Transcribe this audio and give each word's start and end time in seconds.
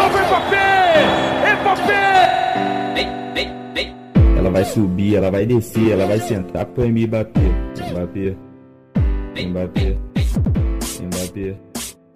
novo 0.00 0.18
Mbappé! 0.18 0.94
Mbappé! 1.60 2.10
Ela 4.38 4.50
vai 4.50 4.64
subir, 4.64 5.16
ela 5.16 5.30
vai 5.30 5.44
descer, 5.44 5.90
ela 5.92 6.06
vai 6.06 6.18
sentar 6.18 6.64
pro 6.66 6.88
Mbappé. 6.88 7.40
Mbappé. 7.90 8.36
Mbappé. 9.46 9.98
Mbappé. 11.02 11.56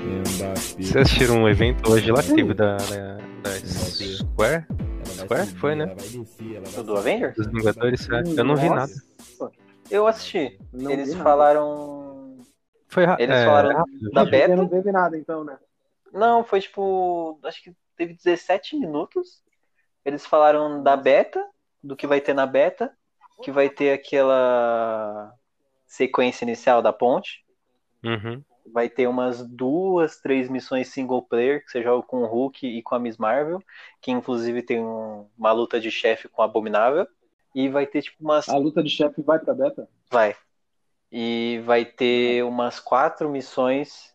Mbappé. 0.03 0.55
Vocês 0.79 0.97
assistiram 0.97 1.43
um 1.43 1.49
evento 1.49 1.91
hoje 1.91 2.11
lá 2.11 2.23
que 2.23 2.35
teve 2.35 2.55
da, 2.55 2.77
da, 2.77 3.17
da 3.43 3.51
Square? 3.51 4.65
Square? 5.05 5.47
Foi, 5.57 5.75
né? 5.75 5.87
Descer, 5.95 6.61
vai 6.63 6.85
Do 6.85 6.97
Avengers? 6.97 7.37
Dos 7.37 7.47
Vingadores, 7.49 8.09
é. 8.11 8.23
eu 8.41 8.45
não 8.45 8.57
vi 8.57 8.69
nada. 8.71 8.93
Eu 9.91 10.07
assisti. 10.07 10.59
Não 10.73 10.91
Eles 10.91 11.15
falaram. 11.15 12.37
Foi 12.89 13.05
ra- 13.05 13.17
Eles 13.19 13.37
é, 13.37 13.45
falaram 13.45 13.77
rápido. 13.77 14.11
da 14.13 14.25
Você 14.25 14.49
não 14.49 14.57
beta. 14.57 14.77
teve 14.77 14.93
nada, 14.93 15.19
então, 15.19 15.45
né? 15.45 15.57
Não, 16.15 16.45
foi 16.45 16.61
tipo. 16.61 17.39
Acho 17.43 17.63
que 17.63 17.75
teve 17.97 18.15
17 18.15 18.77
minutos. 18.77 19.43
Eles 20.05 20.25
falaram 20.25 20.83
da 20.83 20.97
beta, 20.97 21.45
do 21.83 21.97
que 21.97 22.07
vai 22.07 22.21
ter 22.21 22.35
na 22.35 22.47
beta, 22.47 22.97
que 23.43 23.51
vai 23.51 23.69
ter 23.69 23.93
aquela 23.93 25.35
sequência 25.87 26.45
inicial 26.45 26.81
da 26.81 26.93
ponte. 26.93 27.45
Uhum. 28.05 28.43
Vai 28.73 28.89
ter 28.89 29.07
umas 29.07 29.47
duas, 29.47 30.19
três 30.21 30.49
missões 30.49 30.89
single 30.89 31.23
player, 31.23 31.65
que 31.65 31.71
você 31.71 31.83
joga 31.83 32.07
com 32.07 32.23
o 32.23 32.27
Hulk 32.27 32.67
e 32.67 32.83
com 32.83 32.95
a 32.95 32.99
Miss 32.99 33.19
Marvel, 33.19 33.63
que 34.01 34.11
inclusive 34.11 34.63
tem 34.63 34.81
um- 34.81 35.29
uma 35.37 35.53
luta 35.53 35.81
de 35.81 35.91
chefe 35.91 36.29
com 36.29 36.43
o 36.43 36.45
Abominável. 36.45 37.07
E 37.55 37.69
vai 37.69 37.87
ter 37.87 38.03
tipo 38.03 38.23
umas 38.23 38.49
A 38.49 38.57
luta 38.57 38.83
de 38.83 38.91
chefe 38.91 39.21
vai 39.23 39.39
pra 39.39 39.55
beta? 39.55 39.89
Vai. 40.11 40.35
E 41.11 41.61
vai 41.65 41.85
ter 41.85 42.45
umas 42.45 42.81
quatro 42.81 43.29
missões 43.29 44.14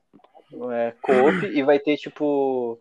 é, 0.71 0.93
co-op 1.01 1.45
e 1.45 1.61
vai 1.63 1.79
ter, 1.79 1.97
tipo, 1.97 2.79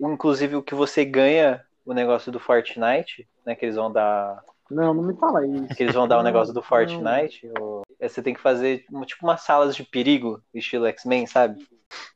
inclusive 0.00 0.56
o 0.56 0.62
que 0.62 0.74
você 0.74 1.04
ganha, 1.04 1.64
o 1.84 1.92
negócio 1.92 2.30
do 2.32 2.38
Fortnite, 2.40 3.28
né? 3.44 3.54
Que 3.54 3.64
eles 3.66 3.76
vão 3.76 3.90
dar. 3.92 4.42
Não, 4.70 4.94
não 4.94 5.02
me 5.02 5.14
fala 5.16 5.46
isso. 5.46 5.74
Que 5.74 5.82
eles 5.82 5.94
vão 5.94 6.08
dar 6.08 6.18
o 6.18 6.22
negócio 6.22 6.54
do. 6.54 6.62
Fortnite. 6.62 7.50
ou- 7.60 7.82
é, 8.00 8.08
Você 8.08 8.22
tem 8.22 8.32
que 8.34 8.40
fazer 8.40 8.84
um- 8.92 9.02
tipo 9.04 9.24
umas 9.26 9.42
salas 9.42 9.76
de 9.76 9.82
perigo, 9.84 10.42
estilo 10.54 10.86
X-Men, 10.86 11.26
sabe? 11.26 11.66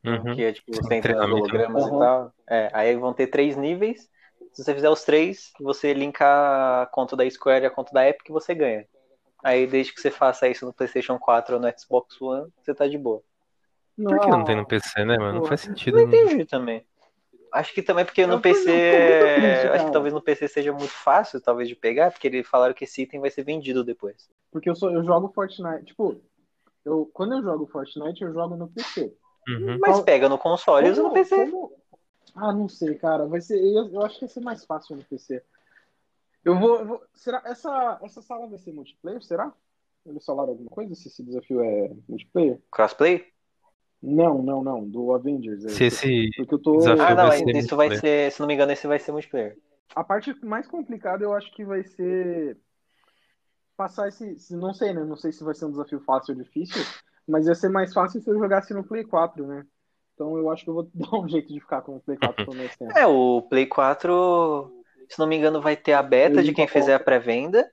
Uhum. 0.05 0.34
Que 0.34 0.45
é 0.45 0.53
tipo, 0.53 0.73
você 0.75 0.95
entra 0.95 1.15
nos 1.27 1.31
hologramas 1.41 1.84
Uhum. 1.84 1.97
e 1.97 1.99
tal. 2.01 2.33
É, 2.49 2.71
aí 2.73 2.97
vão 2.97 3.12
ter 3.12 3.27
três 3.27 3.56
níveis. 3.56 4.09
Se 4.53 4.65
você 4.65 4.75
fizer 4.75 4.89
os 4.89 5.05
três, 5.05 5.53
você 5.61 5.93
linka 5.93 6.25
a 6.83 6.87
conta 6.87 7.15
da 7.15 7.28
Square 7.28 7.65
e 7.65 7.67
a 7.67 7.71
conta 7.71 7.93
da 7.93 8.09
Epic, 8.09 8.28
você 8.31 8.55
ganha. 8.55 8.87
Aí 9.45 9.67
desde 9.67 9.93
que 9.93 10.01
você 10.01 10.11
faça 10.11 10.49
isso 10.49 10.65
no 10.65 10.73
PlayStation 10.73 11.19
4 11.19 11.56
ou 11.56 11.61
no 11.61 11.69
Xbox 11.78 12.21
One, 12.23 12.51
você 12.62 12.75
tá 12.75 12.87
de 12.89 12.97
boa. 12.97 13.21
Por 13.97 14.21
que 14.21 14.27
não 14.29 14.45
tem 14.45 14.57
no 14.57 14.67
PC, 14.67 15.05
né, 15.05 15.17
mano? 15.19 15.41
Não 15.41 15.47
faz 15.47 15.63
sentido. 15.63 15.97
Não 15.97 16.05
entendi 16.05 16.45
também. 16.45 16.87
Acho 17.53 17.73
que 17.73 17.83
também 17.83 18.05
porque 18.05 18.27
no 18.27 18.35
Eu 18.35 18.41
PC. 18.41 18.65
tô 18.65 18.71
muito 18.71 19.35
triste, 19.41 19.67
acho 19.69 19.87
que 19.87 19.93
talvez 19.93 20.15
no 20.15 20.21
PC 20.23 20.49
seja 20.49 20.73
muito 20.73 20.91
fácil, 20.93 21.41
talvez, 21.41 21.69
de 21.69 21.75
pegar, 21.77 22.11
porque 22.11 22.27
eles 22.27 22.47
falaram 22.47 22.75
que 22.75 22.85
esse 22.85 23.03
item 23.03 23.21
vai 23.21 23.31
ser 23.31 23.45
vendido 23.45 23.83
depois. 23.83 24.29
Porque 24.51 24.69
eu, 24.69 24.75
sou, 24.77 24.91
eu 24.91 25.03
jogo 25.03 25.33
Fortnite. 25.35 25.85
Tipo, 25.87 26.21
eu, 26.85 27.09
quando 27.15 27.35
eu 27.37 27.43
jogo 27.43 27.67
Fortnite, 27.67 28.23
eu 28.23 28.33
jogo 28.35 28.57
no 28.57 28.69
PC. 28.69 29.15
Uhum. 29.49 29.79
Mas 29.81 30.01
pega 30.01 30.29
no 30.29 30.37
console 30.37 30.89
e 30.89 30.91
usa 30.91 31.03
no 31.03 31.09
Como- 31.11 31.15
PC. 31.23 31.51
como- 31.51 31.73
Ah, 32.35 32.53
não 32.53 32.69
sei, 32.69 32.95
cara. 32.97 33.25
Vai 33.27 33.41
ser. 33.41 33.59
Eu, 33.59 33.91
eu 33.91 34.03
acho 34.03 34.17
que 34.17 34.21
vai 34.27 34.29
ser 34.29 34.41
mais 34.41 34.65
fácil 34.65 34.97
no 34.97 35.05
PC. 35.05 35.43
Eu 36.45 36.59
vou. 36.59 36.79
eu 36.81 36.87
vou- 36.87 37.03
será 37.15 37.41
essa, 37.47 37.99
essa 38.03 38.21
sala 38.21 38.47
vai 38.49 38.59
ser 38.59 38.73
multiplayer? 38.73 39.23
Será? 39.23 39.51
Eles 40.05 40.25
falaram 40.25 40.51
alguma 40.51 40.69
coisa? 40.69 40.95
Se 40.95 41.09
esse 41.09 41.23
desafio 41.23 41.63
é 41.63 41.91
multiplayer? 42.09 42.61
Crossplay? 42.71 43.25
Não, 44.07 44.41
não, 44.41 44.62
não. 44.62 44.89
Do 44.89 45.12
Avengers. 45.12 45.65
é. 45.65 45.69
Se 45.71 45.85
esse. 45.87 46.31
Porque 46.37 46.55
eu 46.55 46.59
tô. 46.61 46.79
Ah, 47.01 47.15
não, 47.15 47.27
vai 47.29 47.43
isso 47.59 47.69
ser 47.69 47.75
vai 47.77 47.97
ser, 47.97 48.31
se 48.31 48.39
não 48.41 48.47
me 48.47 48.55
engano, 48.55 48.71
esse 48.71 48.87
vai 48.87 49.01
ser 49.01 49.11
multiplayer. 49.11 49.59
A 49.95 50.05
parte 50.05 50.33
mais 50.45 50.69
complicada 50.69 51.25
eu 51.25 51.33
acho 51.33 51.53
que 51.53 51.65
vai 51.65 51.83
ser 51.83 52.57
passar 53.77 54.09
esse. 54.09 54.39
se- 54.39 54.56
Não 54.56 54.72
sei, 54.72 54.93
né? 54.93 55.05
Não 55.05 55.17
sei 55.17 55.33
se 55.33 55.43
vai 55.43 55.55
ser 55.55 55.65
um 55.65 55.71
desafio 55.71 56.00
fácil 56.00 56.34
ou 56.37 56.43
difícil, 56.43 56.83
mas 57.27 57.47
ia 57.49 57.55
ser 57.55 57.69
mais 57.69 57.93
fácil 57.93 58.21
se 58.21 58.31
eu 58.31 58.39
jogasse 58.39 58.72
no 58.72 58.84
Play 58.84 59.05
4, 59.05 59.44
né? 59.47 59.67
Então 60.15 60.37
eu 60.38 60.50
acho 60.50 60.65
que 60.65 60.71
eu 60.71 60.75
vou 60.75 60.88
dar 60.94 61.15
um 61.19 61.28
jeito 61.28 61.53
de 61.53 61.61
ficar 61.61 61.83
com 61.83 61.97
o 61.97 62.00
Play 62.00 62.17
4 62.17 62.44
por 62.44 62.55
mais 62.55 62.77
tempo. 62.77 62.97
É, 62.97 63.06
o 63.06 63.43
Play 63.43 63.67
4, 63.67 64.73
se 65.09 65.19
não 65.19 65.27
me 65.27 65.37
engano, 65.37 65.61
vai 65.61 65.77
ter 65.77 65.94
a 65.94 66.03
beta 66.03 66.41
Eu 66.41 66.44
de 66.44 66.53
quem 66.55 66.69
fizer 66.69 66.94
a 66.94 67.00
pré-venda, 67.00 67.69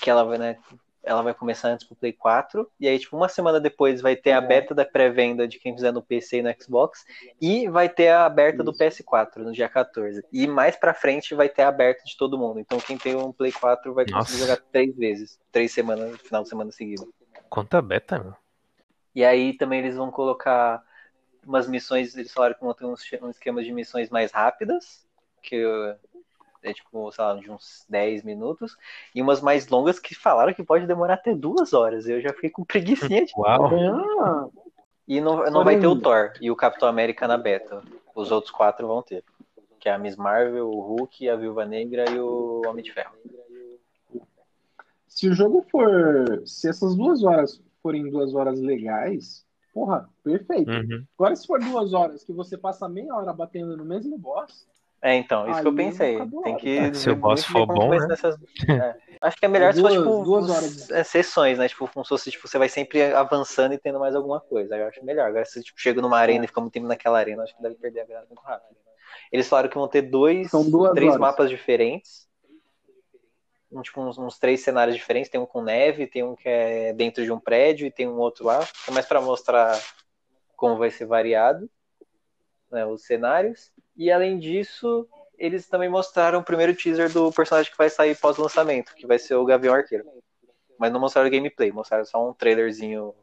que 0.00 0.08
ela 0.08 0.24
vai, 0.24 0.38
né, 0.38 0.56
ela 1.06 1.22
vai 1.22 1.32
começar 1.32 1.68
antes 1.68 1.86
pro 1.86 1.96
Play 1.96 2.12
4, 2.12 2.70
e 2.78 2.88
aí, 2.88 2.98
tipo, 2.98 3.16
uma 3.16 3.28
semana 3.28 3.60
depois 3.60 4.00
vai 4.00 4.16
ter 4.16 4.32
a 4.32 4.40
Uhum. 4.40 4.48
beta 4.48 4.74
da 4.74 4.84
pré-venda 4.84 5.46
de 5.46 5.58
quem 5.58 5.72
fizer 5.74 5.92
no 5.92 6.02
PC 6.02 6.38
e 6.38 6.42
no 6.42 6.54
Xbox, 6.60 7.04
e 7.40 7.68
vai 7.68 7.88
ter 7.88 8.08
a 8.08 8.26
aberta 8.26 8.62
do 8.62 8.72
Isso. 8.72 8.78
PS4 8.78 9.44
no 9.44 9.52
dia 9.52 9.68
14. 9.68 10.24
E 10.32 10.46
mais 10.46 10.76
pra 10.76 10.92
frente 10.92 11.34
vai 11.34 11.48
ter 11.48 11.62
a 11.62 11.68
aberta 11.68 12.02
de 12.04 12.16
todo 12.16 12.36
mundo. 12.36 12.58
Então 12.58 12.78
quem 12.78 12.98
tem 12.98 13.14
um 13.14 13.32
Play 13.32 13.52
4 13.52 13.94
vai 13.94 14.04
conseguir 14.04 14.38
Nossa. 14.38 14.38
jogar 14.38 14.56
três 14.72 14.96
vezes, 14.96 15.38
três 15.52 15.72
semanas, 15.72 16.10
no 16.12 16.18
final 16.18 16.42
de 16.42 16.48
semana 16.48 16.72
seguida. 16.72 17.06
Quanta 17.48 17.80
beta, 17.80 18.18
meu? 18.18 18.34
E 19.14 19.24
aí 19.24 19.56
também 19.56 19.78
eles 19.78 19.96
vão 19.96 20.10
colocar 20.10 20.82
umas 21.46 21.68
missões, 21.68 22.16
eles 22.16 22.32
falaram 22.32 22.54
que 22.54 22.60
vão 22.64 22.74
ter 22.74 22.84
uns, 22.84 23.00
um 23.22 23.30
esquema 23.30 23.62
de 23.62 23.72
missões 23.72 24.10
mais 24.10 24.32
rápidas, 24.32 25.06
que 25.42 25.64
é 26.62 26.72
tipo, 26.72 27.10
sei 27.12 27.24
lá, 27.24 27.34
de 27.34 27.50
uns 27.50 27.84
10 27.88 28.24
minutos, 28.24 28.76
e 29.14 29.22
umas 29.22 29.40
mais 29.40 29.68
longas 29.68 29.98
que 29.98 30.14
falaram 30.14 30.54
que 30.54 30.62
pode 30.62 30.86
demorar 30.86 31.14
até 31.14 31.34
duas 31.34 31.72
horas. 31.72 32.08
Eu 32.08 32.20
já 32.20 32.32
fiquei 32.32 32.50
com 32.50 32.64
preguicinha 32.64 33.24
de... 33.24 33.32
Uau! 33.36 33.70
Ah, 34.20 34.48
E 35.06 35.20
não, 35.20 35.44
não 35.50 35.64
vai 35.64 35.78
ter 35.78 35.86
o 35.86 36.00
Thor 36.00 36.32
e 36.40 36.50
o 36.50 36.56
Capitão 36.56 36.88
América 36.88 37.28
na 37.28 37.38
beta. 37.38 37.82
Os 38.14 38.32
outros 38.32 38.50
quatro 38.52 38.86
vão 38.86 39.02
ter. 39.02 39.22
Que 39.78 39.88
é 39.88 39.92
a 39.92 39.98
Miss 39.98 40.16
Marvel, 40.16 40.68
o 40.68 40.80
Hulk, 40.80 41.28
a 41.28 41.36
Viúva 41.36 41.64
Negra 41.64 42.10
e 42.10 42.18
o 42.18 42.62
Homem 42.66 42.82
de 42.82 42.92
Ferro. 42.92 43.14
se 45.06 45.28
o 45.28 45.34
jogo 45.34 45.64
for. 45.70 46.42
Se 46.44 46.68
essas 46.68 46.96
duas 46.96 47.22
horas 47.22 47.62
forem 47.82 48.10
duas 48.10 48.34
horas 48.34 48.60
legais, 48.60 49.46
porra, 49.72 50.08
perfeito. 50.24 50.70
Uhum. 50.70 51.04
Agora, 51.18 51.36
se 51.36 51.46
for 51.46 51.60
duas 51.60 51.92
horas 51.92 52.24
que 52.24 52.32
você 52.32 52.58
passa 52.58 52.88
meia 52.88 53.14
hora 53.14 53.32
batendo 53.32 53.76
no 53.76 53.84
mesmo 53.84 54.18
boss, 54.18 54.66
É, 55.02 55.14
então, 55.14 55.48
isso 55.50 55.60
que 55.60 55.66
eu 55.66 55.70
Aí 55.70 55.76
pensei. 55.76 56.18
Tem 56.42 56.56
que 56.56 56.76
cara. 56.78 56.94
Se 56.94 57.10
o 57.10 57.16
boss 57.16 57.44
for 57.44 57.66
bom, 57.66 57.90
né? 57.90 58.06
nessas- 58.08 58.36
é. 58.68 58.96
Acho 59.20 59.36
que 59.36 59.44
é 59.44 59.48
melhor 59.48 59.72
se 59.72 59.80
for, 59.80 59.88
Duas- 59.90 60.02
tipo, 60.02 60.24
duas 60.24 60.50
horas. 60.50 60.90
é, 60.90 61.04
sessões, 61.04 61.58
né? 61.58 61.68
Tipo, 61.68 61.88
como 61.88 62.04
se 62.04 62.08
fosse, 62.08 62.30
tipo, 62.30 62.48
você 62.48 62.58
vai 62.58 62.68
sempre 62.68 63.02
avançando 63.14 63.72
e 63.74 63.78
tendo 63.78 64.00
mais 64.00 64.14
alguma 64.14 64.40
coisa. 64.40 64.76
Eu 64.76 64.88
acho 64.88 65.04
melhor. 65.04 65.28
Agora, 65.28 65.44
se 65.44 65.62
tipo, 65.62 65.78
chega 65.80 66.00
numa 66.02 66.18
arena 66.18 66.44
e 66.44 66.48
fica 66.48 66.60
muito 66.60 66.72
tempo 66.72 66.86
naquela 66.86 67.18
arena, 67.18 67.42
acho 67.42 67.54
que 67.56 67.62
deve 67.62 67.76
perder 67.76 68.00
a 68.00 68.04
graça 68.04 68.26
muito 68.26 68.42
rápido. 68.42 68.76
Eles 69.30 69.48
falaram 69.48 69.68
que 69.68 69.76
vão 69.76 69.86
ter 69.88 70.02
dois, 70.02 70.50
São 70.50 70.68
duas 70.68 70.92
três 70.92 71.08
horas. 71.10 71.20
mapas 71.20 71.50
diferentes. 71.50 72.26
Um, 73.70 73.82
tipo, 73.82 74.00
uns, 74.00 74.18
uns 74.18 74.38
três 74.38 74.60
cenários 74.62 74.96
diferentes. 74.96 75.30
Tem 75.30 75.40
um 75.40 75.46
com 75.46 75.62
neve, 75.62 76.06
tem 76.06 76.22
um 76.22 76.34
que 76.34 76.48
é 76.48 76.92
dentro 76.92 77.22
de 77.24 77.30
um 77.32 77.38
prédio 77.38 77.86
e 77.86 77.90
tem 77.90 78.08
um 78.08 78.16
outro 78.18 78.44
lá. 78.46 78.66
É 78.88 78.90
mais 78.90 79.06
pra 79.06 79.20
mostrar 79.20 79.78
como 80.56 80.76
vai 80.76 80.90
ser 80.90 81.04
variado 81.06 81.68
né, 82.70 82.84
os 82.86 83.04
cenários. 83.04 83.72
E 83.96 84.10
além 84.10 84.38
disso, 84.38 85.08
eles 85.38 85.68
também 85.68 85.88
mostraram 85.88 86.40
o 86.40 86.44
primeiro 86.44 86.74
teaser 86.74 87.10
do 87.12 87.30
personagem 87.32 87.70
que 87.70 87.78
vai 87.78 87.88
sair 87.90 88.16
pós-lançamento, 88.18 88.94
que 88.94 89.06
vai 89.06 89.18
ser 89.18 89.34
o 89.34 89.44
Gavião 89.44 89.74
Arqueiro. 89.74 90.04
Mas 90.78 90.92
não 90.92 91.00
mostraram 91.00 91.30
gameplay, 91.30 91.72
mostraram 91.72 92.04
só 92.04 92.28
um 92.28 92.34
trailerzinho. 92.34 93.14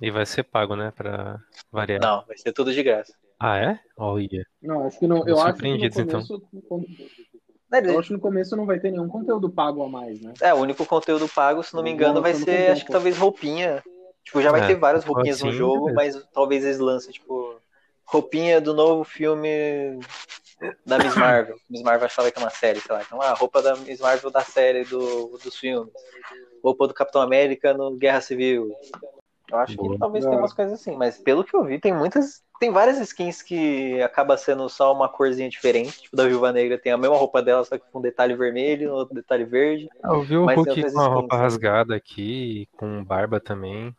E 0.00 0.10
vai 0.10 0.26
ser 0.26 0.44
pago, 0.44 0.76
né? 0.76 0.92
Pra 0.94 1.40
variar. 1.72 2.00
Não, 2.00 2.24
vai 2.26 2.36
ser 2.36 2.52
tudo 2.52 2.72
de 2.72 2.82
graça. 2.82 3.14
Ah, 3.40 3.56
é? 3.58 3.80
Olha. 3.96 4.44
não, 4.62 4.84
acho 4.86 4.98
que 4.98 5.06
não. 5.06 5.18
Estamos 5.18 5.40
Eu 5.40 5.46
acho 5.46 5.58
que 5.60 5.68
no 5.68 5.84
então. 6.02 6.26
começo. 6.68 7.28
Né, 7.70 7.82
Eu 7.84 7.98
acho 7.98 8.08
que 8.08 8.14
no 8.14 8.20
começo 8.20 8.56
não 8.56 8.64
vai 8.66 8.80
ter 8.80 8.90
nenhum 8.90 9.08
conteúdo 9.08 9.50
pago 9.50 9.82
a 9.82 9.88
mais, 9.88 10.20
né? 10.20 10.32
É, 10.40 10.54
o 10.54 10.58
único 10.58 10.84
conteúdo 10.86 11.28
pago, 11.28 11.62
se 11.62 11.74
não 11.74 11.82
me 11.82 11.90
engano, 11.90 12.22
vai 12.22 12.34
ser, 12.34 12.72
acho 12.72 12.84
que 12.84 12.92
talvez 12.92 13.16
roupinha. 13.16 13.82
Tipo, 14.24 14.42
já 14.42 14.50
vai 14.50 14.62
É, 14.62 14.66
ter 14.68 14.74
várias 14.74 15.04
roupinhas 15.04 15.40
no 15.42 15.48
assim, 15.48 15.56
jogo, 15.58 15.86
beleza. 15.86 16.18
mas 16.18 16.28
talvez 16.32 16.64
eles 16.64 16.78
lancem, 16.78 17.12
tipo, 17.12 17.47
roupinha 18.10 18.60
do 18.60 18.72
novo 18.74 19.04
filme 19.04 19.98
da 20.84 20.98
Miss 20.98 21.14
Marvel. 21.16 21.56
Miss 21.68 21.82
Marvel 21.82 22.06
acho 22.06 22.14
que 22.14 22.20
ela 22.20 22.24
vai 22.26 22.32
ter 22.32 22.40
uma 22.40 22.50
série, 22.50 22.80
sei 22.80 22.94
lá. 22.94 23.02
Então, 23.02 23.20
a 23.20 23.32
roupa 23.34 23.62
da 23.62 23.76
Miss 23.76 24.00
Marvel 24.00 24.30
da 24.30 24.40
série 24.40 24.84
do, 24.84 25.38
dos 25.42 25.56
filmes. 25.56 25.92
Roupa 26.62 26.88
do 26.88 26.94
Capitão 26.94 27.22
América 27.22 27.72
no 27.72 27.96
Guerra 27.96 28.20
Civil. 28.20 28.72
Eu 29.50 29.58
acho 29.58 29.76
Boa. 29.76 29.92
que 29.94 29.98
talvez 29.98 30.24
É. 30.24 30.28
tenha 30.28 30.40
umas 30.40 30.52
coisas 30.52 30.80
assim, 30.80 30.96
mas 30.96 31.16
pelo 31.18 31.44
que 31.44 31.54
eu 31.54 31.64
vi, 31.64 31.78
tem 31.80 31.94
muitas. 31.94 32.42
Tem 32.60 32.72
várias 32.72 32.98
skins 32.98 33.40
que 33.40 34.02
acaba 34.02 34.36
sendo 34.36 34.68
só 34.68 34.92
uma 34.92 35.08
corzinha 35.08 35.48
diferente. 35.48 36.02
Tipo, 36.02 36.16
da 36.16 36.26
Viúva 36.26 36.52
Negra 36.52 36.76
tem 36.76 36.90
a 36.90 36.98
mesma 36.98 37.16
roupa 37.16 37.40
dela, 37.40 37.64
só 37.64 37.78
que 37.78 37.84
com 37.92 38.00
um 38.00 38.02
detalhe 38.02 38.34
vermelho, 38.34 38.92
outro 38.92 39.14
detalhe 39.14 39.44
verde. 39.44 39.88
Ah, 40.02 40.08
Eu 40.14 40.22
vi 40.22 40.36
o 40.36 40.44
Hulk 40.44 40.90
com 40.92 41.00
a 41.00 41.06
roupa 41.06 41.36
rasgada 41.36 41.94
aqui, 41.94 42.68
com 42.76 43.04
barba 43.04 43.38
também. 43.38 43.94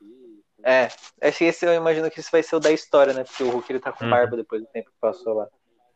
É, 0.64 0.90
acho 1.22 1.38
que 1.38 1.46
esse 1.46 1.66
eu 1.66 1.74
imagino 1.74 2.10
que 2.12 2.20
esse 2.20 2.32
vai 2.32 2.44
ser 2.44 2.56
o 2.56 2.60
da 2.60 2.72
história, 2.72 3.14
né? 3.14 3.24
Porque 3.24 3.44
o 3.44 3.50
Hulk 3.50 3.72
ele 3.72 3.80
tá 3.80 3.92
com 3.92 4.04
Uhum. 4.04 4.10
barba 4.12 4.36
depois 4.38 4.62
do 4.62 4.68
tempo 4.68 4.90
que 4.90 4.98
passou 5.00 5.34
lá. 5.34 5.48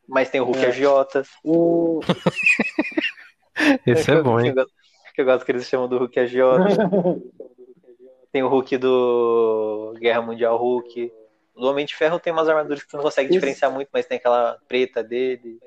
Mas 0.08 0.30
tem 0.30 0.40
o 0.42 0.46
Hulk 0.46 0.60
É. 0.64 0.68
agiota. 0.68 1.24
O... 1.44 2.00
Esse 3.86 4.12
é 4.12 4.22
bom, 4.22 4.38
que, 4.38 4.44
hein? 4.44 4.50
eu, 4.50 4.56
gosto- 4.56 4.74
que 5.16 5.22
eu 5.22 5.26
gosto 5.26 5.46
que 5.46 5.52
eles 5.52 5.66
chamam 5.68 5.88
do 5.88 5.98
Hulk 5.98 6.20
agiota. 6.20 6.64
tem 8.32 8.44
o 8.44 8.48
Hulk 8.48 8.78
do 8.78 9.94
Guerra 10.00 10.22
Mundial 10.22 10.58
Hulk. 10.58 11.12
Do 11.56 11.68
Homem 11.68 11.86
de 11.86 11.96
Ferro 11.96 12.20
tem 12.20 12.34
umas 12.34 12.50
armaduras 12.50 12.82
que 12.84 12.90
você 12.90 12.98
não 12.98 13.04
consegue 13.04 13.30
Esse- 13.30 13.36
diferenciar 13.38 13.72
muito, 13.72 13.90
mas 13.94 14.06
tem 14.08 14.18
aquela 14.18 14.58
preta 14.68 15.04
dele. 15.04 15.60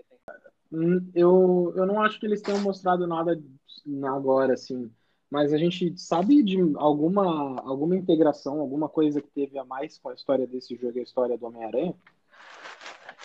Hum, 0.73 1.11
Eu, 1.15 1.73
eu 1.77 1.87
não 1.87 2.03
acho 2.03 2.19
que 2.19 2.27
eles 2.27 2.43
tenham 2.43 2.61
mostrado 2.61 3.07
nada 3.07 3.39
agora, 4.13 4.55
assim. 4.55 4.91
Mas 5.31 5.53
a 5.53 5.59
gente 5.59 5.99
sabe 5.99 6.43
de 6.43 6.57
alguma, 6.77 7.61
alguma 7.63 7.97
integração, 7.97 8.61
alguma 8.61 8.89
coisa 8.89 9.21
que 9.21 9.29
teve 9.29 9.59
a 9.59 9.65
mais 9.65 9.99
com 9.99 10.09
a 10.09 10.15
história 10.15 10.47
desse 10.47 10.77
jogo 10.77 10.97
e 10.97 11.01
a 11.01 11.03
história 11.03 11.37
do 11.37 11.47
Homem-Aranha? 11.47 11.95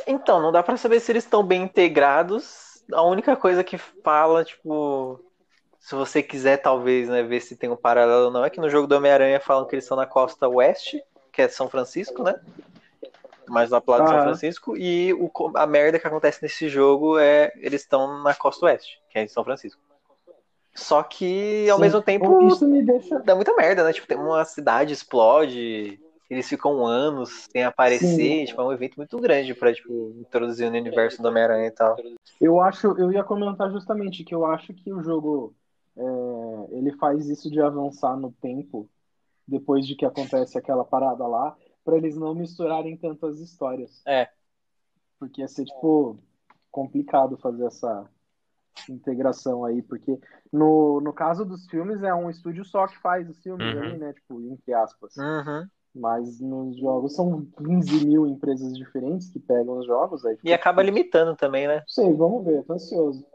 Então, 0.07 0.41
não 0.41 0.51
dá 0.51 0.63
pra 0.63 0.77
saber 0.77 0.99
se 0.99 1.11
eles 1.11 1.23
estão 1.23 1.43
bem 1.43 1.63
integrados. 1.63 2.83
A 2.91 3.03
única 3.03 3.35
coisa 3.35 3.63
que 3.63 3.77
fala, 3.77 4.43
tipo, 4.43 5.19
se 5.79 5.93
você 5.93 6.23
quiser 6.23 6.57
talvez, 6.57 7.07
né, 7.07 7.21
ver 7.21 7.39
se 7.39 7.55
tem 7.55 7.69
um 7.69 7.75
paralelo 7.75 8.25
ou 8.25 8.31
não, 8.31 8.43
é 8.43 8.49
que 8.49 8.59
no 8.59 8.69
jogo 8.69 8.87
do 8.87 8.95
Homem-Aranha 8.95 9.39
falam 9.39 9.67
que 9.67 9.75
eles 9.75 9.85
estão 9.85 9.97
na 9.97 10.07
costa 10.07 10.47
oeste, 10.47 11.03
que 11.31 11.41
é 11.41 11.47
São 11.47 11.69
Francisco, 11.69 12.23
né? 12.23 12.39
Mais 13.47 13.69
lá 13.69 13.79
pro 13.79 13.91
lado 13.91 14.05
de 14.05 14.11
São. 14.11 14.21
Francisco, 14.21 14.77
e 14.77 15.13
o, 15.13 15.29
a 15.55 15.67
merda 15.67 15.99
que 15.99 16.07
acontece 16.07 16.41
nesse 16.41 16.67
jogo 16.67 17.19
é 17.19 17.51
eles 17.57 17.81
estão 17.81 18.21
na 18.23 18.33
costa 18.33 18.65
oeste, 18.65 19.01
que 19.09 19.19
é 19.19 19.23
em 19.23 19.27
São 19.27 19.43
Francisco. 19.43 19.81
Só 20.73 21.03
que 21.03 21.69
ao 21.69 21.77
Sim. 21.77 21.83
mesmo 21.83 22.01
tempo 22.01 22.47
Isso 22.47 22.67
me 22.67 22.81
deixa. 22.81 23.19
dá 23.19 23.35
muita 23.35 23.53
merda, 23.55 23.83
né? 23.83 23.91
Tipo, 23.91 24.07
tem 24.07 24.17
uma 24.17 24.45
cidade 24.45 24.93
explode, 24.93 25.99
eles 26.29 26.47
ficam 26.47 26.85
anos 26.85 27.47
sem 27.51 27.63
aparecer, 27.63 28.07
Sim. 28.07 28.45
tipo, 28.45 28.61
é 28.61 28.65
um 28.65 28.71
evento 28.71 28.95
muito 28.95 29.17
grande 29.19 29.53
pra, 29.53 29.73
tipo, 29.73 30.15
introduzir 30.19 30.71
no 30.71 30.77
universo 30.77 31.21
do 31.21 31.27
Homem-Aranha 31.27 31.67
e 31.67 31.71
tal. 31.71 31.97
Eu 32.39 32.61
acho, 32.61 32.87
eu 32.97 33.11
ia 33.11 33.23
comentar 33.23 33.69
justamente 33.69 34.23
que 34.23 34.33
eu 34.33 34.45
acho 34.45 34.73
que 34.73 34.93
o 34.93 35.03
jogo 35.03 35.53
é, 35.97 36.01
ele 36.77 36.93
faz 36.93 37.27
isso 37.27 37.51
de 37.51 37.61
avançar 37.61 38.15
no 38.15 38.31
tempo 38.31 38.89
depois 39.45 39.85
de 39.85 39.95
que 39.95 40.05
acontece 40.05 40.57
aquela 40.57 40.85
parada 40.85 41.27
lá, 41.27 41.55
pra 41.83 41.97
eles 41.97 42.15
não 42.15 42.33
misturarem 42.33 42.95
tanto 42.95 43.25
as 43.25 43.39
histórias. 43.39 44.01
É. 44.05 44.29
Porque 45.19 45.41
ia 45.41 45.47
ser, 45.47 45.65
tipo, 45.65 46.17
complicado 46.71 47.37
fazer 47.37 47.65
essa 47.65 48.09
integração 48.89 49.63
aí, 49.65 49.81
porque 49.81 50.19
no, 50.51 50.99
no 51.01 51.13
caso 51.13 51.45
dos 51.45 51.65
filmes 51.67 52.01
é 52.03 52.13
um 52.13 52.29
estúdio 52.29 52.65
só 52.65 52.87
que 52.87 52.97
faz 52.97 53.29
os 53.29 53.41
filmes 53.41 53.73
Uhum. 53.73 53.81
ali, 53.81 53.97
né? 53.97 54.13
Tipo, 54.13 54.41
entre 54.41 54.73
aspas. 54.73 55.15
Uhum. 55.17 55.67
Mas 55.93 56.39
nos 56.39 56.77
jogos 56.79 57.15
são 57.15 57.45
15 57.57 58.05
mil 58.05 58.25
empresas 58.25 58.73
diferentes 58.77 59.29
que 59.29 59.39
pegam 59.39 59.77
os 59.77 59.85
jogos. 59.85 60.25
Aí 60.25 60.37
E 60.43 60.53
acaba 60.53 60.81
limitando 60.81 61.35
também, 61.35 61.67
né? 61.67 61.83
Sei, 61.87 62.13
vamos 62.13 62.45
ver, 62.45 62.63
tô 62.63 62.73
ansioso. 62.73 63.25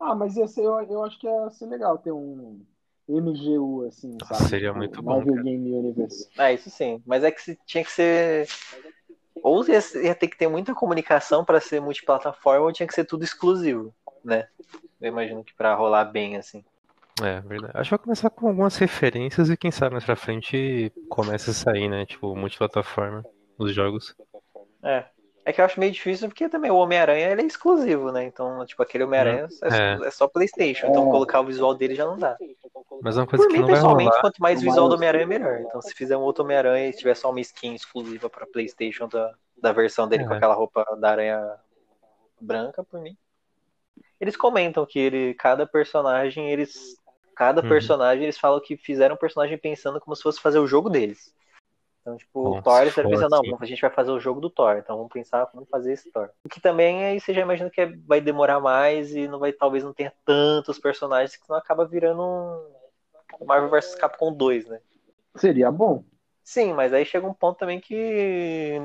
Ah, 0.00 0.14
mas 0.14 0.36
ia 0.36 0.46
ser, 0.48 0.62
eu, 0.62 0.80
eu 0.82 1.02
acho 1.04 1.18
que 1.18 1.26
ia 1.26 1.50
ser 1.50 1.66
legal 1.66 1.98
ter 1.98 2.12
um 2.12 2.60
MGU, 3.08 3.84
assim, 3.86 4.12
Nossa, 4.20 4.34
sabe? 4.34 4.48
seria 4.48 4.68
Tipo, 4.68 4.78
muito 4.78 5.02
bom, 5.02 5.16
Marvel. 5.16 5.42
Game 5.42 5.74
Universe. 5.74 6.28
É, 6.38 6.54
isso 6.54 6.70
sim. 6.70 7.02
Mas 7.04 7.24
é 7.24 7.30
que 7.30 7.42
se- 7.42 7.58
tinha 7.66 7.84
que 7.84 7.90
ser. 7.90 8.46
Ou 9.42 9.64
ia, 9.68 9.78
ia 10.02 10.14
ter 10.14 10.28
que 10.28 10.36
ter 10.38 10.48
muita 10.48 10.74
comunicação 10.74 11.44
pra 11.44 11.60
ser 11.60 11.80
multiplataforma, 11.80 12.64
ou 12.66 12.72
tinha 12.72 12.86
que 12.86 12.94
ser 12.94 13.04
tudo 13.04 13.24
exclusivo, 13.24 13.94
né? 14.24 14.48
Eu 15.00 15.08
imagino 15.08 15.44
que 15.44 15.54
pra 15.54 15.74
rolar 15.74 16.04
bem, 16.04 16.36
assim. 16.36 16.64
É, 17.22 17.40
verdade. 17.40 17.72
Acho 17.74 17.90
que 17.90 17.96
vai 17.96 18.04
começar 18.04 18.30
com 18.30 18.48
algumas 18.48 18.76
referências 18.76 19.50
e 19.50 19.56
quem 19.56 19.70
sabe 19.70 19.92
mais 19.92 20.04
pra 20.04 20.14
frente 20.16 20.92
começa 21.08 21.50
a 21.50 21.54
sair, 21.54 21.88
né? 21.88 22.06
Tipo, 22.06 22.34
multiplataforma, 22.36 23.24
os 23.58 23.72
jogos. 23.74 24.14
É. 24.82 25.04
É 25.44 25.52
que 25.52 25.60
eu 25.62 25.64
acho 25.64 25.80
meio 25.80 25.90
difícil 25.90 26.28
porque 26.28 26.46
também 26.48 26.70
o 26.70 26.76
Homem-Aranha 26.76 27.30
ele 27.30 27.40
é 27.40 27.44
exclusivo, 27.46 28.12
né? 28.12 28.22
Então, 28.24 28.64
tipo, 28.66 28.82
aquele 28.82 29.04
Homem-Aranha 29.04 29.48
é, 29.62 30.04
É. 30.04 30.06
é 30.06 30.10
só 30.10 30.28
PlayStation. 30.28 30.88
Então, 30.88 31.08
É. 31.08 31.10
colocar 31.10 31.40
o 31.40 31.44
visual 31.46 31.74
dele 31.74 31.94
já 31.94 32.04
não 32.04 32.18
dá. 32.18 32.36
Mas 33.02 33.16
é 33.16 33.20
uma 33.20 33.26
coisa 33.26 33.44
Por 33.44 33.48
que 33.50 33.54
mim, 33.54 33.60
não 33.60 33.66
vai 33.68 33.76
pessoalmente, 33.76 34.10
rolar. 34.10 34.20
quanto 34.20 34.38
mais 34.42 34.60
visual 34.60 34.88
do 34.88 34.94
Homem-Aranha, 34.96 35.26
melhor. 35.26 35.60
Então, 35.60 35.80
se 35.80 35.94
fizer 35.94 36.16
um 36.16 36.20
outro 36.20 36.44
Homem-Aranha 36.44 36.88
e 36.88 36.92
tiver 36.92 37.14
só 37.14 37.30
uma 37.30 37.40
skin 37.40 37.74
exclusiva 37.74 38.28
pra 38.28 38.46
PlayStation 38.46 39.08
da, 39.08 39.32
da 39.56 39.72
versão 39.72 40.06
dele 40.06 40.26
com 40.26 40.34
É. 40.34 40.36
aquela 40.36 40.54
roupa 40.54 40.84
da 41.00 41.10
aranha 41.10 41.54
branca, 42.40 42.84
por 42.84 43.00
mim. 43.00 43.16
Eles 44.20 44.36
comentam 44.36 44.84
que 44.86 44.98
ele, 44.98 45.34
cada 45.34 45.66
personagem, 45.66 46.50
eles. 46.50 46.96
Cada 47.36 47.62
Uhum. 47.62 47.68
personagem, 47.68 48.24
eles 48.24 48.36
falam 48.38 48.60
que 48.60 48.76
fizeram 48.76 49.14
o 49.14 49.18
personagem 49.18 49.56
pensando 49.56 50.00
como 50.00 50.16
se 50.16 50.22
fosse 50.22 50.40
fazer 50.40 50.58
o 50.58 50.66
jogo 50.66 50.90
deles. 50.90 51.32
Então, 52.00 52.16
tipo, 52.16 52.40
Bom, 52.42 52.58
o 52.58 52.62
Thor, 52.62 52.82
eles 52.82 52.94
pensando, 52.94 53.30
não, 53.30 53.58
a 53.60 53.64
gente 53.66 53.80
vai 53.80 53.90
fazer 53.90 54.10
o 54.10 54.18
jogo 54.20 54.40
do 54.40 54.50
Thor, 54.50 54.78
então 54.78 54.96
vamos 54.96 55.12
pensar 55.12 55.46
como 55.46 55.66
fazer 55.66 55.92
esse 55.92 56.10
Thor. 56.10 56.30
O 56.44 56.48
que 56.48 56.60
também 56.60 57.04
aí 57.04 57.20
você 57.20 57.34
já 57.34 57.42
imagina 57.42 57.70
que 57.70 57.80
é- 57.80 57.92
vai 58.06 58.20
demorar 58.20 58.60
mais 58.60 59.14
e 59.14 59.28
não 59.28 59.38
vai, 59.38 59.52
talvez 59.52 59.84
não 59.84 59.92
tenha 59.92 60.12
tantos 60.24 60.78
personagens 60.78 61.36
que 61.36 61.48
não 61.48 61.56
acaba 61.56 61.86
virando 61.86 62.22
um 63.40 63.44
Marvel 63.46 63.70
vs 63.70 63.94
Capcom 63.94 64.32
2, 64.32 64.66
né? 64.66 64.80
Seria 65.36 65.70
bom. 65.70 66.04
Sim, 66.42 66.72
mas 66.72 66.92
aí 66.92 67.04
chega 67.04 67.26
um 67.26 67.34
ponto 67.34 67.58
também 67.58 67.78
que 67.80 68.78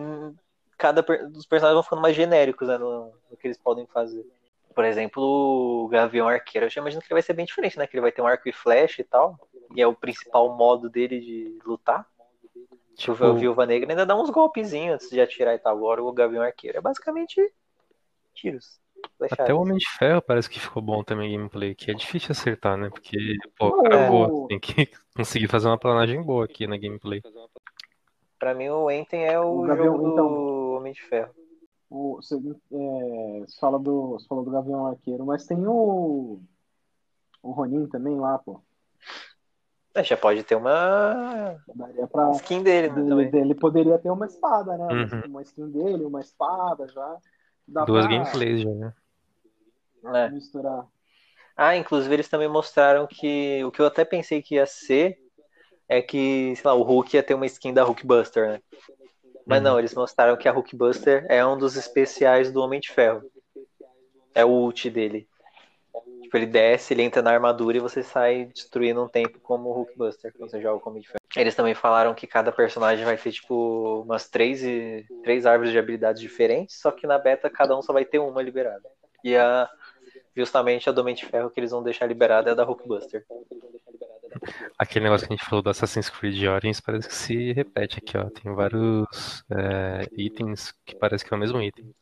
cada 0.78 1.02
per- 1.02 1.30
dos 1.30 1.46
personagens 1.46 1.76
vão 1.76 1.84
ficando 1.84 2.02
mais 2.02 2.16
genéricos 2.16 2.68
né, 2.68 2.78
no, 2.78 3.14
no 3.30 3.38
que 3.38 3.48
eles 3.48 3.58
podem 3.58 3.88
fazer. 3.88 4.26
Por 4.74 4.86
exemplo, 4.86 5.22
o 5.24 5.88
Gavião 5.88 6.28
Arqueiro, 6.28 6.66
eu 6.66 6.70
já 6.70 6.82
imagino 6.82 7.02
que 7.02 7.08
ele 7.08 7.16
vai 7.16 7.22
ser 7.22 7.34
bem 7.34 7.46
diferente, 7.46 7.78
né? 7.78 7.86
Que 7.86 7.96
ele 7.96 8.02
vai 8.02 8.12
ter 8.12 8.22
um 8.22 8.28
arco 8.28 8.48
e 8.50 8.54
flecha 8.54 9.02
e 9.02 9.06
tal, 9.06 9.40
e 9.76 9.82
é 9.82 9.88
o 9.88 9.96
principal 9.96 10.56
modo 10.56 10.90
dele 10.90 11.20
de 11.20 11.60
lutar. 11.66 12.08
Tipo, 12.96 13.26
o 13.26 13.36
Viúva 13.36 13.66
Negra 13.66 13.92
ainda 13.92 14.06
dá 14.06 14.16
uns 14.16 14.30
golpezinhos 14.30 14.96
antes 14.96 15.10
de 15.10 15.20
atirar 15.20 15.56
e 15.56 15.60
tal. 15.60 15.76
Agora 15.76 16.04
o 16.04 16.12
Gavião 16.12 16.44
Arqueiro 16.44 16.78
é 16.78 16.82
basicamente 16.82 17.42
tiros. 18.34 18.80
até 19.32 19.54
o 19.54 19.62
Homem 19.62 19.78
de 19.78 19.90
Ferro 19.98 20.22
parece 20.22 20.50
que 20.50 20.60
ficou 20.60 20.82
bom 20.82 21.04
também 21.04 21.32
gameplay, 21.32 21.74
que 21.74 21.90
é 21.90 21.94
difícil 21.94 22.32
acertar, 22.32 22.78
né? 22.78 22.90
Porque, 22.90 23.18
pô, 23.58 23.70
o 23.70 23.84
cara 23.84 23.96
é. 23.96 24.10
voa, 24.10 24.48
tem 24.48 24.60
que 24.60 24.90
conseguir 25.16 25.48
fazer 25.48 25.68
uma 25.68 25.78
planagem 25.78 26.22
boa 26.22 26.46
aqui 26.46 26.68
na 26.68 26.78
gameplay. 26.78 27.22
Pra 28.38 28.54
mim, 28.54 28.70
o 28.70 28.92
Enten 28.92 29.26
é 29.26 29.40
o, 29.40 29.60
O 29.60 29.62
Gavião, 29.64 29.86
jogo 29.86 30.04
do 30.04 30.12
então. 30.12 30.76
Homem 30.76 30.94
de 30.94 31.02
Ferro. 31.02 31.34
O, 31.96 32.16
você, 32.16 32.36
é, 32.36 33.40
você 33.42 33.60
fala 33.60 33.78
do, 33.78 34.14
você 34.14 34.28
falou 34.28 34.44
do 34.44 34.50
Gavião 34.50 34.88
Arqueiro, 34.88 35.24
mas 35.28 35.46
tem 35.46 35.68
o, 35.68 36.42
o 37.44 37.52
Ronin 37.52 37.86
também 37.86 38.20
lá, 38.20 38.40
pô. 38.40 38.60
É, 39.94 40.04
já 40.04 40.18
pode 40.18 40.42
ter 40.44 40.56
uma 40.56 41.56
Daria 41.76 42.08
pra. 42.08 42.32
skin 42.32 42.64
dele, 42.64 42.90
né, 42.90 42.96
Ele, 43.00 43.10
também. 43.10 43.42
ele 43.42 43.54
poderia 43.54 44.00
ter 44.00 44.10
uma 44.10 44.26
espada, 44.26 44.76
né? 44.76 44.86
Uma- 44.86 44.94
Uhum. 45.04 45.22
Uma 45.28 45.42
skin 45.44 45.70
dele, 45.70 46.04
uma 46.04 46.20
espada 46.20 46.88
já. 46.88 47.18
Dá 47.68 47.86
Duas 47.86 48.08
pra 48.08 48.16
gameplays 48.18 48.62
já, 48.62 48.72
né? 48.72 48.94
É. 50.16 50.30
misturar. 50.30 50.88
Ah, 51.56 51.78
inclusive 51.78 52.12
eles 52.16 52.28
também 52.28 52.48
mostraram 52.48 53.06
que 53.06 53.64
o 53.64 53.72
que 53.72 53.80
eu 53.80 53.86
até 53.86 54.04
pensei 54.04 54.42
que 54.42 54.56
ia 54.56 54.66
ser 54.66 55.20
é 55.88 56.02
que, 56.02 56.56
sei 56.56 56.66
lá, 56.66 56.74
o 56.74 56.82
Hulk 56.82 57.16
ia 57.16 57.22
ter 57.22 57.36
uma 57.36 57.46
skin 57.46 57.72
da 57.72 57.84
Hulkbuster, 57.84 58.50
né? 58.50 58.62
Mas 59.46 59.60
Uhum. 59.60 59.64
não, 59.64 59.80
eles 59.80 59.94
mostraram 59.94 60.38
que 60.38 60.48
a 60.48 60.52
Hulkbuster 60.52 61.26
é 61.30 61.46
um 61.46 61.58
dos 61.58 61.76
especiais 61.76 62.52
do 62.52 62.62
Homem 62.62 62.80
de 62.80 62.90
Ferro. 62.92 63.24
É 64.34 64.44
o 64.44 64.50
ult 64.50 64.90
dele. 64.90 65.28
Tipo, 66.24 66.38
ele 66.38 66.46
desce, 66.48 66.94
ele 66.94 67.04
entra 67.04 67.22
na 67.22 67.32
armadura 67.32 67.78
e 67.78 67.80
você 67.80 68.02
sai 68.02 68.46
destruindo 68.46 69.04
um 69.04 69.08
tempo 69.08 69.40
como 69.40 69.70
o 69.70 69.74
Hulkbuster, 69.74 70.34
quando 70.36 70.50
você 70.50 70.62
joga 70.62 70.84
o 70.84 70.90
Homem 70.90 71.02
de 71.02 71.08
Ferro. 71.08 71.20
Eles 71.36 71.54
também 71.54 71.76
falaram 71.76 72.14
que 72.16 72.26
cada 72.26 72.52
personagem 72.52 73.06
vai 73.06 73.18
ter, 73.18 73.32
tipo, 73.32 74.02
umas 74.02 74.30
três, 74.30 74.64
e... 74.64 75.06
três 75.24 75.46
árvores 75.46 75.72
de 75.72 75.78
habilidades 75.78 76.22
diferentes, 76.22 76.80
só 76.80 76.90
que 76.92 77.06
na 77.06 77.20
beta 77.20 77.50
cada 77.50 77.78
um 77.78 77.82
só 77.82 77.94
vai 77.94 78.06
ter 78.06 78.20
uma 78.20 78.42
liberada. 78.42 78.90
E 79.24 79.36
a 79.36 79.70
justamente 80.36 80.90
a 80.90 80.92
do 80.92 81.02
Homem 81.02 81.14
de 81.14 81.26
Ferro 81.26 81.50
que 81.50 81.60
eles 81.60 81.72
vão 81.72 81.84
deixar 81.84 82.08
liberada 82.08 82.50
é 82.50 82.54
a 82.54 82.56
da 82.56 82.64
Hulkbuster. 82.64 83.24
Aquele 84.78 85.06
negócio 85.06 85.28
que 85.28 85.34
a 85.34 85.38
gente 85.38 85.46
falou 85.46 85.62
do 85.64 85.70
Assassin's 85.70 86.10
Creed 86.10 86.44
Origins 86.48 86.80
parece 86.82 87.08
que 87.08 87.16
se 87.16 87.54
repete 87.54 88.00
aqui, 88.00 88.18
ó. 88.18 88.30
Tem 88.30 88.54
vários 88.54 89.44
é, 89.52 90.08
itens 90.18 90.74
que 90.86 90.96
parece 90.96 91.26
que 91.26 91.34
é 91.34 91.38
o 91.38 91.40
mesmo 91.40 91.62
item. 91.62 91.94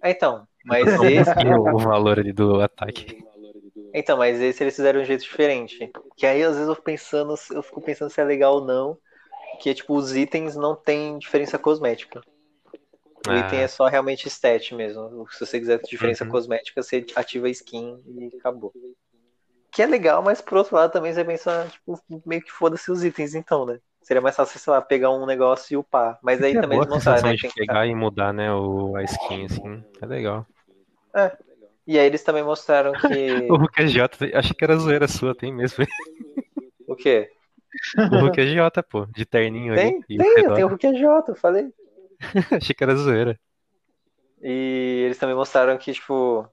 Ah, 0.00 0.10
Então, 0.10 0.46
mas 0.64 1.02
esse, 1.02 1.34
E 1.38 1.46
o, 1.54 1.78
valor 1.78 2.18
ali 2.18 2.32
do 2.32 2.60
ataque. 2.60 3.06
então, 3.94 4.18
mas 4.18 4.40
esse 4.40 4.62
eles 4.62 4.76
fizeram 4.76 5.00
de 5.00 5.04
um 5.04 5.06
jeito 5.08 5.22
diferente. 5.22 5.90
Que 6.16 6.26
aí 6.26 6.42
às 6.42 6.54
vezes 6.54 6.68
eu 6.68 6.74
fico 6.74 6.84
pensando, 6.84 7.34
eu 7.52 7.62
fico 7.62 7.80
pensando 7.80 8.10
se 8.10 8.20
é 8.20 8.24
legal 8.24 8.56
ou 8.56 8.64
não, 8.64 8.98
que 9.60 9.74
tipo 9.74 9.94
os 9.96 10.16
itens 10.16 10.56
não 10.56 10.76
tem 10.76 11.18
diferença 11.18 11.58
cosmética. 11.58 12.22
O 13.26 13.30
Ah. 13.30 13.32
item 13.32 13.60
é 13.60 13.68
só 13.68 13.86
realmente 13.88 14.26
stat 14.28 14.74
mesmo. 14.74 15.28
Se 15.30 15.40
você 15.44 15.58
quiser 15.58 15.80
diferença 15.82 16.24
Uhum. 16.24 16.30
cosmética, 16.30 16.82
você 16.82 17.04
ativa 17.14 17.46
a 17.46 17.50
skin 17.50 18.02
e 18.06 18.26
acabou. 18.38 18.74
Que 19.76 19.82
é 19.82 19.86
legal, 19.86 20.22
mas 20.22 20.40
por 20.40 20.56
outro 20.56 20.74
lado 20.74 20.90
também 20.90 21.12
você 21.12 21.22
pensa, 21.22 21.68
tipo, 21.70 22.00
meio 22.24 22.40
que 22.40 22.50
foda-se 22.50 22.90
os 22.90 23.04
itens 23.04 23.34
então, 23.34 23.66
né? 23.66 23.78
Seria 24.00 24.22
mais 24.22 24.34
fácil, 24.34 24.58
sei 24.58 24.72
lá, 24.72 24.80
pegar 24.80 25.10
um 25.10 25.26
negócio 25.26 25.74
e 25.74 25.76
upar. 25.76 26.18
Mas 26.22 26.42
aí 26.42 26.56
é 26.56 26.60
também 26.62 26.78
boa 26.78 26.88
mostraram, 26.88 27.18
sensação 27.18 27.28
né? 27.28 27.36
de 27.36 27.42
Tem 27.42 27.50
que 27.50 27.60
pegar 27.60 27.86
e 27.86 27.94
mudar, 27.94 28.32
né, 28.32 28.50
o, 28.54 28.96
a 28.96 29.02
skin, 29.02 29.44
assim. 29.44 29.84
É 30.00 30.06
legal. 30.06 30.46
E 31.86 31.98
aí 31.98 32.06
eles 32.06 32.22
também 32.22 32.42
mostraram 32.42 32.90
que. 32.94 33.06
O 33.52 33.56
Hulk 33.58 33.82
é 33.82 33.86
J, 33.86 34.34
achei 34.34 34.54
que 34.56 34.64
era 34.64 34.78
zoeira 34.78 35.06
sua, 35.06 35.34
tem 35.34 35.52
mesmo. 35.52 35.84
o 36.88 36.96
quê? 36.96 37.30
O 38.10 38.16
Hulk 38.20 38.40
é 38.40 38.46
J, 38.46 38.82
pô, 38.82 39.04
de 39.04 39.26
terninho 39.26 39.74
Tem? 39.74 40.00
e 40.08 40.16
Tem, 40.16 40.26
eu 40.26 40.36
redor. 40.36 40.54
tenho 40.54 40.66
o 40.68 40.70
Hulk 40.70 40.98
J, 40.98 41.30
eu 41.32 41.36
falei. 41.36 41.70
Achei 42.50 42.74
que 42.74 42.82
era 42.82 42.96
zoeira. 42.96 43.38
E 44.40 45.02
eles 45.04 45.18
também 45.18 45.36
mostraram 45.36 45.76
que, 45.76 45.92
tipo, 45.92 46.48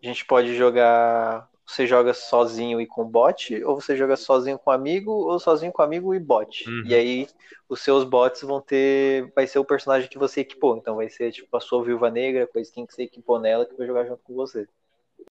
a 0.00 0.06
gente 0.06 0.24
pode 0.24 0.54
jogar 0.54 1.50
você 1.66 1.86
joga 1.86 2.12
sozinho 2.12 2.80
e 2.80 2.86
com 2.86 3.04
bot, 3.04 3.62
ou 3.64 3.80
você 3.80 3.96
joga 3.96 4.16
sozinho 4.16 4.58
com 4.58 4.70
amigo, 4.70 5.10
ou 5.10 5.38
sozinho 5.38 5.72
com 5.72 5.82
amigo 5.82 6.14
e 6.14 6.18
bot. 6.18 6.68
Uhum. 6.68 6.84
E 6.86 6.94
aí 6.94 7.28
os 7.68 7.80
seus 7.80 8.04
bots 8.04 8.42
vão 8.42 8.60
ter. 8.60 9.32
Vai 9.34 9.46
ser 9.46 9.58
o 9.58 9.64
personagem 9.64 10.08
que 10.08 10.18
você 10.18 10.40
equipou. 10.40 10.76
Então 10.76 10.96
vai 10.96 11.08
ser 11.08 11.30
tipo 11.32 11.56
a 11.56 11.60
sua 11.60 11.82
viúva 11.84 12.10
negra, 12.10 12.46
com 12.46 12.58
a 12.58 12.62
skin 12.62 12.86
que 12.86 12.94
você 12.94 13.04
equipou 13.04 13.38
nela, 13.38 13.64
que 13.64 13.76
vai 13.76 13.86
jogar 13.86 14.04
junto 14.04 14.22
com 14.22 14.34
você. 14.34 14.68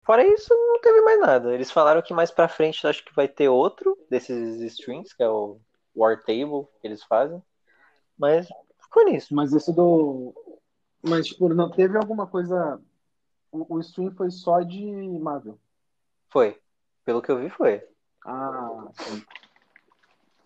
Fora 0.02 0.26
isso, 0.26 0.54
não 0.54 0.80
teve 0.80 1.00
mais 1.02 1.20
nada. 1.20 1.52
Eles 1.52 1.70
falaram 1.70 2.00
que 2.00 2.14
mais 2.14 2.30
pra 2.30 2.48
frente 2.48 2.86
acho 2.86 3.04
que 3.04 3.14
vai 3.14 3.28
ter 3.28 3.48
outro 3.48 3.98
desses 4.08 4.60
streams, 4.60 5.14
que 5.14 5.22
é 5.22 5.28
o 5.28 5.58
War 5.94 6.22
Table 6.24 6.66
que 6.80 6.86
eles 6.86 7.02
fazem. 7.02 7.42
Mas 8.16 8.48
ficou 8.80 9.04
nisso. 9.04 9.34
Mas 9.34 9.52
esse 9.52 9.72
do. 9.72 10.34
Mas, 11.02 11.26
tipo, 11.26 11.48
não 11.48 11.70
teve 11.70 11.96
alguma 11.96 12.26
coisa. 12.26 12.80
O, 13.50 13.76
o 13.76 13.80
stream 13.80 14.12
foi 14.12 14.30
só 14.30 14.60
de 14.60 14.84
Marvel. 15.18 15.58
Foi. 16.30 16.58
Pelo 17.04 17.20
que 17.20 17.30
eu 17.30 17.38
vi, 17.38 17.50
foi. 17.50 17.82
Ah, 18.24 18.88
sim. 18.94 19.24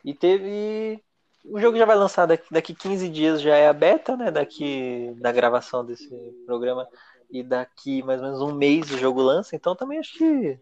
E 0.04 0.14
teve. 0.14 1.02
O 1.44 1.60
jogo 1.60 1.76
já 1.76 1.84
vai 1.84 1.96
lançar 1.96 2.26
daqui, 2.26 2.46
daqui 2.50 2.74
15 2.74 3.08
dias, 3.08 3.42
já 3.42 3.54
é 3.54 3.68
a 3.68 3.72
beta, 3.72 4.16
né? 4.16 4.30
Daqui 4.30 5.14
da 5.18 5.30
gravação 5.30 5.84
desse 5.84 6.08
programa. 6.46 6.88
E 7.30 7.42
daqui 7.42 8.02
mais 8.02 8.20
ou 8.20 8.26
menos 8.26 8.40
um 8.40 8.54
mês 8.54 8.90
o 8.90 8.98
jogo 8.98 9.20
lança. 9.20 9.54
Então 9.54 9.74
também 9.76 9.98
acho 9.98 10.16
que 10.16 10.58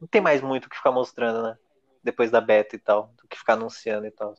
não 0.00 0.08
tem 0.08 0.20
mais 0.20 0.40
muito 0.40 0.66
o 0.66 0.68
que 0.68 0.76
ficar 0.76 0.90
mostrando, 0.90 1.42
né? 1.42 1.56
Depois 2.02 2.30
da 2.30 2.40
beta 2.40 2.74
e 2.74 2.78
tal. 2.78 3.12
Do 3.20 3.28
que 3.28 3.38
ficar 3.38 3.52
anunciando 3.52 4.06
e 4.06 4.10
tal. 4.10 4.34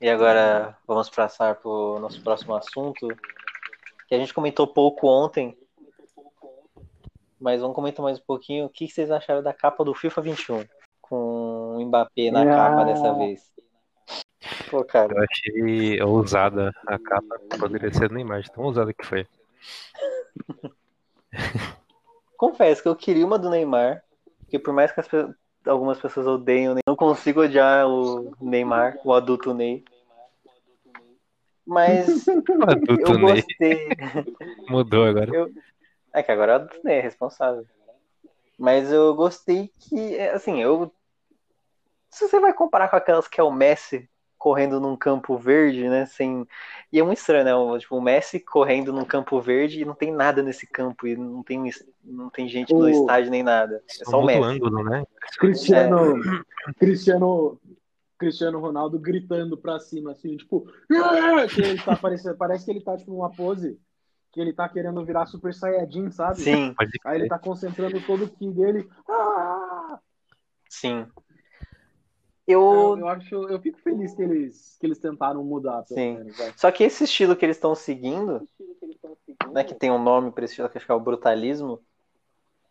E 0.00 0.08
agora 0.08 0.76
vamos 0.86 1.10
passar 1.10 1.56
para 1.56 1.70
o 1.70 1.98
nosso 2.00 2.20
próximo 2.22 2.54
assunto. 2.54 3.06
Que 4.08 4.14
a 4.14 4.18
gente 4.18 4.34
comentou 4.34 4.66
pouco 4.66 5.06
ontem. 5.06 5.56
Mas 7.40 7.60
vamos 7.60 7.74
comentar 7.74 8.02
mais 8.02 8.18
um 8.18 8.22
pouquinho. 8.26 8.66
O 8.66 8.68
que 8.68 8.86
vocês 8.88 9.10
acharam 9.10 9.42
da 9.42 9.52
capa 9.52 9.84
do 9.84 9.94
FIFA 9.94 10.20
21? 10.22 10.64
Com 11.00 11.76
o 11.76 11.80
Mbappé 11.86 12.30
na 12.30 12.42
Ah. 12.42 12.46
capa 12.46 12.84
dessa 12.84 13.14
vez. 13.14 13.50
Pô, 14.70 14.84
cara. 14.84 15.12
Eu 15.14 15.22
achei 15.24 16.02
ousada 16.02 16.70
a 16.86 16.98
capa. 16.98 17.40
Poderia 17.58 17.92
ser 17.92 18.08
do 18.08 18.14
Neymar, 18.14 18.42
de 18.42 18.52
tão 18.52 18.64
ousada 18.64 18.92
que 18.92 19.04
foi. 19.06 19.26
Confesso 22.36 22.82
que 22.82 22.88
eu 22.88 22.96
queria 22.96 23.26
uma 23.26 23.38
do 23.38 23.50
Neymar, 23.50 24.02
porque 24.40 24.58
por 24.58 24.72
mais 24.72 24.92
que 24.92 25.00
algumas 25.66 26.00
pessoas 26.00 26.26
odeiem 26.26 26.74
não 26.86 26.96
consigo 26.96 27.42
odiar 27.42 27.86
o 27.86 28.32
Neymar, 28.40 28.98
o 29.04 29.12
adulto 29.12 29.52
Ney. 29.52 29.84
Mas 31.66 32.06
O 32.26 32.70
adulto 32.70 33.12
eu 33.12 33.18
Ney 33.18 33.34
gostei. 33.42 33.88
mudou 34.68 35.04
agora. 35.04 35.30
É 36.12 36.22
que 36.22 36.32
agora 36.32 36.52
o 36.52 36.54
adulto 36.56 36.80
Ney 36.84 36.98
é 36.98 37.00
responsável. 37.00 37.66
Mas 38.58 38.92
eu 38.92 39.14
gostei 39.14 39.70
que, 39.78 40.16
é, 40.16 40.32
assim, 40.32 40.60
eu. 40.60 40.92
Se 42.10 42.28
você 42.28 42.40
vai 42.40 42.52
comparar 42.52 42.88
com 42.88 42.96
aquelas 42.96 43.28
que 43.28 43.40
é 43.40 43.44
o 43.44 43.52
Messi 43.52 44.08
correndo 44.36 44.80
num 44.80 44.96
campo 44.96 45.36
verde, 45.36 45.88
né? 45.88 46.06
Sem. 46.06 46.46
E 46.92 46.98
é 46.98 47.02
muito 47.02 47.18
estranho, 47.18 47.44
né? 47.44 47.54
o- 47.54 47.78
Tipo, 47.78 47.96
o 47.96 48.02
Messi 48.02 48.40
correndo 48.40 48.92
num 48.92 49.04
campo 49.04 49.40
verde 49.40 49.80
e 49.80 49.84
não 49.84 49.94
tem 49.94 50.10
nada 50.12 50.42
nesse 50.42 50.66
campo. 50.66 51.06
E 51.06 51.16
não 51.16 51.42
tem, 51.42 51.70
não 52.02 52.28
tem 52.30 52.48
gente 52.48 52.72
no 52.72 52.84
O- 52.84 52.88
estádio 52.88 53.30
nem 53.30 53.42
nada. 53.42 53.82
É 54.00 54.04
só 54.04 54.20
o 54.20 54.26
Messi. 54.26 54.42
ângulo, 54.42 54.82
né? 54.82 55.04
Cristiano, 55.38 56.14
Cristiano, 56.78 57.60
Cristiano 58.18 58.58
Ronaldo 58.58 58.98
gritando 58.98 59.56
pra 59.56 59.78
cima, 59.78 60.12
assim, 60.12 60.36
tipo, 60.36 60.66
"Ah!" 60.92 61.46
que 61.46 61.60
ele 61.60 61.78
tá 61.82 61.96
parecendo, 61.96 62.36
parece 62.36 62.64
que 62.64 62.70
ele 62.70 62.80
tá 62.80 62.96
tipo 62.96 63.10
numa 63.12 63.30
pose 63.30 63.78
que 64.32 64.40
ele 64.40 64.52
tá 64.52 64.68
querendo 64.68 65.04
virar 65.04 65.26
Super 65.26 65.52
Saiyajin, 65.52 66.10
sabe? 66.10 66.42
Sim, 66.42 66.74
Aí 67.04 67.18
ele 67.20 67.28
tá 67.28 67.38
concentrando 67.38 68.00
todo 68.02 68.24
o 68.24 68.28
ki 68.28 68.50
dele. 68.50 68.88
Ah! 69.08 69.98
sim. 70.68 71.06
Eu, 72.46 72.60
Eu. 72.60 72.98
eu 72.98 73.08
acho, 73.08 73.34
eu 73.48 73.60
fico 73.60 73.78
feliz 73.78 74.14
que 74.14 74.22
eles, 74.22 74.76
que 74.80 74.86
eles 74.86 74.98
tentaram 74.98 75.44
mudar, 75.44 75.82
pelo 75.84 76.00
Sim. 76.00 76.14
menos. 76.14 76.36
Só 76.56 76.70
que 76.70 76.82
esse 76.82 77.04
estilo 77.04 77.36
que 77.36 77.44
eles 77.44 77.56
estão 77.56 77.74
seguindo, 77.74 78.46
né, 79.52 79.62
que 79.62 79.74
tem 79.74 79.90
um 79.90 80.02
nome 80.02 80.32
para 80.32 80.44
esse 80.44 80.52
estilo 80.52 80.68
que 80.68 80.78
acho 80.78 80.86
que 80.86 80.92
é 80.92 80.94
o 80.94 81.00
brutalismo, 81.00 81.80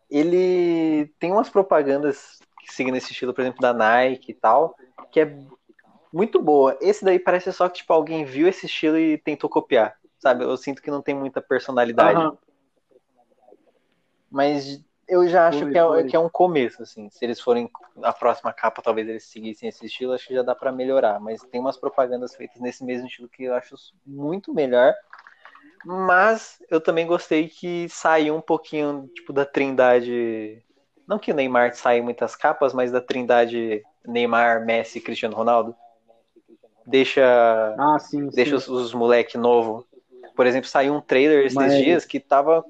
ele 0.10 1.14
tem 1.20 1.32
umas 1.32 1.50
propagandas 1.50 2.40
que 2.62 2.74
seguem 2.74 2.96
esse 2.98 3.12
estilo, 3.12 3.34
por 3.34 3.42
exemplo, 3.42 3.62
da 3.62 3.74
Nike 3.74 4.32
e 4.32 4.34
tal, 4.36 4.76
que 5.12 5.22
é 5.22 5.38
muito 6.12 6.42
boa. 6.42 6.78
Esse 6.82 7.06
daí 7.06 7.20
parece 7.20 7.52
só 7.54 7.70
que 7.70 7.78
tipo 7.80 7.94
alguém 7.94 8.26
viu 8.26 8.48
esse 8.48 8.66
estilo 8.66 8.98
e 8.98 9.18
tentou 9.18 9.50
copiar, 9.50 9.96
sabe? 10.20 10.44
Eu 10.44 10.56
sinto 10.58 10.82
que 10.82 10.92
não 10.92 11.02
tem 11.02 11.16
muita 11.16 11.42
personalidade, 11.42 12.20
Aham. 12.20 12.38
mas 14.30 14.84
eu 15.08 15.28
já 15.28 15.48
acho 15.48 15.62
Foi, 15.62 15.72
que 15.72 15.78
é, 15.78 15.86
foi. 15.86 16.04
que 16.04 16.16
é 16.16 16.20
um 16.20 16.30
começo, 16.30 16.84
assim. 16.84 17.10
Se 17.10 17.26
eles 17.26 17.42
forem 17.42 17.70
a 18.04 18.14
próxima 18.14 18.54
capa, 18.54 18.82
talvez 18.82 19.08
eles 19.08 19.24
seguissem 19.24 19.68
esse 19.68 19.86
estilo, 19.86 20.14
acho 20.14 20.28
que 20.28 20.36
já 20.36 20.44
dá 20.44 20.54
pra 20.54 20.72
melhorar. 20.72 21.20
Mas 21.20 21.42
tem 21.42 21.60
umas 21.60 21.78
propagandas 21.78 22.36
feitas 22.36 22.62
nesse 22.62 22.84
mesmo 22.84 23.08
estilo 23.08 23.28
que 23.28 23.46
eu 23.46 23.56
acho 23.56 23.76
muito 24.06 24.54
melhor. 24.54 24.94
Mas 25.84 26.62
eu 26.70 26.80
também 26.80 27.08
gostei 27.08 27.48
que 27.48 27.88
saiu 27.90 28.36
um 28.36 28.42
pouquinho, 28.42 29.10
tipo, 29.16 29.34
da 29.34 29.46
trindade. 29.46 30.64
Não 31.08 31.18
que 31.18 31.32
o 31.32 31.36
Neymar 31.36 31.74
saia 31.74 32.00
em 32.00 32.04
muitas 32.04 32.36
capas, 32.36 32.74
mas 32.74 32.92
da 32.92 33.02
trindade 33.02 33.84
Neymar, 34.06 34.64
Messi 34.64 35.00
e 35.00 35.02
Cristiano 35.02 35.36
Ronaldo. 35.36 35.76
Deixa 36.86 37.76
Ah, 37.78 37.98
sim, 38.00 38.30
sim. 38.30 38.36
deixa 38.36 38.56
os, 38.56 38.68
os 38.68 38.94
moleque 38.94 39.38
novo. 39.38 39.88
Por 40.40 40.48
exemplo, 40.48 40.70
saiu 40.70 40.94
um 40.94 41.02
trailer 41.02 41.46
esses 41.48 41.54
Mas- 41.54 41.76
dias 41.76 42.06
que 42.06 42.18
tava 42.18 42.64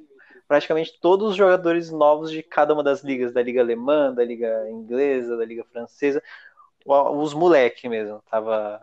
praticamente 0.47 0.99
todos 0.99 1.29
os 1.29 1.35
jogadores 1.35 1.91
novos 1.91 2.31
de 2.31 2.41
cada 2.41 2.73
uma 2.73 2.81
das 2.81 3.03
ligas, 3.03 3.31
da 3.31 3.43
liga 3.43 3.61
alemã, 3.61 4.11
da 4.11 4.25
liga 4.25 4.67
inglesa, 4.71 5.37
da 5.37 5.45
liga 5.45 5.63
francesa, 5.71 6.19
os 6.83 7.35
moleque 7.35 7.87
mesmo. 7.87 8.23
Tava 8.27 8.81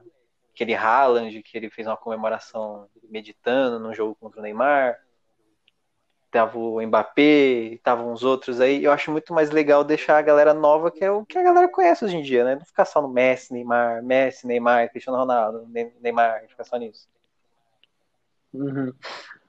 aquele 0.55 0.73
Haaland 0.73 1.43
que 1.43 1.59
ele 1.59 1.69
fez 1.69 1.85
uma 1.89 1.97
comemoração 1.97 2.87
meditando 3.11 3.81
num 3.81 3.93
jogo 3.93 4.15
contra 4.21 4.39
o 4.39 4.43
Neymar. 4.45 5.01
Tava 6.31 6.57
o 6.57 6.81
Mbappé, 6.81 7.81
tava 7.83 8.05
uns 8.05 8.23
outros 8.23 8.61
aí. 8.61 8.85
Eu 8.85 8.93
acho 8.93 9.11
muito 9.11 9.35
mais 9.35 9.51
legal 9.51 9.83
deixar 9.83 10.17
a 10.17 10.23
galera 10.23 10.55
nova, 10.55 10.93
que 10.93 11.05
é 11.05 11.11
o 11.11 11.27
que 11.27 11.37
a 11.37 11.43
galera 11.43 11.67
conhece 11.69 12.05
hoje 12.05 12.19
em 12.19 12.23
dia, 12.23 12.45
né? 12.45 12.55
Não 12.55 12.65
ficar 12.65 12.85
só 12.85 13.03
no 13.03 13.09
Messi, 13.09 13.53
Neymar, 13.53 14.01
Messi, 14.05 14.47
Neymar, 14.47 14.89
Cristiano 14.93 15.19
Ronaldo, 15.19 15.67
Ne- 15.67 15.93
Neymar, 16.01 16.47
ficar 16.47 16.63
só 16.63 16.77
nisso. 16.77 17.09
Uhum. 18.57 18.93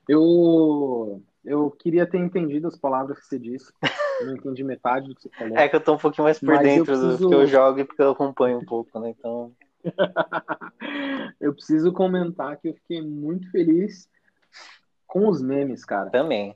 Eu, 0.07 1.23
eu 1.43 1.71
queria 1.71 2.05
ter 2.05 2.17
entendido 2.17 2.67
as 2.67 2.77
palavras 2.77 3.19
que 3.19 3.25
você 3.25 3.39
disse. 3.39 3.71
Não 4.21 4.35
entendi 4.35 4.63
metade 4.63 5.07
do 5.09 5.15
que 5.15 5.21
você 5.23 5.29
falou. 5.37 5.57
É 5.57 5.67
que 5.67 5.75
eu 5.75 5.81
tô 5.81 5.93
um 5.93 5.97
pouquinho 5.97 6.23
mais 6.25 6.39
por 6.39 6.47
Mas 6.47 6.57
eu 6.57 6.63
dentro 6.63 6.85
preciso- 6.85 7.17
do 7.23 7.29
que 7.29 7.35
eu 7.35 7.47
jogo 7.47 7.79
e 7.79 7.85
porque 7.85 8.01
eu 8.01 8.11
acompanho 8.11 8.59
um 8.59 8.65
pouco, 8.65 8.99
né? 8.99 9.13
Então, 9.17 9.51
Eu 11.39 11.53
preciso 11.53 11.93
comentar 11.93 12.57
que 12.57 12.69
eu 12.69 12.73
fiquei 12.73 13.01
muito 13.01 13.49
feliz 13.51 14.09
com 15.05 15.27
os 15.29 15.41
memes, 15.41 15.85
cara. 15.85 16.09
também. 16.09 16.55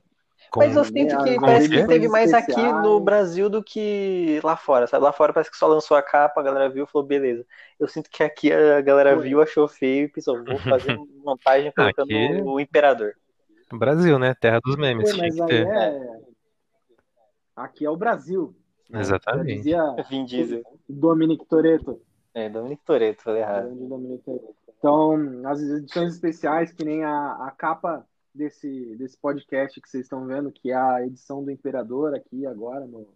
Com- 0.52 0.60
Mas 0.60 0.76
eu 0.76 0.84
sinto 0.84 1.18
que 1.24 1.36
com 1.36 1.46
parece 1.46 1.70
que 1.70 1.88
teve 1.88 2.10
mais 2.10 2.34
aqui 2.34 2.62
no 2.62 3.00
Brasil 3.00 3.50
do 3.50 3.64
que 3.64 4.40
lá 4.44 4.58
fora, 4.58 4.86
sabe? 4.86 5.02
Lá 5.06 5.14
fora 5.14 5.32
parece 5.32 5.50
que 5.50 5.56
só 5.56 5.66
lançou 5.66 5.96
a 5.96 6.04
capa, 6.04 6.42
a 6.42 6.44
galera 6.44 6.70
viu 6.70 6.84
e 6.84 6.88
falou, 6.88 7.08
beleza. 7.08 7.46
Eu 7.80 7.88
sinto 7.88 8.10
que 8.10 8.22
aqui 8.22 8.52
a 8.52 8.82
galera 8.82 9.16
viu, 9.16 9.42
achou 9.42 9.66
feio 9.68 10.06
e 10.06 10.10
pensou, 10.10 10.44
vou 10.44 10.58
fazer 10.60 10.98
montagem 11.24 11.72
colocando 11.72 12.12
Aqui- 12.12 12.42
o 12.44 12.60
Imperador. 12.60 13.14
Brasil, 13.72 14.20
né? 14.20 14.34
Terra 14.34 14.60
dos 14.62 14.76
memes. 14.76 15.18
Mas 15.18 15.40
aí 15.40 15.48
ter. 15.48 15.66
é. 15.66 16.20
Aqui 17.56 17.86
é 17.86 17.90
o 17.90 17.96
Brasil. 17.96 18.54
né? 18.90 19.00
Exatamente. 19.00 19.56
Dizia 19.58 19.82
Vin 20.10 20.26
Diesel. 20.26 20.64
Dominic 20.90 21.46
Toretto. 21.46 22.02
É, 22.34 22.50
Dominic 22.50 22.84
Toretto, 22.84 23.24
falei 23.24 23.42
errado. 23.42 23.70
Então, 24.78 25.42
as 25.46 25.62
edições 25.62 26.14
especiais, 26.14 26.74
que 26.74 26.84
nem 26.84 27.04
a, 27.06 27.46
a 27.48 27.52
capa 27.58 28.06
desse, 28.34 28.96
desse 28.98 29.18
podcast 29.18 29.80
que 29.80 29.90
vocês 29.90 30.04
estão 30.06 30.26
vendo, 30.26 30.52
que 30.52 30.72
é 30.72 30.76
a 30.76 31.06
edição 31.06 31.44
do 31.44 31.52
Imperador 31.52 32.14
aqui 32.16 32.46
agora 32.46 32.86
no, 32.88 33.08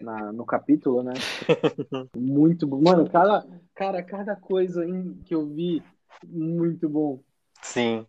na- 0.00 0.32
no 0.32 0.44
capítulo, 0.44 1.02
né? 1.02 1.12
Muito 2.16 2.66
bom. 2.66 2.80
Mano, 2.82 3.08
cada, 3.10 3.46
cara, 3.74 4.02
cada 4.02 4.36
coisa 4.36 4.84
em- 4.84 5.14
que 5.24 5.34
eu 5.34 5.46
vi, 5.46 5.82
muito 6.26 6.88
bom. 6.88 7.20
Sim. 7.62 8.06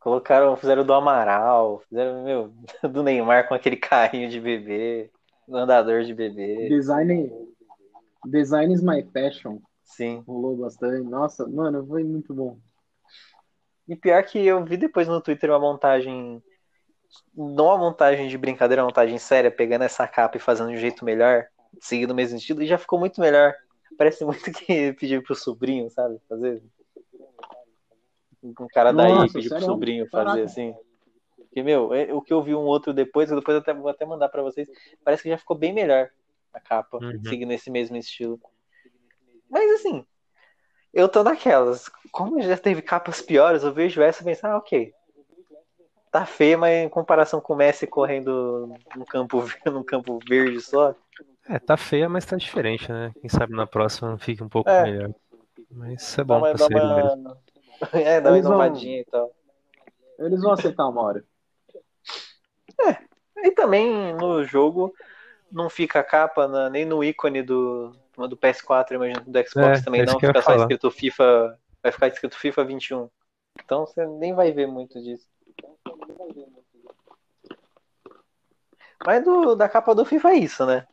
Colocaram, 0.00 0.56
fizeram 0.56 0.84
do 0.84 0.92
Amaral, 0.94 1.80
fizeram, 1.88 2.24
meu, 2.24 2.52
do 2.90 3.02
Neymar 3.02 3.46
com 3.48 3.54
aquele 3.54 3.76
carrinho 3.76 4.28
de 4.30 4.40
bebê, 4.40 5.10
do 5.46 5.56
andador 5.56 6.02
de 6.04 6.14
bebê. 6.14 6.68
Design, 6.68 7.30
design 8.26 8.72
is 8.72 8.82
my 8.82 9.02
passion. 9.02 9.58
Sim. 9.84 10.22
Rolou 10.26 10.56
bastante. 10.56 11.02
Nossa, 11.06 11.46
mano, 11.46 11.86
foi 11.86 12.02
muito 12.04 12.32
bom. 12.32 12.56
E 13.90 13.96
pior 13.96 14.22
que 14.22 14.38
eu 14.46 14.64
vi 14.64 14.76
depois 14.76 15.08
no 15.08 15.20
Twitter 15.20 15.50
uma 15.50 15.58
montagem. 15.58 16.40
Não 17.34 17.64
uma 17.66 17.76
montagem 17.76 18.28
de 18.28 18.38
brincadeira, 18.38 18.82
uma 18.82 18.86
montagem 18.86 19.18
séria, 19.18 19.50
pegando 19.50 19.82
essa 19.82 20.06
capa 20.06 20.36
e 20.36 20.40
fazendo 20.40 20.68
de 20.70 20.76
um 20.76 20.80
jeito 20.80 21.04
melhor, 21.04 21.48
seguindo 21.80 22.12
o 22.12 22.14
mesmo 22.14 22.38
estilo, 22.38 22.62
e 22.62 22.68
já 22.68 22.78
ficou 22.78 23.00
muito 23.00 23.20
melhor. 23.20 23.52
Parece 23.98 24.24
muito 24.24 24.52
que 24.52 24.92
pedir 24.94 25.20
pro 25.24 25.34
sobrinho, 25.34 25.90
sabe? 25.90 26.20
Fazer. 26.28 26.62
Um 28.44 28.68
cara 28.72 28.92
daí 28.92 29.12
Nossa, 29.12 29.34
pedir 29.34 29.48
pro 29.48 29.58
sério? 29.58 29.74
sobrinho 29.74 30.08
fazer 30.08 30.24
Caraca. 30.24 30.44
assim. 30.44 30.72
Porque, 31.36 31.60
meu, 31.64 31.92
é- 31.92 32.14
o 32.14 32.22
que 32.22 32.32
eu 32.32 32.40
vi 32.40 32.54
um 32.54 32.60
outro 32.60 32.94
depois, 32.94 33.28
eu 33.28 33.36
depois 33.40 33.56
até, 33.56 33.74
vou 33.74 33.88
até 33.90 34.06
mandar 34.06 34.28
pra 34.28 34.40
vocês, 34.40 34.68
parece 35.04 35.24
que 35.24 35.28
já 35.30 35.36
ficou 35.36 35.58
bem 35.58 35.72
melhor 35.72 36.08
a 36.54 36.60
capa, 36.60 36.98
Uhum. 36.98 37.20
seguindo 37.24 37.52
esse 37.52 37.68
mesmo 37.72 37.96
estilo. 37.96 38.40
Mas 39.50 39.68
assim, 39.80 40.06
eu 40.92 41.08
tô 41.08 41.22
naquelas. 41.22 41.90
Como 42.10 42.40
já 42.42 42.56
teve 42.56 42.82
capas 42.82 43.20
piores, 43.22 43.62
eu 43.62 43.72
vejo 43.72 44.02
essa 44.02 44.22
e 44.22 44.24
penso, 44.24 44.46
ah, 44.46 44.56
ok. 44.56 44.92
Tá 46.10 46.26
feia, 46.26 46.58
mas 46.58 46.84
em 46.84 46.88
comparação 46.88 47.40
com 47.40 47.52
o 47.52 47.56
Messi 47.56 47.86
correndo 47.86 48.74
num 48.96 49.04
campo, 49.04 49.44
num 49.66 49.84
campo 49.84 50.18
verde 50.28 50.60
só. 50.60 50.94
É, 51.48 51.58
tá 51.58 51.76
feia, 51.76 52.08
mas 52.08 52.24
tá 52.26 52.36
diferente, 52.36 52.90
né? 52.90 53.12
Quem 53.20 53.28
sabe 53.30 53.54
na 53.54 53.66
próxima 53.66 54.18
fique 54.18 54.42
um 54.42 54.48
pouco 54.48 54.68
É. 54.70 54.82
melhor. 54.82 55.10
Mas 55.70 56.02
isso 56.02 56.20
é 56.20 56.24
bom 56.24 56.40
pra 56.40 56.68
mesmo. 56.68 57.22
uma... 57.22 57.38
É, 57.92 58.20
dá 58.20 58.30
uma 58.30 58.36
Eles 58.36 58.44
vão- 58.46 58.52
inovadinha 58.56 59.00
e 59.00 59.04
tal. 59.04 59.32
Eles 60.18 60.42
vão 60.42 60.52
aceitar 60.52 60.86
uma 60.88 61.02
hora. 61.02 61.24
E 63.42 63.50
também 63.52 64.12
no 64.14 64.44
jogo 64.44 64.92
não 65.50 65.68
fica 65.70 66.00
a 66.00 66.04
capa 66.04 66.46
na- 66.48 66.70
nem 66.70 66.84
no 66.84 67.02
ícone 67.02 67.42
do, 67.42 67.92
do 68.16 68.36
PS4, 68.36 68.92
imagino 68.94 69.20
do 69.26 69.48
Xbox 69.48 69.80
É, 69.80 69.84
também 69.84 70.00
é 70.02 70.04
não, 70.06 70.18
fica 70.18 70.40
só 70.40 70.42
falar. 70.42 70.58
escrito 70.62 70.90
FIFA, 70.90 71.58
vai 71.82 71.92
ficar 71.92 72.08
escrito 72.08 72.38
FIFA 72.38 72.64
21. 72.64 73.10
Então 73.64 73.86
você 73.86 74.06
nem 74.06 74.34
vai 74.34 74.52
ver 74.52 74.66
muito 74.66 75.00
disso. 75.02 75.28
Mas 79.04 79.24
do, 79.24 79.54
da 79.54 79.68
capa 79.68 79.94
do 79.94 80.04
FIFA 80.04 80.30
é 80.30 80.34
isso, 80.34 80.66
né? 80.66 80.86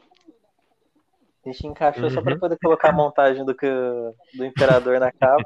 A 1.46 1.50
gente 1.50 1.68
encaixou 1.68 2.10
só 2.10 2.22
pra 2.22 2.34
Uhum. 2.34 2.40
poder 2.40 2.58
colocar 2.62 2.90
a 2.90 2.94
montagem 2.94 3.46
do, 3.46 3.56
que, 3.56 3.68
do 4.36 4.46
Imperador 4.46 5.00
na 5.00 5.12
capa. 5.12 5.44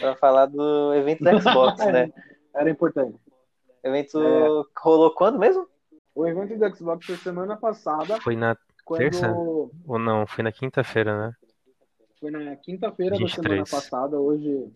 pra 0.00 0.14
falar 0.16 0.46
do 0.46 0.94
evento 0.94 1.24
do 1.24 1.40
Xbox, 1.40 1.84
né? 1.86 2.12
Era 2.54 2.70
importante. 2.70 3.16
O 3.82 3.88
evento 3.88 4.20
É. 4.22 4.46
rolou 4.80 5.12
quando 5.14 5.38
mesmo? 5.38 5.68
O 6.14 6.26
evento 6.26 6.58
do 6.58 6.76
Xbox 6.76 7.06
foi 7.06 7.16
semana 7.16 7.56
passada, 7.56 8.20
Foi 8.20 8.36
na. 8.36 8.56
quando 8.84 8.98
Terça? 8.98 9.32
Ou 9.32 9.98
não, 9.98 10.26
foi 10.26 10.44
na 10.44 10.52
quinta-feira, 10.52 11.28
né? 11.28 11.34
foi 12.22 12.30
na 12.30 12.54
quinta-feira 12.54 13.16
da 13.16 13.18
23. 13.18 13.34
semana 13.34 13.64
passada, 13.68 14.20
hoje, 14.20 14.72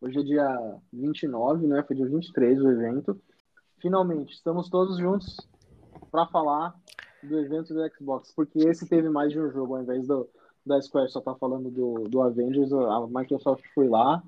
hoje 0.00 0.20
é 0.20 0.22
dia 0.22 0.78
29, 0.92 1.66
né? 1.66 1.82
Foi 1.82 1.96
dia 1.96 2.06
23 2.06 2.62
o 2.62 2.70
evento. 2.70 3.20
Finalmente, 3.80 4.32
estamos 4.32 4.70
todos 4.70 4.96
juntos 4.96 5.36
para 6.12 6.24
falar 6.28 6.72
do 7.20 7.36
evento 7.40 7.74
do 7.74 7.82
Xbox, 7.92 8.32
porque 8.36 8.60
esse 8.60 8.88
teve 8.88 9.08
mais 9.08 9.32
de 9.32 9.40
um 9.40 9.50
jogo, 9.50 9.74
ao 9.74 9.82
invés 9.82 10.06
do, 10.06 10.28
da 10.64 10.80
Square 10.80 11.10
só 11.10 11.20
tá 11.20 11.34
falando 11.34 11.68
do, 11.68 12.08
do 12.08 12.22
Avengers, 12.22 12.72
a 12.72 13.06
Microsoft 13.08 13.64
foi 13.74 13.88
lá, 13.88 14.22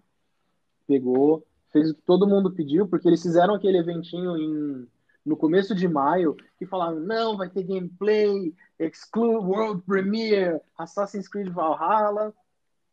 pegou, 0.89 1.47
fez 1.73 1.91
o 1.91 1.95
que 1.95 2.03
todo 2.03 2.27
mundo 2.27 2.53
pediu, 2.53 2.89
porque 2.89 3.07
eles 3.07 3.23
fizeram 3.23 3.55
aquele 3.55 3.79
eventinho 3.79 4.37
em, 4.37 4.89
no 5.27 5.37
começo 5.37 5.75
de 5.75 5.89
maio, 5.89 6.37
que 6.57 6.65
falaram, 6.65 7.01
não, 7.01 7.37
vai 7.37 7.51
ter 7.51 7.65
gameplay, 7.65 8.55
exclude 8.79 9.45
World 9.45 9.83
Premiere, 9.85 10.61
Assassin's 10.79 11.27
Creed 11.29 11.49
Valhalla, 11.53 12.33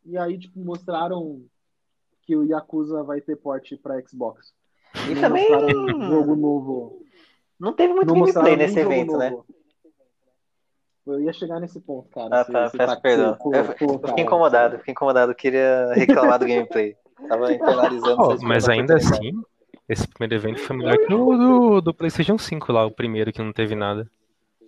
e 0.04 0.18
aí, 0.18 0.38
tipo, 0.40 0.60
mostraram 0.60 1.46
que 2.24 2.36
o 2.36 2.44
Yakuza 2.44 3.04
vai 3.04 3.22
ter 3.22 3.36
porte 3.36 3.78
para 3.78 4.02
Xbox. 4.06 4.52
E 5.08 5.13
Não 5.13 5.22
também 5.22 5.56
um 5.75 6.08
jogo 6.08 6.36
novo. 6.36 7.06
não 7.60 7.72
teve 7.74 7.94
muito 7.94 8.08
Não 8.08 8.16
gameplay 8.16 8.56
nesse 8.58 8.80
evento, 8.80 9.18
né? 9.18 9.30
novo. 9.30 9.46
Eu 11.06 11.20
ia 11.22 11.34
chegar 11.34 11.60
nesse 11.60 11.82
ponto, 11.82 12.08
cara. 12.10 12.30
Ah, 12.40 12.44
Você- 12.46 12.52
tá, 12.52 12.70
você 12.70 12.78
peço 12.78 12.96
tá- 12.96 13.02
perdão. 13.02 13.36
pô, 13.36 13.54
Eu, 13.54 13.66
pô, 13.66 13.86
eu 13.86 14.00
cara. 14.00 14.08
fiquei 14.10 14.24
incomodado, 14.24 14.78
fiquei 14.80 14.92
incomodado, 14.94 15.32
eu 15.32 15.36
queria 15.36 15.94
reclamar 15.94 16.40
do 16.40 16.46
gameplay. 16.46 16.96
Tava 17.28 17.52
internalizando 17.54 18.32
essa 18.34 18.46
mas 18.46 18.70
ainda 18.70 18.96
assim, 18.96 19.34
esse 19.88 20.08
primeiro 20.08 20.36
evento 20.36 20.60
foi 20.60 20.78
melhor 20.78 20.98
que 20.98 21.13
o 21.13 21.38
do, 21.38 21.82
do 21.82 21.94
PlayStation 21.94 22.38
5 22.38 22.72
lá, 22.72 22.86
o 22.86 22.92
primeiro 22.92 23.34
que 23.34 23.42
não 23.42 23.52
teve 23.52 23.75
nada. 23.75 24.10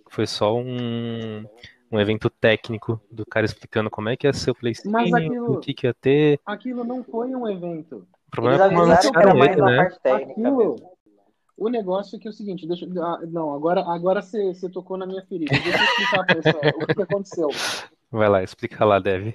Foi 0.08 0.26
só 0.26 0.56
um, 0.56 1.44
um 1.90 2.00
evento 2.00 2.28
técnico 2.28 3.00
do 3.10 3.24
cara 3.24 3.46
explicando 3.46 3.90
como 3.90 4.08
é 4.08 4.16
que 4.16 4.26
ia 4.26 4.32
ser 4.32 4.50
o 4.50 4.54
PlayStation, 4.54 5.44
o 5.46 5.58
que, 5.58 5.74
que 5.74 5.86
ia 5.86 5.94
ter. 5.94 6.40
Aquilo 6.44 6.84
não 6.84 7.02
foi 7.02 7.34
um 7.34 7.48
evento. 7.48 8.06
O 8.28 8.30
problema 8.30 8.56
Eles 8.56 8.66
é 8.66 8.68
como 8.68 8.82
anunciaram 8.82 9.44
ele, 9.44 9.62
né? 9.62 9.80
Aquilo. 10.04 10.76
O 11.56 11.70
negócio 11.70 12.16
é 12.16 12.18
que 12.18 12.28
é 12.28 12.30
o 12.30 12.34
seguinte, 12.34 12.66
deixa, 12.66 12.86
ah, 13.00 13.20
não, 13.26 13.54
agora 13.54 13.80
agora 13.80 14.20
você 14.20 14.68
tocou 14.70 14.98
na 14.98 15.06
minha 15.06 15.22
ferida. 15.22 15.54
Deixa 15.56 15.78
eu 15.78 15.84
explicar 15.84 16.26
pra 16.26 16.34
você 16.34 16.50
o 16.50 16.86
que, 16.86 16.94
que 16.94 17.02
aconteceu. 17.02 17.48
Vai 18.10 18.28
lá, 18.28 18.42
explica 18.42 18.84
lá, 18.84 18.98
Dev. 18.98 19.32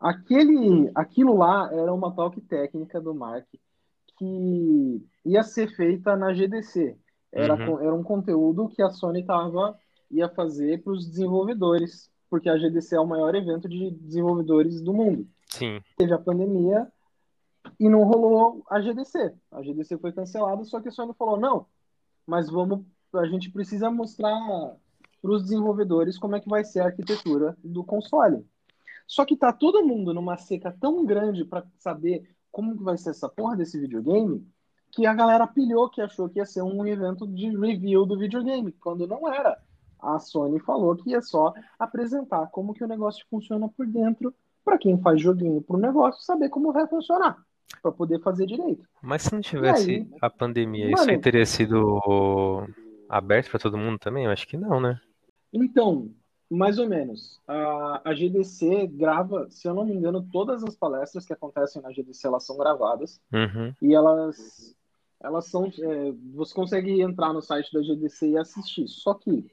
Aquele, 0.00 0.90
aquilo 0.94 1.36
lá 1.36 1.70
era 1.72 1.94
uma 1.94 2.12
talk 2.12 2.40
técnica 2.40 3.00
do 3.00 3.14
Mark 3.14 3.46
que 4.18 5.06
ia 5.24 5.42
ser 5.42 5.68
feita 5.74 6.16
na 6.16 6.32
GDC. 6.32 6.96
Era, 7.30 7.54
Uhum. 7.54 7.80
era 7.80 7.94
um 7.94 8.02
conteúdo 8.02 8.68
que 8.68 8.82
a 8.82 8.90
Sony 8.90 9.22
tava, 9.24 9.78
ia 10.10 10.28
fazer 10.28 10.82
para 10.82 10.92
os 10.92 11.06
desenvolvedores, 11.06 12.10
porque 12.30 12.48
a 12.48 12.56
GDC 12.56 12.96
é 12.96 13.00
o 13.00 13.06
maior 13.06 13.34
evento 13.34 13.68
de 13.68 13.90
desenvolvedores 13.90 14.80
do 14.80 14.92
mundo. 14.92 15.26
Sim. 15.46 15.80
Teve 15.96 16.12
a 16.12 16.18
pandemia 16.18 16.90
e 17.78 17.88
não 17.88 18.04
rolou 18.04 18.62
a 18.68 18.80
GDC. 18.80 19.34
A 19.50 19.62
GDC 19.62 19.98
foi 19.98 20.12
cancelada, 20.12 20.64
só 20.64 20.80
que 20.80 20.88
a 20.88 20.92
Sony 20.92 21.12
falou: 21.14 21.38
não, 21.38 21.66
mas 22.26 22.50
vamos, 22.50 22.80
a 23.14 23.26
gente 23.26 23.50
precisa 23.50 23.90
mostrar 23.90 24.38
para 25.20 25.30
os 25.30 25.42
desenvolvedores 25.42 26.18
como 26.18 26.36
é 26.36 26.40
que 26.40 26.48
vai 26.48 26.64
ser 26.64 26.80
a 26.80 26.86
arquitetura 26.86 27.56
do 27.62 27.84
console. 27.84 28.44
Só 29.06 29.24
que 29.24 29.36
tá 29.36 29.52
todo 29.52 29.84
mundo 29.84 30.12
numa 30.12 30.36
seca 30.36 30.74
tão 30.78 31.04
grande 31.04 31.44
para 31.44 31.64
saber 31.78 32.28
como 32.58 32.76
que 32.76 32.82
vai 32.82 32.98
ser 32.98 33.10
essa 33.10 33.28
porra 33.28 33.56
desse 33.56 33.78
videogame, 33.78 34.44
que 34.90 35.06
a 35.06 35.14
galera 35.14 35.46
pilhou 35.46 35.88
que 35.88 36.00
achou 36.00 36.28
que 36.28 36.40
ia 36.40 36.44
ser 36.44 36.60
um 36.60 36.84
evento 36.84 37.24
de 37.24 37.56
review 37.56 38.04
do 38.04 38.18
videogame, 38.18 38.72
quando 38.72 39.06
não 39.06 39.32
era. 39.32 39.56
A 40.00 40.18
Sony 40.18 40.58
falou 40.58 40.96
que 40.96 41.10
ia 41.10 41.22
só 41.22 41.54
apresentar 41.78 42.48
como 42.48 42.74
que 42.74 42.82
o 42.82 42.88
negócio 42.88 43.24
funciona 43.30 43.68
por 43.68 43.86
dentro, 43.86 44.34
para 44.64 44.76
quem 44.76 45.00
faz 45.00 45.20
joguinho 45.20 45.62
pro 45.62 45.78
negócio 45.78 46.20
saber 46.24 46.48
como 46.48 46.72
vai 46.72 46.88
funcionar, 46.88 47.36
para 47.80 47.92
poder 47.92 48.20
fazer 48.22 48.44
direito. 48.44 48.84
Mas 49.00 49.22
se 49.22 49.32
não 49.32 49.40
tivesse 49.40 49.90
aí? 49.92 50.08
a 50.20 50.28
pandemia, 50.28 50.90
isso 50.90 51.02
aí 51.02 51.10
Mano- 51.10 51.22
teria 51.22 51.46
sido 51.46 52.00
aberto 53.08 53.50
pra 53.50 53.60
todo 53.60 53.78
mundo 53.78 54.00
também? 54.00 54.24
Eu 54.24 54.32
acho 54.32 54.48
que 54.48 54.56
não, 54.56 54.80
né? 54.80 55.00
Então, 55.52 56.10
mais 56.50 56.78
ou 56.78 56.88
menos. 56.88 57.40
A, 57.46 58.00
a 58.04 58.14
GDC 58.14 58.86
grava, 58.88 59.48
se 59.50 59.68
eu 59.68 59.74
não 59.74 59.84
me 59.84 59.92
engano, 59.92 60.26
todas 60.32 60.64
as 60.64 60.74
palestras 60.74 61.26
que 61.26 61.32
acontecem 61.32 61.82
na 61.82 61.92
GDC 61.92 62.26
elas 62.26 62.44
são 62.44 62.56
gravadas 62.56 63.20
Uhum. 63.32 63.74
e 63.82 63.94
elas 63.94 64.74
elas 65.20 65.46
são 65.46 65.66
é, 65.66 66.12
você 66.32 66.54
consegue 66.54 67.00
entrar 67.02 67.32
no 67.32 67.42
site 67.42 67.72
da 67.72 67.82
GDC 67.82 68.28
e 68.28 68.38
assistir. 68.38 68.86
Só 68.86 69.14
que 69.14 69.50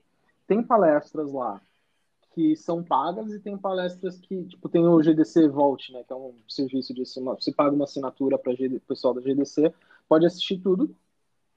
tem 0.47 0.61
palestras 0.61 1.31
lá 1.31 1.59
que 2.35 2.55
são 2.55 2.83
pagas 2.83 3.31
e 3.31 3.39
tem 3.39 3.57
palestras 3.57 4.19
que, 4.19 4.43
tipo, 4.43 4.67
tem 4.67 4.85
o 4.85 5.01
GDC 5.01 5.47
Vault, 5.47 5.91
né, 5.93 6.03
que 6.03 6.11
é 6.11 6.15
um 6.15 6.33
serviço 6.49 6.93
de 6.93 7.03
você 7.05 7.51
paga 7.53 7.73
uma 7.73 7.85
assinatura 7.85 8.37
para 8.37 8.51
o 8.51 8.79
pessoal 8.81 9.13
da 9.13 9.21
GDC, 9.21 9.73
pode 10.07 10.25
assistir 10.25 10.57
tudo. 10.57 10.93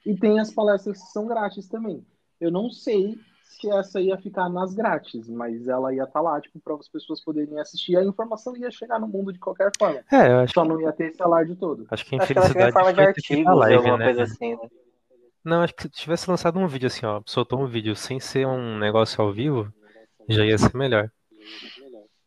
E 0.06 0.16
tem 0.16 0.38
as 0.38 0.52
palestras 0.52 1.02
que 1.02 1.08
são 1.10 1.26
grátis 1.26 1.68
também. 1.68 2.06
Eu 2.40 2.52
não 2.52 2.70
sei 2.70 3.18
se 3.48 3.70
essa 3.70 4.00
ia 4.00 4.16
ficar 4.18 4.48
nas 4.48 4.74
grátis, 4.74 5.28
mas 5.28 5.66
ela 5.66 5.92
ia 5.92 6.04
estar 6.04 6.20
lá, 6.20 6.40
tipo, 6.40 6.60
para 6.60 6.74
as 6.74 6.88
pessoas 6.88 7.20
poderem 7.20 7.58
assistir. 7.58 7.96
A 7.96 8.04
informação 8.04 8.56
ia 8.56 8.70
chegar 8.70 9.00
no 9.00 9.08
mundo 9.08 9.32
de 9.32 9.38
qualquer 9.38 9.70
forma. 9.76 10.00
É, 10.12 10.30
eu 10.30 10.38
acho 10.40 10.52
Só 10.52 10.62
que, 10.62 10.68
não 10.68 10.80
ia 10.80 10.92
ter 10.92 11.10
esse 11.10 11.22
alarde 11.22 11.56
todo. 11.56 11.86
acho 11.90 12.04
que 12.04 12.14
a 12.14 12.18
Acho 12.18 12.26
que 12.26 12.38
infelicidade 12.38 12.94
de 12.94 13.00
artigos, 13.00 13.56
live, 13.56 13.74
alguma 13.76 13.98
né? 13.98 14.04
coisa 14.04 14.22
assim, 14.24 14.54
né? 14.54 14.68
Não, 15.44 15.62
acho 15.62 15.74
que 15.74 15.82
se 15.84 15.88
tivesse 15.88 16.30
lançado 16.30 16.58
um 16.58 16.66
vídeo 16.68 16.86
assim, 16.88 17.06
ó, 17.06 17.22
soltou 17.24 17.60
um 17.60 17.66
vídeo 17.66 17.96
sem 17.96 18.20
ser 18.20 18.46
um 18.46 18.78
negócio 18.78 19.22
ao 19.22 19.32
vivo, 19.32 19.72
já 20.28 20.44
ia 20.44 20.58
ser 20.58 20.76
melhor. 20.76 21.10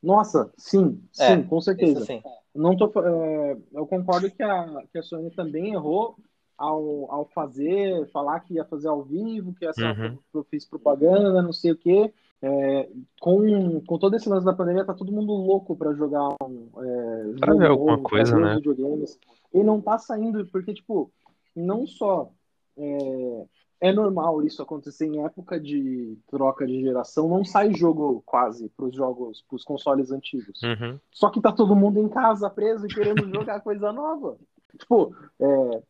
Nossa, 0.02 0.52
sim, 0.58 1.00
sim, 1.12 1.24
É, 1.24 1.44
com 1.44 1.58
Isso 1.58 1.66
certeza. 1.66 2.06
sim. 2.06 2.22
Não 2.54 2.76
tô, 2.76 2.92
é, 3.06 3.58
eu 3.74 3.86
concordo 3.86 4.30
que 4.32 4.42
a, 4.42 4.84
que 4.92 4.98
a 4.98 5.04
Sony 5.04 5.30
também 5.32 5.74
errou 5.74 6.16
ao, 6.62 7.12
ao 7.12 7.26
fazer, 7.26 8.08
falar 8.12 8.40
que 8.42 8.54
ia 8.54 8.66
fazer 8.66 8.88
ao 8.88 9.04
vivo, 9.04 9.54
que 9.54 9.66
essa 9.66 9.82
Uhum. 9.92 10.18
eu 10.34 10.44
fiz 10.44 10.66
propaganda, 10.66 11.42
não 11.42 11.52
sei 11.52 11.72
o 11.72 11.78
quê. 11.78 12.14
É, 12.44 12.90
com, 13.20 13.82
com 13.82 13.98
todo 13.98 14.16
esse 14.16 14.28
lance 14.30 14.46
da 14.46 14.54
pandemia, 14.54 14.86
tá 14.86 14.94
todo 14.94 15.12
mundo 15.12 15.32
louco 15.34 15.76
para 15.76 15.94
jogar 15.94 16.28
um 16.44 16.70
é, 16.78 17.34
Pra 17.40 17.52
jogo 17.52 17.60
ver 17.60 17.70
alguma 17.70 17.92
novo, 17.94 18.04
pra 18.04 18.18
coisa, 18.18 18.38
né? 18.40 18.56
videogames. 18.56 19.20
E 19.54 19.64
não 19.64 19.82
tá 19.82 19.98
saindo, 19.98 20.46
porque, 20.48 20.74
tipo, 20.74 21.12
não 21.56 21.86
só 21.86 22.32
é, 22.78 23.46
é 23.82 23.92
normal 23.92 24.44
isso 24.44 24.62
acontecer 24.62 25.08
em 25.08 25.24
época 25.24 25.60
de 25.60 26.18
troca 26.30 26.66
de 26.66 26.82
geração, 26.82 27.28
não 27.28 27.44
sai 27.44 27.74
jogo 27.74 28.22
quase 28.26 28.70
pros 28.70 28.96
jogos, 28.96 29.44
pros 29.48 29.64
consoles 29.64 30.12
antigos. 30.12 30.62
Uhum. 30.64 31.00
Só 31.12 31.30
que 31.30 31.42
tá 31.42 31.52
todo 31.52 31.76
mundo 31.76 32.00
em 32.00 32.08
casa 32.08 32.50
preso 32.50 32.86
e 32.86 32.90
querendo 32.90 33.28
jogar 33.30 33.62
coisa 33.62 33.92
nova. 33.92 34.38
Tipo, 34.80 35.14
é, 35.40 35.84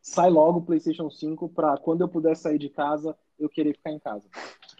sai 0.00 0.30
logo 0.30 0.58
o 0.58 0.62
PlayStation 0.62 1.10
5 1.10 1.48
pra 1.50 1.76
quando 1.76 2.00
eu 2.00 2.08
puder 2.08 2.36
sair 2.36 2.58
de 2.58 2.68
casa, 2.68 3.16
eu 3.38 3.48
querer 3.48 3.74
ficar 3.74 3.90
em 3.90 3.98
casa. 3.98 4.28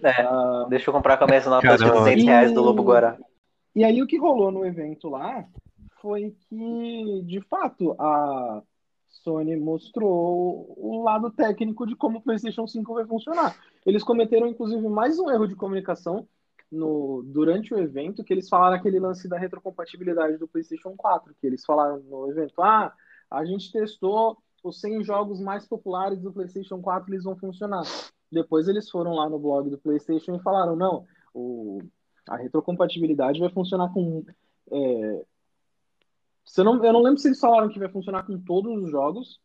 É, 0.02 0.22
Ah, 0.22 0.66
deixa 0.68 0.88
eu 0.90 0.94
comprar 0.94 1.16
com 1.16 1.24
a 1.24 1.26
minha 1.26 1.40
nota 1.44 1.61
de 1.76 1.85
Caramba. 1.85 1.98
200 2.00 2.24
reais 2.24 2.52
do 2.52 2.62
Lobo 2.62 2.83
Guará. 2.83 3.18
e 3.74 3.85
aí 3.85 4.02
o 4.02 4.06
que 4.06 4.18
rolou 4.18 4.50
no 4.50 4.64
evento 4.64 5.09
lá 5.09 5.44
foi 6.00 6.35
que, 6.48 7.22
de 7.26 7.40
fato, 7.42 7.94
a 7.98 8.62
Sony 9.09 9.56
mostrou 9.56 10.72
o 10.78 11.02
lado 11.02 11.30
técnico 11.30 11.87
de 11.87 11.94
como 11.94 12.18
o 12.18 12.22
PlayStation 12.22 12.66
5 12.66 12.94
vai 12.94 13.04
funcionar. 13.04 13.54
Eles 13.85 14.02
cometeram, 14.02 14.46
inclusive, 14.46 14.88
mais 14.88 15.18
um 15.18 15.30
erro 15.30 15.46
de 15.46 15.54
comunicação 15.54 16.26
no, 16.72 17.22
durante 17.26 17.74
o 17.74 17.78
evento, 17.78 18.24
que 18.24 18.33
eles 18.33 18.48
falaram 18.48 18.76
aquele 18.76 18.98
lance 18.98 19.28
da 19.28 19.37
retrocompatibilidade 19.37 20.38
do 20.38 20.48
PlayStation 20.48 20.94
4, 20.96 21.35
que 21.38 21.46
eles 21.46 21.64
falaram 21.64 21.98
no 21.98 22.30
evento, 22.30 22.62
ah, 22.62 22.94
a 23.30 23.44
gente 23.44 23.70
testou 23.72 24.38
os 24.62 24.80
100 24.80 25.04
jogos 25.04 25.40
mais 25.40 25.66
populares 25.66 26.20
do 26.20 26.32
PlayStation 26.32 26.80
4, 26.80 27.12
eles 27.12 27.24
vão 27.24 27.36
funcionar. 27.36 27.82
Depois 28.30 28.68
eles 28.68 28.88
foram 28.88 29.14
lá 29.14 29.28
no 29.28 29.38
blog 29.38 29.70
do 29.70 29.78
PlayStation 29.78 30.36
e 30.36 30.42
falaram, 30.42 30.76
não, 30.76 31.04
o, 31.34 31.80
a 32.28 32.36
retrocompatibilidade 32.36 33.40
vai 33.40 33.50
funcionar 33.50 33.92
com 33.92 34.24
é, 34.70 35.24
eu 36.58 36.64
não, 36.64 36.84
eu 36.84 36.92
não 36.92 37.02
lembro 37.02 37.18
se 37.18 37.28
eles 37.28 37.40
falaram 37.40 37.68
que 37.68 37.78
vai 37.78 37.88
funcionar 37.88 38.24
com 38.24 38.38
todos 38.38 38.82
os 38.82 38.90
jogos, 38.90 39.40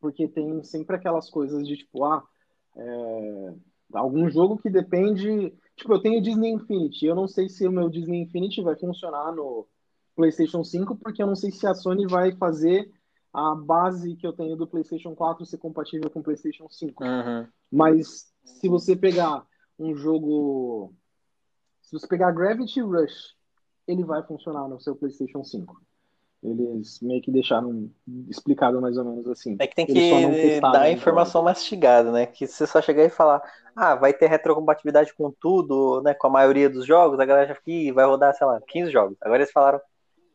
porque 0.00 0.28
tem 0.28 0.62
sempre 0.62 0.96
aquelas 0.96 1.28
coisas 1.28 1.66
de 1.66 1.76
tipo, 1.76 2.04
ah, 2.04 2.24
é, 2.76 3.54
algum 3.92 4.28
jogo 4.30 4.58
que 4.58 4.70
depende. 4.70 5.52
Tipo, 5.76 5.94
eu 5.94 6.00
tenho 6.00 6.22
Disney 6.22 6.50
Infinity, 6.50 7.06
eu 7.06 7.14
não 7.14 7.28
sei 7.28 7.48
se 7.48 7.66
o 7.66 7.72
meu 7.72 7.88
Disney 7.88 8.22
Infinity 8.22 8.62
vai 8.62 8.76
funcionar 8.76 9.32
no 9.32 9.66
PlayStation 10.16 10.64
5, 10.64 10.96
porque 10.96 11.22
eu 11.22 11.26
não 11.26 11.36
sei 11.36 11.50
se 11.50 11.66
a 11.66 11.74
Sony 11.74 12.06
vai 12.06 12.32
fazer 12.32 12.90
a 13.38 13.54
base 13.54 14.16
que 14.16 14.26
eu 14.26 14.32
tenho 14.32 14.56
do 14.56 14.66
PlayStation 14.66 15.14
4 15.14 15.46
ser 15.46 15.58
compatível 15.58 16.10
com 16.10 16.20
o 16.20 16.22
PlayStation 16.22 16.68
5. 16.68 17.04
Uhum. 17.04 17.46
Mas 17.70 18.32
se 18.44 18.68
você 18.68 18.96
pegar 18.96 19.46
um 19.78 19.94
jogo. 19.94 20.92
Se 21.82 21.92
você 21.92 22.06
pegar 22.06 22.32
Gravity 22.32 22.80
Rush, 22.80 23.34
ele 23.86 24.04
vai 24.04 24.22
funcionar 24.22 24.68
no 24.68 24.80
seu 24.80 24.96
PlayStation 24.96 25.44
5. 25.44 25.80
Eles 26.42 27.00
meio 27.00 27.20
que 27.20 27.32
deixaram 27.32 27.90
explicado 28.28 28.80
mais 28.80 28.96
ou 28.96 29.04
menos 29.04 29.26
assim. 29.28 29.56
É 29.58 29.66
que 29.66 29.74
tem 29.74 29.86
que 29.86 30.60
dar 30.60 30.82
a 30.82 30.90
informação 30.90 31.42
mastigada, 31.42 32.12
né? 32.12 32.26
Que 32.26 32.46
se 32.46 32.54
você 32.54 32.66
só 32.66 32.82
chegar 32.82 33.04
e 33.04 33.10
falar, 33.10 33.42
ah, 33.74 33.94
vai 33.94 34.12
ter 34.12 34.28
retrocompatibilidade 34.28 35.14
com 35.14 35.30
tudo, 35.30 36.00
né? 36.02 36.14
Com 36.14 36.28
a 36.28 36.30
maioria 36.30 36.68
dos 36.68 36.86
jogos, 36.86 37.18
a 37.18 37.24
galera 37.24 37.48
já 37.48 37.54
fica, 37.56 37.94
vai 37.94 38.04
rodar, 38.04 38.34
sei 38.34 38.46
lá, 38.46 38.60
15 38.68 38.90
jogos. 38.90 39.16
Agora 39.20 39.42
eles 39.42 39.52
falaram, 39.52 39.80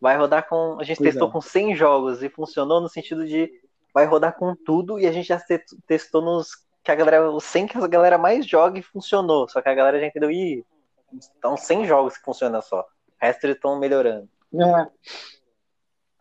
vai 0.03 0.17
rodar 0.17 0.49
com. 0.49 0.77
A 0.81 0.83
gente 0.83 0.97
pois 0.97 1.11
testou 1.11 1.29
é. 1.29 1.31
com 1.31 1.39
100 1.39 1.75
jogos 1.77 2.21
e 2.21 2.27
funcionou 2.27 2.81
no 2.81 2.89
sentido 2.89 3.25
de 3.25 3.49
vai 3.93 4.05
rodar 4.05 4.35
com 4.35 4.53
tudo 4.53 4.99
e 4.99 5.07
a 5.07 5.11
gente 5.13 5.27
já 5.27 5.39
testou 5.87 6.21
nos 6.21 6.49
que 6.83 6.91
a 6.91 6.95
galera, 6.95 7.31
os 7.31 7.45
100 7.45 7.67
que 7.67 7.77
a 7.77 7.87
galera 7.87 8.17
mais 8.17 8.45
joga 8.45 8.77
e 8.77 8.83
funcionou. 8.83 9.47
Só 9.47 9.61
que 9.61 9.69
a 9.69 9.73
galera 9.73 10.01
já 10.01 10.07
entendeu, 10.07 10.29
ih, 10.29 10.65
estão 11.17 11.55
100 11.55 11.85
jogos 11.85 12.17
que 12.17 12.23
funcionam 12.25 12.61
só. 12.61 12.81
O 12.81 12.85
resto 13.25 13.45
eles 13.45 13.55
estão 13.55 13.79
melhorando. 13.79 14.27
É. 14.53 14.87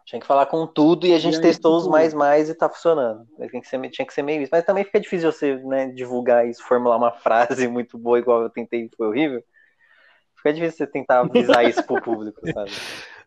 Tinha 0.05 0.21
que 0.21 0.27
falar 0.27 0.47
com 0.47 0.65
tudo 0.65 1.05
e 1.05 1.13
a 1.13 1.19
gente 1.19 1.39
e 1.39 1.41
testou 1.41 1.77
os 1.77 1.89
mais 1.89 2.15
mais 2.15 2.49
e 2.49 2.55
tá 2.55 2.69
funcionando. 2.69 3.27
Tinha 3.37 3.61
que, 3.61 3.69
ser, 3.69 3.91
tinha 3.91 4.07
que 4.07 4.15
ser 4.15 4.23
meio 4.23 4.43
isso. 4.43 4.51
Mas 4.53 4.65
também 4.65 4.85
fica 4.85 5.01
difícil 5.01 5.33
você 5.33 5.57
né, 5.57 5.89
divulgar 5.89 6.47
isso, 6.47 6.63
formular 6.63 6.97
uma 6.97 7.11
frase 7.19 7.67
muito 7.67 7.99
boa, 7.99 8.21
igual 8.21 8.43
eu 8.43 8.51
tentei, 8.51 8.89
foi 8.97 9.09
horrível. 9.09 9.43
Fica 10.37 10.53
difícil 10.53 10.79
você 10.79 10.87
tentar 10.87 11.21
avisar 11.21 11.65
isso 11.69 11.83
pro 11.83 12.01
público, 12.01 12.41
sabe? 12.53 12.71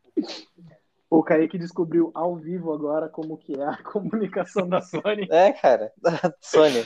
O 1.10 1.24
Kaique 1.24 1.58
descobriu 1.58 2.12
ao 2.14 2.36
vivo 2.36 2.74
agora 2.74 3.08
como 3.08 3.38
que 3.38 3.54
é 3.54 3.64
a 3.64 3.78
comunicação 3.84 4.68
da 4.68 4.82
Sony. 4.82 5.28
É, 5.30 5.52
cara. 5.54 5.94
Sony, 6.42 6.86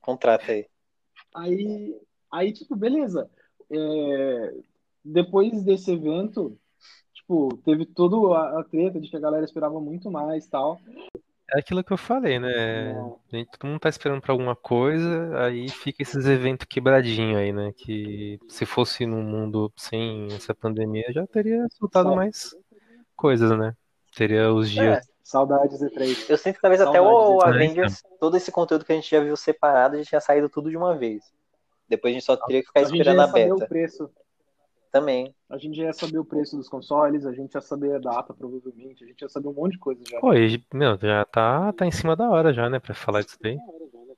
contrata 0.00 0.52
aí. 0.52 0.66
Aí, 1.34 1.96
aí 2.30 2.52
tipo, 2.52 2.76
beleza. 2.76 3.30
É, 3.70 4.54
depois 5.04 5.62
desse 5.62 5.92
evento, 5.92 6.58
tipo, 7.14 7.56
teve 7.64 7.86
toda 7.86 8.58
a, 8.58 8.64
treta 8.64 9.00
de 9.00 9.08
que 9.08 9.16
a 9.16 9.20
galera 9.20 9.44
esperava 9.44 9.80
muito 9.80 10.10
mais 10.10 10.46
tal. 10.46 10.80
É 11.54 11.60
aquilo 11.60 11.84
que 11.84 11.92
eu 11.92 11.96
falei, 11.96 12.40
né? 12.40 12.92
A 13.32 13.36
gente, 13.36 13.50
todo 13.52 13.68
mundo 13.68 13.80
tá 13.80 13.88
esperando 13.88 14.20
pra 14.20 14.32
alguma 14.32 14.56
coisa, 14.56 15.38
aí 15.44 15.68
fica 15.68 16.02
esses 16.02 16.26
eventos 16.26 16.66
quebradinhos 16.68 17.38
aí, 17.38 17.52
né? 17.52 17.72
Que 17.76 18.38
se 18.48 18.66
fosse 18.66 19.06
num 19.06 19.22
mundo 19.22 19.72
sem 19.76 20.26
essa 20.32 20.52
pandemia, 20.52 21.12
já 21.12 21.24
teria 21.26 21.64
soltado 21.70 22.08
Só. 22.08 22.16
mais 22.16 22.50
coisas, 23.14 23.56
né? 23.56 23.74
Teria 24.16 24.52
os 24.52 24.68
dias. 24.68 24.98
É, 24.98 25.00
saudades 25.22 25.80
E3. 25.80 26.28
Eu 26.28 26.36
sinto 26.36 26.56
que 26.56 26.62
talvez 26.62 26.80
saudades 26.80 27.00
até 27.00 27.00
o 27.00 27.40
Avengers, 27.42 28.02
todo 28.18 28.36
esse 28.36 28.50
conteúdo 28.50 28.84
que 28.84 28.92
a 28.92 28.96
gente 28.96 29.10
já 29.10 29.20
viu 29.20 29.36
separado, 29.36 29.96
já 29.98 30.04
tinha 30.04 30.20
saído 30.20 30.48
tudo 30.48 30.68
de 30.68 30.76
uma 30.76 30.96
vez. 30.96 31.22
Depois 31.88 32.12
a 32.12 32.14
gente 32.14 32.26
só 32.26 32.36
teria 32.36 32.62
que 32.62 32.66
ficar 32.66 32.80
a 32.80 32.82
esperando 32.82 33.20
a 33.20 33.26
beta. 33.28 33.54
O 33.54 33.68
preço. 33.68 34.10
Também. 34.98 35.34
A 35.50 35.58
gente 35.58 35.76
já 35.76 35.84
ia 35.84 35.92
saber 35.92 36.18
o 36.18 36.24
preço 36.24 36.56
dos 36.56 36.68
consoles, 36.70 37.26
a 37.26 37.32
gente 37.32 37.54
ia 37.54 37.60
saber 37.60 37.96
a 37.96 37.98
data, 37.98 38.32
provavelmente, 38.32 39.04
a 39.04 39.06
gente 39.06 39.20
ia 39.20 39.28
saber 39.28 39.48
um 39.48 39.52
monte 39.52 39.72
de 39.72 39.78
coisa 39.78 40.00
já. 40.10 40.18
Pô, 40.20 40.32
e, 40.32 40.64
meu, 40.72 40.96
já 40.96 41.24
tá, 41.26 41.70
tá 41.74 41.84
em 41.84 41.90
cima 41.90 42.16
da 42.16 42.30
hora 42.30 42.52
já, 42.52 42.70
né, 42.70 42.78
pra 42.78 42.94
falar 42.94 43.20
disso 43.20 43.36
daí. 43.42 43.58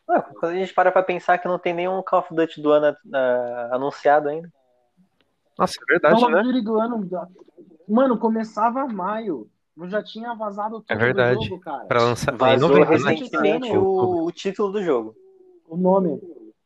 Ué, 0.09 0.23
quando 0.39 0.53
a 0.53 0.55
gente 0.55 0.73
para 0.73 0.93
pra 0.93 1.03
pensar 1.03 1.37
que 1.39 1.49
não 1.49 1.59
tem 1.59 1.75
nenhum 1.75 2.01
Call 2.03 2.21
of 2.21 2.33
Duty 2.33 2.63
do 2.63 2.71
ano 2.71 2.97
uh, 3.07 3.75
anunciado 3.75 4.29
ainda. 4.29 4.49
Nossa, 5.59 5.75
é 5.81 5.93
verdade, 5.93 6.15
Call 6.15 6.31
né? 6.31 6.37
Call 6.37 6.41
of 6.41 6.53
Duty 6.53 6.65
do 6.65 6.79
ano... 6.79 7.29
Mano, 7.89 8.19
começava 8.19 8.87
maio. 8.87 9.51
Eu 9.77 9.89
já 9.89 10.03
tinha 10.03 10.35
vazado 10.35 10.81
tudo 10.81 10.93
é 10.93 10.97
verdade. 10.97 11.39
do 11.39 11.45
jogo, 11.45 11.61
cara. 11.61 11.85
Pra 11.87 12.03
lançar... 12.03 12.37
Vazou 12.37 12.85
recentemente 12.85 13.77
o, 13.77 14.27
o 14.27 14.33
título 14.33 14.73
do 14.73 14.83
jogo. 14.83 15.17
O 15.69 15.77
nome. 15.77 16.21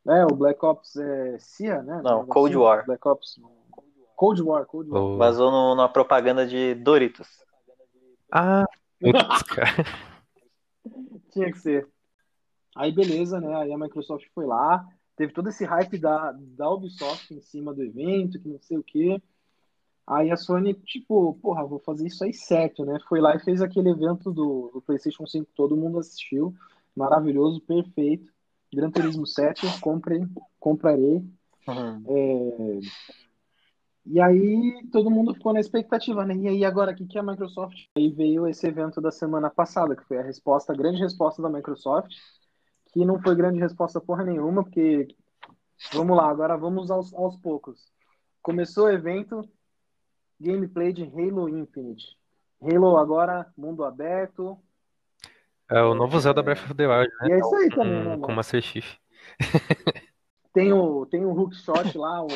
É, 0.07 0.25
o 0.25 0.35
Black 0.35 0.64
Ops 0.64 0.96
é, 0.96 1.38
CIA, 1.38 1.83
né? 1.83 2.01
Não, 2.05 2.27
Cold 2.27 2.55
assim, 2.55 2.62
War. 2.62 2.85
Black 2.85 3.09
Ops 3.09 3.40
Cold 4.16 4.42
War, 4.42 4.66
Cold 4.66 4.90
War. 4.90 5.03
Oh. 5.03 5.16
Vazou 5.16 5.51
no, 5.51 5.75
numa 5.75 5.88
propaganda 5.88 6.46
de 6.46 6.75
Doritos. 6.75 7.29
Ah, 8.31 8.64
putz, 9.01 9.42
cara. 9.48 9.85
Tinha 11.31 11.51
que 11.51 11.59
ser. 11.59 11.88
Aí 12.75 12.92
beleza, 12.92 13.40
né? 13.40 13.55
Aí 13.57 13.72
a 13.72 13.79
Microsoft 13.79 14.27
foi 14.35 14.46
lá, 14.46 14.87
teve 15.16 15.33
todo 15.33 15.48
esse 15.48 15.64
hype 15.64 15.98
da, 15.98 16.33
da 16.33 16.70
Ubisoft 16.70 17.33
em 17.35 17.42
cima 17.42 17.75
do 17.75 17.83
evento, 17.83 18.40
que 18.40 18.48
não 18.48 18.59
sei 18.61 18.79
o 18.79 18.83
quê. 18.83 19.20
Aí 20.07 20.31
a 20.31 20.37
Sony, 20.37 20.75
tipo, 20.75 21.35
porra, 21.40 21.64
vou 21.64 21.79
fazer 21.79 22.07
isso 22.07 22.25
aí 22.25 22.35
certo, 22.35 22.85
né? 22.85 22.98
Foi 23.09 23.20
lá 23.20 23.37
e 23.37 23.40
fez 23.40 23.62
aquele 23.62 23.90
evento 23.90 24.33
do, 24.33 24.70
do 24.72 24.83
PlayStation 24.83 25.27
5, 25.27 25.51
todo 25.55 25.77
mundo 25.77 25.98
assistiu. 25.98 26.55
Maravilhoso, 26.94 27.61
perfeito. 27.61 28.31
Gran 28.75 28.90
Turismo 28.90 29.27
7, 29.27 29.81
comprei, 29.81 30.27
comprarei. 30.59 31.22
Uhum. 31.68 32.03
É, 32.07 32.81
e 34.05 34.21
aí 34.21 34.88
todo 34.91 35.11
mundo 35.11 35.35
ficou 35.35 35.53
na 35.53 35.61
expectativa, 35.61 36.25
né? 36.25 36.35
E 36.35 36.49
aí 36.49 36.65
agora, 36.65 36.93
o 36.93 36.95
que, 36.95 37.07
que 37.07 37.17
é 37.17 37.21
a 37.21 37.25
Microsoft? 37.25 37.87
Aí 37.97 38.11
veio 38.11 38.49
esse 38.49 38.67
evento 38.67 39.01
da 39.01 39.12
semana 39.12 39.49
passada, 39.49 39.95
que 39.95 40.05
foi 40.05 40.19
a 40.19 40.23
resposta, 40.23 40.73
a 40.73 40.77
grande 40.77 41.01
resposta 41.01 41.41
da 41.41 41.49
Microsoft, 41.49 42.12
que 42.93 43.05
não 43.05 43.21
foi 43.21 43.37
grande 43.37 43.61
resposta 43.61 44.01
porra 44.01 44.25
nenhuma, 44.25 44.65
porque 44.65 45.09
vamos 45.93 46.17
lá, 46.17 46.29
agora 46.29 46.57
vamos 46.57 46.91
aos, 46.91 47.15
aos 47.15 47.37
poucos. 47.37 47.93
Começou 48.43 48.87
o 48.87 48.91
evento, 48.91 49.49
gameplay 50.41 50.93
de 50.93 51.05
Halo 51.05 51.49
Infinite. 51.49 52.19
Halo 52.61 52.97
agora, 52.97 53.47
mundo 53.57 53.85
aberto. 53.85 54.59
É 55.71 55.81
o 55.81 55.95
novo 55.95 56.19
Zelda 56.19 56.43
Breath 56.43 56.65
of 56.65 56.75
the 56.75 56.87
Wild, 56.87 57.11
né? 57.21 57.29
E 57.29 57.33
é 57.33 57.38
isso 57.38 57.55
aí 57.55 57.69
também, 57.71 58.05
né? 58.05 58.19
Com 58.19 58.33
Master 58.33 58.61
Chief. 58.61 58.97
Tem 60.53 60.73
o, 60.73 61.07
tem 61.07 61.25
o 61.25 61.33
hookshot 61.33 61.97
lá, 61.97 62.23
o, 62.23 62.27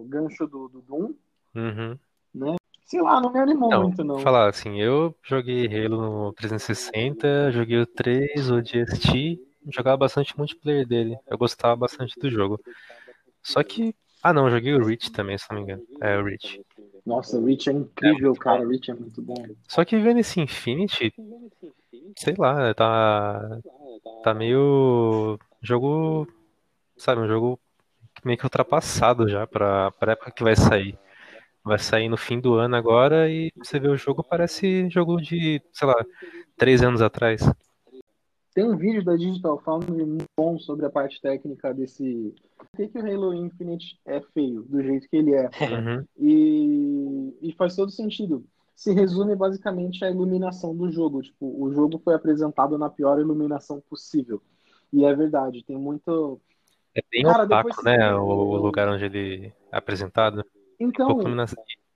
o 0.00 0.04
gancho 0.08 0.46
do, 0.46 0.68
do 0.68 0.80
Doom. 0.80 1.12
Uhum. 1.54 1.98
Né? 2.34 2.56
Sei 2.86 3.02
lá, 3.02 3.20
não 3.20 3.30
me 3.30 3.38
animou 3.38 3.68
não, 3.68 3.82
muito, 3.82 4.02
não. 4.02 4.18
Falar 4.20 4.48
assim, 4.48 4.80
eu 4.80 5.14
joguei 5.22 5.66
Halo 5.66 6.00
no 6.00 6.32
360, 6.32 7.52
joguei 7.52 7.78
o 7.78 7.86
3, 7.86 8.50
o 8.50 8.62
DST, 8.62 9.38
jogava 9.70 9.98
bastante 9.98 10.36
multiplayer 10.38 10.86
dele. 10.86 11.18
Eu 11.26 11.36
gostava 11.36 11.76
bastante 11.76 12.18
do 12.18 12.30
jogo. 12.30 12.58
Só 13.42 13.62
que. 13.62 13.94
Ah 14.22 14.32
não, 14.32 14.50
joguei 14.50 14.74
o 14.74 14.84
Reach 14.84 15.12
também, 15.12 15.36
se 15.36 15.44
não 15.50 15.58
me 15.58 15.62
engano. 15.62 15.82
É, 16.00 16.18
o 16.18 16.24
Reach. 16.24 16.60
Nossa, 17.04 17.38
o 17.38 17.44
Reach 17.44 17.68
é 17.68 17.72
incrível, 17.72 18.32
é, 18.32 18.38
cara. 18.38 18.62
O 18.62 18.68
Reach 18.68 18.90
é 18.90 18.94
muito 18.94 19.20
bom. 19.20 19.46
Só 19.68 19.84
que 19.84 19.96
vendo 19.98 20.20
esse 20.20 20.40
Infinity, 20.40 21.12
sei 22.16 22.34
lá, 22.38 22.72
tá. 22.72 23.60
Tá 24.24 24.32
meio. 24.32 25.38
Jogo 25.60 26.26
sabe, 26.98 27.20
um 27.20 27.28
jogo 27.28 27.58
meio 28.24 28.38
que 28.38 28.44
ultrapassado 28.44 29.28
já 29.28 29.46
pra, 29.46 29.90
pra 29.92 30.12
época 30.12 30.30
que 30.30 30.42
vai 30.42 30.56
sair. 30.56 30.98
Vai 31.64 31.78
sair 31.78 32.08
no 32.08 32.16
fim 32.16 32.40
do 32.40 32.54
ano 32.54 32.76
agora 32.76 33.30
e 33.30 33.52
você 33.56 33.78
vê 33.78 33.88
o 33.88 33.96
jogo, 33.96 34.24
parece 34.24 34.88
jogo 34.88 35.20
de, 35.20 35.60
sei 35.72 35.86
lá, 35.86 35.94
três 36.56 36.82
anos 36.82 37.02
atrás. 37.02 37.42
Tem 38.54 38.64
um 38.64 38.76
vídeo 38.76 39.04
da 39.04 39.14
Digital 39.14 39.60
Foundry 39.60 40.04
muito 40.04 40.24
bom 40.36 40.58
sobre 40.58 40.86
a 40.86 40.90
parte 40.90 41.20
técnica 41.20 41.72
desse. 41.72 42.34
Por 42.56 42.66
que, 42.76 42.88
que 42.88 42.98
o 42.98 43.06
Halo 43.06 43.34
Infinite 43.34 44.00
é 44.04 44.20
feio, 44.20 44.62
do 44.62 44.82
jeito 44.82 45.08
que 45.08 45.16
ele 45.16 45.34
é? 45.34 45.48
Uhum. 45.78 46.04
E, 46.16 47.36
e 47.42 47.52
faz 47.52 47.76
todo 47.76 47.92
sentido. 47.92 48.44
Se 48.74 48.92
resume 48.92 49.36
basicamente 49.36 50.04
à 50.04 50.10
iluminação 50.10 50.74
do 50.74 50.90
jogo. 50.90 51.22
Tipo, 51.22 51.62
o 51.62 51.72
jogo 51.72 52.00
foi 52.02 52.14
apresentado 52.14 52.76
na 52.78 52.88
pior 52.88 53.20
iluminação 53.20 53.80
possível. 53.88 54.42
E 54.92 55.04
é 55.04 55.14
verdade, 55.14 55.62
tem 55.64 55.76
muito 55.76 56.40
é 56.98 57.02
bem 57.10 57.22
Cara, 57.22 57.44
opaco, 57.44 57.84
né? 57.84 58.14
O, 58.14 58.24
o, 58.24 58.56
lugar 58.56 58.88
onde 58.88 59.04
ele 59.04 59.52
é 59.72 59.76
apresentado. 59.76 60.44
Então, 60.78 61.18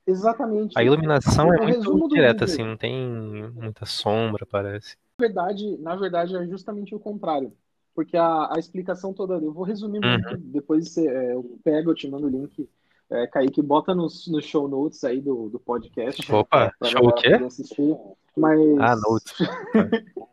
exatamente. 0.05 0.77
A 0.77 0.83
iluminação 0.83 1.53
é 1.53 1.59
muito 1.61 2.07
direta, 2.09 2.45
assim, 2.45 2.63
não 2.63 2.77
tem 2.77 3.51
muita 3.53 3.85
sombra, 3.85 4.45
parece. 4.45 4.95
Na 5.19 5.27
verdade, 5.27 5.77
na 5.77 5.95
verdade, 5.95 6.35
é 6.35 6.45
justamente 6.47 6.93
o 6.93 6.99
contrário. 6.99 7.53
Porque 7.95 8.17
a, 8.17 8.49
a 8.51 8.57
explicação 8.57 9.13
toda, 9.13 9.35
eu 9.35 9.53
vou 9.53 9.63
resumir 9.63 9.99
muito, 9.99 10.33
Uhum. 10.33 10.41
depois 10.51 10.89
você, 10.89 11.07
é, 11.07 11.33
eu 11.33 11.59
pego, 11.63 11.91
eu 11.91 11.95
te 11.95 12.09
mando 12.09 12.25
o 12.25 12.29
link. 12.29 12.67
É, 13.09 13.27
Kaique, 13.27 13.61
bota 13.61 13.93
nos, 13.93 14.27
nos 14.27 14.43
show 14.43 14.67
notes 14.67 15.03
aí 15.03 15.21
do, 15.21 15.49
do 15.49 15.59
podcast. 15.59 16.31
Opa, 16.31 16.73
show 16.85 17.07
o 17.07 17.13
quê? 17.13 17.33
assistir. 17.35 17.95
Mas... 18.35 18.59
Ah, 18.79 18.95
notes. 18.95 19.33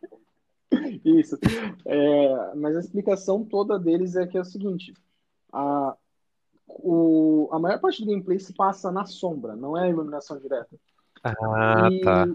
Isso. 1.05 1.39
É, 1.85 2.55
mas 2.55 2.77
a 2.77 2.81
explicação 2.81 3.45
toda 3.45 3.79
deles 3.79 4.17
é 4.17 4.27
que 4.27 4.39
é 4.39 4.41
o 4.41 4.45
seguinte: 4.45 4.95
a, 5.53 5.97
o, 6.67 7.49
a 7.53 7.59
maior 7.59 7.81
parte 7.81 8.05
do 8.05 8.11
gameplay 8.11 8.39
se 8.39 8.53
passa 8.53 8.91
na 8.91 9.05
sombra, 9.05 9.57
não 9.57 9.77
é 9.77 9.85
a 9.85 9.89
iluminação 9.89 10.39
direta. 10.39 10.77
Ah, 11.23 11.89
E 11.91 12.01
tá. 12.01 12.27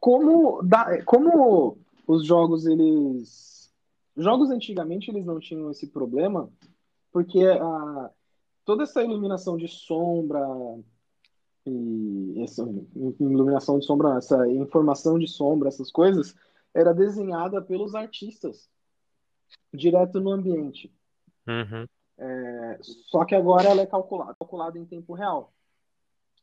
como, 0.00 0.62
da, 0.62 1.02
como 1.04 1.78
os 2.06 2.24
jogos, 2.24 2.66
eles. 2.66 3.72
Jogos 4.16 4.50
antigamente 4.50 5.10
eles 5.10 5.24
não 5.24 5.38
tinham 5.38 5.70
esse 5.70 5.86
problema, 5.86 6.50
porque 7.12 7.44
a, 7.44 8.10
toda 8.64 8.82
essa 8.82 9.02
iluminação 9.02 9.56
de 9.56 9.68
sombra 9.68 10.44
e 11.64 12.42
essa 12.42 12.68
iluminação 13.20 13.78
de 13.78 13.84
sombra, 13.84 14.16
essa 14.16 14.48
informação 14.48 15.18
de 15.18 15.28
sombra, 15.28 15.68
essas 15.68 15.90
coisas, 15.90 16.34
era 16.74 16.92
desenhada 16.94 17.60
pelos 17.62 17.94
artistas 17.94 18.68
direto 19.72 20.20
no 20.20 20.30
ambiente. 20.30 20.92
Uhum. 21.46 21.86
É, 22.18 22.78
só 22.82 23.24
que 23.24 23.34
agora 23.34 23.68
ela 23.68 23.82
é 23.82 23.86
calculada, 23.86 24.34
calculada 24.38 24.78
em 24.78 24.84
tempo 24.84 25.14
real. 25.14 25.52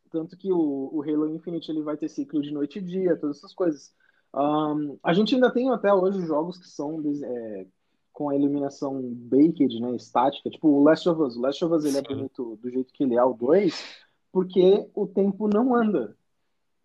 Tanto 0.09 0.37
que 0.37 0.51
o, 0.51 0.89
o 0.93 1.01
Halo 1.01 1.29
Infinite 1.29 1.69
ele 1.69 1.81
vai 1.81 1.97
ter 1.97 2.07
ciclo 2.07 2.41
de 2.41 2.51
noite 2.51 2.79
e 2.79 2.81
dia, 2.81 3.17
todas 3.17 3.37
essas 3.37 3.53
coisas. 3.53 3.93
Um, 4.33 4.97
a 5.03 5.13
gente 5.13 5.35
ainda 5.35 5.51
tem 5.51 5.69
até 5.71 5.93
hoje 5.93 6.25
jogos 6.25 6.57
que 6.57 6.67
são 6.67 7.01
é, 7.23 7.67
com 8.13 8.29
a 8.29 8.35
iluminação 8.35 9.01
baked, 9.01 9.79
né, 9.79 9.95
estática, 9.95 10.49
tipo 10.49 10.69
o 10.69 10.83
Last 10.83 11.07
of 11.09 11.21
Us. 11.21 11.35
O 11.35 11.41
Last 11.41 11.63
of 11.65 11.73
Us 11.73 11.85
ele 11.85 11.97
é 11.97 12.01
bonito 12.01 12.57
do 12.61 12.69
jeito 12.69 12.93
que 12.93 13.03
ele 13.03 13.15
é, 13.15 13.23
o 13.23 13.33
2, 13.33 13.73
porque 14.31 14.89
o 14.93 15.05
tempo 15.05 15.47
não 15.47 15.75
anda. 15.75 16.15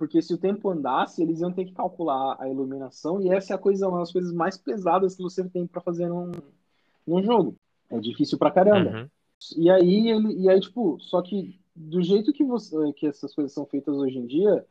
Porque 0.01 0.23
se 0.23 0.33
o 0.33 0.39
tempo 0.39 0.71
andasse, 0.71 1.23
eles 1.23 1.43
iam 1.43 1.53
ter 1.53 1.67
que 1.67 1.75
calcular 1.75 2.35
a 2.41 2.49
iluminação, 2.49 3.21
e 3.21 3.29
essa 3.29 3.53
é 3.53 3.55
a 3.55 3.59
coisa, 3.59 3.87
uma 3.87 3.99
das 3.99 4.11
coisas 4.11 4.33
mais 4.33 4.57
pesadas 4.57 5.15
que 5.15 5.23
você 5.23 5.47
tem 5.47 5.67
para 5.67 5.83
fazer 5.83 6.09
num, 6.09 6.33
num 7.07 7.23
jogo. 7.23 7.55
É 7.91 8.01
difícil 8.01 8.39
pra 8.39 8.51
caramba. 8.51 8.97
Uhum. 8.97 9.09
E 9.59 9.69
aí 9.69 10.09
ele, 10.09 10.41
e 10.41 10.49
aí 10.49 10.59
tipo, 10.59 10.99
só 11.01 11.21
que 11.21 11.61
do 11.77 12.01
jeito 12.01 12.33
que 12.33 12.43
você, 12.43 12.95
que 12.95 13.09
essas 13.09 13.35
coisas 13.35 13.53
são 13.53 13.67
feitas 13.67 13.95
hoje 13.95 14.17
em 14.17 14.27
dia, 14.27 14.65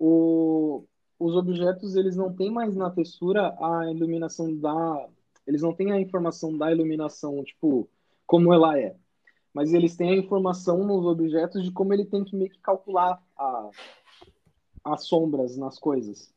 o, 0.00 0.82
os 1.16 1.36
objetos 1.36 1.94
eles 1.94 2.16
não 2.16 2.32
têm 2.32 2.50
mais 2.50 2.74
na 2.74 2.90
textura 2.90 3.54
a 3.60 3.88
iluminação 3.88 4.52
da, 4.52 5.06
eles 5.46 5.62
não 5.62 5.72
têm 5.72 5.92
a 5.92 6.00
informação 6.00 6.58
da 6.58 6.72
iluminação, 6.72 7.44
tipo, 7.44 7.88
como 8.26 8.52
ela 8.52 8.76
é. 8.76 8.96
Mas 9.54 9.72
eles 9.72 9.94
têm 9.94 10.10
a 10.10 10.16
informação 10.16 10.84
nos 10.84 11.06
objetos 11.06 11.62
de 11.62 11.70
como 11.70 11.94
ele 11.94 12.04
tem 12.04 12.24
que 12.24 12.34
meio 12.34 12.50
que 12.50 12.58
calcular 12.58 13.22
a, 13.36 13.70
as 14.84 15.06
sombras 15.06 15.56
nas 15.56 15.78
coisas. 15.78 16.32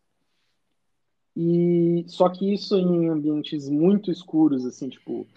E 1.36 2.05
só 2.08 2.29
que 2.29 2.53
isso 2.53 2.77
em 2.77 3.10
ambientes 3.10 3.67
muito 3.69 4.10
escuros, 4.10 4.65
assim, 4.65 4.88
tipo, 4.88 5.27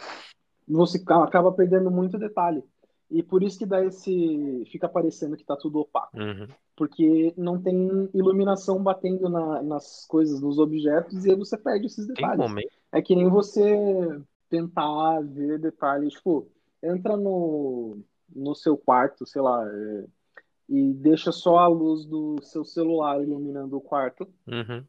você 0.67 1.03
acaba 1.09 1.51
perdendo 1.51 1.91
muito 1.91 2.19
detalhe. 2.19 2.63
E 3.11 3.23
por 3.23 3.43
isso 3.43 3.59
que 3.59 3.67
dá 3.67 3.85
esse. 3.85 4.65
fica 4.71 4.89
parecendo 4.89 5.37
que 5.37 5.45
tá 5.45 5.57
tudo 5.57 5.81
opaco. 5.81 6.17
Uhum. 6.19 6.47
Porque 6.77 7.33
não 7.37 7.61
tem 7.61 8.09
iluminação 8.15 8.83
batendo 8.83 9.29
na- 9.29 9.63
nas 9.63 10.05
coisas, 10.07 10.41
nos 10.41 10.59
objetos, 10.59 11.25
e 11.25 11.31
aí 11.31 11.37
você 11.37 11.57
perde 11.57 11.87
esses 11.87 12.07
detalhes. 12.07 12.39
É 12.93 13.01
que 13.03 13.17
nem 13.17 13.29
você 13.29 14.21
tentar 14.49 15.21
ver 15.23 15.59
detalhes, 15.59 16.13
tipo, 16.13 16.47
entra 16.83 17.17
no, 17.17 17.99
no 18.35 18.55
seu 18.55 18.77
quarto, 18.77 19.27
sei 19.27 19.43
lá, 19.43 19.67
é, 19.67 20.05
e 20.69 20.93
deixa 20.93 21.33
só 21.33 21.59
a 21.59 21.67
luz 21.67 22.05
do 22.05 22.37
seu 22.43 22.65
celular 22.65 23.23
iluminando 23.23 23.77
o 23.77 23.81
quarto, 23.81 24.29
Uhum. 24.47 24.85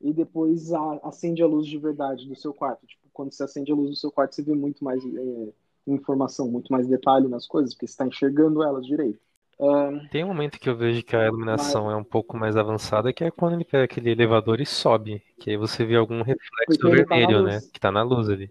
e 0.00 0.12
depois 0.12 0.72
a- 0.72 1.00
acende 1.04 1.42
a 1.42 1.46
luz 1.46 1.66
de 1.66 1.78
verdade 1.78 2.28
do 2.28 2.36
seu 2.36 2.52
quarto. 2.52 2.86
Tipo, 2.86 3.02
quando 3.12 3.32
você 3.32 3.44
acende 3.44 3.72
a 3.72 3.74
luz 3.74 3.90
do 3.90 3.96
seu 3.96 4.10
quarto, 4.10 4.34
você 4.34 4.42
vê 4.42 4.54
muito 4.54 4.84
mais 4.84 5.02
é, 5.04 5.52
informação, 5.86 6.48
muito 6.50 6.70
mais 6.72 6.86
detalhe 6.86 7.28
nas 7.28 7.46
coisas, 7.46 7.72
porque 7.74 7.86
você 7.86 7.92
está 7.92 8.06
enxergando 8.06 8.62
elas 8.62 8.86
direito. 8.86 9.20
Ahn, 9.60 10.00
Tem 10.10 10.24
um 10.24 10.28
momento 10.28 10.58
que 10.58 10.68
eu 10.68 10.76
vejo 10.76 11.02
que 11.04 11.14
a 11.14 11.26
iluminação 11.26 11.88
é 11.90 11.94
um 11.96 12.02
pouco 12.02 12.36
mais 12.36 12.56
avançada, 12.56 13.12
que 13.12 13.22
é 13.22 13.30
quando 13.30 13.54
ele 13.54 13.64
pega 13.64 13.84
aquele 13.84 14.10
elevador 14.10 14.60
e 14.60 14.66
sobe. 14.66 15.22
Que 15.38 15.50
aí 15.50 15.56
você 15.56 15.84
vê 15.84 15.94
algum 15.96 16.22
reflexo 16.22 16.80
tá 16.80 16.88
vermelho, 16.88 17.42
né? 17.44 17.54
luz. 17.54 17.70
Que 17.70 17.78
tá 17.78 17.92
na 17.92 18.02
luz 18.02 18.28
ali. 18.28 18.50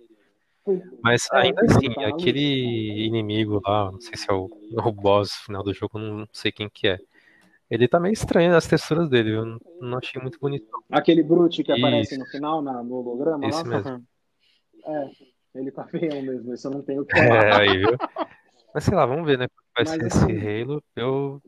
Foi- 0.64 0.82
Mas 1.02 1.28
É, 1.34 1.38
ainda 1.40 1.62
assim, 1.62 1.88
aquele 2.06 3.06
inimigo 3.06 3.62
lá, 3.66 3.92
não 3.92 4.00
sei 4.00 4.18
se 4.18 4.30
é 4.30 4.34
o, 4.34 4.50
o 4.72 4.92
boss 4.92 5.32
final 5.46 5.64
do 5.64 5.74
jogo, 5.74 5.98
não 6.00 6.28
sei 6.32 6.52
quem 6.52 6.70
que 6.70 6.88
é. 6.88 7.00
Ele 7.70 7.88
tá 7.88 8.00
meio 8.00 8.14
estranho 8.14 8.56
as 8.56 8.68
texturas 8.68 9.10
dele, 9.10 9.32
eu 9.36 9.46
não, 9.46 9.60
não 9.82 9.98
achei 9.98 10.22
muito 10.22 10.40
bonito. 10.40 10.66
Aquele 10.92 11.24
Brute 11.24 11.64
que 11.64 11.72
aparece 11.72 12.14
Isso. 12.14 12.20
no 12.24 12.26
final, 12.30 12.62
na, 12.62 12.84
no 12.84 12.96
holograma 12.96 13.48
Esse 13.48 13.68
lá. 13.68 13.78
mesmo. 13.78 14.04
É, 14.86 15.10
ele 15.56 15.72
tá 15.72 15.86
feião 15.88 16.22
mesmo, 16.22 16.54
isso 16.54 16.68
eu 16.68 16.72
não 16.72 16.82
tenho 16.82 17.04
o 17.04 17.06
que 17.06 17.18
É, 17.18 17.26
falar. 17.26 17.62
aí, 17.62 17.78
viu? 17.78 17.98
Mas 18.74 18.84
sei 18.84 18.94
lá, 18.94 19.06
vamos 19.06 19.26
ver, 19.26 19.38
né? 19.38 19.48
Como 19.48 19.68
vai 19.78 19.86
ser 19.86 20.08
assim- 20.08 20.34
esse 20.34 20.62
Halo. 20.64 20.84
Eu, 20.94 21.42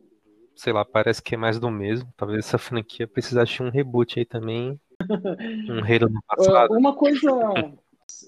sei 0.56 0.72
lá, 0.72 0.86
parece 0.86 1.22
que 1.22 1.36
é 1.36 1.38
mais 1.38 1.60
do 1.60 1.70
mesmo. 1.70 2.08
Talvez 2.16 2.46
essa 2.46 2.58
franquia 2.58 3.06
precisasse 3.06 3.56
de 3.56 3.62
um 3.64 3.70
reboot 3.70 4.18
aí 4.20 4.26
também. 4.26 4.80
Um 5.70 5.80
Halo 5.84 6.10
no 6.10 6.22
passado. 6.26 6.74
uma 6.78 6.96
coisa. 6.96 7.30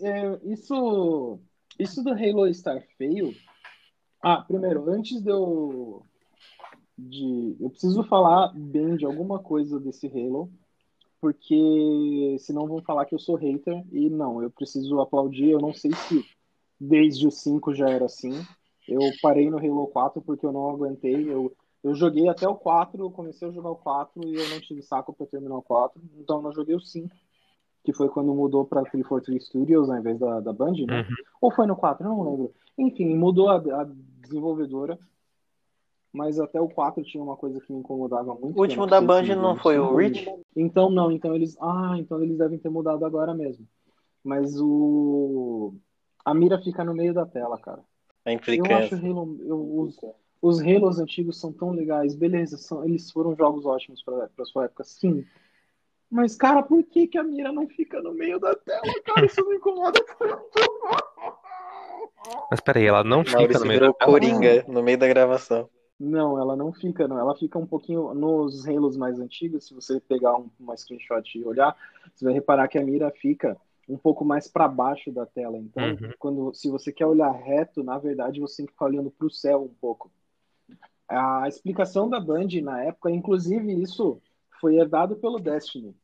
É, 0.02 0.40
isso, 0.52 1.40
isso 1.80 2.04
do 2.04 2.12
Halo 2.12 2.48
estar 2.48 2.82
feio. 2.98 3.34
Ah, 4.22 4.42
primeiro, 4.42 4.90
antes 4.90 5.22
de 5.22 5.30
eu. 5.30 6.04
De, 6.98 7.56
eu 7.60 7.70
preciso 7.70 8.04
falar 8.04 8.52
bem 8.56 8.96
de 8.98 9.06
alguma 9.06 9.38
coisa 9.38 9.80
desse 9.80 10.08
Halo, 10.08 10.52
porque 11.22 12.38
senão 12.40 12.68
vão 12.68 12.82
falar 12.82 13.06
que 13.06 13.14
eu 13.14 13.20
sou 13.20 13.36
hater, 13.36 13.86
e 13.92 14.10
não, 14.10 14.42
eu 14.42 14.50
preciso 14.50 15.00
aplaudir. 15.00 15.50
Eu 15.50 15.60
não 15.60 15.74
sei 15.74 15.92
se 15.94 16.26
desde 16.80 17.28
o 17.28 17.32
5 17.32 17.74
já 17.76 17.90
era 17.90 18.06
assim. 18.06 18.34
Eu 18.88 19.02
parei 19.22 19.50
no 19.50 19.58
Halo 19.58 19.88
4 19.88 20.22
porque 20.22 20.46
eu 20.46 20.52
não 20.52 20.70
aguentei. 20.70 21.32
Eu, 21.32 21.56
eu 21.84 21.94
joguei 21.94 22.28
até 22.28 22.48
o 22.48 22.56
4, 22.56 23.00
eu 23.04 23.12
comecei 23.12 23.48
a 23.48 23.52
jogar 23.52 23.70
o 23.70 23.76
4 23.76 24.28
e 24.28 24.36
eu 24.36 24.50
não 24.50 24.60
tive 24.60 24.82
saco 24.82 25.14
para 25.14 25.28
terminar 25.28 25.58
o 25.58 25.62
4, 25.62 26.02
então 26.18 26.38
eu 26.38 26.42
não 26.42 26.52
joguei 26.52 26.76
o 26.76 26.80
5 26.80 27.16
que 27.88 27.94
foi 27.94 28.10
quando 28.10 28.34
mudou 28.34 28.66
para 28.66 28.82
343 28.82 29.46
Studios 29.46 29.90
ao 29.90 29.98
invés 29.98 30.20
da, 30.20 30.42
da 30.42 30.52
Band, 30.52 30.74
né? 30.86 31.00
Uhum. 31.00 31.16
Ou 31.40 31.52
foi 31.52 31.66
no 31.66 31.74
4, 31.74 32.06
eu 32.06 32.10
não 32.10 32.30
lembro. 32.30 32.54
Enfim, 32.78 33.16
mudou 33.16 33.48
a, 33.48 33.56
a 33.56 33.88
desenvolvedora, 34.20 35.00
mas 36.12 36.38
até 36.38 36.60
o 36.60 36.68
4 36.68 37.02
tinha 37.06 37.24
uma 37.24 37.38
coisa 37.38 37.62
que 37.62 37.72
me 37.72 37.80
incomodava 37.80 38.36
muito. 38.36 38.58
O 38.58 38.62
último 38.62 38.86
da 38.86 39.00
Band 39.00 39.24
não 39.38 39.56
foi 39.56 39.80
o 39.80 39.90
mudado. 39.90 40.44
Então 40.54 40.90
não, 40.90 41.10
então 41.10 41.34
eles. 41.34 41.56
Ah, 41.62 41.96
então 41.98 42.22
eles 42.22 42.38
devem 42.38 42.60
ter 42.60 42.68
mudado 42.68 43.06
agora 43.06 43.34
mesmo. 43.34 43.66
Mas 44.22 44.60
o. 44.60 45.74
A 46.26 46.34
mira 46.34 46.62
fica 46.62 46.84
no 46.84 46.94
meio 46.94 47.14
da 47.14 47.26
tela, 47.26 47.58
cara. 47.58 47.80
A 48.26 48.34
Eu 48.34 48.38
acho 48.38 48.52
implicância. 48.52 48.98
Halo, 48.98 49.38
eu, 49.46 49.80
os, 49.80 49.98
os 50.42 50.60
Halos 50.60 51.00
antigos 51.00 51.40
são 51.40 51.54
tão 51.54 51.72
legais, 51.72 52.16
beleza, 52.16 52.58
são, 52.58 52.84
eles 52.84 53.10
foram 53.10 53.34
jogos 53.34 53.66
ótimos 53.66 54.04
para 54.04 54.28
sua 54.44 54.66
época, 54.66 54.84
sim. 54.84 55.24
Mas, 56.10 56.36
cara, 56.36 56.64
por 56.64 56.84
que, 56.84 57.08
que 57.08 57.18
a 57.18 57.24
mira 57.24 57.52
não 57.52 57.68
fica 57.68 58.02
no 58.02 58.14
meio 58.14 58.40
da 58.40 58.56
tela, 58.56 58.82
cara? 59.06 59.26
Isso 59.26 59.46
me 59.48 59.56
incomoda 59.56 60.00
tanto. 60.18 60.50
Mas 62.50 62.60
peraí, 62.62 62.86
ela 62.86 63.04
não 63.04 63.24
fica 63.24 63.38
Maurício 63.40 63.60
no 63.62 63.68
meio 63.68 63.80
da 63.82 63.94
tela? 63.94 64.12
Coringa 64.12 64.66
no 64.68 64.84
meio 64.84 64.98
da 64.98 65.08
gravação. 65.08 65.70
Não, 66.00 66.40
ela 66.40 66.56
não 66.56 66.72
fica, 66.72 67.08
não. 67.08 67.18
Ela 67.18 67.36
fica 67.36 67.58
um 67.58 67.66
pouquinho 67.66 68.14
nos 68.14 68.68
Halos 68.68 68.96
mais 68.96 69.20
antigos. 69.20 69.68
Se 69.68 69.74
você 69.74 70.00
pegar 70.00 70.38
um, 70.38 70.50
uma 70.60 70.78
screenshot 70.78 71.24
e 71.38 71.44
olhar, 71.44 71.76
você 72.14 72.24
vai 72.24 72.34
reparar 72.34 72.68
que 72.68 72.78
a 72.78 72.84
mira 72.84 73.12
fica 73.12 73.58
um 73.90 73.98
pouco 73.98 74.24
mais 74.24 74.48
para 74.48 74.68
baixo 74.68 75.12
da 75.12 75.26
tela. 75.26 75.58
Então, 75.58 75.84
Uhum. 75.84 76.12
quando, 76.20 76.54
se 76.54 76.70
você 76.70 76.92
quer 76.92 77.06
olhar 77.06 77.32
reto, 77.32 77.84
na 77.84 77.98
verdade, 77.98 78.40
você 78.40 78.58
tem 78.58 78.66
que 78.68 78.74
ficar 78.74 78.86
olhando 78.86 79.10
para 79.10 79.28
o 79.28 79.32
céu 79.32 79.64
um 79.64 79.74
pouco. 79.82 80.12
A 81.08 81.48
explicação 81.48 82.10
da 82.10 82.20
Band 82.20 82.50
na 82.62 82.84
época, 82.84 83.10
inclusive 83.10 83.74
isso 83.82 84.22
foi 84.60 84.76
herdado 84.76 85.16
pelo 85.16 85.40
Destiny. 85.40 85.96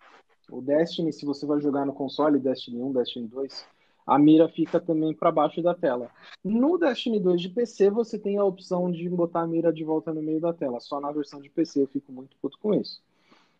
O 0.52 0.62
Destiny, 0.62 1.12
se 1.14 1.26
você 1.26 1.46
vai 1.46 1.62
jogar 1.62 1.86
no 1.86 1.94
console, 1.94 2.40
Destiny 2.40 2.82
1, 2.82 2.94
Destiny 2.94 3.28
2, 3.28 3.66
a 4.06 4.20
mira 4.20 4.50
fica 4.50 4.80
também 4.80 5.14
para 5.14 5.32
baixo 5.32 5.62
da 5.62 5.74
tela. 5.74 6.10
No 6.44 6.78
Destiny 6.78 7.20
2 7.20 7.42
de 7.42 7.50
PC, 7.50 7.90
você 7.90 8.20
tem 8.20 8.38
a 8.38 8.44
opção 8.44 8.92
de 8.92 9.08
botar 9.10 9.42
a 9.42 9.48
mira 9.48 9.72
de 9.72 9.84
volta 9.84 10.14
no 10.14 10.22
meio 10.22 10.42
da 10.42 10.54
tela. 10.54 10.80
Só 10.80 11.00
na 11.00 11.12
versão 11.12 11.42
de 11.42 11.50
PC 11.50 11.84
eu 11.84 11.88
fico 11.88 12.12
muito 12.12 12.36
puto 12.42 12.58
com 12.60 12.74
isso. 12.74 13.02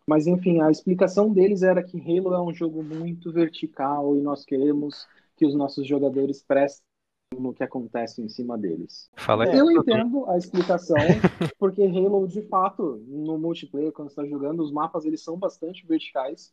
Mas 0.06 0.26
enfim, 0.26 0.60
a 0.60 0.70
explicação 0.70 1.32
deles 1.32 1.62
era 1.62 1.82
que 1.82 1.98
Halo 1.98 2.34
é 2.34 2.42
um 2.42 2.52
jogo 2.52 2.82
muito 2.82 3.32
vertical 3.32 4.14
e 4.16 4.20
nós 4.20 4.44
queremos 4.44 5.06
que 5.34 5.46
os 5.46 5.54
nossos 5.54 5.86
jogadores 5.86 6.42
prestem 6.42 6.83
no 7.40 7.52
que 7.54 7.62
acontece 7.62 8.22
em 8.22 8.28
cima 8.28 8.56
deles. 8.58 9.10
Fala 9.16 9.44
Eu 9.46 9.68
aí. 9.68 9.76
entendo 9.76 10.28
a 10.28 10.36
explicação, 10.36 10.96
porque 11.58 11.82
Halo, 11.82 12.26
de 12.26 12.42
fato, 12.42 13.02
no 13.06 13.38
multiplayer, 13.38 13.92
quando 13.92 14.08
você 14.08 14.20
está 14.20 14.26
jogando, 14.26 14.60
os 14.62 14.72
mapas 14.72 15.04
eles 15.04 15.22
são 15.22 15.36
bastante 15.38 15.86
verticais. 15.86 16.52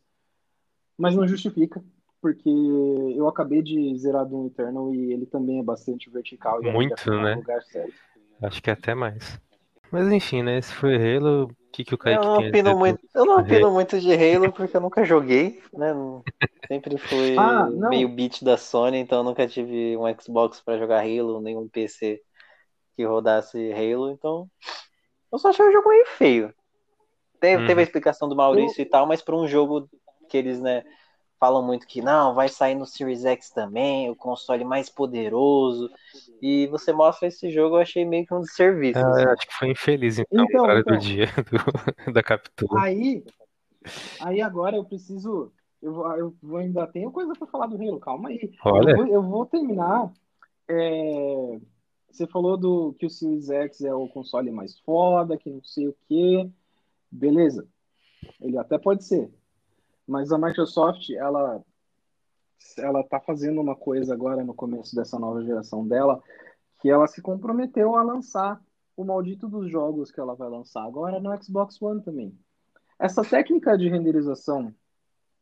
mas 0.98 1.14
não 1.16 1.26
justifica, 1.26 1.82
porque 2.20 2.48
eu 2.48 3.26
acabei 3.28 3.62
de 3.62 3.96
zerar 3.98 4.26
Doom 4.26 4.46
Eternal 4.46 4.94
e 4.94 5.12
ele 5.12 5.26
também 5.26 5.58
é 5.58 5.62
bastante 5.62 6.08
vertical. 6.10 6.62
E 6.62 6.70
Muito, 6.70 7.10
né? 7.10 7.42
Acho 8.42 8.62
que 8.62 8.70
é 8.70 8.72
até 8.72 8.94
mais. 8.94 9.40
Mas 9.92 10.10
enfim, 10.10 10.42
né? 10.42 10.56
Esse 10.56 10.72
foi 10.72 10.96
Halo. 10.96 11.44
O 11.44 11.70
que, 11.70 11.84
que 11.84 11.94
o 11.94 11.98
Kaique 11.98 12.18
eu 12.18 12.24
não 12.24 12.48
opino 12.48 12.78
muito, 12.78 13.08
Eu 13.14 13.24
não 13.26 13.40
opino 13.40 13.70
muito 13.70 14.00
de 14.00 14.12
Halo 14.12 14.50
porque 14.50 14.76
eu 14.76 14.80
nunca 14.80 15.04
joguei, 15.04 15.62
né? 15.72 15.92
Sempre 16.66 16.96
fui 16.96 17.36
ah, 17.38 17.68
meio 17.70 18.08
beat 18.08 18.42
da 18.42 18.56
Sony, 18.56 18.98
então 18.98 19.18
eu 19.18 19.24
nunca 19.24 19.46
tive 19.46 19.96
um 19.96 20.02
Xbox 20.18 20.60
para 20.60 20.78
jogar 20.78 21.00
Halo, 21.00 21.42
nem 21.42 21.56
um 21.56 21.68
PC 21.68 22.22
que 22.96 23.04
rodasse 23.04 23.72
Halo, 23.72 24.10
então 24.10 24.48
eu 25.30 25.38
só 25.38 25.50
achei 25.50 25.66
o 25.66 25.72
jogo 25.72 25.88
meio 25.88 26.06
feio. 26.06 26.54
Teve, 27.38 27.62
hum. 27.62 27.66
teve 27.66 27.80
a 27.80 27.84
explicação 27.84 28.28
do 28.28 28.36
Maurício 28.36 28.80
eu... 28.80 28.86
e 28.86 28.88
tal, 28.88 29.06
mas 29.06 29.20
para 29.20 29.36
um 29.36 29.46
jogo 29.46 29.88
que 30.28 30.38
eles, 30.38 30.58
né, 30.58 30.84
falam 31.42 31.60
muito 31.60 31.88
que 31.88 32.00
não, 32.00 32.36
vai 32.36 32.48
sair 32.48 32.76
no 32.76 32.86
Series 32.86 33.24
X 33.24 33.50
também, 33.50 34.08
o 34.08 34.14
console 34.14 34.64
mais 34.64 34.88
poderoso. 34.88 35.90
E 36.40 36.68
você 36.68 36.92
mostra 36.92 37.26
esse 37.26 37.50
jogo, 37.50 37.74
eu 37.74 37.80
achei 37.80 38.04
meio 38.04 38.24
que 38.24 38.32
um 38.32 38.42
desserviço. 38.42 39.00
Ah, 39.00 39.10
assim. 39.10 39.24
Acho 39.24 39.48
que 39.48 39.54
foi 39.54 39.70
infeliz, 39.72 40.20
então, 40.20 40.44
então, 40.44 40.62
hora 40.62 40.78
então, 40.78 40.96
do 40.96 41.00
dia 41.00 41.26
do, 42.06 42.12
da 42.12 42.22
captura. 42.22 42.80
Aí, 42.80 43.24
aí 44.20 44.40
agora 44.40 44.76
eu 44.76 44.84
preciso. 44.84 45.52
Eu, 45.82 46.06
eu 46.16 46.34
vou, 46.40 46.58
ainda 46.58 46.86
tenho 46.86 47.10
coisa 47.10 47.32
para 47.36 47.48
falar 47.48 47.66
do 47.66 47.74
Halo, 47.74 47.98
calma 47.98 48.28
aí. 48.28 48.52
Olha. 48.64 48.92
Eu, 48.92 48.96
vou, 48.96 49.06
eu 49.08 49.22
vou 49.24 49.44
terminar. 49.44 50.12
É, 50.68 51.58
você 52.08 52.24
falou 52.24 52.56
do 52.56 52.94
que 53.00 53.06
o 53.06 53.10
Series 53.10 53.50
X 53.50 53.80
é 53.80 53.92
o 53.92 54.06
console 54.06 54.52
mais 54.52 54.78
foda, 54.78 55.36
que 55.36 55.50
não 55.50 55.64
sei 55.64 55.88
o 55.88 55.96
que. 56.06 56.48
Beleza. 57.10 57.66
Ele 58.40 58.56
até 58.58 58.78
pode 58.78 59.02
ser. 59.02 59.28
Mas 60.06 60.32
a 60.32 60.38
Microsoft, 60.38 61.10
ela 61.10 61.62
ela 62.78 63.00
está 63.00 63.20
fazendo 63.20 63.60
uma 63.60 63.74
coisa 63.74 64.14
agora 64.14 64.44
no 64.44 64.54
começo 64.54 64.94
dessa 64.94 65.18
nova 65.18 65.42
geração 65.42 65.86
dela, 65.86 66.22
que 66.80 66.88
ela 66.88 67.06
se 67.06 67.20
comprometeu 67.20 67.96
a 67.96 68.02
lançar 68.02 68.62
o 68.96 69.04
maldito 69.04 69.48
dos 69.48 69.70
jogos 69.70 70.10
que 70.10 70.20
ela 70.20 70.34
vai 70.34 70.48
lançar 70.48 70.84
agora 70.84 71.18
no 71.18 71.42
Xbox 71.42 71.80
One 71.80 72.02
também. 72.02 72.36
Essa 72.98 73.24
técnica 73.24 73.76
de 73.76 73.88
renderização 73.88 74.72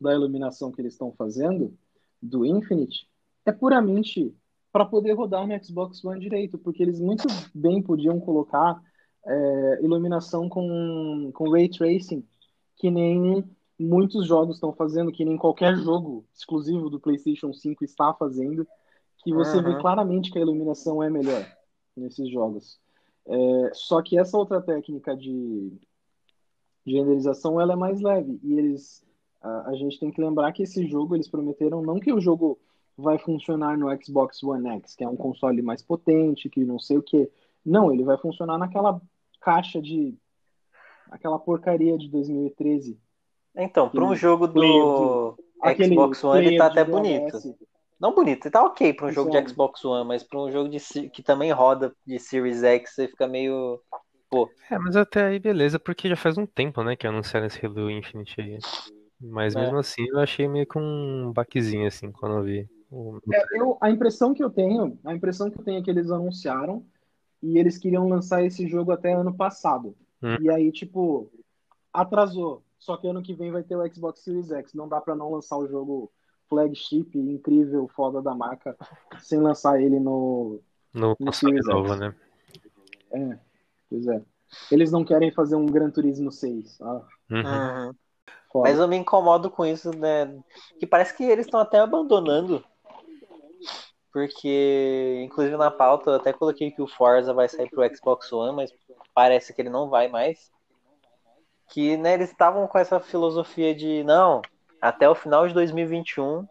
da 0.01 0.15
iluminação 0.15 0.73
que 0.73 0.81
eles 0.81 0.95
estão 0.95 1.13
fazendo 1.13 1.77
do 2.23 2.45
Infinite 2.45 3.09
é 3.45 3.53
puramente 3.53 4.35
para 4.73 4.85
poder 4.85 5.13
rodar 5.13 5.47
no 5.47 5.65
Xbox 5.65 6.05
One 6.05 6.21
direito, 6.21 6.57
porque 6.59 6.83
eles 6.83 7.01
muito 7.01 7.27
bem 7.55 7.83
podiam 7.83 8.21
colocar 8.21 8.81
é, 9.27 9.81
iluminação 9.83 10.49
com, 10.49 11.31
com 11.35 11.51
ray 11.51 11.69
tracing, 11.69 12.27
que 12.77 12.91
nem 12.91 13.45
muitos 13.81 14.27
jogos 14.27 14.57
estão 14.57 14.73
fazendo, 14.73 15.11
que 15.11 15.25
nem 15.25 15.37
qualquer 15.37 15.75
jogo 15.77 16.25
exclusivo 16.35 16.91
do 16.91 17.01
PlayStation 17.01 17.53
5 17.53 17.83
está 17.85 18.13
fazendo, 18.13 18.67
que 19.19 19.33
você 19.33 19.57
uhum. 19.57 19.65
vê 19.65 19.79
claramente 19.81 20.31
que 20.31 20.39
a 20.39 20.43
iluminação 20.43 21.03
é 21.03 21.09
melhor 21.09 21.47
nesses 21.97 22.31
jogos. 22.31 22.79
É, 23.27 23.71
só 23.73 24.03
que 24.03 24.19
essa 24.19 24.37
outra 24.37 24.61
técnica 24.61 25.17
de, 25.17 25.73
de 26.85 26.95
renderização 26.95 27.61
ela 27.61 27.75
é 27.75 27.77
mais 27.77 28.01
leve 28.01 28.41
e 28.43 28.59
eles 28.59 29.05
a, 29.41 29.71
a, 29.71 29.75
gente 29.75 29.99
tem 29.99 30.11
que 30.11 30.21
lembrar 30.21 30.53
que 30.53 30.63
esse 30.63 30.87
jogo 30.87 31.15
eles 31.15 31.29
prometeram 31.29 31.83
não 31.83 32.01
que 32.01 32.13
o 32.13 32.21
jogo 32.21 32.59
vai 32.97 33.19
funcionar 33.19 33.79
no 33.79 33.89
Xbox 34.03 34.43
One 34.43 34.69
X, 34.69 34.95
que 34.95 35.05
é 35.05 35.09
um 35.09 35.17
console 35.17 35.63
mais 35.63 35.83
potente, 35.83 36.51
que 36.51 36.65
não 36.65 36.79
sei 36.79 36.99
o 36.99 37.03
que. 37.03 37.31
Não, 37.65 37.93
ele 37.93 38.05
vai 38.05 38.19
funcionar 38.19 38.59
naquela 38.59 39.01
caixa 39.41 39.81
de 39.81 40.15
aquela 41.11 41.39
porcaria 41.39 41.97
de 41.97 42.09
2013 42.09 42.99
então, 43.57 43.89
para 43.89 44.05
um 44.05 44.15
jogo 44.15 44.47
do 44.47 45.37
Xbox 45.77 46.25
One, 46.25 46.47
ele 46.47 46.59
tá 46.59 46.67
até 46.67 46.85
bonito. 46.85 47.39
Não 48.01 48.15
bonito, 48.15 48.47
ele 48.47 48.53
tá 48.53 48.65
ok 48.65 48.95
para 48.95 49.07
um 49.07 49.13
jogo 49.13 49.31
de 49.31 49.49
Xbox 49.49 49.85
One, 49.85 50.09
mas 50.09 50.23
para 50.23 50.41
um 50.41 50.51
jogo 50.51 50.71
de, 50.71 50.79
que 51.11 51.23
também 51.23 51.53
roda 51.53 51.93
de 52.07 52.19
Series 52.19 52.63
X, 52.63 52.95
você 52.95 53.09
fica 53.09 53.29
meio. 53.29 53.79
Pô. 54.31 54.49
É, 54.71 54.79
mas 54.79 54.97
até 54.97 55.27
aí 55.27 55.39
beleza, 55.39 55.79
porque 55.79 56.09
já 56.09 56.17
faz 56.17 56.39
um 56.39 56.47
tempo, 56.47 56.83
né, 56.83 56.97
que 56.97 57.07
anunciaram 57.07 57.47
esse 57.47 57.65
Halo 57.65 57.91
Infinite 57.91 58.41
aí. 58.41 58.59
Mas 59.21 59.55
é. 59.55 59.61
mesmo 59.61 59.77
assim 59.77 60.07
eu 60.09 60.19
achei 60.19 60.49
meio 60.49 60.67
que 60.67 60.79
um 60.79 61.31
baquezinho, 61.33 61.87
assim, 61.87 62.11
quando 62.11 62.37
eu 62.37 62.43
vi. 62.43 62.69
É, 63.33 63.61
eu, 63.61 63.77
a 63.81 63.91
impressão 63.91 64.33
que 64.33 64.43
eu 64.43 64.51
tenho, 64.51 64.99
a 65.05 65.15
impressão 65.15 65.51
que 65.51 65.59
eu 65.61 65.65
tenho 65.65 65.79
é 65.79 65.83
que 65.83 65.91
eles 65.91 66.11
anunciaram 66.11 66.85
e 67.43 67.59
eles 67.59 67.79
queriam 67.79 68.09
lançar 68.09 68.43
esse 68.43 68.67
jogo 68.67 68.93
até 68.93 69.13
ano 69.13 69.35
passado. 69.35 69.95
Hum. 70.23 70.37
E 70.41 70.51
aí, 70.51 70.73
tipo, 70.73 71.31
atrasou. 71.93 72.63
Só 72.81 72.97
que 72.97 73.07
ano 73.07 73.23
que 73.23 73.35
vem 73.35 73.53
vai 73.53 73.63
ter 73.63 73.77
o 73.77 73.95
Xbox 73.95 74.21
Series 74.21 74.51
X. 74.51 74.73
Não 74.73 74.89
dá 74.89 75.01
para 75.01 75.15
não 75.15 75.31
lançar 75.31 75.59
o 75.59 75.69
jogo 75.69 76.11
flagship, 76.49 77.15
incrível, 77.15 77.87
foda 77.95 78.21
da 78.21 78.35
marca, 78.35 78.77
sem 79.21 79.39
lançar 79.39 79.81
ele 79.81 80.01
no, 80.01 80.61
no, 80.93 81.15
no 81.21 81.33
Series 81.33 81.67
novo, 81.67 81.91
X. 81.91 82.01
né? 82.01 82.15
É, 83.13 83.39
pois 83.89 84.07
é. 84.09 84.23
Eles 84.73 84.91
não 84.91 85.05
querem 85.05 85.31
fazer 85.31 85.55
um 85.55 85.67
Gran 85.67 85.91
Turismo 85.91 86.33
6. 86.33 86.81
Ah. 86.81 87.03
Uhum. 87.31 87.95
Mas 88.63 88.79
eu 88.79 88.89
me 88.89 88.97
incomodo 88.97 89.49
com 89.49 89.65
isso, 89.65 89.97
né? 89.97 90.43
Que 90.81 90.87
parece 90.87 91.17
que 91.17 91.23
eles 91.23 91.47
estão 91.47 91.61
até 91.61 91.79
abandonando. 91.79 92.65
Porque, 94.13 95.23
inclusive 95.25 95.57
na 95.57 95.71
pauta, 95.71 96.11
eu 96.11 96.15
até 96.17 96.33
coloquei 96.33 96.73
que 96.73 96.83
o 96.83 96.89
Forza 96.89 97.33
vai 97.33 97.49
sair 97.49 97.71
pro 97.71 97.87
Xbox 97.95 98.33
One, 98.33 98.57
mas 98.57 98.75
parece 99.15 99.53
que 99.53 99.63
ele 99.63 99.71
não 99.71 99.89
vai 99.89 100.09
mais 100.09 100.51
que 101.71 101.97
né, 101.97 102.15
eles 102.15 102.31
estavam 102.31 102.67
com 102.67 102.79
essa 102.79 102.99
filosofia 103.01 103.75
de 103.75 104.03
não, 104.03 104.43
até 104.83 105.09
o 105.09 105.15
final 105.15 105.47
de 105.47 105.55
2021, 105.55 106.47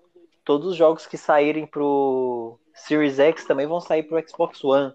todos 0.45 0.69
os 0.69 0.75
jogos 0.75 1.05
que 1.05 1.17
saírem 1.17 1.67
pro 1.67 2.57
Series 2.73 3.19
X 3.19 3.45
também 3.45 3.67
vão 3.67 3.81
sair 3.81 4.03
pro 4.03 4.21
Xbox 4.27 4.63
One. 4.63 4.93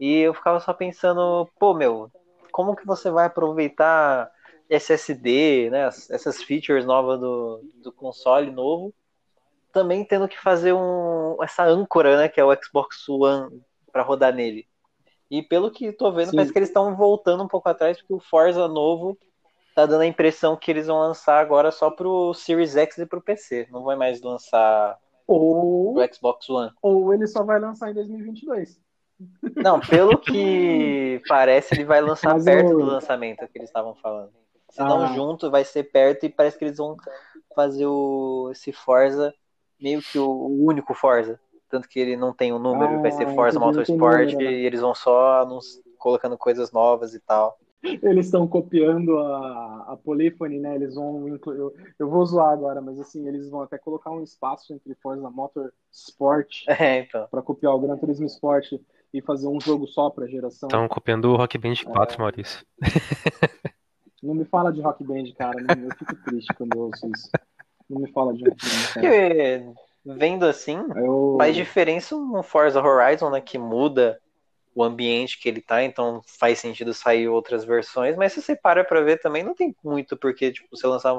E 0.00 0.18
eu 0.20 0.32
ficava 0.32 0.60
só 0.60 0.72
pensando, 0.72 1.48
pô, 1.58 1.74
meu, 1.74 2.10
como 2.52 2.76
que 2.76 2.86
você 2.86 3.10
vai 3.10 3.26
aproveitar 3.26 4.30
SSD, 4.70 5.68
né, 5.70 5.86
essas 5.86 6.42
features 6.42 6.86
novas 6.86 7.18
do, 7.18 7.60
do 7.82 7.92
console 7.92 8.50
novo, 8.52 8.94
também 9.72 10.04
tendo 10.04 10.28
que 10.28 10.38
fazer 10.38 10.72
um, 10.72 11.36
essa 11.42 11.64
âncora, 11.64 12.16
né, 12.16 12.28
que 12.28 12.40
é 12.40 12.44
o 12.44 12.54
Xbox 12.54 13.08
One 13.08 13.62
para 13.92 14.02
rodar 14.02 14.32
nele. 14.32 14.66
E 15.28 15.42
pelo 15.42 15.72
que 15.72 15.92
tô 15.92 16.12
vendo, 16.12 16.30
Sim. 16.30 16.36
parece 16.36 16.52
que 16.52 16.58
eles 16.58 16.68
estão 16.68 16.94
voltando 16.94 17.42
um 17.42 17.48
pouco 17.48 17.68
atrás, 17.68 17.98
porque 17.98 18.14
o 18.14 18.20
Forza 18.20 18.68
novo 18.68 19.18
tá 19.76 19.84
dando 19.84 20.00
a 20.00 20.06
impressão 20.06 20.56
que 20.56 20.70
eles 20.70 20.86
vão 20.86 20.98
lançar 20.98 21.38
agora 21.38 21.70
só 21.70 21.90
pro 21.90 22.32
Series 22.32 22.74
X 22.74 22.96
e 22.96 23.04
pro 23.04 23.20
PC. 23.20 23.68
Não 23.70 23.84
vai 23.84 23.94
mais 23.94 24.22
lançar 24.22 24.98
ou 25.26 25.92
pro 25.92 26.14
Xbox 26.14 26.48
One. 26.48 26.72
Ou 26.80 27.12
ele 27.12 27.26
só 27.26 27.44
vai 27.44 27.60
lançar 27.60 27.90
em 27.90 27.94
2022. 27.94 28.80
Não, 29.54 29.78
pelo 29.78 30.16
que 30.18 31.20
parece, 31.28 31.74
ele 31.74 31.84
vai 31.84 32.00
lançar 32.00 32.32
Mas 32.32 32.44
perto 32.44 32.70
eu... 32.70 32.78
do 32.78 32.84
lançamento 32.86 33.46
que 33.48 33.58
eles 33.58 33.68
estavam 33.68 33.94
falando. 33.96 34.32
Se 34.70 34.80
ah. 34.80 34.86
não 34.86 35.14
junto, 35.14 35.50
vai 35.50 35.62
ser 35.62 35.84
perto 35.84 36.24
e 36.24 36.30
parece 36.30 36.56
que 36.56 36.64
eles 36.64 36.78
vão 36.78 36.96
fazer 37.54 37.84
o, 37.86 38.48
esse 38.52 38.72
Forza 38.72 39.34
meio 39.78 40.00
que 40.00 40.18
o, 40.18 40.26
o 40.26 40.64
único 40.64 40.94
Forza. 40.94 41.38
Tanto 41.68 41.86
que 41.86 42.00
ele 42.00 42.16
não 42.16 42.32
tem 42.32 42.50
um 42.50 42.58
número, 42.58 42.94
ah, 42.94 43.02
vai 43.02 43.12
ser 43.12 43.34
Forza 43.34 43.60
Motorsport 43.60 44.32
número, 44.32 44.38
né? 44.38 44.52
e 44.52 44.64
eles 44.64 44.80
vão 44.80 44.94
só 44.94 45.46
colocando 45.98 46.38
coisas 46.38 46.72
novas 46.72 47.12
e 47.12 47.20
tal. 47.20 47.58
Eles 47.82 48.26
estão 48.26 48.46
copiando 48.48 49.18
a, 49.18 49.92
a 49.92 49.96
Polyphony, 49.96 50.58
né? 50.58 50.74
Eles 50.74 50.94
vão 50.94 51.28
incluir. 51.28 51.58
Eu, 51.58 51.74
eu, 51.98 52.10
vou 52.10 52.24
zoar 52.24 52.52
agora, 52.52 52.80
mas 52.80 52.98
assim, 52.98 53.26
eles 53.28 53.48
vão 53.48 53.62
até 53.62 53.78
colocar 53.78 54.10
um 54.10 54.22
espaço 54.22 54.72
entre 54.72 54.94
Forza 54.96 55.30
Motorsport 55.30 56.64
é, 56.68 57.00
então. 57.00 57.28
para 57.30 57.42
copiar 57.42 57.74
o 57.74 57.78
Gran 57.78 57.96
Turismo 57.96 58.26
Sport 58.26 58.72
e 59.12 59.22
fazer 59.22 59.46
um 59.46 59.60
jogo 59.60 59.86
só 59.86 60.10
para 60.10 60.26
geração. 60.26 60.68
Estão 60.68 60.88
copiando 60.88 61.26
o 61.26 61.36
Rock 61.36 61.56
Band 61.58 61.74
4, 61.84 62.16
é... 62.16 62.18
Maurício. 62.18 62.66
Não 64.22 64.34
me 64.34 64.44
fala 64.44 64.72
de 64.72 64.80
Rock 64.80 65.04
Band, 65.04 65.32
cara. 65.38 65.60
Eu 65.60 65.94
fico 65.96 66.16
triste 66.24 66.52
quando 66.54 66.74
eu 66.74 66.82
ouço 66.82 67.08
isso. 67.14 67.30
Não 67.88 68.00
me 68.00 68.10
fala 68.10 68.34
de 68.34 68.44
Rock 68.44 68.56
Band, 68.56 68.94
cara. 68.94 69.06
Porque, 69.06 69.64
vendo 70.04 70.44
assim, 70.44 70.78
eu... 70.96 71.36
faz 71.38 71.54
diferença 71.54 72.16
um 72.16 72.42
Forza 72.42 72.82
Horizon, 72.82 73.30
né? 73.30 73.40
Que 73.40 73.58
muda 73.58 74.18
o 74.76 74.84
ambiente 74.84 75.40
que 75.40 75.48
ele 75.48 75.62
tá, 75.62 75.82
então 75.82 76.20
faz 76.38 76.58
sentido 76.58 76.92
sair 76.92 77.28
outras 77.28 77.64
versões, 77.64 78.14
mas 78.14 78.34
se 78.34 78.42
você 78.42 78.54
para 78.54 78.84
pra 78.84 79.00
ver 79.00 79.18
também, 79.18 79.42
não 79.42 79.54
tem 79.54 79.74
muito 79.82 80.18
porque, 80.18 80.52
tipo, 80.52 80.68
você 80.70 80.86
lançar 80.86 81.18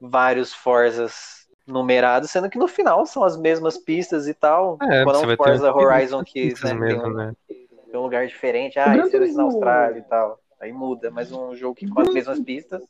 vários 0.00 0.54
Forzas 0.54 1.48
numerados, 1.66 2.30
sendo 2.30 2.48
que 2.48 2.58
no 2.58 2.68
final 2.68 3.04
são 3.04 3.24
as 3.24 3.36
mesmas 3.36 3.76
pistas 3.76 4.28
e 4.28 4.34
tal. 4.34 4.78
É, 4.82 5.02
Quando 5.02 5.16
é 5.16 5.32
um 5.32 5.36
Forza 5.36 5.74
Horizon 5.74 6.22
que 6.22 6.54
né, 6.62 6.74
mesmo, 6.74 7.02
tem, 7.02 7.10
um, 7.10 7.14
né? 7.14 7.32
tem, 7.48 7.68
um, 7.92 8.02
lugar 8.02 8.24
diferente, 8.28 8.78
ah, 8.78 8.96
isso 8.96 9.16
é 9.16 9.32
na 9.32 9.42
Austrália 9.42 9.98
e 9.98 10.02
tal. 10.02 10.38
Aí 10.60 10.72
muda, 10.72 11.10
mas 11.10 11.32
um 11.32 11.56
jogo 11.56 11.74
que 11.74 11.88
com 11.88 12.00
as 12.00 12.12
mesmas 12.14 12.38
pistas. 12.38 12.80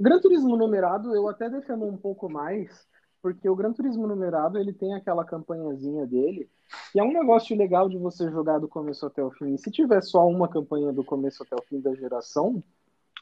Gran 0.00 0.18
Turismo 0.18 0.56
numerado 0.56 1.14
eu 1.14 1.28
até 1.28 1.48
defendo 1.48 1.86
um 1.86 1.96
pouco 1.96 2.28
mais, 2.28 2.88
porque 3.22 3.48
o 3.48 3.56
Gran 3.56 3.72
Turismo 3.72 4.06
numerado 4.06 4.58
ele 4.58 4.72
tem 4.72 4.94
aquela 4.94 5.24
campanhazinha 5.24 6.06
dele, 6.06 6.48
e 6.94 7.00
é 7.00 7.02
um 7.02 7.12
negócio 7.12 7.56
legal 7.56 7.88
de 7.88 7.96
você 7.98 8.30
jogar 8.30 8.58
do 8.58 8.68
começo 8.68 9.04
até 9.06 9.22
o 9.22 9.30
fim. 9.30 9.54
E 9.54 9.58
se 9.58 9.70
tiver 9.70 10.02
só 10.02 10.26
uma 10.26 10.48
campanha 10.48 10.92
do 10.92 11.04
começo 11.04 11.42
até 11.42 11.56
o 11.56 11.64
fim 11.64 11.80
da 11.80 11.94
geração, 11.94 12.62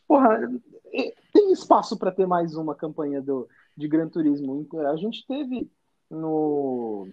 porra, 0.07 0.39
tem 1.33 1.53
espaço 1.53 1.99
para 1.99 2.13
ter 2.13 2.27
mais 2.27 2.55
uma 2.55 2.75
campanha 2.75 3.21
do, 3.21 3.49
de 3.77 3.89
Gran 3.89 4.09
Turismo. 4.09 4.67
A 4.91 4.97
gente 4.97 5.27
teve 5.27 5.71
no, 6.11 7.09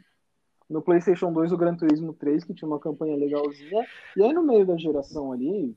no 0.69 0.81
PlayStation 0.81 1.31
2 1.31 1.51
o 1.51 1.57
Gran 1.57 1.75
Turismo 1.75 2.13
3, 2.13 2.43
que 2.43 2.53
tinha 2.53 2.67
uma 2.67 2.79
campanha 2.79 3.15
legalzinha, 3.15 3.85
e 4.17 4.23
aí 4.23 4.33
no 4.33 4.43
meio 4.43 4.65
da 4.65 4.77
geração 4.77 5.31
ali, 5.31 5.75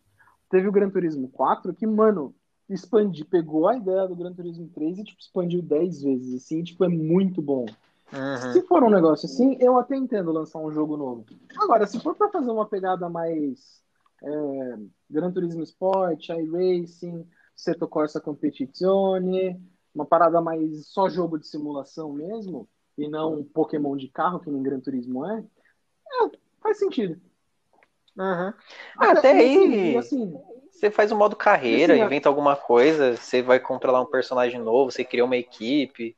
teve 0.51 0.69
o 0.69 0.73
Gran 0.73 0.91
Turismo 0.91 1.29
4, 1.29 1.75
que, 1.75 1.87
mano, 1.87 2.35
expandi, 2.69 3.25
pegou 3.25 3.69
a 3.69 3.77
ideia 3.77 4.07
do 4.07 4.17
Gran 4.17 4.33
Turismo 4.33 4.69
3 4.75 4.99
e 4.99 5.05
tipo, 5.05 5.21
expandiu 5.21 5.63
10 5.63 6.03
vezes, 6.03 6.35
assim, 6.43 6.63
tipo, 6.63 6.85
é 6.85 6.89
muito 6.89 7.41
bom. 7.41 7.67
Uhum. 8.13 8.53
Se 8.53 8.63
for 8.63 8.85
um 8.85 8.91
negócio 8.91 9.27
assim, 9.27 9.57
eu 9.61 9.77
até 9.77 9.97
entendo 9.97 10.33
lançar 10.33 10.59
um 10.59 10.71
jogo 10.71 10.97
novo. 10.97 11.25
Agora, 11.59 11.87
se 11.87 11.99
for 12.01 12.15
para 12.15 12.29
fazer 12.29 12.51
uma 12.51 12.67
pegada 12.67 13.09
mais 13.09 13.83
é, 14.23 14.79
Gran 15.11 15.33
Turismo 15.33 15.63
Sport, 15.63 16.29
iRacing, 16.29 17.27
Seto 17.55 17.89
Corsa 17.89 18.21
Competizione, 18.21 19.61
uma 19.95 20.05
parada 20.05 20.41
mais 20.41 20.87
só 20.87 21.09
jogo 21.09 21.39
de 21.39 21.47
simulação 21.47 22.13
mesmo, 22.13 22.69
e 22.97 23.09
não 23.09 23.41
um 23.41 23.45
Pokémon 23.45 23.97
de 23.97 24.09
carro, 24.09 24.41
que 24.41 24.51
nem 24.51 24.63
Gran 24.63 24.81
Turismo 24.81 25.27
é, 25.27 25.41
é 25.41 26.31
faz 26.61 26.79
sentido. 26.79 27.21
Uhum. 28.17 28.53
Até, 28.97 29.19
Até 29.19 29.31
aí, 29.33 29.97
assim, 29.97 30.35
você 30.77 30.91
faz 30.91 31.11
um 31.11 31.17
modo 31.17 31.35
carreira, 31.35 31.95
assim, 31.95 32.03
inventa 32.03 32.29
alguma 32.29 32.55
coisa, 32.55 33.17
você 33.17 33.43
vai 33.43 33.59
controlar 33.59 34.01
um 34.01 34.07
personagem 34.07 34.61
novo, 34.61 34.91
você 34.91 35.05
cria 35.05 35.25
uma 35.25 35.37
equipe 35.37 36.17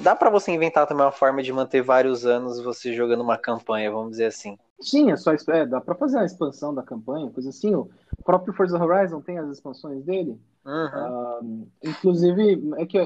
dá 0.00 0.14
para 0.14 0.30
você 0.30 0.52
inventar 0.52 0.86
também 0.86 1.04
uma 1.04 1.12
forma 1.12 1.42
de 1.42 1.52
manter 1.52 1.82
vários 1.82 2.26
anos 2.26 2.60
você 2.60 2.92
jogando 2.92 3.22
uma 3.22 3.38
campanha, 3.38 3.90
vamos 3.90 4.12
dizer 4.12 4.26
assim. 4.26 4.58
Sim, 4.80 5.10
é 5.10 5.16
só 5.16 5.32
é, 5.32 5.66
dá 5.66 5.80
para 5.80 5.94
fazer 5.94 6.18
a 6.18 6.24
expansão 6.24 6.74
da 6.74 6.82
campanha, 6.82 7.30
coisa 7.30 7.48
assim. 7.48 7.74
O 7.74 7.88
próprio 8.24 8.52
Forza 8.54 8.82
Horizon 8.82 9.20
tem 9.22 9.38
as 9.38 9.48
expansões 9.48 10.04
dele. 10.04 10.38
Uhum. 10.64 11.62
Uh, 11.64 11.68
inclusive, 11.82 12.72
é 12.76 12.84
que 12.84 12.98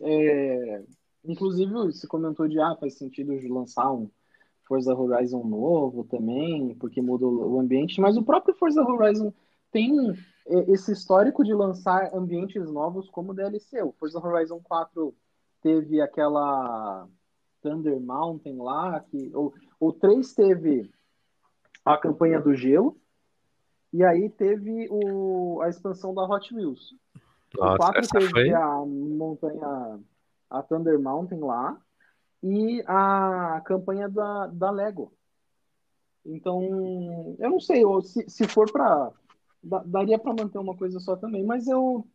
é, 0.00 0.82
inclusive 1.24 1.72
você 1.72 2.06
comentou 2.06 2.46
de 2.46 2.60
ah, 2.60 2.76
faz 2.78 2.94
sentido 2.94 3.32
lançar 3.48 3.90
um 3.90 4.10
Forza 4.66 4.94
Horizon 4.94 5.42
novo 5.44 6.04
também, 6.04 6.74
porque 6.74 7.00
mudou 7.00 7.52
o 7.52 7.58
ambiente, 7.58 8.00
mas 8.02 8.18
o 8.18 8.22
próprio 8.22 8.54
Forza 8.54 8.82
Horizon 8.82 9.32
tem 9.70 10.14
esse 10.68 10.92
histórico 10.92 11.44
de 11.44 11.52
lançar 11.52 12.14
ambientes 12.14 12.70
novos 12.70 13.10
como 13.10 13.34
DLC. 13.34 13.82
O 13.82 13.92
Forza 13.92 14.18
Horizon 14.18 14.60
4 14.62 15.14
teve 15.60 16.00
aquela 16.00 17.06
Thunder 17.62 18.00
Mountain 18.00 18.56
lá, 18.56 19.00
que, 19.00 19.30
o, 19.34 19.52
o 19.78 19.92
3 19.92 20.32
teve 20.34 20.90
a 21.84 21.96
campanha 21.98 22.40
do 22.40 22.54
gelo, 22.54 22.96
e 23.92 24.04
aí 24.04 24.28
teve 24.28 24.88
o, 24.90 25.60
a 25.62 25.68
expansão 25.68 26.14
da 26.14 26.24
Hot 26.24 26.54
Wheels. 26.54 26.94
Nossa, 27.56 27.74
o 27.74 27.78
4 27.78 28.08
teve 28.08 28.30
foi... 28.30 28.52
a 28.52 28.84
montanha, 28.86 30.00
a 30.50 30.62
Thunder 30.62 30.98
Mountain 30.98 31.40
lá, 31.40 31.76
e 32.42 32.82
a 32.86 33.60
campanha 33.64 34.08
da, 34.08 34.46
da 34.46 34.70
Lego. 34.70 35.12
Então, 36.24 37.36
eu 37.38 37.50
não 37.50 37.60
sei, 37.60 37.82
se, 38.02 38.28
se 38.28 38.46
for 38.46 38.70
para 38.70 39.10
daria 39.62 40.18
para 40.18 40.34
manter 40.34 40.58
uma 40.58 40.76
coisa 40.76 41.00
só 41.00 41.16
também, 41.16 41.44
mas 41.44 41.66
eu 41.66 42.06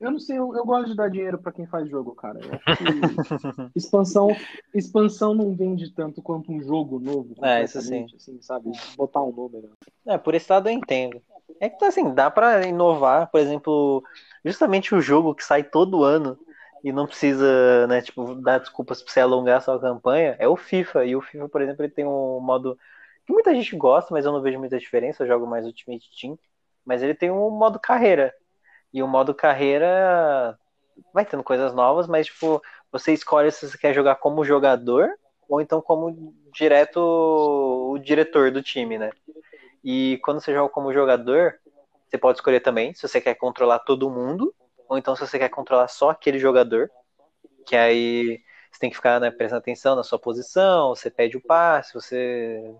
eu 0.00 0.10
não 0.10 0.18
sei, 0.18 0.38
eu, 0.38 0.56
eu 0.56 0.64
gosto 0.64 0.88
de 0.88 0.96
dar 0.96 1.10
dinheiro 1.10 1.36
para 1.36 1.52
quem 1.52 1.66
faz 1.66 1.86
jogo, 1.86 2.14
cara. 2.14 2.40
expansão, 3.76 4.34
expansão 4.74 5.34
não 5.34 5.54
vende 5.54 5.90
tanto 5.90 6.22
quanto 6.22 6.50
um 6.50 6.62
jogo 6.62 6.98
novo. 6.98 7.34
É, 7.42 7.62
isso 7.62 7.82
sim. 7.82 8.06
Assim, 8.16 8.40
sabe? 8.40 8.72
Botar 8.96 9.22
um 9.22 9.30
número. 9.30 9.72
É, 10.06 10.16
por 10.16 10.34
esse 10.34 10.50
lado 10.50 10.70
eu 10.70 10.72
entendo. 10.72 11.20
É 11.60 11.68
que 11.68 11.84
assim, 11.84 12.14
dá 12.14 12.30
para 12.30 12.66
inovar, 12.66 13.30
por 13.30 13.40
exemplo, 13.40 14.02
justamente 14.42 14.94
o 14.94 15.02
jogo 15.02 15.34
que 15.34 15.44
sai 15.44 15.62
todo 15.62 16.02
ano 16.02 16.38
e 16.82 16.92
não 16.92 17.06
precisa, 17.06 17.86
né, 17.86 18.00
tipo, 18.00 18.34
dar 18.36 18.58
desculpas 18.58 19.02
para 19.02 19.12
você 19.12 19.20
alongar 19.20 19.58
a 19.58 19.60
sua 19.60 19.78
campanha, 19.78 20.34
é 20.38 20.48
o 20.48 20.56
FIFA. 20.56 21.04
E 21.04 21.14
o 21.14 21.20
FIFA, 21.20 21.46
por 21.50 21.60
exemplo, 21.60 21.84
ele 21.84 21.92
tem 21.92 22.06
um 22.06 22.40
modo 22.40 22.78
que 23.30 23.34
muita 23.34 23.54
gente 23.54 23.76
gosta, 23.76 24.12
mas 24.12 24.24
eu 24.24 24.32
não 24.32 24.42
vejo 24.42 24.58
muita 24.58 24.78
diferença, 24.78 25.22
eu 25.22 25.28
jogo 25.28 25.46
mais 25.46 25.64
Ultimate 25.64 26.10
Team, 26.20 26.38
mas 26.84 27.02
ele 27.02 27.14
tem 27.14 27.30
um 27.30 27.50
modo 27.50 27.78
carreira 27.78 28.34
e 28.92 29.02
o 29.02 29.08
modo 29.08 29.32
carreira 29.32 30.58
vai 31.14 31.24
tendo 31.24 31.44
coisas 31.44 31.72
novas, 31.72 32.08
mas 32.08 32.26
tipo, 32.26 32.60
você 32.90 33.12
escolhe 33.12 33.50
se 33.50 33.68
você 33.68 33.78
quer 33.78 33.94
jogar 33.94 34.16
como 34.16 34.44
jogador 34.44 35.08
ou 35.48 35.60
então 35.60 35.80
como 35.80 36.34
direto 36.52 36.98
o 36.98 37.98
diretor 37.98 38.50
do 38.50 38.62
time, 38.62 38.98
né? 38.98 39.10
E 39.82 40.18
quando 40.22 40.40
você 40.40 40.52
joga 40.52 40.68
como 40.68 40.92
jogador, 40.92 41.54
você 42.08 42.18
pode 42.18 42.38
escolher 42.38 42.60
também 42.60 42.92
se 42.94 43.06
você 43.06 43.20
quer 43.20 43.34
controlar 43.34 43.78
todo 43.80 44.10
mundo 44.10 44.54
ou 44.88 44.98
então 44.98 45.14
se 45.14 45.26
você 45.26 45.38
quer 45.38 45.48
controlar 45.48 45.86
só 45.88 46.10
aquele 46.10 46.38
jogador, 46.38 46.90
que 47.64 47.76
aí 47.76 48.40
você 48.70 48.80
tem 48.80 48.90
que 48.90 48.96
ficar 48.96 49.20
né, 49.20 49.30
prestando 49.30 49.60
atenção 49.60 49.96
na 49.96 50.02
sua 50.02 50.18
posição, 50.18 50.90
você 50.90 51.10
pede 51.10 51.36
o 51.36 51.40
passe, 51.40 51.94
você. 51.94 52.74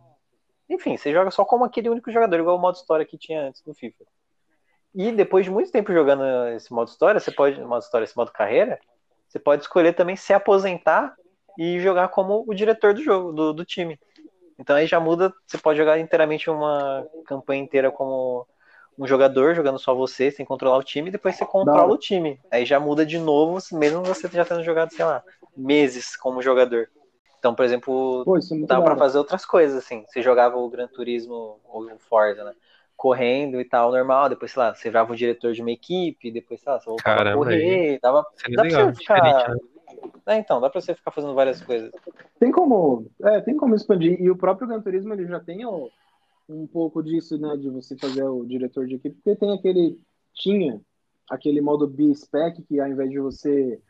Enfim, 0.71 0.97
você 0.97 1.13
joga 1.13 1.33
só 1.33 1.45
como 1.45 1.65
aquele 1.65 1.89
único 1.89 2.13
jogador, 2.13 2.39
igual 2.39 2.57
o 2.57 2.61
modo 2.61 2.77
história 2.77 3.05
que 3.05 3.19
tinha 3.19 3.49
antes 3.49 3.61
do 3.63 3.75
FIFA. 3.75 4.05
E 4.95 5.11
depois 5.11 5.45
de 5.45 5.51
muito 5.51 5.73
tempo 5.73 5.93
jogando 5.93 6.23
esse 6.55 6.73
modo 6.73 6.89
história, 6.89 7.19
você 7.19 7.33
pode, 7.33 7.61
modo 7.61 7.83
história, 7.83 8.05
esse 8.05 8.17
modo 8.17 8.31
carreira, 8.31 8.79
você 9.29 9.39
pode 9.39 9.63
escolher 9.63 9.95
também 9.95 10.17
se 10.17 10.33
aposentar 10.33 11.15
e 11.59 11.81
jogar 11.81 12.09
como 12.09 12.45
o 12.47 12.55
diretor 12.55 12.95
do 12.95 13.03
jogo, 13.03 13.33
do, 13.33 13.53
do 13.53 13.65
time. 13.65 13.99
Então 14.59 14.77
aí 14.77 14.87
já 14.87 15.01
muda, 15.01 15.33
você 15.47 15.59
pode 15.59 15.79
jogar 15.79 15.99
inteiramente 15.99 16.49
uma 16.49 17.07
campanha 17.27 17.63
inteira 17.63 17.91
como 17.91 18.47
um 18.99 19.07
jogador, 19.07 19.55
jogando 19.55 19.79
só 19.79 19.95
você, 19.95 20.31
sem 20.31 20.45
controlar 20.45 20.77
o 20.77 20.83
time, 20.83 21.09
e 21.09 21.13
depois 21.13 21.35
você 21.35 21.47
controla 21.47 21.95
o 21.95 21.99
time. 21.99 22.39
Aí 22.51 22.65
já 22.65 22.79
muda 22.79 23.05
de 23.07 23.19
novo, 23.19 23.59
mesmo 23.73 24.03
você 24.03 24.29
já 24.29 24.45
tendo 24.45 24.63
jogado, 24.63 24.93
sei 24.93 25.05
lá, 25.05 25.23
meses 25.57 26.17
como 26.17 26.43
jogador. 26.43 26.89
Então, 27.41 27.55
por 27.55 27.65
exemplo, 27.65 28.23
Pô, 28.25 28.37
é 28.37 28.41
dá 28.67 28.81
para 28.81 28.97
fazer 28.97 29.19
outras 29.19 29.45
coisas, 29.45 29.77
assim. 29.77 30.05
Você 30.07 30.23
jogava 30.23 30.57
o 30.57 30.69
Gran 30.69 30.87
Turismo 30.87 31.59
ou 31.65 31.85
o 31.85 31.99
Forza, 31.99 32.45
né? 32.45 32.53
correndo 33.01 33.59
e 33.59 33.65
tal, 33.65 33.91
normal. 33.91 34.29
Depois, 34.29 34.53
sei 34.53 34.63
lá, 34.63 34.75
você 34.75 34.91
virava 34.91 35.11
o 35.11 35.17
diretor 35.17 35.55
de 35.55 35.63
uma 35.63 35.71
equipe, 35.71 36.31
depois, 36.31 36.61
sei 36.61 36.71
lá, 36.71 36.79
você 36.79 36.85
voltava 36.85 37.17
Caramba, 37.17 37.35
a 37.35 37.39
correr. 37.39 37.99
Dava, 38.03 38.27
dá 38.55 38.63
legal, 38.63 38.83
pra 38.83 38.93
você 38.93 39.01
ficar. 39.01 39.49
Né? 39.49 39.59
É, 40.27 40.37
então, 40.37 40.61
dá 40.61 40.69
pra 40.69 40.83
você 40.83 40.95
ficar 40.95 41.11
fazendo 41.11 41.35
várias 41.35 41.63
coisas. 41.63 41.91
Tem 42.39 42.53
como. 42.53 43.07
É, 43.23 43.41
tem 43.41 43.57
como 43.57 43.75
expandir. 43.75 44.21
E 44.21 44.31
o 44.31 44.37
próprio 44.37 44.69
Gran 44.69 44.83
Turismo 44.83 45.15
ele 45.15 45.27
já 45.27 45.41
tem 45.41 45.65
ó, 45.65 45.89
um 46.47 46.67
pouco 46.67 47.03
disso, 47.03 47.39
né? 47.39 47.57
De 47.57 47.71
você 47.71 47.97
fazer 47.97 48.23
o 48.23 48.45
diretor 48.45 48.87
de 48.87 48.97
equipe, 48.97 49.17
porque 49.17 49.35
tem 49.35 49.55
aquele. 49.55 49.99
Tinha 50.35 50.79
aquele 51.31 51.63
modo 51.63 51.87
B-Spec, 51.87 52.63
que 52.63 52.81
ao 52.81 52.89
invés 52.89 53.09
de 53.09 53.19
você 53.19 53.81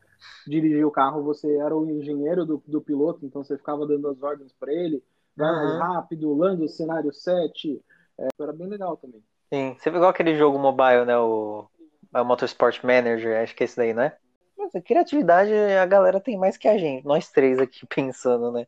dirigir 0.46 0.86
o 0.86 0.90
carro, 0.90 1.22
você 1.22 1.56
era 1.56 1.74
o 1.76 1.88
engenheiro 1.90 2.44
do, 2.44 2.62
do 2.66 2.80
piloto, 2.80 3.24
então 3.24 3.42
você 3.42 3.56
ficava 3.56 3.86
dando 3.86 4.08
as 4.08 4.22
ordens 4.22 4.52
para 4.52 4.72
ele, 4.72 5.02
vai 5.36 5.50
uhum. 5.50 5.78
mais 5.78 5.78
rápido, 5.78 6.34
lando 6.34 6.64
o 6.64 6.68
cenário 6.68 7.12
7, 7.12 7.80
é, 8.18 8.28
era 8.40 8.52
bem 8.52 8.66
legal 8.66 8.96
também. 8.96 9.22
Sim, 9.52 9.76
você 9.78 9.90
pegou 9.90 10.08
aquele 10.08 10.36
jogo 10.36 10.58
mobile, 10.58 11.04
né? 11.04 11.18
O, 11.18 11.66
o 12.14 12.24
Motorsport 12.24 12.82
Manager, 12.84 13.42
acho 13.42 13.54
que 13.54 13.64
é 13.64 13.66
esse 13.66 13.76
daí, 13.76 13.92
né? 13.92 14.12
Mas 14.56 14.74
a 14.74 14.80
criatividade 14.80 15.52
a 15.52 15.86
galera 15.86 16.20
tem 16.20 16.38
mais 16.38 16.56
que 16.56 16.68
a 16.68 16.76
gente, 16.76 17.04
nós 17.06 17.30
três 17.30 17.58
aqui 17.58 17.86
pensando, 17.88 18.52
né? 18.52 18.66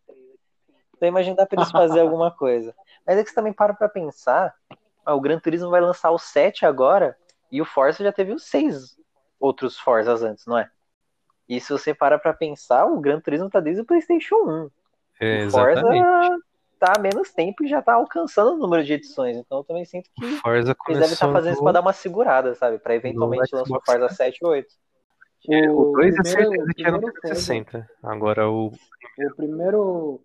Então 0.97 1.09
imagina 1.09 1.37
dá 1.37 1.47
pra 1.47 1.61
eles 1.61 1.71
fazer 1.71 2.01
alguma 2.01 2.31
coisa. 2.31 2.75
Mas 3.07 3.19
é 3.19 3.23
que 3.23 3.29
você 3.29 3.35
também 3.35 3.53
para 3.53 3.75
pra 3.75 3.89
pensar, 3.89 4.55
ó, 5.07 5.15
o 5.15 5.21
Gran 5.21 5.39
Turismo 5.39 5.71
vai 5.71 5.81
lançar 5.81 6.11
o 6.11 6.19
7 6.19 6.65
agora, 6.65 7.17
e 7.51 7.61
o 7.61 7.65
Forza 7.65 8.03
já 8.03 8.13
teve 8.13 8.33
os 8.33 8.45
6 8.45 8.97
outros 9.39 9.79
Forzas 9.79 10.23
antes, 10.23 10.47
não 10.47 10.57
é? 10.57 10.71
E 11.53 11.61
se 11.61 11.71
você 11.71 11.93
para 11.93 12.19
pra 12.19 12.33
pensar, 12.33 12.87
o 12.87 12.99
Gran 12.99 13.21
Turismo 13.21 13.51
tá 13.51 13.61
desde 13.61 13.83
o 13.83 13.85
Playstation 13.85 14.37
1. 14.37 14.71
É, 15.21 15.43
exatamente. 15.43 16.03
Forza 16.03 16.39
tá 16.79 16.95
há 16.97 16.99
menos 16.99 17.31
tempo 17.31 17.63
e 17.63 17.69
já 17.69 17.83
tá 17.83 17.93
alcançando 17.93 18.55
o 18.55 18.57
número 18.57 18.83
de 18.83 18.95
edições. 18.95 19.37
Então 19.37 19.59
eu 19.59 19.65
também 19.65 19.85
sinto 19.85 20.09
que 20.17 20.37
Forza 20.39 20.75
eles 20.89 20.99
devem 20.99 21.13
estar 21.13 21.27
tá 21.27 21.33
fazendo 21.33 21.53
isso 21.53 21.63
pra 21.63 21.73
dar 21.73 21.83
uma 21.83 21.93
segurada, 21.93 22.55
sabe? 22.55 22.79
Pra 22.79 22.95
eventualmente 22.95 23.55
lançar 23.55 23.77
o 23.77 23.83
Forza 23.85 24.09
7 24.09 24.39
ou 24.43 24.51
8. 24.53 24.75
É, 25.51 25.71
o 25.71 25.93
2 25.93 26.17
é 26.17 26.25
certeza 26.25 26.67
que 26.75 26.83
era 26.87 26.93
no 26.93 27.13
360. 27.13 27.89
Agora 28.03 28.49
o. 28.49 28.69
O 28.69 29.37
primeiro. 29.37 30.21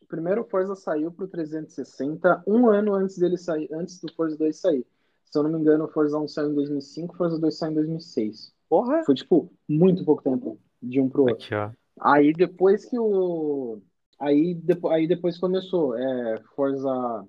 O 0.00 0.06
primeiro 0.06 0.44
Forza 0.44 0.76
saiu 0.76 1.10
pro 1.10 1.26
360 1.26 2.44
um 2.46 2.70
ano 2.70 2.94
antes 2.94 3.18
dele 3.18 3.36
sair, 3.36 3.68
antes 3.72 4.00
do 4.00 4.14
Forza 4.14 4.38
2 4.38 4.56
sair. 4.56 4.86
Se 5.24 5.36
eu 5.36 5.42
não 5.42 5.50
me 5.50 5.58
engano, 5.58 5.86
o 5.86 5.88
Forza 5.88 6.16
1 6.16 6.28
saiu 6.28 6.50
em 6.52 6.54
2005, 6.54 7.12
o 7.12 7.16
Forza 7.18 7.38
2 7.40 7.58
saiu 7.58 7.72
em 7.72 7.74
2006. 7.74 8.55
Porra! 8.68 9.02
Foi, 9.04 9.14
tipo, 9.14 9.50
muito 9.68 10.04
pouco 10.04 10.22
tempo 10.22 10.58
de 10.82 11.00
um 11.00 11.08
pro 11.08 11.22
outro. 11.22 11.36
Aqui, 11.36 11.54
ó. 11.54 11.70
Aí 12.00 12.32
depois 12.32 12.84
que 12.84 12.98
o 12.98 13.80
Aí, 14.18 14.54
depois, 14.54 14.94
aí 14.94 15.06
depois 15.06 15.38
começou, 15.38 15.96
é, 15.96 16.40
Forza. 16.54 17.24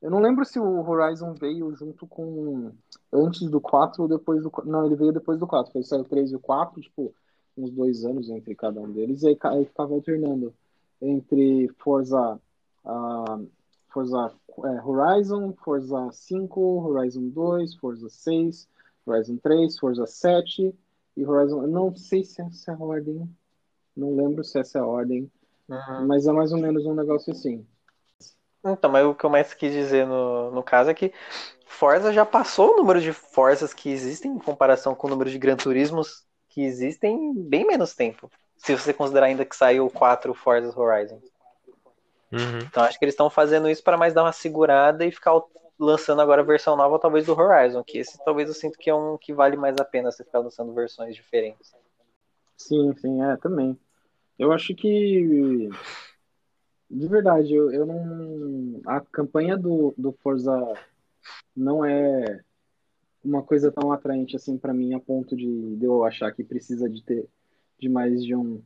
Eu 0.00 0.10
não 0.10 0.20
lembro 0.20 0.44
se 0.46 0.58
o 0.58 0.88
Horizon 0.88 1.34
veio 1.34 1.74
junto 1.76 2.06
com. 2.06 2.72
Antes 3.12 3.48
do 3.50 3.60
4 3.60 4.02
ou 4.02 4.08
depois 4.08 4.42
do. 4.42 4.50
Não, 4.64 4.86
ele 4.86 4.96
veio 4.96 5.12
depois 5.12 5.38
do 5.38 5.46
4. 5.46 5.72
Foi 5.72 5.82
saiu 5.82 6.02
o 6.02 6.04
3 6.04 6.32
e 6.32 6.36
o 6.36 6.40
4, 6.40 6.80
tipo, 6.80 7.14
uns 7.56 7.70
dois 7.70 8.04
anos 8.04 8.30
entre 8.30 8.54
cada 8.54 8.80
um 8.80 8.90
deles. 8.90 9.22
E 9.22 9.28
aí, 9.28 9.38
aí 9.44 9.64
ficava 9.66 9.92
alternando 9.92 10.54
entre 11.00 11.68
Forza. 11.78 12.40
Uh, 12.84 13.46
Forza 13.92 14.32
é, 14.64 14.82
Horizon, 14.82 15.52
Forza 15.64 16.10
5, 16.12 16.60
Horizon 16.60 17.28
2, 17.28 17.74
Forza 17.74 18.08
6, 18.08 18.68
Horizon 19.06 19.36
3, 19.36 19.78
Forza 19.78 20.06
7 20.06 20.74
e 21.16 21.26
Horizon. 21.26 21.62
Eu 21.62 21.68
não 21.68 21.94
sei 21.94 22.24
se 22.24 22.40
essa 22.42 22.72
é 22.72 22.74
a 22.74 22.78
ordem. 22.78 23.28
Não 23.96 24.14
lembro 24.16 24.44
se 24.44 24.58
essa 24.58 24.78
é 24.78 24.80
a 24.80 24.86
ordem. 24.86 25.30
Uhum. 25.68 26.06
Mas 26.06 26.26
é 26.26 26.32
mais 26.32 26.52
ou 26.52 26.58
menos 26.58 26.84
um 26.84 26.94
negócio 26.94 27.32
assim. 27.32 27.66
Então, 28.64 28.90
mas 28.90 29.06
o 29.06 29.14
que 29.14 29.24
eu 29.24 29.30
mais 29.30 29.54
quis 29.54 29.72
dizer 29.72 30.06
no, 30.06 30.50
no 30.50 30.62
caso 30.62 30.90
é 30.90 30.94
que 30.94 31.12
Forza 31.64 32.12
já 32.12 32.26
passou 32.26 32.74
o 32.74 32.76
número 32.76 33.00
de 33.00 33.12
Forzas 33.12 33.72
que 33.72 33.88
existem 33.88 34.32
em 34.32 34.38
comparação 34.38 34.94
com 34.94 35.06
o 35.06 35.10
número 35.10 35.30
de 35.30 35.38
Gran 35.38 35.56
Turismos 35.56 36.24
que 36.48 36.62
existem 36.62 37.14
em 37.14 37.32
bem 37.32 37.66
menos 37.66 37.94
tempo. 37.94 38.30
Se 38.56 38.76
você 38.76 38.92
considerar 38.92 39.26
ainda 39.26 39.46
que 39.46 39.56
saiu 39.56 39.88
quatro 39.88 40.34
Forza 40.34 40.78
Horizon. 40.78 41.20
Uhum. 42.30 42.58
Então 42.58 42.82
acho 42.82 42.98
que 42.98 43.04
eles 43.04 43.14
estão 43.14 43.30
fazendo 43.30 43.68
isso 43.70 43.82
para 43.82 43.96
mais 43.96 44.12
dar 44.12 44.24
uma 44.24 44.32
segurada 44.32 45.06
e 45.06 45.10
ficar 45.10 45.40
lançando 45.80 46.20
agora 46.20 46.42
a 46.42 46.44
versão 46.44 46.76
nova, 46.76 46.98
talvez 46.98 47.24
do 47.24 47.32
Horizon, 47.32 47.82
que 47.82 47.98
esse 47.98 48.22
talvez 48.22 48.48
eu 48.48 48.54
sinto 48.54 48.78
que 48.78 48.90
é 48.90 48.94
um 48.94 49.16
que 49.16 49.32
vale 49.32 49.56
mais 49.56 49.76
a 49.78 49.84
pena 49.84 50.12
você 50.12 50.22
ficar 50.22 50.40
lançando 50.40 50.74
versões 50.74 51.14
diferentes. 51.16 51.72
Sim, 52.56 52.94
sim, 52.98 53.22
é, 53.22 53.36
também. 53.38 53.78
Eu 54.38 54.52
acho 54.52 54.74
que. 54.74 55.70
De 56.90 57.08
verdade, 57.08 57.54
eu, 57.54 57.72
eu 57.72 57.86
não. 57.86 58.80
A 58.86 59.00
campanha 59.00 59.56
do, 59.56 59.94
do 59.96 60.12
Forza 60.12 60.54
não 61.56 61.84
é 61.84 62.40
uma 63.24 63.42
coisa 63.42 63.72
tão 63.72 63.92
atraente 63.92 64.36
assim 64.36 64.58
para 64.58 64.74
mim 64.74 64.94
a 64.94 65.00
ponto 65.00 65.36
de, 65.36 65.76
de 65.76 65.84
eu 65.84 66.04
achar 66.04 66.32
que 66.32 66.42
precisa 66.44 66.88
de 66.88 67.02
ter 67.02 67.26
de 67.78 67.88
mais 67.88 68.22
de 68.22 68.34
um. 68.34 68.60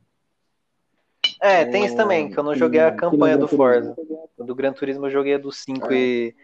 É, 1.41 1.65
tem 1.65 1.85
isso 1.85 1.95
também, 1.95 2.29
que 2.29 2.37
eu 2.37 2.43
não 2.43 2.55
joguei 2.55 2.81
a 2.81 2.91
campanha 2.91 3.37
no 3.37 3.47
do. 3.47 3.55
Forza. 3.55 3.95
Do 4.37 4.55
Gran 4.55 4.73
Turismo 4.73 5.05
eu 5.05 5.11
joguei 5.11 5.35
a 5.35 5.37
do 5.37 5.51
5 5.51 5.93
e 5.93 6.35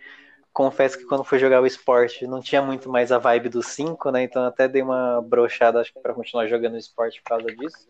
confesso 0.53 0.97
que 0.97 1.05
quando 1.05 1.23
fui 1.23 1.39
jogar 1.39 1.61
o 1.61 1.65
esporte 1.65 2.27
não 2.27 2.41
tinha 2.41 2.61
muito 2.61 2.89
mais 2.89 3.11
a 3.11 3.17
vibe 3.17 3.49
do 3.49 3.63
5, 3.63 4.11
né? 4.11 4.23
Então 4.23 4.43
até 4.43 4.67
dei 4.67 4.81
uma 4.81 5.21
brochada, 5.21 5.79
acho 5.79 5.93
que 5.93 5.99
pra 5.99 6.13
continuar 6.13 6.47
jogando 6.47 6.73
o 6.73 6.77
esporte 6.77 7.21
por 7.21 7.29
causa 7.29 7.47
disso. 7.55 7.89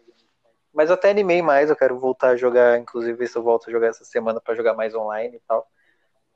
Mas 0.73 0.89
eu 0.89 0.93
até 0.95 1.09
animei 1.09 1.41
mais, 1.41 1.69
eu 1.69 1.75
quero 1.75 1.99
voltar 1.99 2.29
a 2.29 2.35
jogar, 2.37 2.79
inclusive 2.79 3.27
se 3.27 3.37
eu 3.37 3.43
volto 3.43 3.67
a 3.67 3.71
jogar 3.71 3.87
essa 3.87 4.05
semana 4.05 4.39
pra 4.39 4.55
jogar 4.55 4.73
mais 4.73 4.95
online 4.95 5.37
e 5.37 5.41
tal. 5.47 5.67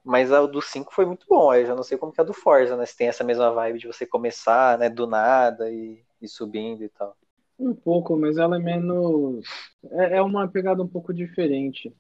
Mas 0.04 0.32
a 0.32 0.46
do 0.46 0.62
5 0.62 0.94
foi 0.94 1.06
muito 1.06 1.26
bom, 1.28 1.54
eu 1.54 1.66
já 1.66 1.76
não 1.76 1.84
sei 1.84 1.98
como 1.98 2.12
que 2.12 2.20
é 2.20 2.24
a 2.24 2.28
do 2.28 2.34
Forza, 2.34 2.76
né? 2.76 2.86
Se 2.86 2.98
tem 2.98 3.08
essa 3.08 3.24
mesma 3.24 3.52
vibe 3.52 3.80
de 3.80 3.88
você 3.88 4.06
começar, 4.06 4.78
né, 4.78 4.90
do 4.90 5.08
nada 5.08 5.72
e, 5.72 6.04
e 6.22 6.28
subindo 6.28 6.84
e 6.84 6.90
tal. 6.90 7.16
Um 7.58 7.74
pouco, 7.74 8.18
mas 8.18 8.38
ela 8.38 8.58
é 8.58 8.60
menos. 8.60 9.46
É, 9.92 10.18
é 10.18 10.22
uma 10.22 10.48
pegada 10.48 10.84
um 10.84 10.88
pouco 10.88 11.14
diferente. 11.14 11.96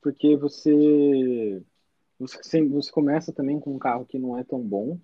Porque 0.00 0.36
você. 0.36 1.62
Você, 2.22 2.64
você 2.66 2.90
começa 2.90 3.32
também 3.32 3.58
com 3.60 3.74
um 3.74 3.78
carro 3.78 4.04
que 4.04 4.18
não 4.18 4.38
é 4.38 4.44
tão 4.44 4.60
bom 4.60 4.96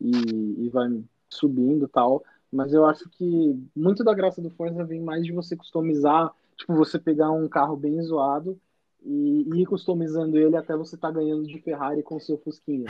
e, 0.00 0.64
e 0.64 0.68
vai 0.68 0.88
subindo 1.28 1.84
e 1.84 1.88
tal. 1.88 2.22
Mas 2.52 2.72
eu 2.72 2.86
acho 2.86 3.08
que 3.10 3.58
muito 3.74 4.02
da 4.02 4.14
graça 4.14 4.40
do 4.40 4.50
Forza 4.50 4.84
vem 4.84 5.00
mais 5.00 5.24
de 5.24 5.32
você 5.32 5.56
customizar. 5.56 6.32
Tipo, 6.56 6.74
você 6.74 6.98
pegar 6.98 7.30
um 7.30 7.48
carro 7.48 7.76
bem 7.76 8.00
zoado 8.02 8.58
e, 9.04 9.46
e 9.52 9.62
ir 9.62 9.66
customizando 9.66 10.38
ele 10.38 10.56
até 10.56 10.74
você 10.76 10.94
estar 10.94 11.10
ganhando 11.10 11.46
de 11.46 11.58
Ferrari 11.60 12.02
com 12.02 12.16
o 12.16 12.20
seu 12.20 12.38
Fusquinha. 12.38 12.86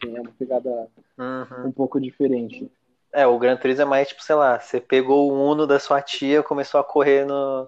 Tem 0.00 0.18
uma 0.18 0.30
pegada 0.38 0.88
Uhum. 1.18 1.68
um 1.68 1.72
pouco 1.72 2.00
diferente. 2.00 2.70
É, 3.12 3.26
o 3.26 3.38
Gran 3.38 3.56
Turismo 3.56 3.82
é 3.82 3.86
mais 3.86 4.08
tipo, 4.08 4.22
sei 4.22 4.34
lá, 4.36 4.60
você 4.60 4.78
pegou 4.80 5.32
o 5.32 5.50
Uno 5.50 5.66
da 5.66 5.78
sua 5.80 6.02
tia, 6.02 6.42
começou 6.42 6.78
a 6.78 6.84
correr 6.84 7.24
no, 7.24 7.66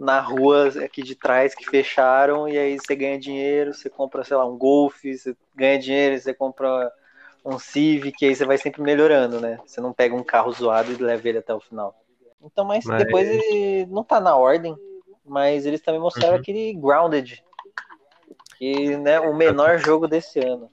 na 0.00 0.18
rua 0.18 0.68
aqui 0.82 1.02
de 1.02 1.14
trás 1.14 1.54
que 1.54 1.68
fecharam, 1.68 2.48
e 2.48 2.58
aí 2.58 2.78
você 2.78 2.96
ganha 2.96 3.18
dinheiro, 3.18 3.74
você 3.74 3.90
compra, 3.90 4.24
sei 4.24 4.34
lá, 4.34 4.46
um 4.46 4.56
Golf, 4.56 4.96
você 5.04 5.36
ganha 5.54 5.78
dinheiro, 5.78 6.18
você 6.18 6.32
compra 6.32 6.90
um 7.44 7.58
Civic, 7.58 8.24
aí 8.24 8.34
você 8.34 8.46
vai 8.46 8.56
sempre 8.56 8.80
melhorando, 8.80 9.38
né? 9.40 9.60
Você 9.66 9.78
não 9.78 9.92
pega 9.92 10.14
um 10.14 10.24
carro 10.24 10.50
zoado 10.52 10.90
e 10.90 10.96
leva 10.96 11.28
ele 11.28 11.38
até 11.38 11.52
o 11.54 11.60
final. 11.60 11.94
Então, 12.42 12.64
mas, 12.64 12.86
Mas- 12.86 13.04
depois 13.04 13.28
ele 13.28 13.84
não 13.90 14.02
tá 14.02 14.18
na 14.18 14.34
ordem, 14.34 14.74
mas 15.22 15.66
eles 15.66 15.82
também 15.82 16.00
mostraram 16.00 16.36
Uhum. 16.36 16.40
aquele 16.40 16.72
Grounded, 16.72 17.44
que 18.56 18.96
né, 18.96 19.20
o 19.20 19.36
menor 19.36 19.78
jogo 19.78 20.08
desse 20.08 20.38
ano. 20.38 20.70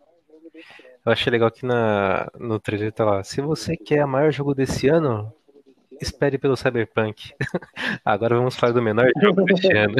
Eu 1.06 1.12
achei 1.12 1.30
legal 1.32 1.52
que 1.52 1.66
na, 1.66 2.30
no 2.40 2.60
trailer 2.62 2.94
tá 2.94 3.04
lá. 3.04 3.24
Se 3.24 3.42
você 3.42 3.76
quer 3.76 4.06
o 4.06 4.08
maior 4.08 4.32
jogo 4.32 4.56
desse 4.56 4.88
ano, 4.88 5.34
espere 6.02 6.38
pelo 6.38 6.58
Cyberpunk. 6.58 7.34
Agora 8.04 8.36
vamos 8.36 8.56
falar 8.56 8.74
do 8.74 8.82
menor 8.82 9.10
jogo 9.22 9.44
deste 9.46 9.72
ano. 9.76 9.96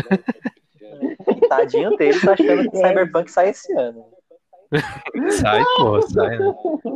Tadinho 1.50 1.96
dele, 1.98 2.20
tá 2.20 2.34
achando 2.34 2.70
que 2.70 2.78
o 2.78 2.82
Cyberpunk 2.82 3.32
sai 3.32 3.50
esse 3.50 3.72
ano. 3.74 4.06
Sai, 5.32 5.64
pô, 5.78 6.02
sai, 6.02 6.38
né? 6.38 6.54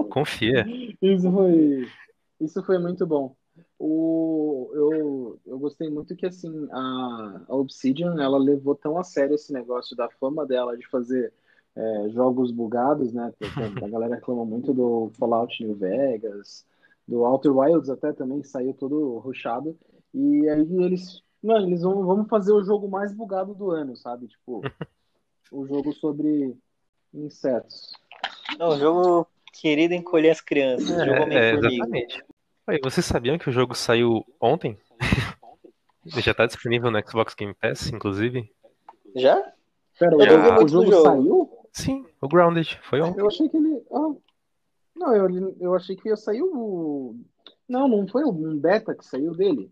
Confia. 0.10 0.66
Isso 1.02 1.32
foi, 1.32 1.88
isso 2.42 2.64
foi 2.64 2.78
muito 2.78 3.08
bom. 3.08 3.34
O, 3.80 4.70
eu, 4.74 5.40
eu 5.46 5.58
gostei 5.58 5.90
muito 5.90 6.16
que 6.16 6.26
assim 6.26 6.68
a, 6.70 7.42
a 7.48 7.56
Obsidian 7.56 8.22
ela 8.22 8.38
levou 8.38 8.76
tão 8.76 8.98
a 8.98 9.04
sério 9.04 9.36
esse 9.36 9.54
negócio 9.54 9.96
da 9.96 10.10
fama 10.10 10.46
dela 10.46 10.78
de 10.78 10.86
fazer 10.88 11.32
é, 11.76 12.10
jogos 12.10 12.52
bugados, 12.52 13.14
né? 13.14 13.34
A 13.82 13.88
galera 13.88 14.16
reclama 14.16 14.46
muito 14.46 14.74
do 14.74 15.12
Fallout 15.18 15.64
New 15.64 15.76
Vegas, 15.76 16.66
do 17.12 17.26
Outer 17.26 17.54
Wilds 17.54 17.90
até 17.90 18.14
também 18.14 18.42
saiu 18.42 18.74
todo 18.74 19.18
rushado. 19.18 19.78
E 20.14 20.48
aí 20.50 20.62
eles, 20.86 21.22
não, 21.44 21.58
eles 21.58 21.82
vão 21.82 22.06
vamos 22.06 22.30
fazer 22.30 22.54
o 22.54 22.64
jogo 22.64 22.88
mais 22.90 23.12
bugado 23.12 23.54
do 23.54 23.70
ano, 23.70 23.98
sabe? 23.98 24.28
Tipo, 24.30 24.62
o 25.52 25.68
jogo 25.68 25.92
sobre 25.94 26.56
insetos. 27.14 27.92
É 28.58 28.66
um 28.66 28.78
jogo 28.78 29.28
querido 29.54 29.94
encolher 29.94 30.30
as 30.32 30.40
crianças. 30.40 30.88
jogo 30.88 31.02
É, 31.02 31.20
é, 31.20 31.24
Homem-Formiga. 31.24 31.68
exatamente. 31.76 32.24
Oi, 32.68 32.80
vocês 32.82 33.06
sabiam 33.06 33.38
que 33.38 33.50
o 33.50 33.52
jogo 33.52 33.76
saiu 33.76 34.26
ontem? 34.40 34.78
Ele 36.06 36.22
já 36.22 36.34
tá 36.34 36.46
disponível 36.46 36.90
no 36.90 37.00
Xbox 37.08 37.36
Game 37.36 37.54
Pass, 37.54 37.88
inclusive? 37.92 38.50
Já? 39.16 39.36
Pera, 40.00 40.14
Eu 40.14 40.20
o, 40.20 40.26
joguei 40.26 40.64
o 40.64 40.68
jogo 40.68 40.92
jogo. 40.92 41.04
saiu? 41.04 41.50
Sim, 41.74 42.06
o 42.22 42.28
Grounded. 42.30 42.80
Foi 42.84 43.02
ontem. 43.02 43.20
Eu 43.20 43.28
achei 43.28 43.48
que 43.50 43.58
ele. 43.58 43.84
ah, 43.92 44.14
não, 45.02 45.16
eu, 45.16 45.56
eu 45.60 45.76
achei 45.76 45.96
que 45.96 46.10
ia 46.10 46.16
sair 46.16 46.42
o. 46.42 47.16
Não, 47.68 47.88
não 47.88 48.08
foi 48.08 48.24
um 48.24 48.58
beta 48.58 48.94
que 48.96 49.06
saiu 49.06 49.34
dele. 49.36 49.72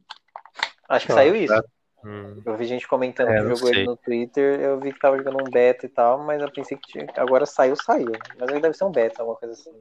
Acho 0.87 1.05
que 1.05 1.11
Ah, 1.11 1.15
saiu 1.15 1.35
isso. 1.35 1.53
tá. 1.53 1.63
Hum, 2.03 2.41
Eu 2.45 2.55
vi 2.55 2.65
gente 2.65 2.87
comentando 2.87 3.29
É, 3.29 3.37
que 3.37 3.43
não 3.43 3.55
jogou 3.55 3.69
ele 3.69 3.83
no 3.83 3.97
Twitter. 3.97 4.59
Eu 4.61 4.79
vi 4.79 4.93
que 4.93 4.99
tava 4.99 5.17
jogando 5.17 5.41
um 5.41 5.49
beta 5.51 5.85
e 5.85 5.89
tal, 5.89 6.19
mas 6.23 6.41
eu 6.41 6.49
pensei 6.51 6.77
que 6.77 6.91
tinha... 6.93 7.05
agora 7.17 7.45
saiu, 7.45 7.75
saiu. 7.75 8.11
Mas 8.39 8.49
aí 8.49 8.61
deve 8.61 8.73
ser 8.73 8.85
um 8.85 8.91
beta, 8.91 9.21
alguma 9.21 9.37
coisa 9.37 9.53
assim. 9.53 9.71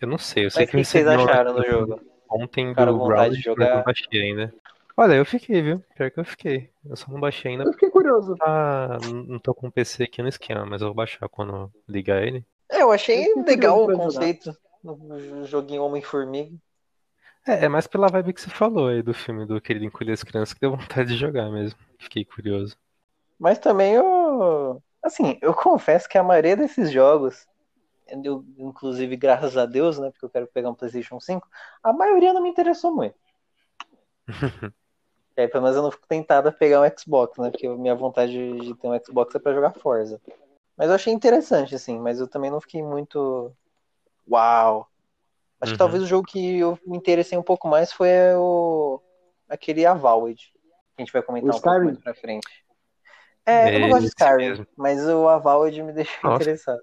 eu 0.00 0.08
não 0.08 0.16
sei, 0.18 0.46
eu 0.46 0.50
sei 0.50 0.62
Mas 0.62 0.68
o 0.68 0.70
que 0.70 0.76
eu 0.78 0.80
que 0.80 0.86
vocês 0.86 1.06
acharam 1.06 1.54
do 1.54 1.64
jogo? 1.66 2.00
ontem 2.30 2.72
do 2.72 2.80
à 2.80 2.86
vontade 2.86 3.08
Grounded, 3.08 3.42
de 3.42 3.48
eu 3.48 3.54
jogar? 3.54 3.76
não 3.76 3.82
baixei 3.84 4.22
ainda. 4.22 4.54
Olha, 4.96 5.14
eu 5.14 5.24
fiquei, 5.24 5.60
viu? 5.62 5.82
Pior 5.94 6.10
que 6.10 6.20
eu 6.20 6.24
fiquei. 6.24 6.70
Eu 6.84 6.96
só 6.96 7.10
não 7.10 7.20
baixei 7.20 7.52
ainda 7.52 7.64
Eu 7.64 7.72
fiquei 7.72 7.90
curioso. 7.90 8.36
Ah, 8.40 8.98
não 9.26 9.38
tô 9.38 9.54
com 9.54 9.68
o 9.68 9.72
PC 9.72 10.04
aqui 10.04 10.22
no 10.22 10.28
esquema, 10.28 10.64
mas 10.66 10.80
eu 10.80 10.88
vou 10.88 10.94
baixar 10.94 11.28
quando 11.28 11.70
ligar 11.88 12.22
ele. 12.22 12.44
É, 12.70 12.82
eu 12.82 12.90
achei 12.92 13.26
Eu 13.32 13.42
legal 13.44 13.82
o 13.82 13.86
curioso 13.86 14.18
pra 14.18 14.60
Um 14.84 15.44
joguinho 15.44 15.82
Homem-Formiga. 15.82 16.56
É, 17.46 17.64
é 17.64 17.68
mais 17.68 17.86
pela 17.86 18.08
vibe 18.08 18.32
que 18.32 18.40
você 18.40 18.50
falou 18.50 18.88
aí 18.88 19.02
do 19.02 19.14
filme 19.14 19.46
do 19.46 19.60
Querido 19.60 19.84
Encolher 19.84 20.12
as 20.12 20.22
Crianças 20.22 20.52
que 20.52 20.60
deu 20.60 20.76
vontade 20.76 21.10
de 21.10 21.16
jogar 21.16 21.50
mesmo. 21.50 21.78
Fiquei 21.98 22.24
curioso. 22.24 22.76
Mas 23.38 23.58
também 23.58 23.94
eu. 23.94 24.82
Assim, 25.02 25.38
eu 25.40 25.54
confesso 25.54 26.08
que 26.08 26.18
a 26.18 26.22
maioria 26.22 26.54
desses 26.54 26.90
jogos, 26.90 27.46
eu, 28.22 28.44
inclusive 28.58 29.16
graças 29.16 29.56
a 29.56 29.64
Deus, 29.64 29.98
né? 29.98 30.10
Porque 30.10 30.26
eu 30.26 30.30
quero 30.30 30.46
pegar 30.46 30.68
um 30.68 30.74
PlayStation 30.74 31.18
5, 31.18 31.48
a 31.82 31.92
maioria 31.92 32.34
não 32.34 32.42
me 32.42 32.50
interessou 32.50 32.94
muito. 32.94 33.18
E 34.28 34.28
aí, 35.40 35.48
pelo 35.48 35.62
menos 35.62 35.76
eu 35.76 35.82
não 35.82 35.90
fico 35.90 36.06
tentado 36.06 36.50
a 36.50 36.52
pegar 36.52 36.82
um 36.82 36.98
Xbox, 36.98 37.38
né? 37.38 37.50
Porque 37.50 37.66
a 37.66 37.74
minha 37.74 37.94
vontade 37.94 38.32
de, 38.32 38.60
de 38.60 38.74
ter 38.74 38.88
um 38.88 39.00
Xbox 39.02 39.34
é 39.34 39.38
pra 39.38 39.54
jogar 39.54 39.72
Forza. 39.72 40.20
Mas 40.76 40.88
eu 40.88 40.94
achei 40.94 41.12
interessante, 41.12 41.74
assim, 41.74 41.98
mas 41.98 42.20
eu 42.20 42.28
também 42.28 42.50
não 42.50 42.60
fiquei 42.60 42.82
muito. 42.82 43.54
Uau! 44.30 44.86
Acho 45.60 45.72
Uhum. 45.72 45.74
que 45.74 45.78
talvez 45.78 46.02
o 46.02 46.06
jogo 46.06 46.26
que 46.26 46.58
eu 46.58 46.78
me 46.86 46.96
interessei 46.96 47.36
um 47.36 47.42
pouco 47.42 47.68
mais 47.68 47.92
foi 47.92 48.08
o. 48.36 49.00
aquele 49.48 49.84
Avowed. 49.84 50.36
Que 50.96 51.02
a 51.02 51.02
gente 51.02 51.12
vai 51.12 51.22
comentar 51.22 51.50
O 51.50 51.56
um 51.56 51.60
pouco 51.60 51.68
Skyrim? 51.68 51.84
mais 51.86 51.98
pra 51.98 52.14
frente. 52.14 52.48
É, 53.44 53.76
eu 53.76 53.80
não 53.80 53.88
gosto 53.88 54.02
de 54.02 54.08
Skyrim, 54.08 54.48
mesmo. 54.48 54.66
mas 54.76 55.06
o 55.06 55.28
Avowed 55.28 55.82
me 55.82 55.92
deixou 55.92 56.30
Nossa. 56.30 56.42
interessado. 56.42 56.82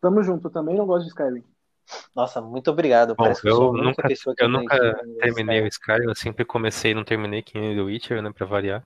Tamo 0.00 0.22
junto, 0.22 0.48
eu 0.48 0.52
também 0.52 0.74
não 0.76 0.86
gosto 0.86 1.04
de 1.04 1.10
Skyrim. 1.10 1.44
Nossa, 2.14 2.40
muito 2.40 2.70
obrigado. 2.70 3.14
Bom, 3.14 3.24
Parece 3.24 3.42
que 3.42 3.48
eu 3.48 3.54
sou 3.54 3.64
eu 3.64 3.68
a 3.68 3.70
única 3.70 3.84
nunca, 3.84 4.08
pessoa 4.08 4.34
que 4.34 4.42
eu 4.42 4.48
nunca 4.48 5.04
terminei 5.20 5.60
o 5.62 5.66
Skyrim. 5.66 5.68
Skyrim, 5.68 6.08
eu 6.08 6.14
sempre 6.14 6.44
comecei 6.44 6.92
e 6.92 6.94
não 6.94 7.04
terminei, 7.04 7.42
que 7.42 7.58
nem 7.58 7.72
o 7.72 7.76
The 7.76 7.82
Witcher, 7.82 8.22
né, 8.22 8.32
pra 8.32 8.46
variar. 8.46 8.82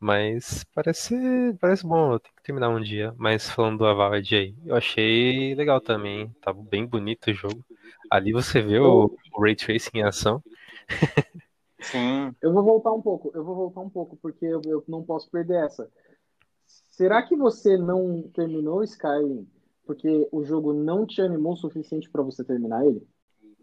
Mas 0.00 0.64
parece, 0.74 1.14
parece 1.60 1.86
bom, 1.86 2.14
eu 2.14 2.20
tenho 2.20 2.34
que 2.34 2.42
terminar 2.42 2.70
um 2.70 2.80
dia. 2.80 3.14
Mas 3.18 3.50
falando 3.50 3.78
do 3.78 3.86
Avowed 3.86 4.34
aí, 4.34 4.54
eu 4.64 4.74
achei 4.74 5.54
legal 5.54 5.80
também, 5.80 6.30
tá 6.40 6.52
bem 6.52 6.86
bonito 6.86 7.30
o 7.30 7.34
jogo. 7.34 7.64
Ali 8.10 8.32
você 8.32 8.62
vê 8.62 8.78
o, 8.78 9.14
o 9.34 9.42
Ray 9.42 9.54
Tracing 9.54 9.90
em 9.98 10.02
ação. 10.02 10.42
Sim. 11.82 12.34
Eu 12.42 12.52
vou 12.52 12.62
voltar 12.62 12.92
um 12.92 13.00
pouco, 13.00 13.30
eu 13.34 13.44
vou 13.44 13.54
voltar 13.54 13.80
um 13.80 13.90
pouco, 13.90 14.16
porque 14.20 14.44
eu, 14.44 14.60
eu 14.64 14.84
não 14.88 15.02
posso 15.02 15.30
perder 15.30 15.64
essa. 15.64 15.90
Será 16.90 17.22
que 17.22 17.36
você 17.36 17.76
não 17.76 18.22
terminou 18.34 18.82
Skyrim 18.82 19.46
porque 19.90 20.28
o 20.30 20.44
jogo 20.44 20.72
não 20.72 21.04
te 21.04 21.20
animou 21.20 21.54
o 21.54 21.56
suficiente 21.56 22.08
pra 22.08 22.22
você 22.22 22.44
terminar 22.44 22.86
ele? 22.86 23.04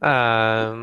Ah, 0.02 0.74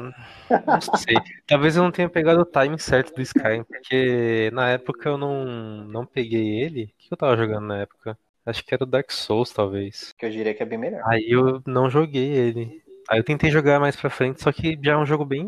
não 0.66 0.80
sei. 0.80 1.22
Talvez 1.46 1.76
eu 1.76 1.82
não 1.82 1.90
tenha 1.92 2.08
pegado 2.08 2.40
o 2.40 2.44
timing 2.44 2.78
certo 2.78 3.14
do 3.14 3.22
Skyrim, 3.22 3.64
porque 3.64 4.50
na 4.52 4.70
época 4.70 5.08
eu 5.08 5.18
não, 5.18 5.44
não 5.84 6.06
peguei 6.06 6.62
ele. 6.62 6.84
O 6.84 6.88
que 6.98 7.12
eu 7.12 7.16
tava 7.16 7.36
jogando 7.36 7.66
na 7.66 7.78
época? 7.80 8.18
Acho 8.44 8.64
que 8.64 8.74
era 8.74 8.84
o 8.84 8.86
Dark 8.86 9.10
Souls, 9.10 9.50
talvez. 9.52 10.14
Que 10.18 10.26
eu 10.26 10.30
diria 10.30 10.54
que 10.54 10.62
é 10.62 10.66
bem 10.66 10.78
melhor. 10.78 11.02
Aí 11.06 11.26
eu 11.30 11.62
não 11.66 11.88
joguei 11.88 12.26
ele. 12.30 12.82
Aí 13.08 13.18
eu 13.18 13.24
tentei 13.24 13.50
jogar 13.50 13.78
mais 13.80 13.96
pra 13.96 14.10
frente, 14.10 14.42
só 14.42 14.50
que 14.52 14.78
já 14.82 14.92
é 14.92 14.96
um 14.96 15.06
jogo 15.06 15.24
bem, 15.24 15.44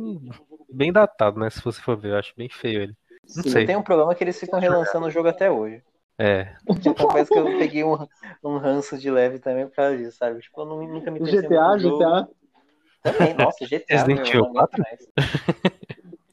bem 0.71 0.93
datado, 0.93 1.39
né? 1.41 1.51
Se 1.51 1.63
você 1.63 1.81
for 1.81 1.97
ver, 1.97 2.13
eu 2.13 2.17
acho 2.19 2.35
bem 2.37 2.49
feio 2.49 2.83
ele. 2.83 2.97
Não 3.35 3.43
Sim, 3.43 3.51
sei. 3.51 3.67
Tem 3.67 3.77
um 3.77 3.83
problema 3.83 4.15
que 4.15 4.23
eles 4.25 4.39
ficam 4.39 4.59
relançando 4.61 5.07
o 5.07 5.11
jogo 5.11 5.29
até 5.29 5.51
hoje. 5.51 5.83
É. 6.19 6.57
Então 6.69 7.09
parece 7.09 7.31
que 7.31 7.39
eu 7.39 7.59
peguei 7.59 7.85
um, 7.85 7.97
um 8.43 8.59
ranço 8.59 8.99
de 8.99 9.11
leve 9.11 9.39
também 9.39 9.67
por 9.69 9.75
causa 9.77 9.97
disso, 9.97 10.17
sabe? 10.19 10.41
Tipo, 10.41 10.63
eu 10.63 10.67
não- 10.67 10.87
nunca 10.87 11.11
me 11.11 11.19
interessei 11.19 11.49
GTA, 11.49 11.73
no 11.73 11.79
jogo. 11.79 12.29
Também, 13.03 13.35
nossa, 13.35 13.65
GTA. 13.67 13.85
Resident 13.89 14.29
Evil 14.29 14.41
não 14.43 14.49
aguento 14.61 14.71
4? 14.71 14.83
mais. 14.83 15.09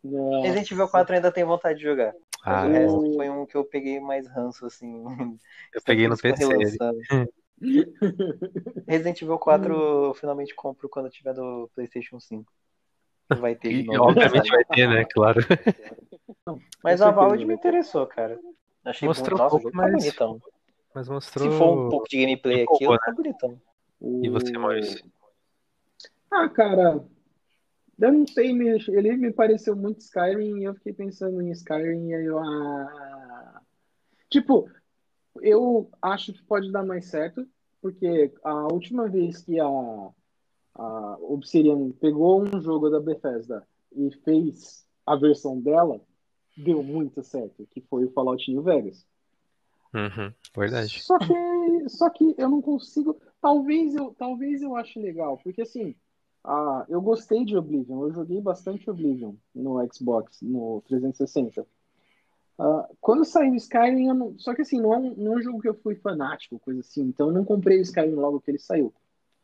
Não. 0.03 0.41
Resident 0.41 0.71
Evil 0.71 0.87
4 0.87 1.13
eu 1.13 1.17
ainda 1.17 1.31
tenho 1.31 1.47
vontade 1.47 1.79
de 1.79 1.85
jogar. 1.85 2.13
Ah, 2.43 2.65
o 2.65 2.69
é. 2.71 2.79
resto 2.79 3.13
foi 3.13 3.29
um 3.29 3.45
que 3.45 3.55
eu 3.55 3.63
peguei 3.63 3.99
mais 3.99 4.27
ranço, 4.27 4.65
assim. 4.65 5.03
eu 5.73 5.81
peguei 5.85 6.07
no 6.07 6.17
PC. 6.17 6.43
Resident 8.87 9.21
Evil 9.21 9.37
4 9.39 9.73
eu 9.73 10.13
finalmente 10.15 10.53
compro 10.53 10.89
quando 10.89 11.09
tiver 11.09 11.33
no 11.33 11.69
PlayStation 11.73 12.19
5. 12.19 12.51
Vai 13.39 13.55
ter 13.55 13.69
de 13.69 13.79
E 13.81 13.83
novo. 13.85 14.09
obviamente 14.11 14.49
vai 14.49 14.65
ter, 14.65 14.87
né? 14.89 15.05
Claro. 15.05 15.39
Mas 16.83 17.01
a 17.01 17.09
Valve 17.09 17.45
me 17.45 17.53
interessou, 17.53 18.05
cara. 18.05 18.37
Achei 18.83 19.07
Mostrou. 19.07 19.37
Nossa, 19.37 19.55
um 19.55 19.59
o 19.59 19.61
pouco, 19.61 19.77
jogo 19.77 19.81
tá 19.81 19.91
mas- 19.91 20.03
bonitão. 20.03 20.41
Mas 20.93 21.09
mostrou. 21.09 21.51
Se 21.51 21.57
for 21.57 21.87
um 21.87 21.89
pouco 21.89 22.07
de 22.09 22.17
gameplay 22.17 22.63
aqui, 22.63 22.83
empolgou, 22.83 22.99
tá 22.99 23.11
bonitão. 23.11 23.61
E 24.01 24.29
você, 24.29 24.51
Maurício? 24.57 25.03
Ah, 26.35 26.49
cara, 26.49 27.05
eu 27.99 28.11
não 28.11 28.25
sei, 28.25 28.49
ele 28.49 29.17
me 29.17 29.31
pareceu 29.31 29.75
muito 29.75 30.01
Skyrim 30.01 30.59
e 30.59 30.63
eu 30.63 30.73
fiquei 30.73 30.93
pensando 30.93 31.39
em 31.41 31.51
Skyrim 31.51 32.09
e 32.09 32.15
aí 32.15 32.25
eu. 32.25 32.39
Ah... 32.39 33.61
Tipo, 34.31 34.67
eu 35.41 35.91
acho 36.01 36.33
que 36.33 36.43
pode 36.43 36.71
dar 36.71 36.83
mais 36.83 37.05
certo, 37.05 37.47
porque 37.79 38.33
a 38.43 38.73
última 38.73 39.07
vez 39.07 39.43
que 39.43 39.59
a, 39.59 39.67
a 40.75 41.17
Obsidian 41.21 41.91
pegou 41.91 42.43
um 42.43 42.59
jogo 42.59 42.89
da 42.89 42.99
Bethesda 42.99 43.63
e 43.95 44.09
fez 44.23 44.87
a 45.05 45.15
versão 45.15 45.61
dela, 45.61 46.01
deu 46.57 46.81
muito 46.81 47.21
certo, 47.21 47.67
que 47.69 47.79
foi 47.81 48.05
o 48.05 48.11
Fallout 48.11 48.49
New 48.51 48.63
Vegas. 48.63 49.05
Uhum, 49.93 50.33
verdade. 50.57 51.03
Só 51.03 51.19
que, 51.19 51.89
só 51.89 52.09
que 52.09 52.33
eu 52.39 52.49
não 52.49 52.61
consigo. 52.61 53.15
Talvez 53.39 53.93
eu, 53.93 54.15
talvez 54.17 54.63
eu 54.63 54.75
ache 54.75 54.99
legal, 54.99 55.37
porque 55.43 55.61
assim, 55.61 55.95
ah, 56.43 56.85
eu 56.89 57.01
gostei 57.01 57.45
de 57.45 57.55
Oblivion, 57.57 58.03
eu 58.03 58.11
joguei 58.11 58.41
bastante 58.41 58.89
Oblivion 58.89 59.33
no 59.55 59.79
Xbox, 59.91 60.41
no 60.41 60.81
360. 60.87 61.65
Ah, 62.59 62.89
quando 62.99 63.25
saiu 63.25 63.55
Skyrim, 63.55 64.07
eu 64.07 64.13
não, 64.13 64.37
só 64.37 64.53
que 64.53 64.61
assim, 64.61 64.79
não 64.79 64.93
é, 64.93 64.97
um, 64.97 65.15
não 65.15 65.33
é 65.33 65.35
um 65.37 65.41
jogo 65.41 65.61
que 65.61 65.69
eu 65.69 65.73
fui 65.73 65.95
fanático, 65.95 66.59
coisa 66.59 66.81
assim, 66.81 67.03
então 67.03 67.27
eu 67.27 67.33
não 67.33 67.45
comprei 67.45 67.79
o 67.79 67.81
Skyrim 67.81 68.13
logo 68.13 68.41
que 68.41 68.51
ele 68.51 68.59
saiu. 68.59 68.93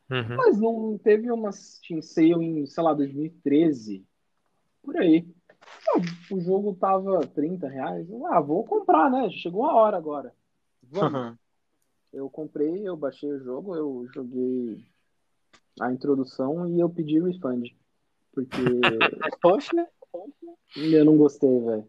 Uhum. 0.09 0.35
Mas 0.37 0.59
não 0.59 0.97
teve 0.97 1.31
uma 1.31 1.51
Steam 1.51 2.01
Sale 2.01 2.43
em, 2.43 2.65
sei 2.65 2.83
lá, 2.83 2.93
2013, 2.93 4.03
por 4.81 4.97
aí. 4.97 5.27
Ah, 5.87 5.99
O 6.31 6.39
jogo 6.41 6.75
tava 6.75 7.19
30 7.27 7.67
reais. 7.67 8.09
Eu, 8.09 8.25
Ah, 8.25 8.39
vou 8.39 8.63
comprar, 8.63 9.09
né? 9.11 9.29
Chegou 9.29 9.65
a 9.65 9.75
hora 9.75 9.97
agora. 9.97 10.33
Vamos. 10.83 11.37
Eu 12.11 12.27
comprei, 12.27 12.87
eu 12.87 12.97
baixei 12.97 13.31
o 13.31 13.39
jogo, 13.39 13.75
eu 13.75 14.07
joguei 14.11 14.83
a 15.79 15.91
introdução 15.91 16.67
e 16.67 16.79
eu 16.79 16.89
pedi 16.89 17.19
refund. 17.19 17.69
Porque 18.33 18.57
Poxa, 19.41 19.87
eu 20.75 21.05
não 21.05 21.17
gostei, 21.17 21.59
velho. 21.59 21.87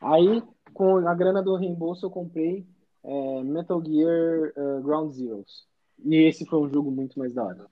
Aí, 0.00 0.42
com 0.74 0.96
a 0.98 1.14
grana 1.14 1.42
do 1.42 1.56
reembolso, 1.56 2.06
eu 2.06 2.10
comprei 2.10 2.66
é, 3.02 3.42
Metal 3.44 3.82
Gear 3.84 4.52
eh, 4.56 4.80
Ground 4.82 5.12
Zeroes. 5.12 5.66
E 6.04 6.16
esse 6.16 6.44
foi 6.44 6.58
um 6.60 6.68
jogo 6.68 6.90
muito 6.90 7.18
mais 7.18 7.32
da 7.32 7.44
hora. 7.44 7.66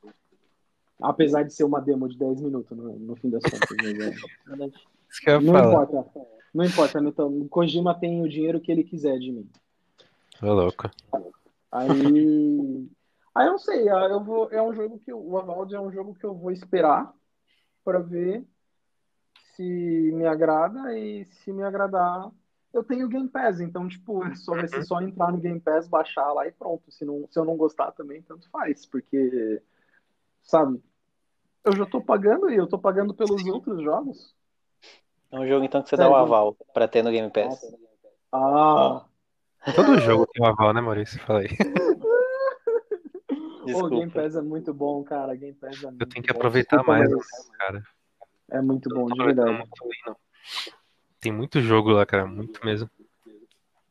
Apesar 1.01 1.43
de 1.43 1.53
ser 1.53 1.64
uma 1.64 1.81
demo 1.81 2.09
de 2.09 2.16
10 2.16 2.41
minutos 2.41 2.77
no, 2.77 2.99
no 2.99 3.16
fim 3.16 3.29
das 3.29 3.43
contas. 3.43 3.77
mas 4.47 4.61
é. 4.61 5.31
Ia 5.31 5.41
Não 5.41 5.59
importa. 5.59 6.07
Não 6.55 6.64
importa, 6.64 7.01
Metal... 7.01 7.29
o 7.29 7.49
Kojima 7.49 7.95
tem 7.99 8.22
o 8.22 8.29
dinheiro 8.29 8.61
que 8.61 8.70
ele 8.70 8.85
quiser 8.85 9.18
de 9.18 9.33
mim. 9.33 9.51
Ô, 10.41 10.53
louco. 10.53 10.89
Aí. 11.72 12.89
Aí 13.35 13.47
eu 13.47 13.53
não 13.53 13.59
sei, 13.59 13.89
ah, 13.89 14.07
eu 14.09 14.22
vou, 14.22 14.49
é 14.51 14.62
um 14.62 14.72
jogo 14.72 14.99
que 15.01 15.12
o 15.12 15.37
Avald 15.37 15.74
é 15.74 15.80
um 15.80 15.91
jogo 15.91 16.14
que 16.14 16.24
eu 16.24 16.35
vou 16.35 16.53
esperar 16.53 17.12
para 17.85 17.99
ver 17.99 18.47
se 19.55 19.62
me 19.62 20.26
agrada 20.26 20.97
e 20.97 21.24
se 21.24 21.53
me 21.53 21.62
agradar, 21.62 22.30
eu 22.72 22.85
tenho 22.85 23.09
Game 23.09 23.28
Pass, 23.28 23.61
então 23.61 23.89
tipo, 23.89 24.24
é 24.24 24.35
só 24.35 24.53
vai 24.53 24.68
ser 24.68 24.85
só 24.85 25.01
entrar 25.01 25.32
no 25.32 25.39
Game 25.39 25.61
Pass, 25.61 25.89
baixar 25.89 26.32
lá 26.32 26.47
e 26.47 26.53
pronto. 26.53 26.91
Se 26.91 27.05
não, 27.05 27.26
se 27.28 27.39
eu 27.39 27.45
não 27.45 27.57
gostar 27.57 27.93
também, 27.93 28.22
tanto 28.22 28.49
faz, 28.51 28.87
porque 28.87 29.62
sabe, 30.43 30.82
eu 31.64 31.72
já 31.72 31.87
tô 31.87 32.01
pagando 32.01 32.51
e 32.51 32.57
eu 32.57 32.68
tô 32.68 32.78
pagando 32.78 33.14
pelos 33.14 33.45
outros 33.47 33.82
jogos. 33.82 34.35
é 35.32 35.39
um 35.39 35.47
jogo 35.47 35.64
então 35.64 35.82
que 35.82 35.89
você 35.89 35.97
dá 35.97 36.05
Sério? 36.05 36.16
o 36.16 36.20
aval 36.20 36.57
pra 36.72 36.87
ter 36.87 37.03
no 37.03 37.11
Game 37.11 37.30
Pass. 37.30 37.61
Ah, 38.32 39.05
Todo 39.74 39.99
jogo 39.99 40.26
tem 40.26 40.45
um 40.45 40.49
aval, 40.49 40.72
né, 40.72 40.80
Maurício? 40.80 41.18
Fala 41.20 41.41
aí. 43.69 43.75
o 43.75 43.89
Game 43.89 44.05
Desculpa. 44.07 44.23
Pass 44.23 44.37
é 44.37 44.43
muito 44.43 44.75
bom, 44.75 45.03
cara. 45.05 45.35
Game 45.35 45.55
Pass 45.55 45.83
é 45.83 45.87
muito 45.87 46.03
Eu 46.03 46.09
tenho 46.09 46.25
que 46.25 46.33
bom. 46.33 46.39
aproveitar 46.39 46.77
Desculpa, 46.79 46.99
mais, 46.99 47.49
cara. 47.59 47.83
É 48.51 48.61
muito 48.61 48.89
bom, 48.89 49.07
de 49.07 49.25
verdade. 49.25 49.53
muito 49.59 49.89
bem. 49.89 50.15
Tem 51.21 51.33
muito 51.33 51.61
jogo 51.61 51.91
lá, 51.91 52.05
cara. 52.05 52.27
Muito 52.27 52.65
mesmo. 52.65 52.91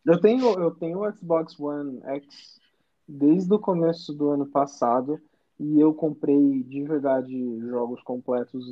Eu 0.05 0.19
tenho, 0.19 0.45
eu 0.59 0.71
tenho 0.71 0.99
o 0.99 1.11
Xbox 1.11 1.59
One 1.59 1.99
X 2.03 2.59
desde 3.07 3.53
o 3.53 3.59
começo 3.59 4.13
do 4.13 4.29
ano 4.29 4.45
passado 4.45 5.19
e 5.59 5.79
eu 5.79 5.93
comprei 5.93 6.63
de 6.63 6.83
verdade 6.83 7.59
jogos 7.61 8.01
completos, 8.03 8.65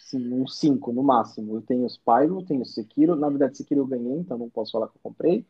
sim, 0.00 0.32
uns 0.32 0.58
5 0.58 0.92
no 0.92 1.02
máximo. 1.02 1.56
Eu 1.56 1.62
tenho 1.62 1.88
Spyro, 1.88 2.44
tenho 2.44 2.64
Sekiro, 2.64 3.14
na 3.14 3.28
verdade 3.28 3.56
Sekiro 3.56 3.80
eu 3.82 3.86
ganhei, 3.86 4.18
então 4.18 4.36
não 4.38 4.50
posso 4.50 4.72
falar 4.72 4.88
que 4.88 4.96
eu 4.96 5.00
comprei. 5.02 5.46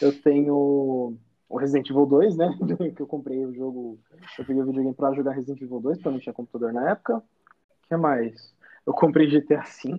Eu 0.00 0.12
tenho 0.20 1.16
o 1.52 1.58
Resident 1.58 1.90
Evil 1.90 2.06
2, 2.06 2.36
né? 2.36 2.58
Que 2.96 3.02
eu 3.02 3.06
comprei 3.06 3.44
o 3.44 3.54
jogo, 3.54 3.98
eu 4.38 4.44
peguei 4.44 4.62
o 4.62 4.66
videogame 4.66 4.94
pra 4.94 5.12
jogar 5.12 5.32
Resident 5.32 5.60
Evil 5.60 5.80
2, 5.80 5.98
porque 5.98 6.08
eu 6.08 6.12
não 6.12 6.18
tinha 6.18 6.32
computador 6.32 6.72
na 6.72 6.90
época. 6.90 7.18
O 7.18 7.88
que 7.88 7.96
mais? 7.96 8.54
Eu 8.86 8.94
comprei 8.94 9.28
GTA 9.28 9.60
V. 9.60 9.94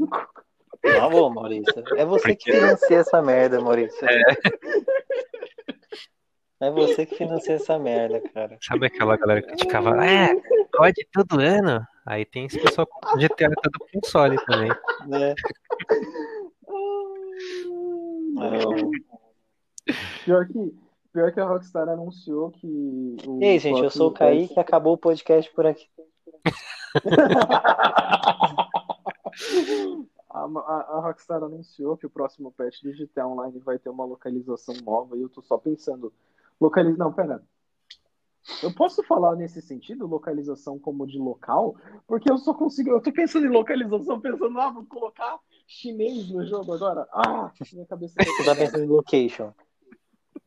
Não, 0.83 1.09
bom, 1.11 1.29
Maurício. 1.29 1.83
É 1.95 2.03
você 2.03 2.35
que 2.35 2.51
financia 2.51 2.97
essa 2.97 3.21
merda, 3.21 3.61
Maurício. 3.61 4.05
É 6.59 6.71
você 6.71 7.05
que 7.05 7.15
financia 7.15 7.55
essa 7.55 7.77
merda, 7.77 8.19
cara. 8.33 8.57
Sabe 8.61 8.87
aquela 8.87 9.15
galera 9.15 9.41
que 9.41 9.49
criticava? 9.49 10.05
É, 10.05 10.33
pode 10.71 11.07
todo 11.11 11.39
ano. 11.39 11.85
Aí 12.05 12.25
tem 12.25 12.45
esse 12.45 12.59
pessoal 12.59 12.87
com 12.87 13.17
GTA 13.17 13.51
todo 13.61 13.85
console 13.93 14.37
também. 14.45 14.71
Né? 15.05 15.35
Não. 18.33 18.91
Pior 20.23 20.47
que, 20.47 20.73
pior 21.13 21.31
que 21.31 21.39
a 21.39 21.45
Rockstar 21.45 21.87
anunciou 21.87 22.51
que 22.51 23.15
o 23.27 23.39
E 23.41 23.45
aí, 23.45 23.59
gente, 23.59 23.81
eu 23.81 23.89
sou 23.89 24.09
o 24.09 24.13
Kaique, 24.13 24.59
acabou 24.59 24.93
o 24.93 24.97
podcast 24.97 25.51
por 25.53 25.65
aqui. 25.65 25.87
A, 30.29 30.45
a- 30.45 30.97
a 30.97 30.99
Rockstar 30.99 31.43
anunciou 31.43 31.95
que 31.95 32.07
o 32.07 32.09
próximo 32.09 32.51
patch 32.51 32.81
do 32.81 32.91
GTA 32.91 33.27
Online 33.27 33.59
vai 33.59 33.77
ter 33.77 33.89
uma 33.89 34.03
localização 34.03 34.73
nova 34.83 35.15
e 35.15 35.21
eu 35.21 35.29
tô 35.29 35.43
só 35.43 35.59
pensando. 35.59 36.11
Localiz... 36.59 36.97
Não, 36.97 37.13
pera. 37.13 37.43
Eu 38.61 38.73
posso 38.73 39.03
falar 39.03 39.35
nesse 39.35 39.61
sentido, 39.61 40.07
localização 40.07 40.79
como 40.79 41.05
de 41.05 41.19
local? 41.19 41.75
Porque 42.07 42.31
eu 42.31 42.37
só 42.39 42.53
consigo. 42.53 42.89
Eu 42.89 43.01
tô 43.01 43.11
pensando 43.13 43.45
em 43.45 43.49
localização, 43.49 44.19
pensando, 44.19 44.59
ah, 44.59 44.71
vou 44.71 44.85
colocar 44.85 45.39
chinês 45.67 46.29
no 46.29 46.43
jogo 46.45 46.73
agora. 46.73 47.07
Ah, 47.11 47.51
minha 47.71 47.85
cabeça. 47.85 48.15
Você 48.19 48.43
tá 48.43 48.55
pensando 48.55 48.83
em 48.83 48.87
location. 48.87 49.53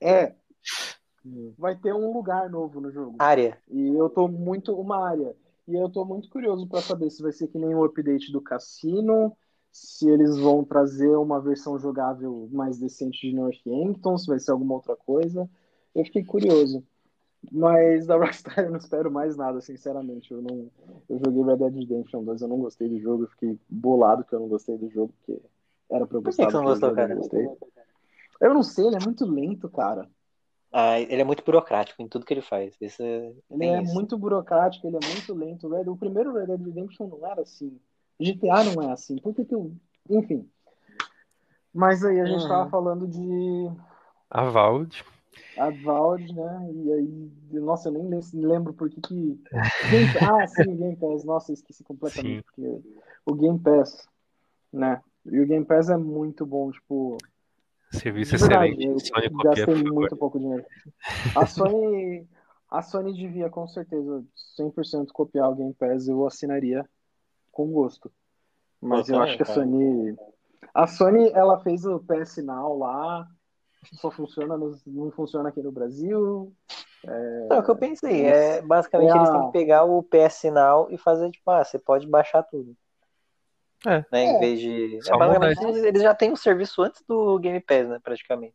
É. 0.01 0.35
Vai 1.59 1.77
ter 1.77 1.93
um 1.93 2.13
lugar 2.13 2.49
novo 2.49 2.81
no 2.81 2.91
jogo. 2.91 3.17
Área. 3.19 3.59
E 3.69 3.89
eu 3.89 4.09
tô 4.09 4.29
muito. 4.29 4.75
Uma 4.75 5.09
área. 5.09 5.35
E 5.67 5.75
eu 5.75 5.91
tô 5.91 6.05
muito 6.05 6.29
curioso 6.29 6.67
pra 6.69 6.81
saber 6.81 7.11
se 7.11 7.23
vai 7.23 7.33
ser 7.33 7.49
que 7.49 7.59
nem 7.59 7.75
o 7.75 7.85
update 7.85 8.31
do 8.31 8.41
Cassino, 8.41 9.37
se 9.73 10.09
eles 10.09 10.39
vão 10.39 10.65
trazer 10.65 11.17
uma 11.17 11.41
versão 11.41 11.77
jogável 11.79 12.49
mais 12.53 12.79
decente 12.79 13.29
de 13.29 13.35
Northampton, 13.35 14.17
se 14.17 14.29
vai 14.29 14.39
ser 14.39 14.53
alguma 14.53 14.75
outra 14.75 14.95
coisa. 14.95 15.51
Eu 15.93 16.05
fiquei 16.05 16.25
curioso. 16.25 16.85
Mas 17.51 18.07
da 18.07 18.17
Rockstar 18.17 18.61
eu 18.61 18.71
não 18.71 18.79
espero 18.79 19.11
mais 19.11 19.37
nada, 19.37 19.61
sinceramente. 19.61 20.33
Eu 20.33 20.41
não. 20.41 20.71
Eu 21.09 21.19
joguei 21.19 21.43
Red 21.43 21.57
Dead 21.57 21.75
Redemption 21.75 22.23
2, 22.23 22.43
eu 22.43 22.49
não 22.49 22.59
gostei 22.59 22.89
do 22.89 23.01
jogo, 23.01 23.25
eu 23.25 23.29
fiquei 23.29 23.59
bolado 23.69 24.25
que 24.25 24.35
eu 24.35 24.41
não 24.41 24.49
gostei 24.49 24.79
do 24.79 24.89
jogo, 24.89 25.13
porque 25.19 25.41
era 25.91 26.07
pra 26.07 26.19
eu 26.19 26.23
Por 26.23 26.31
que 26.31 26.43
gostar 26.43 26.47
que 26.47 26.53
você 26.53 26.59
não 26.59 26.65
gostou, 26.65 26.93
cara? 26.95 27.15
Eu 28.41 28.55
não 28.55 28.63
sei, 28.63 28.87
ele 28.87 28.97
é 28.97 29.05
muito 29.05 29.25
lento, 29.25 29.69
cara. 29.69 30.09
Ah, 30.79 31.01
ele 31.01 31.23
é 31.23 31.25
muito 31.25 31.43
burocrático 31.43 32.03
em 32.03 32.07
tudo 32.09 32.27
que 32.27 32.35
ele 32.35 32.43
faz. 32.43 32.77
Isso, 32.79 33.03
Ele 33.03 33.35
tem 33.59 33.75
é 33.77 33.83
isso. 33.83 33.95
muito 33.95 34.19
burocrático, 34.19 34.87
ele 34.87 34.97
é 34.97 35.09
muito 35.09 35.33
lento. 35.33 35.69
Red- 35.69 35.89
O 35.89 35.97
primeiro 35.97 36.35
Red 36.35 36.47
Dead 36.49 36.61
Redemption 36.63 37.07
não 37.09 37.27
era 37.27 37.41
assim. 37.41 37.81
GTA 38.21 38.63
não 38.63 38.83
é 38.83 38.93
assim. 38.93 39.17
Por 39.17 39.35
que 39.35 39.45
que 39.47 39.55
eu... 39.55 39.73
Enfim. 40.11 40.47
Mas 41.73 42.05
aí 42.05 42.21
a 42.21 42.27
gente 42.27 42.43
Uhum. 42.43 42.49
tava 42.49 42.69
falando 42.69 43.07
de 43.07 43.71
A 44.31 44.45
Valve. 44.51 45.03
a 45.57 45.71
Valve, 45.71 46.31
né? 46.35 46.71
E 46.75 46.93
aí, 46.93 47.31
nossa, 47.61 47.89
eu 47.89 47.93
nem 47.93 48.07
lem- 48.09 48.21
lembro 48.35 48.75
por 48.75 48.91
que 48.91 49.01
que... 49.01 49.41
Game- 49.89 50.13
Ah, 50.21 50.47
sim, 50.47 50.69
o 50.69 50.77
Game 50.77 50.97
Pass. 50.97 51.25
Nossa, 51.25 51.53
eu 51.53 51.55
esqueci 51.55 51.83
completamente. 51.85 52.45
Porque 52.45 52.83
o 53.25 53.35
Game 53.35 53.59
Pass, 53.59 54.07
né? 54.71 55.03
E 55.25 55.41
o 55.41 55.47
Game 55.47 55.65
Pass 55.65 55.89
é 55.89 55.97
muito 55.97 56.45
bom, 56.45 56.71
tipo... 56.71 57.17
Serviço 57.93 58.37
verdade, 58.37 58.73
excelente. 58.73 59.11
eu 59.13 59.31
Sony 59.31 59.43
gastei 59.45 59.75
muito 59.85 60.17
pouco 60.17 60.39
dinheiro. 60.39 60.65
A 61.35 61.47
Sony, 61.47 62.29
a 62.71 62.83
Sony 62.83 63.13
devia 63.15 63.49
com 63.49 63.67
certeza 63.69 64.25
100% 64.59 65.07
copiar 65.13 65.51
o 65.51 65.55
Game 65.55 65.75
Pass, 65.75 66.09
eu 66.09 66.27
assinaria 66.27 66.85
com 67.53 67.67
gosto. 67.71 68.11
Mas 68.81 69.09
Eu 69.09 69.17
eu 69.17 69.23
acho 69.23 69.37
que 69.37 69.43
a. 69.43 69.47
Sony, 69.47 70.17
a 70.75 70.87
Sony 70.87 71.31
ela 71.33 71.59
fez 71.61 71.85
o 71.87 71.99
PS 72.01 72.43
Now 72.43 72.77
lá, 72.77 73.27
só 73.95 74.11
funciona, 74.11 74.57
nos- 74.57 74.85
não 74.87 75.11
funciona 75.11 75.49
aqui 75.49 75.63
no 75.63 75.73
Brasil. 75.73 76.53
É 77.05 77.59
o 77.59 77.63
que 77.63 77.71
eu 77.71 77.77
pensei. 77.77 78.25
É, 78.27 78.61
basicamente, 78.63 79.11
É 79.13 79.17
eles 79.17 79.29
a- 79.29 79.33
têm 79.33 79.47
que 79.47 79.53
pegar 79.53 79.85
o 79.85 80.03
PS 80.03 80.51
Now 80.51 80.89
e 80.91 80.99
fazer, 80.99 81.31
tipo, 81.31 81.49
ah, 81.51 81.63
você 81.65 81.79
pode 81.79 82.07
baixar 82.09 82.43
tudo. 82.43 82.77
É. 83.87 84.05
Né, 84.13 84.25
É. 84.25 84.25
em 84.25 84.39
vez 84.41 84.61
de. 84.61 84.99
É, 84.99 85.63
eles, 85.63 85.85
eles 85.85 86.03
já 86.03 86.15
têm 86.15 86.33
o 86.33 86.37
serviço 86.37 86.83
antes 86.83 87.03
do 87.09 87.39
Game 87.39 87.61
Pass, 87.61 87.89
né, 87.89 87.99
praticamente. 88.03 88.55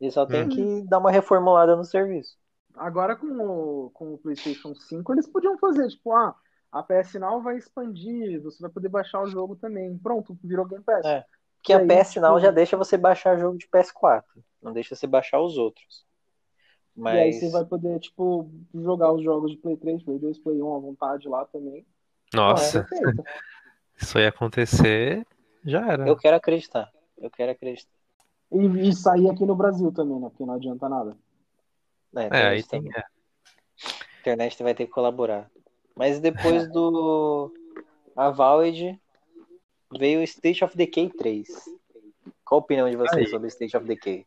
Eles 0.00 0.14
só 0.14 0.26
têm 0.26 0.44
Hum. 0.44 0.48
que 0.48 0.82
dar 0.88 0.98
uma 0.98 1.10
reformulada 1.10 1.76
no 1.76 1.84
serviço. 1.84 2.36
Agora 2.74 3.14
com 3.14 3.26
o, 3.28 3.90
com 3.90 4.14
o 4.14 4.18
PlayStation 4.18 4.74
5 4.74 5.12
eles 5.12 5.28
podiam 5.28 5.56
fazer, 5.58 5.86
tipo, 5.88 6.10
ah, 6.12 6.34
a 6.72 6.82
PS 6.82 7.14
Now 7.20 7.40
vai 7.40 7.56
expandir, 7.56 8.42
você 8.42 8.60
vai 8.60 8.70
poder 8.70 8.88
baixar 8.88 9.22
o 9.22 9.26
jogo 9.28 9.54
também. 9.54 9.96
Pronto, 9.96 10.36
virou 10.42 10.66
Game 10.66 10.82
Pass. 10.82 11.04
É. 11.06 11.24
Porque 11.58 11.72
E 11.72 11.76
a 11.76 11.78
aí, 11.78 11.86
PS 11.86 12.16
Now 12.20 12.30
tipo- 12.34 12.40
já 12.40 12.50
deixa 12.50 12.76
você 12.76 12.96
baixar 12.98 13.38
jogo 13.38 13.56
de 13.56 13.68
PS4. 13.68 14.24
Não 14.60 14.72
deixa 14.72 14.96
você 14.96 15.06
baixar 15.06 15.40
os 15.40 15.56
outros. 15.56 16.04
E 16.96 17.08
aí 17.08 17.26
Mas. 17.30 17.40
você 17.40 17.50
vai 17.50 17.64
poder, 17.64 17.98
tipo, 18.00 18.50
jogar 18.74 19.12
os 19.12 19.22
jogos 19.22 19.50
de 19.52 19.56
Play 19.56 19.76
3, 19.76 20.02
Play 20.02 20.18
2, 20.18 20.38
Play 20.40 20.60
1 20.60 20.74
à 20.74 20.78
vontade 20.80 21.28
lá 21.28 21.44
também. 21.46 21.86
Nossa, 22.34 22.82
Perfeito. 22.84 23.22
se 23.22 23.22
isso 23.96 24.18
ia 24.18 24.28
acontecer, 24.28 25.26
já 25.64 25.92
era. 25.92 26.06
Eu 26.06 26.16
quero 26.16 26.36
acreditar. 26.36 26.90
Eu 27.18 27.30
quero 27.30 27.52
acreditar. 27.52 27.90
E, 28.52 28.88
e 28.88 28.92
sair 28.92 29.28
aqui 29.30 29.44
no 29.44 29.56
Brasil 29.56 29.90
também, 29.92 30.18
né? 30.20 30.28
Porque 30.28 30.44
não 30.44 30.54
adianta 30.54 30.88
nada. 30.88 31.16
É, 32.16 32.28
É, 32.30 32.48
aí 32.48 32.62
tem. 32.62 32.88
é. 32.94 33.00
A 33.00 34.20
internet 34.20 34.62
vai 34.62 34.74
ter 34.74 34.86
que 34.86 34.92
colaborar. 34.92 35.50
Mas 35.96 36.20
depois 36.20 36.70
do 36.70 37.52
a 38.16 38.30
Valve 38.30 38.98
veio 39.96 40.20
o 40.20 40.22
State 40.22 40.64
of 40.64 40.76
Decay 40.76 41.10
3. 41.10 41.48
Qual 42.44 42.60
a 42.60 42.64
opinião 42.64 42.90
de 42.90 42.96
vocês 42.96 43.26
Aí. 43.26 43.30
sobre 43.30 43.48
State 43.48 43.76
of 43.76 43.86
Decay? 43.86 44.26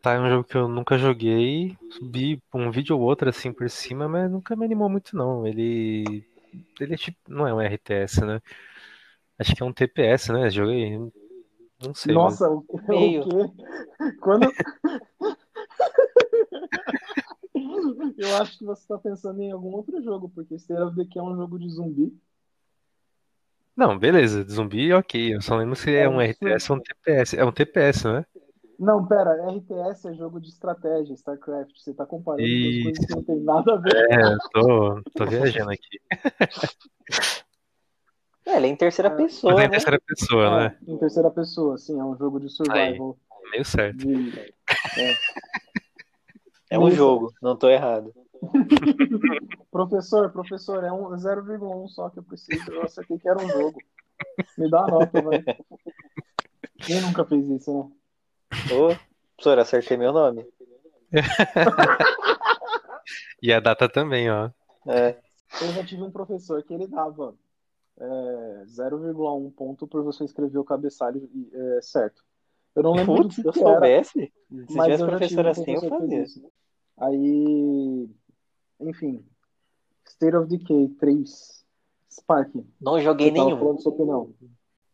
Tá, 0.00 0.14
é 0.14 0.20
um 0.20 0.28
jogo 0.28 0.44
que 0.44 0.56
eu 0.56 0.68
nunca 0.68 0.96
joguei. 0.96 1.76
Vi 2.00 2.40
um 2.54 2.70
vídeo 2.70 2.96
ou 2.96 3.02
outro 3.02 3.28
assim 3.28 3.52
por 3.52 3.68
cima, 3.68 4.08
mas 4.08 4.30
nunca 4.30 4.54
me 4.54 4.64
animou 4.64 4.88
muito, 4.88 5.16
não. 5.16 5.46
Ele. 5.46 6.24
Ele 6.80 6.94
é 6.94 6.96
tipo. 6.96 7.18
Não 7.28 7.46
é 7.46 7.52
um 7.52 7.60
RTS, 7.60 8.20
né? 8.24 8.40
Acho 9.38 9.54
que 9.54 9.62
é 9.62 9.66
um 9.66 9.72
TPS, 9.72 10.32
né? 10.32 10.50
Joguei. 10.50 10.98
Não 10.98 11.94
sei. 11.94 12.14
mas- 12.14 12.40
Nossa, 12.40 12.48
o, 12.50 12.64
Meio. 12.88 13.22
o 13.22 13.28
quê? 13.28 13.52
Quando. 14.20 14.50
Eu 18.18 18.36
acho 18.36 18.58
que 18.58 18.64
você 18.64 18.86
tá 18.86 18.98
pensando 18.98 19.40
em 19.42 19.50
algum 19.50 19.74
outro 19.74 20.02
jogo, 20.02 20.30
porque 20.34 20.54
State 20.56 20.80
of 20.82 20.96
Decay 20.96 21.20
é 21.20 21.24
um 21.24 21.36
jogo 21.36 21.58
de 21.58 21.68
zumbi. 21.70 22.12
Não, 23.76 23.98
beleza. 23.98 24.42
Zumbi, 24.48 24.92
ok. 24.92 25.34
Eu 25.34 25.42
só 25.42 25.56
lembro 25.56 25.76
se 25.76 25.94
é 25.94 26.04
É 26.04 26.08
um 26.08 26.20
RTS 26.20 26.70
ou 26.72 26.78
um 26.78 26.80
TPS. 26.80 27.34
É 27.36 27.44
um 27.44 27.52
TPS, 27.52 28.04
não 28.04 28.16
é? 28.16 28.26
Não, 28.78 29.06
pera, 29.06 29.32
RTS 29.50 30.08
é 30.08 30.14
jogo 30.14 30.38
de 30.40 30.48
estratégia, 30.48 31.14
StarCraft. 31.14 31.72
Você 31.78 31.94
tá 31.94 32.04
comparando 32.06 32.42
duas 32.46 32.82
coisas 32.82 32.98
Isso. 32.98 33.06
que 33.06 33.14
não 33.14 33.22
tem 33.22 33.40
nada 33.40 33.74
a 33.74 33.76
ver. 33.76 34.06
É, 34.10 34.32
eu 34.34 34.38
tô, 34.52 35.02
tô 35.14 35.26
viajando 35.26 35.70
aqui. 35.70 36.00
É, 38.46 38.56
ele 38.56 38.66
é 38.66 38.70
em 38.70 38.76
terceira 38.76 39.08
É. 39.08 39.16
pessoa, 39.16 39.52
Mas 39.54 39.62
é 39.62 39.64
em 39.64 39.68
né? 39.68 39.72
terceira 39.72 40.00
pessoa, 40.00 40.56
né? 40.60 40.78
É, 40.86 40.90
em 40.92 40.98
terceira 40.98 41.30
pessoa, 41.30 41.76
sim, 41.78 41.98
é 41.98 42.04
um 42.04 42.16
jogo 42.16 42.38
de 42.40 42.48
survival. 42.48 43.16
Meio 43.50 43.64
certo. 43.64 43.98
De... 43.98 44.54
É 46.70 46.78
um 46.78 46.88
Isso. 46.88 46.96
jogo, 46.96 47.32
não 47.42 47.56
tô 47.56 47.68
errado. 47.68 48.12
Professor, 49.70 50.30
professor, 50.30 50.84
é 50.84 50.92
um 50.92 51.10
0,1 51.10 51.88
só 51.88 52.08
que 52.10 52.18
eu 52.18 52.22
preciso. 52.22 52.70
Eu 52.72 52.82
acertei 52.82 53.18
que 53.18 53.28
era 53.28 53.38
um 53.38 53.48
jogo. 53.48 53.78
Me 54.56 54.70
dá 54.70 54.80
a 54.80 54.86
nota, 54.86 55.22
vai. 55.22 55.44
Quem 56.78 57.00
nunca 57.02 57.24
fez 57.24 57.48
isso, 57.48 57.72
né? 57.72 57.90
Ô, 58.74 58.94
professor, 59.36 59.58
acertei 59.58 59.96
meu 59.96 60.12
nome. 60.12 60.46
E 63.42 63.52
a 63.52 63.60
data 63.60 63.88
também, 63.88 64.30
ó. 64.30 64.50
É, 64.86 65.16
Eu 65.60 65.68
já 65.72 65.84
tive 65.84 66.02
um 66.02 66.10
professor 66.10 66.62
que 66.62 66.72
ele 66.72 66.86
dava 66.86 67.34
é, 67.98 68.64
0,1 68.66 69.52
ponto 69.54 69.86
por 69.86 70.02
você 70.02 70.24
escrever 70.24 70.58
o 70.58 70.64
cabeçalho 70.64 71.28
é, 71.52 71.80
certo. 71.82 72.22
Eu 72.74 72.82
não 72.82 72.92
lembro 72.92 73.22
putz, 73.22 73.36
do 73.36 73.42
que, 73.42 73.48
eu 73.48 73.52
que 73.52 73.60
era, 73.60 73.70
soubesse, 73.70 74.32
se 74.50 74.76
mas 74.76 74.84
tivesse 74.84 75.04
professor 75.06 75.46
assim, 75.46 75.74
eu 75.74 75.88
fazia. 75.88 76.22
isso. 76.22 76.52
Aí, 76.98 78.10
enfim, 78.80 79.24
State 80.06 80.36
of 80.36 80.48
Decay 80.48 80.88
3, 80.90 81.64
Spark. 82.10 82.54
Não 82.80 83.00
joguei 83.00 83.30
nenhum. 83.30 83.58
falando 83.58 83.82
sua 83.82 83.92
opinião. 83.92 84.34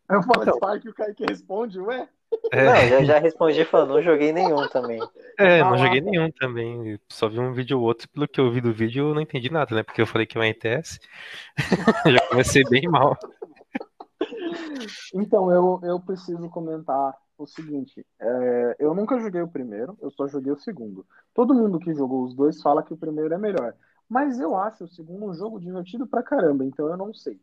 Eu 0.09 0.23
falo 0.23 0.43
Então. 0.43 0.55
Spark 0.55 0.85
e 0.85 0.89
o 0.89 0.95
Kaique 0.95 1.25
responde, 1.29 1.81
ué? 1.81 2.09
É, 2.51 2.67
Não, 2.67 2.89
já, 2.89 3.05
já 3.05 3.19
respondi 3.19 3.65
falando, 3.65 3.95
não 3.95 4.03
joguei 4.03 4.33
nenhum 4.33 4.69
também. 4.69 5.01
é, 5.39 5.61
Ah 5.61 5.71
não 5.71 5.79
joguei 5.79 6.01
nenhum 6.01 6.31
também. 6.31 6.99
Só 7.09 7.29
vi 7.29 7.41
um 7.41 7.53
vídeo 7.53 7.79
ou 7.79 7.85
outro. 7.85 8.09
Pelo 8.11 8.29
que 8.29 8.41
eu 8.41 8.51
vi 8.51 8.61
do 8.61 8.73
vídeo, 8.73 9.09
eu 9.09 9.15
não 9.15 9.23
entendi 9.23 9.51
nada, 9.51 9.75
né? 9.75 9.83
Porque 9.83 10.01
eu 10.03 10.07
falei 10.07 10.27
que 10.27 10.37
é 10.37 10.41
um 10.41 10.45
RTS. 10.45 10.99
Já 12.07 12.29
comecei 12.29 12.63
bem 12.65 12.89
mal. 12.89 13.17
Então, 15.15 15.51
eu, 15.51 15.81
eu 15.83 16.01
preciso 16.01 16.49
comentar 16.51 17.15
o 17.39 17.47
seguinte: 17.47 18.05
é, 18.21 18.77
eu 18.79 18.95
nunca 18.95 19.19
joguei 19.19 19.41
o 19.41 19.49
primeiro, 19.49 19.97
eu 20.01 20.11
só 20.11 20.29
joguei 20.29 20.53
o 20.53 20.59
segundo. 20.59 21.07
Todo 21.35 21.55
mundo 21.55 21.79
que 21.79 21.95
jogou 21.95 22.25
os 22.25 22.35
dois 22.35 22.61
fala 22.61 22.83
que 22.83 22.93
o 22.93 22.99
primeiro 22.99 23.33
é 23.33 23.39
melhor. 23.39 23.75
Mas 24.09 24.39
eu 24.39 24.55
acho 24.57 24.85
o 24.85 24.89
segundo 24.89 25.25
um 25.25 25.35
jogo 25.35 25.59
divertido 25.59 26.07
pra 26.07 26.23
caramba, 26.23 26.65
então 26.65 26.87
eu 26.87 26.97
não 26.97 27.15
sei. 27.15 27.41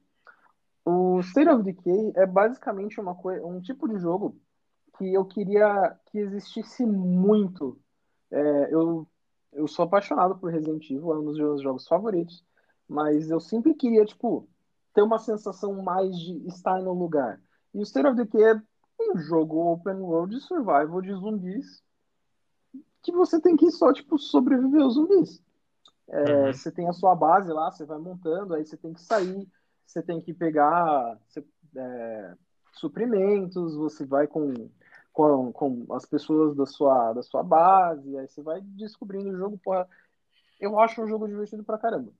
O 0.85 1.19
State 1.21 1.49
of 1.49 1.63
Decay 1.63 2.13
é 2.15 2.25
basicamente 2.25 2.99
uma 2.99 3.15
um 3.43 3.59
tipo 3.59 3.87
de 3.87 3.97
jogo 3.97 4.39
que 4.99 5.13
eu 5.13 5.23
queria 5.25 5.97
que 6.07 6.19
existisse 6.19 6.85
muito. 6.85 7.79
É, 8.29 8.73
eu, 8.73 9.07
eu 9.53 9.65
sou 9.67 9.85
apaixonado 9.85 10.37
por 10.37 10.51
Resident 10.51 10.83
Evil, 10.91 11.13
é 11.13 11.19
um 11.19 11.23
dos 11.23 11.37
meus 11.37 11.61
jogos 11.63 11.87
favoritos, 11.87 12.43
mas 12.87 13.31
eu 13.31 13.39
sempre 13.39 13.73
queria, 13.73 14.05
tipo, 14.05 14.47
ter 14.93 15.01
uma 15.01 15.17
sensação 15.17 15.81
mais 15.81 16.15
de 16.19 16.45
estar 16.47 16.81
no 16.81 16.93
lugar. 16.93 17.41
E 17.73 17.79
o 17.79 17.83
State 17.83 18.07
of 18.07 18.17
Decay 18.17 18.43
é 18.43 18.61
um 18.99 19.17
jogo 19.17 19.71
open 19.71 19.95
world 19.95 20.35
de 20.35 20.41
survival 20.41 21.01
de 21.01 21.13
zumbis 21.13 21.81
que 23.01 23.13
você 23.13 23.39
tem 23.39 23.55
que 23.55 23.71
só, 23.71 23.93
tipo, 23.93 24.19
sobreviver 24.19 24.81
aos 24.81 24.95
zumbis. 24.95 25.41
É, 26.09 26.45
Uhum. 26.47 26.53
Você 26.53 26.71
tem 26.71 26.89
a 26.89 26.93
sua 26.93 27.15
base 27.15 27.49
lá, 27.51 27.71
você 27.71 27.85
vai 27.85 27.97
montando, 27.97 28.53
aí 28.53 28.65
você 28.65 28.75
tem 28.75 28.91
que 28.91 29.01
sair, 29.01 29.47
você 29.85 30.01
tem 30.03 30.19
que 30.19 30.33
pegar 30.33 31.17
você- 31.27 31.45
é, 31.77 32.35
suprimentos, 32.73 33.75
você 33.75 34.05
vai 34.05 34.27
com, 34.27 34.69
com, 35.19 35.51
com 35.51 35.93
as 35.93 36.05
pessoas 36.05 36.55
da 36.55 36.65
sua, 36.65 37.11
da 37.11 37.21
sua 37.21 37.43
base, 37.43 38.17
aí 38.17 38.27
você 38.27 38.41
vai 38.41 38.61
descobrindo 38.61 39.29
o 39.29 39.35
jogo. 39.35 39.59
Porra, 39.61 39.85
eu 40.59 40.79
acho 40.79 41.01
um 41.01 41.07
jogo 41.07 41.27
divertido 41.27 41.63
pra 41.63 41.77
caramba. 41.77 42.11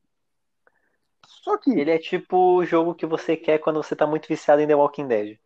Só 1.25 1.57
que. 1.57 1.71
Ele 1.71 1.91
é 1.91 1.97
tipo 1.97 2.57
o 2.57 2.65
jogo 2.65 2.93
que 2.93 3.05
você 3.05 3.37
quer 3.37 3.59
quando 3.59 3.81
você 3.81 3.95
tá 3.95 4.05
muito 4.05 4.27
viciado 4.27 4.61
em 4.61 4.67
The 4.67 4.75
Walking 4.75 5.07
Dead. 5.07 5.39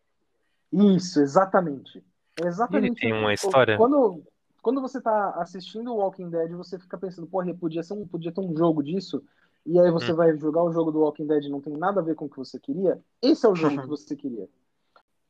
Isso, 0.72 1.20
exatamente. 1.20 2.02
É 2.42 2.46
Exatamente. 2.48 3.00
tem 3.00 3.12
uma 3.12 3.32
história? 3.32 3.76
Quando, 3.76 4.24
quando 4.60 4.80
você 4.80 5.00
tá 5.00 5.30
assistindo 5.36 5.92
o 5.92 5.98
Walking 5.98 6.30
Dead, 6.30 6.50
você 6.52 6.76
fica 6.76 6.98
pensando, 6.98 7.28
porra, 7.28 7.54
podia, 7.54 7.84
ser 7.84 7.94
um, 7.94 8.04
podia 8.04 8.32
ter 8.32 8.40
um 8.40 8.56
jogo 8.56 8.82
disso, 8.82 9.22
e 9.64 9.78
aí 9.78 9.90
você 9.92 10.12
Hum. 10.12 10.16
vai 10.16 10.36
jogar 10.36 10.64
o 10.64 10.72
jogo 10.72 10.90
do 10.90 11.00
Walking 11.00 11.28
Dead 11.28 11.44
e 11.44 11.48
não 11.48 11.60
tem 11.60 11.76
nada 11.76 12.00
a 12.00 12.02
ver 12.02 12.16
com 12.16 12.24
o 12.24 12.28
que 12.28 12.38
você 12.38 12.58
queria. 12.58 13.00
Esse 13.22 13.46
é 13.46 13.48
o 13.48 13.54
jogo 13.54 13.80
que 13.80 13.86
você 13.86 14.16
queria. 14.16 14.48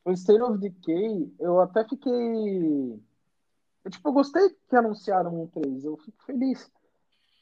O 0.04 0.12
State 0.12 0.42
of 0.42 0.58
Decay, 0.58 1.32
eu 1.40 1.60
até 1.60 1.84
fiquei. 1.88 3.00
Eu, 3.84 3.90
tipo, 3.90 4.08
eu 4.08 4.12
gostei 4.12 4.50
que 4.68 4.76
anunciaram 4.76 5.42
um 5.42 5.46
3, 5.46 5.84
eu 5.84 5.96
fico 5.96 6.22
feliz. 6.24 6.70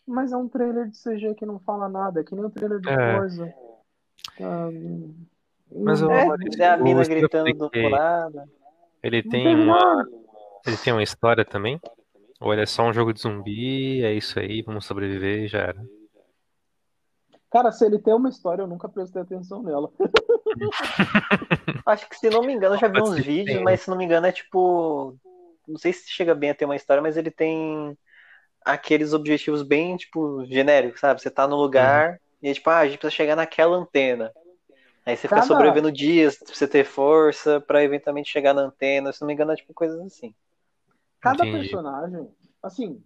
Mas 0.06 0.32
é 0.32 0.36
um 0.36 0.48
trailer 0.48 0.88
de 0.88 0.96
CG 0.96 1.34
que 1.34 1.46
não 1.46 1.58
fala 1.60 1.88
nada, 1.88 2.20
é 2.20 2.24
que 2.24 2.34
nem 2.34 2.44
o 2.44 2.50
trailer 2.50 2.80
de 2.80 2.88
É. 2.88 3.14
Forza. 3.14 3.54
Ah, 4.40 4.68
Mas 5.74 6.00
não- 6.00 6.10
eu- 6.12 6.16
É, 6.18 6.62
é 6.62 6.68
a 6.68 6.76
mina 6.76 7.04
gritando 7.04 7.52
do 7.54 7.70
nada. 7.90 8.48
Ele 9.02 9.22
não 9.22 9.30
tem 9.30 9.54
uma. 9.54 9.78
nada. 9.78 10.10
Ele 10.66 10.76
tem 10.76 10.92
uma 10.92 11.02
história 11.02 11.44
também? 11.44 11.80
Ou 12.40 12.52
ele 12.52 12.62
é 12.62 12.66
só 12.66 12.82
um 12.84 12.92
jogo 12.92 13.12
de 13.12 13.20
zumbi, 13.20 14.02
é 14.04 14.12
isso 14.12 14.38
aí, 14.38 14.62
vamos 14.62 14.84
sobreviver 14.84 15.44
e 15.44 15.48
já 15.48 15.58
era. 15.60 15.86
Cara, 17.52 17.70
se 17.70 17.84
ele 17.84 17.98
tem 17.98 18.14
uma 18.14 18.30
história, 18.30 18.62
eu 18.62 18.66
nunca 18.66 18.88
prestei 18.88 19.20
atenção 19.20 19.62
nela. 19.62 19.90
Acho 21.84 22.08
que, 22.08 22.16
se 22.16 22.30
não 22.30 22.42
me 22.42 22.54
engano, 22.54 22.76
eu 22.76 22.80
já 22.80 22.88
vi 22.88 23.00
uns 23.00 23.18
vídeos, 23.18 23.62
mas 23.62 23.82
se 23.82 23.90
não 23.90 23.96
me 23.96 24.04
engano 24.04 24.26
é 24.26 24.32
tipo. 24.32 25.14
Não 25.68 25.78
sei 25.78 25.92
se 25.92 26.10
chega 26.10 26.34
bem 26.34 26.50
a 26.50 26.54
ter 26.54 26.64
uma 26.64 26.74
história, 26.74 27.02
mas 27.02 27.16
ele 27.16 27.30
tem 27.30 27.96
aqueles 28.64 29.12
objetivos 29.12 29.62
bem, 29.62 29.96
tipo, 29.96 30.44
genéricos, 30.46 31.00
sabe? 31.00 31.20
Você 31.20 31.30
tá 31.30 31.46
no 31.46 31.56
lugar 31.56 32.18
e 32.42 32.48
é 32.48 32.54
tipo, 32.54 32.70
ah, 32.70 32.78
a 32.78 32.86
gente 32.86 32.98
precisa 32.98 33.14
chegar 33.16 33.36
naquela 33.36 33.76
antena. 33.76 34.32
Aí 35.04 35.14
você 35.16 35.22
fica 35.22 35.36
Cada- 35.36 35.46
sobrevivendo 35.46 35.92
dias 35.92 36.38
pra 36.38 36.54
você 36.54 36.66
ter 36.66 36.84
força 36.84 37.60
pra 37.60 37.84
eventualmente 37.84 38.30
chegar 38.30 38.54
na 38.54 38.62
antena. 38.62 39.12
Se 39.12 39.20
não 39.20 39.26
me 39.26 39.34
engano, 39.34 39.52
é 39.52 39.56
tipo 39.56 39.74
coisas 39.74 40.00
assim. 40.00 40.34
Cada 41.20 41.44
Entendi. 41.44 41.68
personagem, 41.68 42.28
assim, 42.62 43.02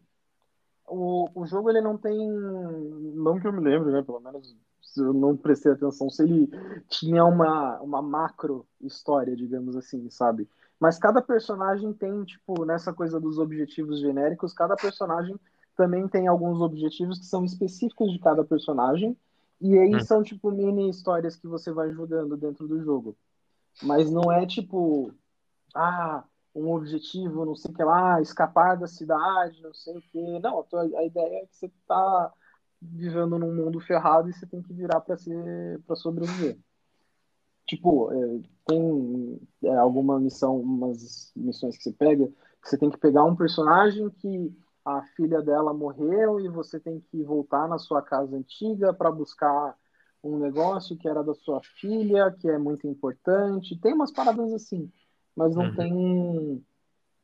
o, 0.88 1.28
o 1.34 1.46
jogo 1.46 1.70
ele 1.70 1.80
não 1.80 1.96
tem, 1.98 2.16
não 2.30 3.38
que 3.40 3.46
eu 3.46 3.52
me 3.52 3.60
lembro, 3.60 3.90
né? 3.90 4.02
Pelo 4.02 4.20
menos 4.20 4.56
se 4.82 5.00
eu 5.00 5.12
não 5.12 5.36
prestei 5.36 5.72
atenção 5.72 6.08
se 6.10 6.22
ele 6.22 6.48
tinha 6.88 7.24
uma, 7.24 7.80
uma 7.80 8.00
macro 8.02 8.66
história, 8.80 9.36
digamos 9.36 9.76
assim, 9.76 10.08
sabe? 10.10 10.48
Mas 10.80 10.98
cada 10.98 11.20
personagem 11.22 11.92
tem, 11.92 12.24
tipo, 12.24 12.64
nessa 12.64 12.92
coisa 12.92 13.18
dos 13.20 13.38
objetivos 13.38 14.00
genéricos, 14.00 14.52
cada 14.52 14.76
personagem 14.76 15.38
também 15.76 16.08
tem 16.08 16.26
alguns 16.26 16.60
objetivos 16.60 17.18
que 17.18 17.26
são 17.26 17.44
específicos 17.44 18.12
de 18.12 18.18
cada 18.18 18.44
personagem. 18.44 19.16
E 19.60 19.78
aí 19.78 20.00
Hum. 20.00 20.00
são, 20.00 20.22
tipo, 20.22 20.50
mini 20.50 20.88
histórias 20.90 21.36
que 21.36 21.46
você 21.46 21.72
vai 21.72 21.90
jogando 21.92 22.36
dentro 22.36 22.66
do 22.68 22.82
jogo. 22.82 23.16
Mas 23.82 24.10
não 24.10 24.30
é 24.32 24.46
tipo, 24.46 25.12
ah, 25.74 26.24
um 26.56 26.72
objetivo, 26.72 27.44
não 27.44 27.54
sei 27.54 27.70
o 27.70 27.74
que 27.74 27.84
lá, 27.84 28.20
escapar 28.20 28.76
da 28.76 28.86
cidade, 28.86 29.62
não 29.62 29.74
sei 29.74 29.98
o 29.98 30.02
que. 30.02 30.38
Não, 30.40 30.64
a, 30.72 31.04
ideia 31.04 31.42
é 31.42 31.46
que 31.46 31.56
você 31.56 31.70
tá 31.86 32.32
vivendo 32.80 33.38
num 33.38 33.54
mundo 33.54 33.78
ferrado 33.80 34.30
e 34.30 34.32
você 34.32 34.46
tem 34.46 34.62
que 34.62 34.72
virar 34.72 35.00
para 35.00 35.16
para 35.86 35.96
sobreviver. 35.96 36.58
Tipo, 37.66 38.10
é, 38.12 38.40
tem 38.66 39.40
é, 39.64 39.76
alguma 39.76 40.18
missão, 40.18 40.58
umas 40.60 41.32
missões 41.36 41.76
que 41.76 41.82
você 41.82 41.92
pega, 41.92 42.26
que 42.26 42.68
você 42.68 42.78
tem 42.78 42.90
que 42.90 42.98
pegar 42.98 43.24
um 43.24 43.36
personagem 43.36 44.08
que 44.08 44.56
a 44.84 45.02
filha 45.16 45.42
dela 45.42 45.74
morreu 45.74 46.40
e 46.40 46.48
você 46.48 46.78
tem 46.78 47.00
que 47.00 47.22
voltar 47.24 47.68
na 47.68 47.76
sua 47.76 48.00
casa 48.00 48.36
antiga 48.36 48.94
para 48.94 49.10
buscar 49.10 49.76
um 50.22 50.38
negócio 50.38 50.96
que 50.96 51.08
era 51.08 51.22
da 51.22 51.34
sua 51.34 51.60
filha, 51.80 52.30
que 52.30 52.48
é 52.48 52.56
muito 52.56 52.86
importante. 52.86 53.78
Tem 53.80 53.92
umas 53.92 54.12
paradas 54.12 54.52
assim, 54.54 54.90
mas 55.36 55.54
não 55.54 55.66
Uhum. 55.66 55.76
tem 55.76 56.64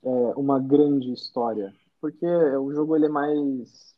é, 0.05 0.09
uma 0.37 0.61
grande 0.61 1.13
história, 1.13 1.73
porque 2.01 2.27
o 2.27 2.73
jogo 2.73 2.97
ele 2.97 3.07
é 3.07 3.09
mais, 3.09 3.95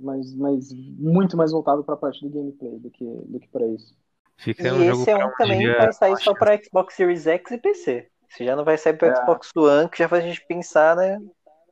mais, 0.00 0.34
mais 0.34 0.72
muito 0.72 1.36
mais 1.36 1.52
voltado 1.52 1.84
para 1.84 1.94
a 1.94 1.98
parte 1.98 2.22
do 2.26 2.30
gameplay 2.30 2.78
do 2.78 2.90
que 2.90 3.04
do 3.04 3.38
que 3.38 3.48
para 3.48 3.66
isso. 3.66 3.94
Fica 4.38 4.68
E 4.68 4.72
um 4.72 4.84
jogo 4.84 5.02
esse 5.02 5.10
é 5.10 5.16
um 5.16 5.28
um 5.28 5.32
também 5.36 5.58
dia 5.58 5.76
vai 5.76 5.92
sair 5.92 6.16
só 6.18 6.34
pra 6.34 6.62
Xbox 6.62 6.94
Series 6.94 7.26
X 7.26 7.50
e 7.50 7.58
PC. 7.58 8.08
Esse 8.30 8.44
já 8.44 8.54
não 8.54 8.64
vai 8.64 8.76
sair 8.78 8.94
pro 8.94 9.08
É. 9.08 9.14
Xbox 9.16 9.50
One, 9.56 9.88
que 9.88 9.98
já 9.98 10.08
faz 10.08 10.24
a 10.24 10.26
gente 10.26 10.44
pensar, 10.46 10.96
né? 10.96 11.20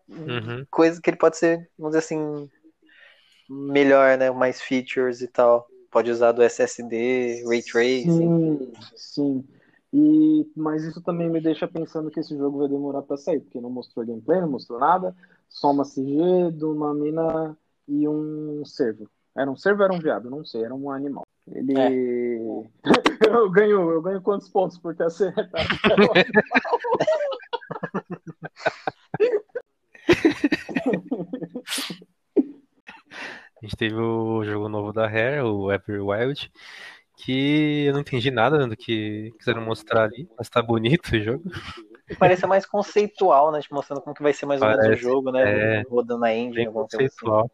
Uhum. 0.08 0.64
Coisa 0.70 1.00
que 1.00 1.10
ele 1.10 1.16
pode 1.16 1.36
ser, 1.36 1.68
vamos 1.78 1.94
dizer 1.96 1.98
assim, 2.04 2.48
melhor, 3.48 4.16
né? 4.18 4.30
Mais 4.30 4.60
features 4.60 5.20
e 5.20 5.28
tal. 5.28 5.66
Pode 5.90 6.10
usar 6.10 6.32
do 6.32 6.42
SSD, 6.42 7.44
Ray 7.46 7.62
Tracing. 7.62 8.10
Sim, 8.10 8.72
sim. 8.94 9.44
E, 9.92 10.50
mas 10.56 10.84
isso 10.84 11.00
também 11.00 11.30
me 11.30 11.40
deixa 11.40 11.66
pensando 11.66 12.10
que 12.10 12.20
esse 12.20 12.36
jogo 12.36 12.58
vai 12.58 12.68
demorar 12.68 13.02
para 13.02 13.16
sair, 13.16 13.40
porque 13.40 13.60
não 13.60 13.70
mostrou 13.70 14.04
gameplay, 14.04 14.40
não 14.40 14.50
mostrou 14.50 14.78
nada, 14.78 15.14
só 15.48 15.70
uma 15.70 15.84
CG 15.84 16.52
de 16.52 16.64
uma 16.64 16.92
mina 16.92 17.56
e 17.88 18.08
um 18.08 18.64
cervo. 18.64 19.08
Era 19.36 19.50
um 19.50 19.56
cervo 19.56 19.80
ou 19.80 19.84
era 19.84 19.94
um 19.94 20.00
viado? 20.00 20.30
Não 20.30 20.44
sei, 20.44 20.64
era 20.64 20.74
um 20.74 20.90
animal. 20.90 21.24
Ele. 21.52 22.38
eu 23.28 23.50
ganho, 23.50 23.90
eu 23.90 24.02
ganho 24.02 24.20
quantos 24.20 24.48
pontos 24.48 24.78
por 24.78 24.96
ter 24.96 25.04
acertado? 25.04 25.52
A 33.56 33.64
gente 33.66 33.76
teve 33.76 33.94
o 33.94 34.44
jogo 34.44 34.68
novo 34.68 34.92
da 34.92 35.08
Rare, 35.08 35.40
o 35.40 35.72
Everwild, 35.72 36.52
que 37.16 37.86
eu 37.86 37.94
não 37.94 38.00
entendi 38.00 38.30
nada 38.30 38.66
do 38.66 38.76
que 38.76 39.32
quiseram 39.38 39.62
mostrar 39.62 40.04
ali, 40.04 40.28
mas 40.38 40.48
tá 40.50 40.62
bonito 40.62 41.16
o 41.16 41.20
jogo. 41.22 41.44
Parece 42.18 42.46
mais 42.46 42.66
conceitual, 42.66 43.50
né? 43.52 43.60
Te 43.60 43.72
mostrando 43.72 44.00
como 44.02 44.14
que 44.14 44.22
vai 44.22 44.32
ser 44.32 44.46
mais 44.46 44.60
ou 44.62 44.68
menos 44.68 44.86
o 44.86 44.94
jogo, 44.94 45.30
né? 45.32 45.48
é. 45.48 45.82
Rodando 45.88 46.20
na 46.20 46.34
engine, 46.34 46.54
Bem 46.54 46.66
alguma 46.66 46.88
coisa 46.88 47.06
assim. 47.06 47.26
conceitual. 47.28 47.50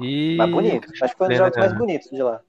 E 0.00 0.36
Mas 0.36 0.50
bonito. 0.50 0.88
Acho 1.02 1.12
que 1.14 1.18
foi 1.18 1.26
um 1.26 1.30
dos 1.30 1.38
É, 1.38 1.38
jogos 1.38 1.56
mais 1.56 1.72
né? 1.72 1.78
bonitos 1.78 2.10
de 2.10 2.22
lá. 2.22 2.40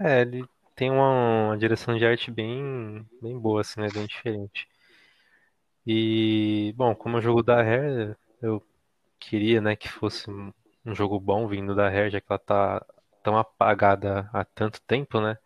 É, 0.00 0.20
ele 0.22 0.44
tem 0.74 0.90
uma, 0.90 1.46
uma 1.48 1.58
direção 1.58 1.96
de 1.96 2.04
arte 2.04 2.30
bem, 2.30 3.06
bem 3.20 3.38
boa, 3.38 3.60
assim, 3.60 3.80
né? 3.80 3.88
Bem 3.92 4.06
diferente. 4.06 4.68
E, 5.86 6.72
bom, 6.76 6.94
como 6.94 7.16
é 7.16 7.18
o 7.18 7.22
jogo 7.22 7.42
da 7.42 7.56
Rare, 7.62 8.16
eu 8.40 8.62
queria, 9.20 9.60
né, 9.60 9.76
que 9.76 9.88
fosse 9.90 10.30
um 10.30 10.52
um 10.86 10.94
jogo 10.94 11.20
bom 11.20 11.48
vindo 11.48 11.74
da 11.76 11.88
Rare, 11.88 12.10
já 12.10 12.20
que 12.20 12.26
ela 12.30 12.38
tá 12.40 12.86
tão 13.22 13.36
apagada 13.38 14.28
há 14.32 14.44
tanto 14.44 14.80
tempo, 14.82 15.20
né? 15.20 15.38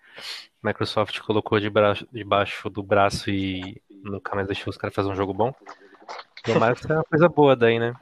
Microsoft 0.63 1.21
colocou 1.21 1.61
de 1.61 1.69
braço, 1.71 2.07
debaixo 2.13 2.69
do 2.71 2.83
braço 2.83 3.31
e 3.31 3.81
nunca 4.03 4.35
mais 4.35 4.47
deixou 4.47 4.71
os 4.71 4.77
caras 4.77 4.95
fazer 4.95 5.09
um 5.11 5.15
jogo 5.15 5.33
bom. 5.35 5.55
Tomara 6.45 6.75
que 6.75 6.83
seja 6.83 6.95
uma 6.95 7.05
coisa 7.05 7.29
boa 7.29 7.55
daí, 7.57 7.79
né? 7.79 7.95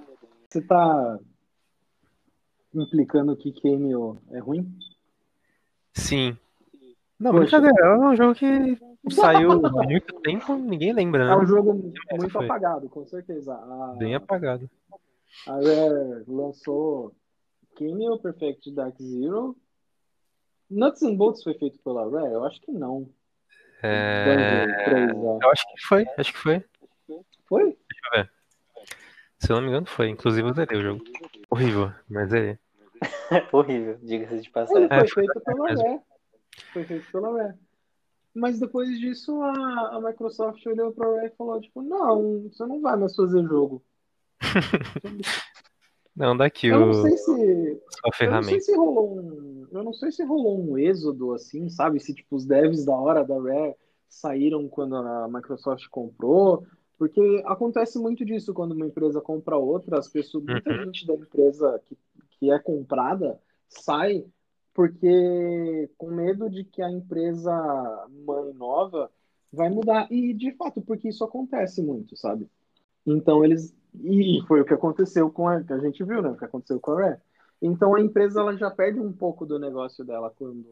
Você 0.49 0.61
tá 0.62 1.18
implicando 2.75 3.37
que 3.37 3.53
Cameo 3.61 4.18
é 4.31 4.39
ruim? 4.39 4.77
Sim. 5.93 6.37
Não, 7.18 7.31
Poxa. 7.33 7.61
brincadeira, 7.61 7.87
é 7.87 7.99
um 7.99 8.16
jogo 8.16 8.35
que 8.35 8.79
saiu 9.11 9.64
há 9.66 9.70
muito 9.85 10.14
tempo, 10.20 10.57
ninguém 10.57 10.93
lembra, 10.93 11.25
É 11.25 11.27
né? 11.29 11.37
um 11.37 11.47
jogo 11.47 11.72
muito 11.75 12.31
foi. 12.31 12.45
apagado, 12.47 12.89
com 12.89 13.07
certeza. 13.07 13.55
A, 13.55 13.95
Bem 13.99 14.14
apagado. 14.14 14.68
a 15.47 15.53
Rare 15.53 16.25
lançou 16.27 17.14
Cameo 17.77 18.18
Perfect 18.18 18.70
Dark 18.72 18.97
Zero. 19.01 19.57
Nuts 20.71 21.03
and 21.03 21.17
Bolts 21.17 21.43
foi 21.43 21.55
feito 21.55 21.79
pela 21.81 22.09
Rare? 22.11 22.33
Eu 22.33 22.45
acho 22.45 22.61
que 22.61 22.73
não. 22.73 23.09
É, 23.83 24.67
Banjo 24.67 24.85
3, 24.85 25.25
ó. 25.25 25.39
Eu 25.43 25.51
acho 25.51 25.62
que 25.75 25.87
foi, 25.87 26.07
acho 26.19 26.33
que 26.33 26.39
foi. 26.39 26.65
Foi? 27.47 27.77
Se 29.39 29.53
eu 29.53 29.57
não 29.57 29.62
me 29.62 29.69
engano, 29.69 29.87
foi. 29.87 30.09
Inclusive 30.09 30.49
eu 30.49 30.55
zerei 30.55 30.79
o 30.79 30.83
jogo. 30.83 31.05
Horrível, 31.51 31.93
mas 32.09 32.33
é. 32.33 32.59
Horrível, 33.53 33.99
diga-se 34.03 34.35
de 34.37 34.41
Ele 34.41 34.51
passagem. 34.51 34.89
foi 34.89 34.99
É, 34.99 35.07
feito 35.09 35.41
pela 35.41 35.65
mesmo. 35.65 35.83
Rare. 35.87 36.01
Foi 36.73 36.85
feito 36.85 37.12
pela 37.12 37.37
Rare. 37.43 37.55
Mas 38.35 38.59
depois 38.59 38.99
disso, 38.99 39.41
a, 39.43 39.97
a 39.97 40.01
Microsoft 40.01 40.65
olhou 40.67 40.91
pra 40.93 41.07
Rare 41.07 41.27
e 41.27 41.37
falou, 41.37 41.61
tipo, 41.61 41.83
não, 41.83 42.49
você 42.49 42.65
não 42.67 42.81
vai 42.81 42.97
mais 42.97 43.15
fazer 43.15 43.43
jogo. 43.45 43.83
Não, 46.17 46.37
daqui 46.37 46.69
Eu 46.69 46.79
não 46.79 46.91
o, 46.91 46.95
sei 47.03 47.17
se, 47.17 47.25
sua 47.25 47.37
Eu 47.41 47.75
não 47.75 47.81
sei 48.12 48.12
ferramenta. 48.12 48.61
se 48.61 48.77
rolou 48.77 49.19
um, 49.19 49.53
eu 49.79 49.85
não 49.85 49.93
sei 49.93 50.11
se 50.12 50.25
rolou 50.25 50.61
um 50.61 50.79
êxodo 50.79 51.33
assim, 51.35 51.68
sabe? 51.68 52.01
Se 52.01 52.14
tipo 52.14 52.37
os 52.37 52.45
devs 52.47 52.85
da 52.85 52.95
hora 52.95 53.25
da 53.25 53.35
Rare 53.35 53.75
saíram 54.09 54.68
quando 54.68 54.97
a 54.97 55.29
Microsoft 55.29 55.89
comprou, 55.89 56.64
porque 56.99 57.43
acontece 57.47 57.99
muito 57.99 58.25
disso 58.25 58.55
quando 58.55 58.72
uma 58.72 58.87
empresa 58.87 59.20
compra 59.20 59.57
outra, 59.57 59.99
as 59.99 60.09
pessoas, 60.09 60.45
muita 60.45 60.70
Uhum. 60.70 60.85
gente 60.85 61.07
da 61.07 61.14
empresa 61.14 61.81
que, 61.85 61.97
que 62.39 62.51
é 62.51 62.59
comprada 62.59 63.41
sai 63.68 64.25
porque 64.72 65.89
com 65.97 66.09
medo 66.11 66.51
de 66.51 66.64
que 66.64 66.83
a 66.83 66.91
empresa 66.91 67.53
mãe 68.27 68.53
nova 68.55 69.11
vai 69.53 69.68
mudar 69.70 70.11
e 70.11 70.33
de 70.35 70.53
fato 70.53 70.81
porque 70.83 71.09
isso 71.09 71.25
acontece 71.25 71.83
muito, 71.83 72.16
sabe? 72.16 72.49
Então 73.07 73.45
eles 73.45 73.75
e 74.03 74.41
foi 74.49 74.61
o 74.61 74.64
que 74.64 74.75
aconteceu 74.75 75.31
com 75.31 75.47
a 75.49 75.62
que 75.62 75.72
a 75.72 75.79
gente 75.79 76.03
viu, 76.05 76.20
né? 76.20 76.31
O 76.31 76.37
que 76.37 76.45
aconteceu 76.45 76.81
com 76.81 76.93
a 76.93 77.01
Rare. 77.03 77.20
Então 77.61 77.94
a 77.94 78.00
empresa 78.00 78.40
ela 78.40 78.57
já 78.57 78.70
perde 78.70 79.00
um 79.00 79.12
pouco 79.12 79.46
do 79.46 79.59
negócio 79.59 80.05
dela 80.05 80.30
quando, 80.36 80.66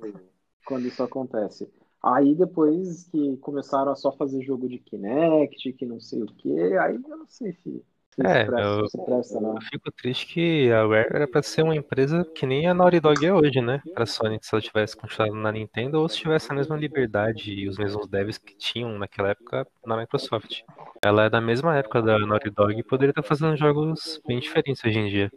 quando 0.67 0.87
isso 0.87 1.03
acontece. 1.03 1.71
Aí 2.03 2.35
depois 2.35 3.05
que 3.05 3.37
começaram 3.39 3.93
a 3.93 3.95
só 3.97 4.11
fazer 4.13 4.43
jogo 4.43 4.69
de 4.69 4.79
Kinect, 4.79 5.73
que 5.75 5.87
não 5.87 6.01
sei 6.01 6.23
o 6.23 6.27
que, 6.27 6.51
aí 6.79 6.97
eu 6.97 7.17
não 7.17 7.27
sei 7.29 7.53
se, 7.53 7.85
se 8.15 8.23
É, 8.23 8.45
presta, 8.45 8.61
eu- 8.63 8.89
se 8.89 9.05
presta, 9.05 9.41
não. 9.41 9.55
Eu 9.55 9.63
fico 9.63 9.93
triste 9.93 10.27
que 10.27 10.71
a 10.73 10.83
Rare 10.87 11.09
era 11.13 11.29
pra 11.29 11.43
ser 11.43 11.63
uma 11.63 11.77
empresa 11.77 12.25
que 12.35 12.45
nem 12.45 12.67
a 12.67 12.75
Naughty 12.75 13.01
Dog 13.01 13.25
é 13.25 13.33
hoje, 13.33 13.61
né? 13.61 13.81
Pra 13.95 14.05
Sony, 14.05 14.39
se 14.43 14.53
ela 14.55 14.61
tivesse 14.61 14.97
continuado 14.97 15.35
na 15.37 15.53
Nintendo 15.53 16.01
ou 16.01 16.09
se 16.09 16.19
tivesse 16.19 16.51
a 16.51 16.55
mesma 16.55 16.77
liberdade 16.77 17.53
e 17.53 17.69
os 17.69 17.79
mesmos 17.79 18.09
devs 18.09 18.37
que 18.39 18.57
tinham 18.57 18.99
naquela 18.99 19.31
época 19.31 19.67
na 19.87 19.97
Microsoft. 19.97 20.63
Ela 21.03 21.25
é 21.25 21.31
da 21.31 21.41
mesma 21.41 21.77
época 21.77 22.03
da 22.03 22.19
Naughty 22.19 22.51
Dog 22.51 22.75
e 22.79 22.83
poderia 22.83 23.11
estar 23.11 23.23
fazendo 23.23 23.57
jogos 23.57 24.21
bem 24.27 24.41
diferentes 24.41 24.85
hoje 24.85 24.99
em 24.99 25.09
dia. 25.09 25.33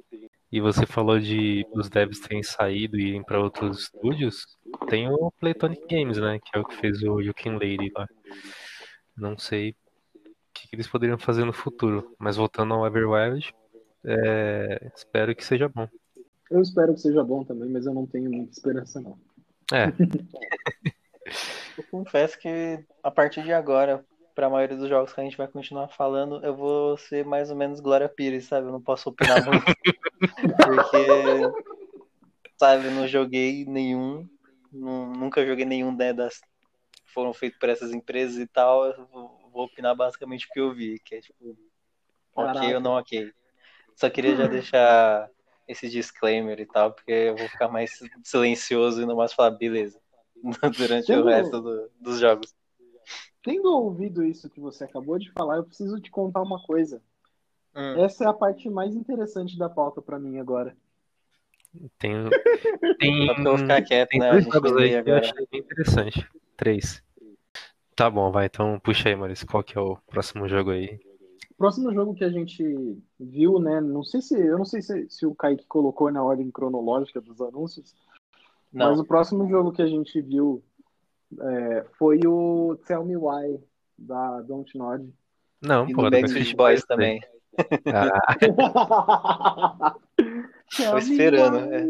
E 0.55 0.61
você 0.61 0.85
falou 0.85 1.19
de 1.19 1.67
os 1.73 1.89
devs 1.89 2.21
terem 2.21 2.41
saído 2.41 2.97
e 2.97 3.09
irem 3.09 3.21
pra 3.21 3.41
outros 3.41 3.77
estúdios. 3.77 4.57
Tem 4.87 5.05
o 5.09 5.29
Playtonic 5.37 5.85
Games, 5.85 6.17
né? 6.17 6.39
Que 6.39 6.57
é 6.57 6.61
o 6.61 6.63
que 6.63 6.77
fez 6.77 7.03
o 7.03 7.19
You 7.19 7.33
Can 7.33 7.55
Lady 7.55 7.91
lá. 7.93 8.07
Não 9.17 9.37
sei 9.37 9.71
o 9.71 9.75
que 10.53 10.69
que 10.69 10.75
eles 10.77 10.87
poderiam 10.87 11.17
fazer 11.17 11.43
no 11.43 11.51
futuro. 11.51 12.15
Mas 12.17 12.37
voltando 12.37 12.73
ao 12.73 12.87
Everwild, 12.87 13.53
É, 14.05 14.91
espero 14.95 15.35
que 15.35 15.43
seja 15.43 15.67
bom. 15.67 15.89
Eu 16.49 16.61
espero 16.61 16.93
que 16.93 17.01
seja 17.01 17.21
bom 17.21 17.43
também, 17.43 17.69
mas 17.69 17.85
eu 17.85 17.93
não 17.93 18.07
tenho 18.07 18.31
muita 18.31 18.53
esperança, 18.53 19.01
não. 19.01 19.19
É, 19.73 19.87
Eu 21.77 21.83
confesso 21.91 22.39
que 22.39 22.79
a 23.03 23.11
partir 23.11 23.43
de 23.43 23.51
agora, 23.51 24.05
pra 24.35 24.49
maioria 24.49 24.77
dos 24.77 24.89
jogos 24.89 25.13
que 25.13 25.21
a 25.21 25.23
gente 25.23 25.37
vai 25.37 25.47
continuar 25.47 25.87
falando, 25.87 26.43
eu 26.45 26.55
vou 26.55 26.97
ser 26.97 27.25
mais 27.25 27.49
ou 27.49 27.55
menos 27.55 27.79
Glória 27.79 28.09
Pires, 28.09 28.45
sabe? 28.45 28.67
Eu 28.67 28.71
não 28.71 28.81
posso 28.81 29.09
opinar 29.09 29.43
muito. 29.43 29.65
porque, 30.63 31.41
sabe, 32.57 32.87
eu 32.87 32.91
não 32.91 33.07
joguei 33.07 33.65
nenhum. 33.65 34.27
nu- 34.71 35.13
nunca 35.15 35.45
joguei 35.45 35.65
nenhum 35.65 35.95
né, 35.95 36.13
das 36.13 36.39
que 36.39 37.13
foram 37.13 37.33
feitos 37.33 37.57
por 37.57 37.69
essas 37.69 37.93
empresas 37.93 38.37
e 38.37 38.47
tal. 38.47 38.85
Eu 38.85 39.05
vou, 39.07 39.49
vou 39.51 39.65
opinar 39.65 39.95
basicamente 39.95 40.45
o 40.47 40.49
que 40.51 40.59
eu 40.59 40.73
vi, 40.73 40.99
que 40.99 41.15
é 41.15 41.21
tipo, 41.21 41.57
ok 42.35 42.53
Caraca. 42.53 42.75
ou 42.75 42.81
não 42.81 42.91
ok. 42.97 43.31
Só 43.95 44.09
queria 44.09 44.35
já 44.35 44.47
deixar 44.47 45.29
esse 45.67 45.89
disclaimer 45.89 46.59
e 46.59 46.65
tal, 46.65 46.91
porque 46.91 47.11
eu 47.11 47.37
vou 47.37 47.47
ficar 47.47 47.69
mais 47.69 47.97
silencioso 48.23 49.01
e 49.01 49.05
não 49.05 49.15
mais 49.15 49.33
falar, 49.33 49.51
beleza, 49.51 49.99
durante 50.77 51.11
o 51.13 51.25
resto 51.25 51.61
do- 51.61 51.89
dos 51.99 52.19
jogos. 52.19 52.53
Tendo 53.45 53.71
ouvido 53.71 54.25
isso 54.25 54.49
que 54.49 54.59
você 54.59 54.85
acabou 54.85 55.19
de 55.19 55.31
falar, 55.31 55.57
eu 55.57 55.63
preciso 55.63 56.01
te 56.01 56.09
contar 56.09 56.41
uma 56.41 56.59
coisa. 56.63 56.99
Hum. 57.75 58.03
Essa 58.03 58.23
é 58.23 58.27
a 58.27 58.33
parte 58.33 58.67
mais 58.71 58.95
interessante 58.95 59.55
da 59.55 59.69
pauta 59.69 60.01
pra 60.01 60.17
mim 60.17 60.39
agora. 60.39 60.75
tem. 61.99 62.11
Tem, 62.97 63.27
eu 63.27 63.43
vou 63.43 63.57
ficar 63.59 63.83
quieto, 63.83 64.09
tem 64.09 64.19
né? 64.19 64.31
Dois 64.31 64.45
jogos 64.45 64.75
aí 64.77 65.03
que 65.03 65.09
eu 65.11 65.15
achei 65.15 65.47
bem 65.51 65.59
interessante. 65.59 66.27
Três. 66.57 67.03
Tá 67.95 68.09
bom, 68.09 68.31
vai. 68.31 68.47
Então 68.47 68.79
puxa 68.79 69.09
aí, 69.09 69.15
Maurício. 69.15 69.45
Qual 69.45 69.63
que 69.63 69.77
é 69.77 69.81
o 69.81 69.95
próximo 70.07 70.47
jogo 70.47 70.71
aí? 70.71 70.99
Próximo 71.55 71.93
jogo 71.93 72.15
que 72.15 72.23
a 72.23 72.29
gente 72.31 72.63
viu, 73.19 73.59
né? 73.59 73.79
Não 73.79 74.03
sei 74.03 74.21
se 74.21 74.35
eu 74.35 74.57
não 74.57 74.65
sei 74.65 74.81
se, 74.81 75.07
se 75.07 75.23
o 75.23 75.35
Kaique 75.35 75.67
colocou 75.67 76.11
na 76.11 76.23
ordem 76.23 76.49
cronológica 76.49 77.21
dos 77.21 77.39
anúncios, 77.39 77.95
Não, 78.73 78.89
mas 78.89 78.99
o 78.99 79.05
próximo 79.05 79.47
jogo 79.47 79.71
que 79.71 79.83
a 79.83 79.87
gente 79.87 80.19
viu 80.19 80.63
é, 81.39 81.85
foi 81.97 82.19
o 82.25 82.77
Tell 82.87 83.03
Me 83.05 83.15
Why 83.17 83.59
da 83.97 84.41
Don't 84.41 84.77
Nod. 84.77 85.07
Não, 85.61 85.87
e 85.89 85.93
pô, 85.93 86.03
do 86.03 86.11
Backstreet 86.11 86.55
Boys 86.55 86.83
também. 86.85 87.19
Ah, 87.93 88.35
Tô 90.75 90.97
esperando. 90.97 91.59
é. 91.73 91.87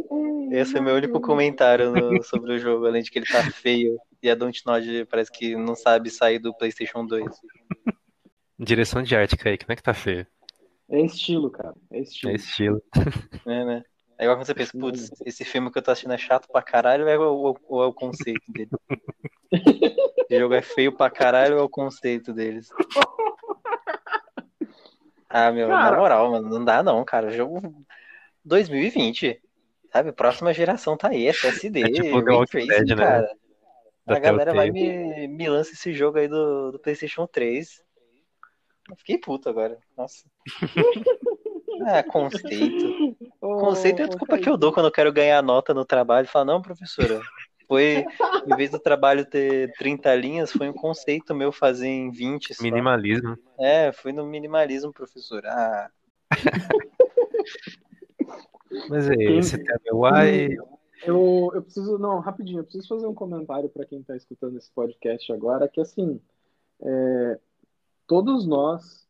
Esse 0.62 0.78
é 0.78 0.82
meu 0.82 0.96
único 0.96 1.20
comentário 1.20 1.92
no- 1.92 2.22
sobre 2.24 2.54
o 2.54 2.60
jogo, 2.60 2.86
além 2.86 3.02
de 3.02 3.10
que 3.10 3.18
ele 3.20 3.26
tá 3.26 3.44
feio 3.44 3.98
e 4.22 4.30
a 4.30 4.36
Dontnod 4.36 5.06
parece 5.06 5.32
que 5.32 5.56
não 5.56 5.76
sabe 5.76 6.10
sair 6.10 6.40
do 6.40 6.54
PlayStation 6.56 7.06
2. 7.06 7.26
direção 8.60 9.02
de 9.02 9.16
arte, 9.16 9.36
Kaique, 9.36 9.66
não 9.68 9.74
é 9.74 9.76
que 9.76 9.84
tá 9.84 9.94
feio? 9.94 10.26
É 10.90 11.02
estilo, 11.02 11.50
cara. 11.50 11.74
É 11.92 12.00
estilo. 12.00 12.32
É 12.32 12.36
estilo. 12.36 12.82
É, 13.46 13.66
né? 13.66 13.84
Aí 14.18 14.28
quando 14.28 14.46
você 14.46 14.54
pensa, 14.54 14.72
putz, 14.78 15.12
esse 15.26 15.44
filme 15.44 15.70
que 15.72 15.78
eu 15.78 15.82
tô 15.82 15.92
assistindo 15.92 16.14
é 16.14 16.18
chato 16.18 16.48
pra 16.52 16.62
caralho 16.62 17.04
ou 17.04 17.10
é 17.10 17.18
o, 17.18 17.58
ou 17.68 17.84
é 17.84 17.88
o 17.88 17.94
conceito 17.94 18.52
dele? 18.52 18.70
Esse 20.26 20.40
jogo 20.40 20.56
é 20.56 20.62
feio 20.62 20.92
pra 20.92 21.10
caralho 21.10 21.56
ou 21.56 21.62
é 21.62 21.64
o 21.64 21.70
conceito 21.70 22.34
deles? 22.34 22.70
Ah, 25.30 25.52
meu, 25.52 25.68
Cara. 25.68 25.92
na 25.92 25.98
moral, 25.98 26.32
mano, 26.32 26.50
não 26.50 26.64
dá 26.64 26.82
não, 26.82 27.04
cara. 27.04 27.30
Jogo 27.30 27.86
2020, 28.44 29.42
sabe? 29.92 30.12
Próxima 30.12 30.54
geração 30.54 30.96
tá 30.96 31.10
aí, 31.10 31.28
SSD, 31.28 31.82
É 31.82 31.92
tipo 31.92 32.24
Tracing, 32.24 32.68
Dead, 32.68 32.88
né? 32.90 32.96
cara. 32.96 33.38
Da 34.06 34.16
A 34.16 34.20
galera 34.20 34.54
vai 34.54 34.72
me, 34.72 35.28
me 35.28 35.50
lança 35.50 35.74
esse 35.74 35.94
jogo 35.94 36.20
aí 36.20 36.28
do, 36.28 36.72
do 36.72 36.80
PlayStation 36.80 37.28
3. 37.28 37.84
Eu 38.90 38.96
fiquei 38.96 39.18
puto 39.18 39.50
agora. 39.50 39.78
Nossa. 39.98 40.24
Ah, 41.82 42.02
conceito. 42.04 43.18
Ô, 43.46 43.60
Conceito 43.60 44.02
é 44.02 44.06
a 44.06 44.08
desculpa 44.08 44.40
que 44.40 44.50
eu 44.50 44.58
dou 44.58 44.74
quando 44.74 44.88
eu 44.88 44.92
quero 44.92 45.14
ganhar 45.14 45.44
nota 45.44 45.72
no 45.72 45.86
trabalho. 45.86 46.28
Falar, 46.28 46.46
não, 46.46 46.64
professora, 46.64 47.22
foi, 47.68 48.04
em 48.48 48.56
vez 48.56 48.72
do 48.72 48.80
trabalho 48.80 49.24
ter 49.24 49.72
30 49.74 50.16
linhas, 50.16 50.52
foi 50.52 50.68
um 50.68 50.74
conceito 50.74 51.36
meu 51.36 51.52
fazer 51.52 51.88
em 51.88 52.10
20 52.10 52.56
só. 52.56 52.64
Minimalismo. 52.64 53.38
É, 53.60 53.92
foi 53.92 54.12
no 54.12 54.26
minimalismo, 54.26 54.92
professor. 54.92 55.46
Ah, 55.46 55.92
Mas 58.90 59.08
é 59.10 59.14
esse 59.14 59.58
TMY. 59.60 60.58
Eu, 61.06 61.52
eu 61.54 61.62
preciso, 61.62 62.00
não, 62.00 62.20
rapidinho, 62.20 62.62
eu 62.62 62.64
preciso 62.64 62.88
fazer 62.88 63.06
um 63.06 63.14
comentário 63.14 63.70
para 63.70 63.86
quem 63.86 64.00
está 64.00 64.16
escutando 64.16 64.58
esse 64.58 64.72
podcast 64.72 65.32
agora, 65.32 65.68
que 65.68 65.80
assim, 65.80 66.20
é, 66.82 67.40
todos 68.08 68.48
nós 68.48 69.05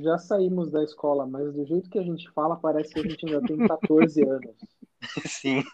já 0.00 0.18
saímos 0.18 0.70
da 0.70 0.82
escola, 0.82 1.26
mas 1.26 1.52
do 1.52 1.66
jeito 1.66 1.90
que 1.90 1.98
a 1.98 2.02
gente 2.02 2.30
fala, 2.30 2.56
parece 2.56 2.94
que 2.94 3.00
a 3.00 3.02
gente 3.02 3.26
ainda 3.26 3.46
tem 3.46 3.58
14 3.66 4.22
anos. 4.28 4.56
sim. 5.26 5.62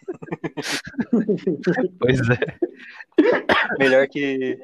Pois 1.99 2.21
é. 2.31 2.59
Melhor 3.79 4.07
que 4.09 4.59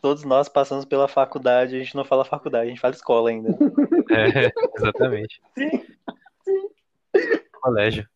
todos 0.00 0.24
nós 0.24 0.48
passamos 0.48 0.84
pela 0.84 1.08
faculdade, 1.08 1.76
a 1.76 1.78
gente 1.78 1.94
não 1.94 2.04
fala 2.04 2.24
faculdade, 2.24 2.66
a 2.66 2.68
gente 2.68 2.80
fala 2.80 2.94
escola 2.94 3.30
ainda. 3.30 3.56
É, 4.10 4.52
exatamente. 4.76 5.40
Colégio. 7.60 8.08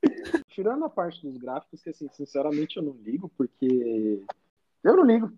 Tirando 0.48 0.84
a 0.84 0.90
parte 0.90 1.26
dos 1.26 1.36
gráficos, 1.36 1.82
que 1.82 1.90
assim, 1.90 2.08
sinceramente 2.08 2.76
eu 2.76 2.82
não 2.82 2.96
ligo, 3.04 3.30
porque 3.36 4.22
eu 4.82 4.96
não 4.96 5.04
ligo. 5.04 5.32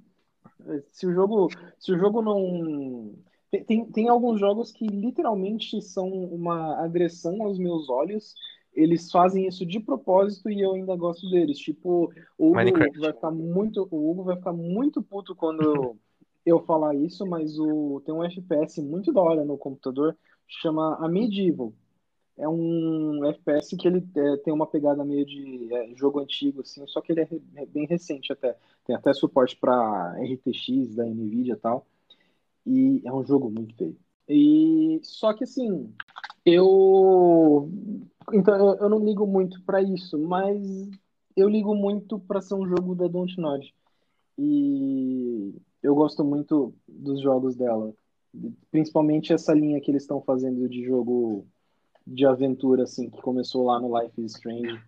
Se 0.91 1.07
o 1.07 1.13
jogo, 1.13 1.49
se 1.79 1.93
o 1.93 1.99
jogo 1.99 2.23
não 2.23 3.15
tem, 3.53 3.65
tem, 3.65 3.85
tem 3.85 4.09
alguns 4.09 4.41
jogos 4.41 4.73
que 4.73 4.87
literalmente 4.87 5.81
são 5.83 6.09
uma 6.09 6.83
agressão 6.83 7.43
aos 7.43 7.59
meus 7.59 7.91
olhos. 7.91 8.35
Eles 8.73 9.11
fazem 9.13 9.47
isso 9.47 9.67
de 9.67 9.79
propósito 9.79 10.49
e 10.51 10.63
eu 10.63 10.73
ainda 10.73 10.97
gosto 10.97 11.29
deles. 11.31 11.59
Tipo, 11.59 12.11
o 12.39 12.47
Hugo 12.47 12.55
Minecraft. 12.55 12.99
vai 12.99 13.13
ficar 13.13 13.31
muito, 13.31 13.87
o 13.91 14.11
Hugo 14.11 14.25
vai 14.25 14.37
ficar 14.37 14.55
muito 14.55 15.03
puto 15.03 15.37
quando 15.37 15.97
eu 16.47 16.61
falar 16.61 16.95
isso, 16.95 17.27
mas 17.27 17.59
o 17.59 18.01
tem 18.07 18.15
um 18.15 18.25
FPS 18.25 18.81
muito 18.81 19.13
da 19.13 19.21
hora 19.21 19.45
no 19.45 19.59
computador, 19.59 20.17
chama 20.49 20.97
a 20.97 21.07
Medieval. 21.07 21.73
É 22.39 22.49
um 22.49 23.25
FPS 23.27 23.77
que 23.77 23.87
ele 23.87 24.03
é, 24.17 24.37
tem 24.39 24.55
uma 24.55 24.67
pegada 24.67 25.05
meio 25.05 25.27
de 25.27 25.69
é, 25.73 25.95
jogo 25.95 26.19
antigo, 26.19 26.63
assim, 26.63 26.87
só 26.87 27.03
que 27.03 27.13
ele 27.13 27.21
é 27.21 27.25
re- 27.25 27.43
é 27.57 27.67
bem 27.67 27.87
recente 27.87 28.33
até. 28.33 28.57
Tem 28.87 28.97
até 28.97 29.13
suporte 29.13 29.55
para 29.57 30.17
RTX 30.19 30.95
da 30.97 31.05
Nvidia 31.05 31.53
e 31.53 31.57
tal. 31.57 31.87
E 32.67 33.03
é 33.05 33.13
um 33.13 33.25
jogo 33.25 33.51
muito 33.51 33.75
feio. 33.77 33.97
E 34.29 35.01
só 35.03 35.33
que 35.35 35.45
assim, 35.45 35.93
eu 36.45 37.71
então 38.33 38.77
eu, 38.81 38.89
não 38.89 39.05
ligo 39.05 39.27
muito 39.27 39.63
para 39.65 39.83
isso, 39.83 40.19
mas 40.19 40.89
eu 41.37 41.49
ligo 41.49 41.75
muito 41.75 42.19
para 42.19 42.41
ser 42.41 42.55
um 42.55 42.67
jogo 42.67 42.95
da 42.95 43.09
Dontnod. 43.09 43.75
E 44.39 45.55
eu 45.83 45.95
gosto 45.95 46.25
muito 46.25 46.75
dos 46.89 47.21
jogos 47.21 47.57
dela, 47.57 47.93
principalmente 48.71 49.33
essa 49.33 49.53
linha 49.53 49.81
que 49.81 49.91
eles 49.91 50.03
estão 50.03 50.23
fazendo 50.23 50.69
de 50.69 50.85
jogo 50.85 51.47
de 52.07 52.25
aventura 52.27 52.85
assim, 52.85 53.11
que 53.11 53.21
começou 53.21 53.65
lá 53.65 53.79
no 53.81 53.99
Life 53.99 54.21
is 54.21 54.33
Strange. 54.33 54.81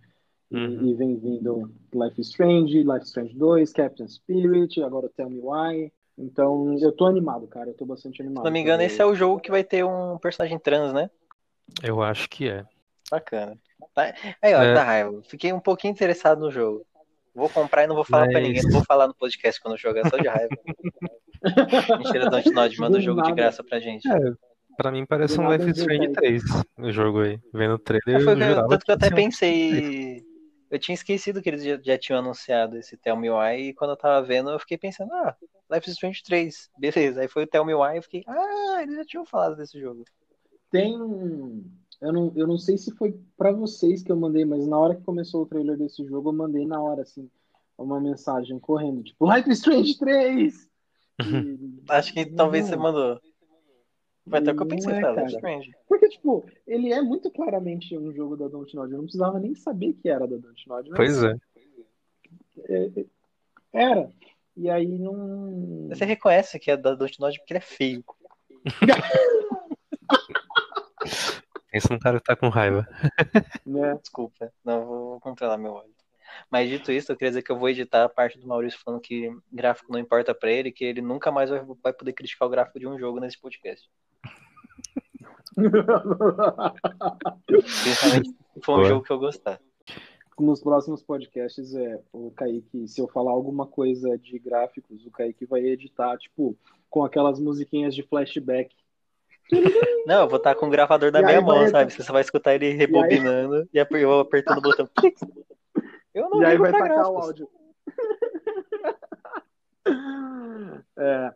E, 0.50 0.56
Uhum. 0.56 0.86
e 0.86 0.94
vem 0.94 1.16
vindo 1.16 1.70
Life 1.92 2.20
is 2.20 2.28
Strange, 2.28 2.82
Life 2.82 3.02
is 3.02 3.08
Strange 3.08 3.36
2, 3.36 3.72
Captain 3.72 4.06
Spirit, 4.06 4.80
agora 4.82 5.10
Tell 5.16 5.28
Me 5.28 5.40
Why. 5.40 5.92
Então, 6.16 6.76
eu 6.80 6.92
tô 6.92 7.06
animado, 7.06 7.46
cara. 7.48 7.70
Eu 7.70 7.74
tô 7.74 7.84
bastante 7.84 8.22
animado. 8.22 8.42
Se 8.42 8.44
não 8.44 8.52
me 8.52 8.60
engano, 8.60 8.78
pra 8.78 8.86
esse 8.86 9.00
é 9.00 9.04
o 9.06 9.14
jogo 9.14 9.40
que 9.40 9.50
vai 9.50 9.64
ter 9.64 9.84
um 9.84 10.16
personagem 10.18 10.58
trans, 10.58 10.92
né? 10.92 11.10
Eu 11.82 12.02
acho 12.02 12.28
que 12.28 12.48
é. 12.48 12.64
Bacana. 13.10 13.58
Tá- 13.94 14.14
Aí, 14.40 14.54
ó, 14.54 14.62
É. 14.62 14.74
dá 14.74 14.82
raiva. 14.84 15.20
Fiquei 15.24 15.52
um 15.52 15.60
pouquinho 15.60 15.92
interessado 15.92 16.40
no 16.40 16.50
jogo. 16.50 16.84
Vou 17.34 17.48
comprar 17.48 17.84
e 17.84 17.86
não 17.88 17.96
vou 17.96 18.04
falar 18.04 18.24
pra 18.28 18.34
Mas- 18.34 18.42
ninguém. 18.48 18.62
Não 18.62 18.70
vou 18.70 18.84
falar 18.84 19.08
no 19.08 19.14
podcast 19.14 19.60
quando 19.60 19.76
jogar, 19.76 20.08
só 20.08 20.16
de 20.16 20.28
raiva. 20.28 20.48
Mentira, 21.98 22.30
Dontnod 22.30 22.78
manda 22.78 22.98
o 22.98 23.00
jogo 23.00 23.20
de 23.22 23.28
nada. 23.30 23.42
graça 23.42 23.62
pra 23.64 23.80
gente. 23.80 24.08
É, 24.10 24.16
pra 24.76 24.90
mim 24.92 25.04
parece 25.04 25.36
Do 25.36 25.42
um 25.42 25.52
Life 25.52 25.70
is 25.70 25.78
Strange 25.78 26.06
caí. 26.12 26.38
3 26.38 26.42
o 26.78 26.92
jogo 26.92 27.20
aí. 27.22 27.38
Vendo 27.52 27.74
o 27.74 27.78
trailer, 27.78 28.16
É, 28.16 28.20
eu 28.20 28.24
foi 28.24 28.32
eu- 28.34 28.40
jurava 28.40 28.68
tanto 28.68 28.84
que 28.84 28.90
eu 28.90 28.94
até 28.94 29.08
um- 29.08 29.14
pensei. 29.14 30.24
Eu 30.74 30.78
tinha 30.80 30.94
esquecido 30.94 31.40
que 31.40 31.48
eles 31.48 31.62
já, 31.62 31.78
já 31.80 31.96
tinham 31.96 32.18
anunciado 32.18 32.76
esse 32.76 32.96
Tell 32.96 33.16
Me 33.16 33.30
Why, 33.30 33.68
e 33.68 33.74
quando 33.74 33.90
eu 33.90 33.96
tava 33.96 34.26
vendo, 34.26 34.50
eu 34.50 34.58
fiquei 34.58 34.76
pensando, 34.76 35.12
ah, 35.14 35.36
Life 35.70 35.88
is 35.88 35.94
Strange 35.94 36.20
3, 36.24 36.68
beleza. 36.76 37.20
Aí 37.20 37.28
foi 37.28 37.44
o 37.44 37.46
Tell 37.46 37.64
Me 37.64 37.72
Why, 37.74 37.96
eu 37.98 38.02
fiquei, 38.02 38.24
ah, 38.26 38.80
eles 38.82 38.96
já 38.96 39.04
tinham 39.04 39.24
falado 39.24 39.54
desse 39.56 39.78
jogo. 39.80 40.04
Tem. 40.72 41.00
um- 41.00 41.64
Eu 42.00 42.12
não, 42.12 42.32
eu 42.34 42.46
não 42.48 42.58
sei 42.58 42.76
se 42.76 42.90
foi 42.96 43.16
pra 43.36 43.52
vocês 43.52 44.02
que 44.02 44.10
eu 44.10 44.16
mandei, 44.16 44.44
mas 44.44 44.66
na 44.66 44.76
hora 44.76 44.96
que 44.96 45.02
começou 45.04 45.42
o 45.42 45.46
trailer 45.46 45.78
desse 45.78 46.04
jogo, 46.04 46.30
eu 46.30 46.32
mandei 46.32 46.66
na 46.66 46.82
hora, 46.82 47.02
assim, 47.02 47.30
uma 47.78 48.00
mensagem 48.00 48.58
correndo, 48.58 49.04
tipo, 49.04 49.32
Life 49.32 49.48
is 49.48 49.58
Strange 49.58 49.96
3! 49.96 50.68
E- 51.24 51.80
Acho 51.88 52.12
que 52.12 52.26
talvez 52.26 52.66
você 52.66 52.74
Não. 52.74 52.82
mandou. 52.82 53.20
Foi 54.28 54.38
até 54.38 54.52
o 54.52 54.56
que 54.56 54.62
eu 54.62 54.66
pensei, 54.66 54.92
é, 54.92 55.00
tá? 55.00 55.14
Cara. 55.14 55.26
Strange. 55.26 55.72
Porque, 55.86 56.08
tipo, 56.08 56.48
ele 56.66 56.92
é 56.92 57.02
muito 57.02 57.30
claramente 57.30 57.96
um 57.96 58.12
jogo 58.12 58.36
da 58.36 58.48
Dontnod. 58.48 58.90
Eu 58.90 58.98
não 58.98 59.04
precisava 59.04 59.38
nem 59.38 59.54
saber 59.54 59.92
que 59.94 60.08
era 60.08 60.26
da 60.26 60.36
Dontnod. 60.36 60.90
mas 60.90 60.96
Pois 60.96 61.22
é. 61.22 61.36
Era. 63.72 64.10
E 64.56 64.70
aí 64.70 64.98
não. 64.98 65.88
Você 65.88 66.04
reconhece 66.04 66.58
que 66.58 66.70
é 66.70 66.76
da 66.76 66.94
Dontnod 66.94 67.38
porque 67.38 67.52
ele 67.52 67.58
é 67.58 67.60
feio. 67.60 68.04
Pensa 71.70 71.92
num 71.92 71.98
cara 71.98 72.18
que 72.18 72.24
tá 72.24 72.36
com 72.36 72.48
raiva. 72.48 72.86
Né? 73.66 73.98
Desculpa, 74.00 74.52
não 74.64 74.86
vou 74.86 75.20
controlar 75.20 75.58
meu 75.58 75.72
ódio. 75.72 75.92
Mas 76.50 76.68
dito 76.68 76.92
isso, 76.92 77.10
eu 77.10 77.16
queria 77.16 77.30
dizer 77.30 77.42
que 77.42 77.50
eu 77.50 77.58
vou 77.58 77.68
editar 77.68 78.04
a 78.04 78.08
parte 78.08 78.38
do 78.38 78.46
Maurício 78.46 78.78
falando 78.78 79.00
que 79.00 79.28
gráfico 79.52 79.92
não 79.92 79.98
importa 79.98 80.34
pra 80.34 80.50
ele, 80.50 80.72
que 80.72 80.84
ele 80.84 81.00
nunca 81.00 81.32
mais 81.32 81.50
vai, 81.50 81.60
vai 81.82 81.92
poder 81.92 82.12
criticar 82.12 82.46
o 82.46 82.50
gráfico 82.50 82.78
de 82.78 82.86
um 82.86 82.98
jogo 82.98 83.20
nesse 83.20 83.40
podcast. 83.40 83.88
Principalmente 87.46 88.30
se 88.54 88.60
for 88.62 88.72
um 88.72 88.76
Boa. 88.76 88.88
jogo 88.88 89.04
que 89.04 89.12
eu 89.12 89.18
gostar. 89.18 89.60
Nos 90.38 90.60
próximos 90.60 91.02
podcasts, 91.02 91.74
é, 91.74 92.00
o 92.12 92.30
Kaique, 92.32 92.88
se 92.88 93.00
eu 93.00 93.06
falar 93.08 93.30
alguma 93.30 93.66
coisa 93.66 94.18
de 94.18 94.38
gráficos, 94.38 95.06
o 95.06 95.10
Kaique 95.10 95.46
vai 95.46 95.60
editar, 95.60 96.16
tipo, 96.18 96.56
com 96.90 97.04
aquelas 97.04 97.38
musiquinhas 97.38 97.94
de 97.94 98.02
flashback. 98.02 98.74
Não, 100.06 100.22
eu 100.22 100.28
vou 100.28 100.38
estar 100.38 100.54
com 100.56 100.66
o 100.66 100.70
gravador 100.70 101.12
da 101.12 101.20
E 101.20 101.24
minha 101.24 101.38
aí 101.38 101.44
mão, 101.44 101.58
vai- 101.58 101.68
sabe? 101.68 101.92
Você 101.92 102.02
só 102.02 102.12
vai 102.12 102.22
escutar 102.22 102.54
ele 102.54 102.70
rebobinando 102.72 103.68
e 103.72 103.78
aper- 103.78 104.00
eu 104.02 104.18
apertando 104.20 104.58
o 104.58 104.62
botão. 104.62 104.88
Eu 106.14 106.30
não 106.30 106.42
e 106.42 106.46
aí 106.46 106.56
vai 106.56 106.70
tacar 106.70 106.90
o 106.90 106.94
gráficos. 106.94 107.24
áudio. 107.26 107.50
é, 110.96 111.34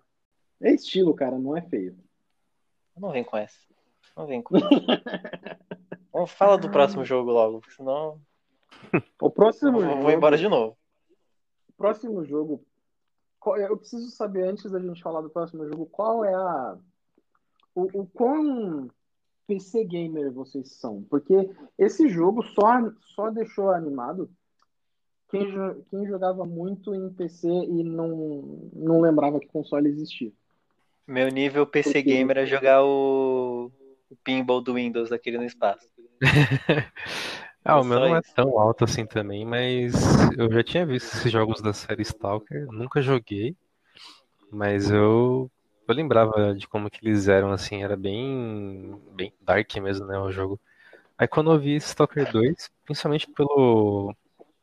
é 0.62 0.72
estilo, 0.72 1.12
cara, 1.14 1.36
não 1.36 1.56
é 1.56 1.62
feio. 1.62 1.96
Não 2.96 3.10
vem 3.10 3.24
com 3.24 3.36
essa. 3.36 3.58
Não 4.18 4.26
vem 4.26 4.42
com. 4.42 4.56
Vamos 6.12 6.32
falar 6.32 6.56
do 6.56 6.68
próximo 6.68 7.04
jogo 7.04 7.30
logo, 7.30 7.62
senão 7.70 8.20
O 9.22 9.30
próximo 9.30 9.72
vou, 9.72 9.82
jogo, 9.82 10.02
vou 10.02 10.10
embora 10.10 10.36
de 10.36 10.48
novo. 10.48 10.76
próximo 11.76 12.24
jogo. 12.24 12.64
Eu 13.56 13.76
preciso 13.78 14.10
saber, 14.10 14.42
antes 14.48 14.68
da 14.70 14.80
gente 14.80 15.00
falar 15.00 15.20
do 15.20 15.30
próximo 15.30 15.64
jogo, 15.68 15.86
qual 15.86 16.24
é 16.24 16.34
a. 16.34 16.76
O, 17.74 18.00
o 18.00 18.06
quão 18.06 18.90
PC 19.46 19.84
gamer 19.84 20.32
vocês 20.32 20.72
são? 20.72 21.04
Porque 21.08 21.48
esse 21.78 22.08
jogo 22.08 22.42
só, 22.42 22.66
só 23.14 23.30
deixou 23.30 23.70
animado 23.70 24.28
quem, 25.30 25.46
quem 25.88 26.06
jogava 26.06 26.44
muito 26.44 26.92
em 26.92 27.08
PC 27.12 27.48
e 27.48 27.84
não, 27.84 28.68
não 28.72 29.00
lembrava 29.00 29.38
que 29.38 29.46
console 29.46 29.88
existia. 29.88 30.32
Meu 31.06 31.28
nível 31.28 31.64
PC 31.66 31.92
Porque- 31.92 32.02
Gamer 32.02 32.38
é 32.38 32.46
jogar 32.46 32.84
o, 32.84 33.70
o 34.10 34.16
pinball 34.16 34.60
do 34.62 34.74
Windows 34.74 35.10
daquele 35.10 35.38
no 35.38 35.44
espaço. 35.44 35.88
Ah, 37.64 37.78
o 37.78 37.82
Só 37.82 37.88
meu 37.88 38.00
não 38.00 38.16
é 38.16 38.22
tão 38.34 38.58
alto 38.58 38.84
assim 38.84 39.04
também, 39.04 39.44
mas 39.44 39.92
eu 40.38 40.50
já 40.50 40.62
tinha 40.64 40.86
visto 40.86 41.14
esses 41.14 41.30
jogos 41.30 41.60
da 41.60 41.72
série 41.74 42.00
Stalker, 42.02 42.66
nunca 42.72 43.02
joguei, 43.02 43.54
mas 44.50 44.90
eu, 44.90 45.50
eu 45.88 45.94
lembrava 45.94 46.54
de 46.54 46.68
como 46.68 46.90
que 46.90 47.06
eles 47.06 47.28
eram 47.28 47.52
assim, 47.52 47.82
era 47.82 47.96
bem, 47.96 49.00
bem 49.14 49.32
dark 49.40 49.74
mesmo, 49.76 50.06
né, 50.06 50.18
o 50.18 50.30
jogo. 50.32 50.60
Aí 51.18 51.28
quando 51.28 51.52
eu 51.52 51.58
vi 51.60 51.76
Stalker 51.76 52.30
2, 52.32 52.70
principalmente 52.84 53.28
pelo, 53.32 54.14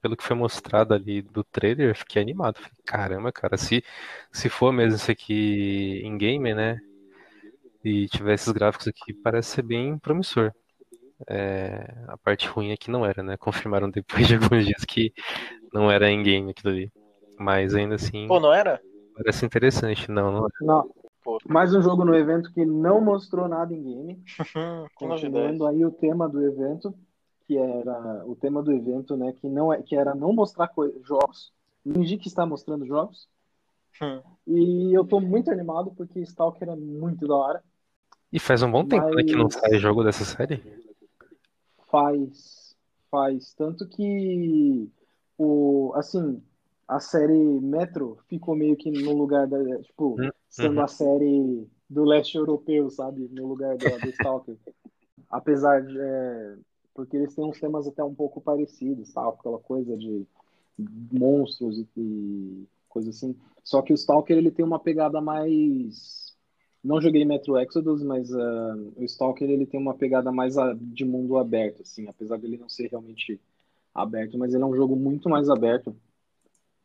pelo 0.01 0.17
que 0.17 0.23
foi 0.23 0.35
mostrado 0.35 0.93
ali 0.93 1.21
do 1.21 1.43
trailer, 1.43 1.89
eu 1.89 1.95
fiquei 1.95 2.21
animado. 2.21 2.57
Falei, 2.57 2.71
caramba, 2.85 3.31
cara, 3.31 3.57
se, 3.57 3.83
se 4.31 4.49
for 4.49 4.71
mesmo 4.73 4.95
isso 4.97 5.11
aqui 5.11 6.01
em 6.03 6.17
game, 6.17 6.53
né, 6.53 6.81
e 7.85 8.07
tiver 8.07 8.33
esses 8.33 8.51
gráficos 8.51 8.87
aqui, 8.87 9.13
parece 9.13 9.51
ser 9.51 9.61
bem 9.61 9.97
promissor. 9.99 10.51
É, 11.27 12.03
a 12.07 12.17
parte 12.17 12.47
ruim 12.47 12.71
é 12.71 12.77
que 12.77 12.89
não 12.89 13.05
era, 13.05 13.21
né? 13.21 13.37
Confirmaram 13.69 13.89
depois 13.89 14.27
de 14.27 14.35
alguns 14.35 14.65
dias 14.65 14.83
que 14.83 15.13
não 15.71 15.89
era 15.91 16.09
em 16.09 16.23
game 16.23 16.49
aquilo 16.49 16.73
ali. 16.73 16.91
Mas 17.37 17.75
ainda 17.75 17.95
assim, 17.95 18.27
Pô, 18.27 18.39
não 18.39 18.51
era? 18.51 18.81
parece 19.15 19.45
interessante. 19.45 20.09
Não, 20.09 20.31
não. 20.31 20.47
Não. 20.61 20.89
Mais 21.47 21.73
um 21.73 21.81
jogo 21.81 22.05
no 22.05 22.15
evento 22.15 22.51
que 22.53 22.65
não 22.65 23.01
mostrou 23.01 23.47
nada 23.47 23.73
em 23.73 23.83
game. 23.83 24.23
Continuando 24.95 25.65
aí 25.67 25.85
o 25.85 25.91
tema 25.91 26.27
do 26.27 26.43
evento, 26.43 26.93
que 27.47 27.57
era 27.57 28.23
o 28.25 28.35
tema 28.35 28.61
do 28.61 28.71
evento, 28.71 29.15
né? 29.15 29.31
Que 29.33 29.47
não 29.47 29.71
é, 29.71 29.81
que 29.81 29.95
era 29.95 30.15
não 30.15 30.33
mostrar 30.33 30.71
jogos, 31.03 31.51
fingir 31.83 32.19
que 32.19 32.27
está 32.27 32.45
mostrando 32.45 32.85
jogos. 32.85 33.27
Hum. 34.01 34.21
E 34.47 34.93
eu 34.93 35.05
tô 35.05 35.19
muito 35.19 35.51
animado 35.51 35.91
porque 35.95 36.19
Stalker 36.21 36.69
é 36.69 36.75
muito 36.75 37.27
da 37.27 37.35
hora. 37.35 37.63
E 38.35 38.39
faz 38.39 38.61
um 38.61 38.69
bom 38.69 38.85
tempo, 38.85 39.15
né, 39.15 39.23
que 39.23 39.33
não 39.33 39.45
Mas- 39.45 39.53
sai 39.53 39.79
jogo 39.79 40.03
dessa 40.03 40.25
série. 40.25 40.61
Faz, 41.89 42.75
faz 43.09 43.53
tanto 43.53 43.87
que 43.87 44.89
o 45.37 45.93
assim 45.95 46.41
a 46.85 46.99
série 46.99 47.33
Metro 47.61 48.17
ficou 48.27 48.53
meio 48.53 48.75
que 48.75 48.91
no 48.91 49.13
lugar 49.13 49.47
da 49.47 49.57
tipo 49.81 50.17
Hum, 50.19 50.29
sendo 50.49 50.75
uhum. 50.79 50.83
a 50.83 50.87
série 50.89 51.67
do 51.89 52.03
leste 52.03 52.37
europeu, 52.37 52.89
sabe, 52.89 53.29
no 53.31 53.47
lugar 53.47 53.77
do, 53.77 53.99
do 54.01 54.09
Stalker. 54.09 54.57
Apesar 55.29 55.81
de 55.81 55.97
é, 55.97 56.55
porque 56.93 57.15
eles 57.15 57.33
têm 57.33 57.45
uns 57.45 57.57
temas 57.59 57.87
até 57.87 58.03
um 58.03 58.13
pouco 58.13 58.41
parecidos, 58.41 59.13
tal, 59.13 59.29
aquela 59.39 59.59
coisa 59.59 59.95
de 59.95 60.25
monstros 60.77 61.77
e, 61.77 61.87
e 61.95 62.67
coisa 62.89 63.11
assim. 63.11 63.33
Só 63.63 63.81
que 63.81 63.93
o 63.93 63.95
Stalker 63.95 64.37
ele 64.37 64.51
tem 64.51 64.65
uma 64.65 64.79
pegada 64.79 65.21
mais 65.21 66.24
não 66.85 67.01
joguei 67.01 67.25
Metro 67.25 67.57
Exodus, 67.59 68.03
mas 68.03 68.33
ah, 68.33 68.75
o 68.97 69.03
Stalker 69.05 69.49
ele 69.49 69.65
tem 69.65 69.79
uma 69.79 69.97
pegada 69.97 70.31
mais 70.31 70.57
ah, 70.57 70.73
de 70.79 71.05
mundo 71.05 71.37
aberto, 71.37 71.81
assim, 71.83 72.07
apesar 72.07 72.37
dele 72.39 72.57
não 72.57 72.69
ser 72.69 72.89
realmente 72.89 73.41
aberto, 73.93 74.37
mas 74.37 74.53
ele 74.53 74.63
é 74.63 74.67
um 74.67 74.75
jogo 74.75 74.95
muito 74.95 75.29
mais 75.29 75.49
aberto 75.49 75.95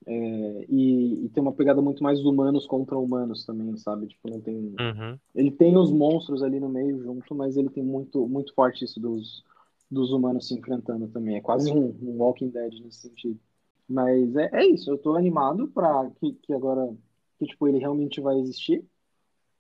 É, 0.07 0.65
e, 0.69 1.27
e 1.27 1.29
tem 1.31 1.43
uma 1.43 1.53
pegada 1.53 1.83
muito 1.83 2.03
mais 2.03 2.21
humanos 2.25 2.67
contra 2.67 2.99
humanos 2.99 3.45
também, 3.45 3.77
sabe? 3.77 4.07
Tipo, 4.09 4.29
não 4.31 4.41
tem 4.41 4.81
Uhum. 4.81 5.21
ele 5.35 5.51
tem 5.53 5.77
os 5.77 5.93
monstros 5.93 6.43
ali 6.43 6.61
no 6.61 6.69
meio 6.69 7.03
junto, 7.03 7.35
mas 7.35 7.57
ele 7.57 7.71
tem 7.71 7.85
muito 7.85 8.29
muito 8.29 8.55
forte 8.55 8.85
isso 8.85 9.01
dos, 9.01 9.45
dos 9.91 10.13
humanos 10.13 10.49
se 10.49 10.55
enfrentando 10.55 11.09
também. 11.09 11.37
É 11.37 11.41
quase 11.43 11.71
um, 11.73 11.89
um 12.03 12.19
Walking 12.23 12.51
Dead 12.51 12.73
nesse 12.83 13.01
sentido. 13.09 13.41
Mas 13.89 14.35
é, 14.37 14.51
é 14.55 14.67
isso, 14.67 14.91
eu 14.91 14.99
tô 14.99 15.17
animado 15.17 15.69
para 15.71 16.11
que, 16.13 16.35
que 16.35 16.53
agora 16.55 16.97
que 17.39 17.47
tipo 17.47 17.69
ele 17.69 17.79
realmente 17.79 18.21
vai 18.21 18.39
existir. 18.39 18.85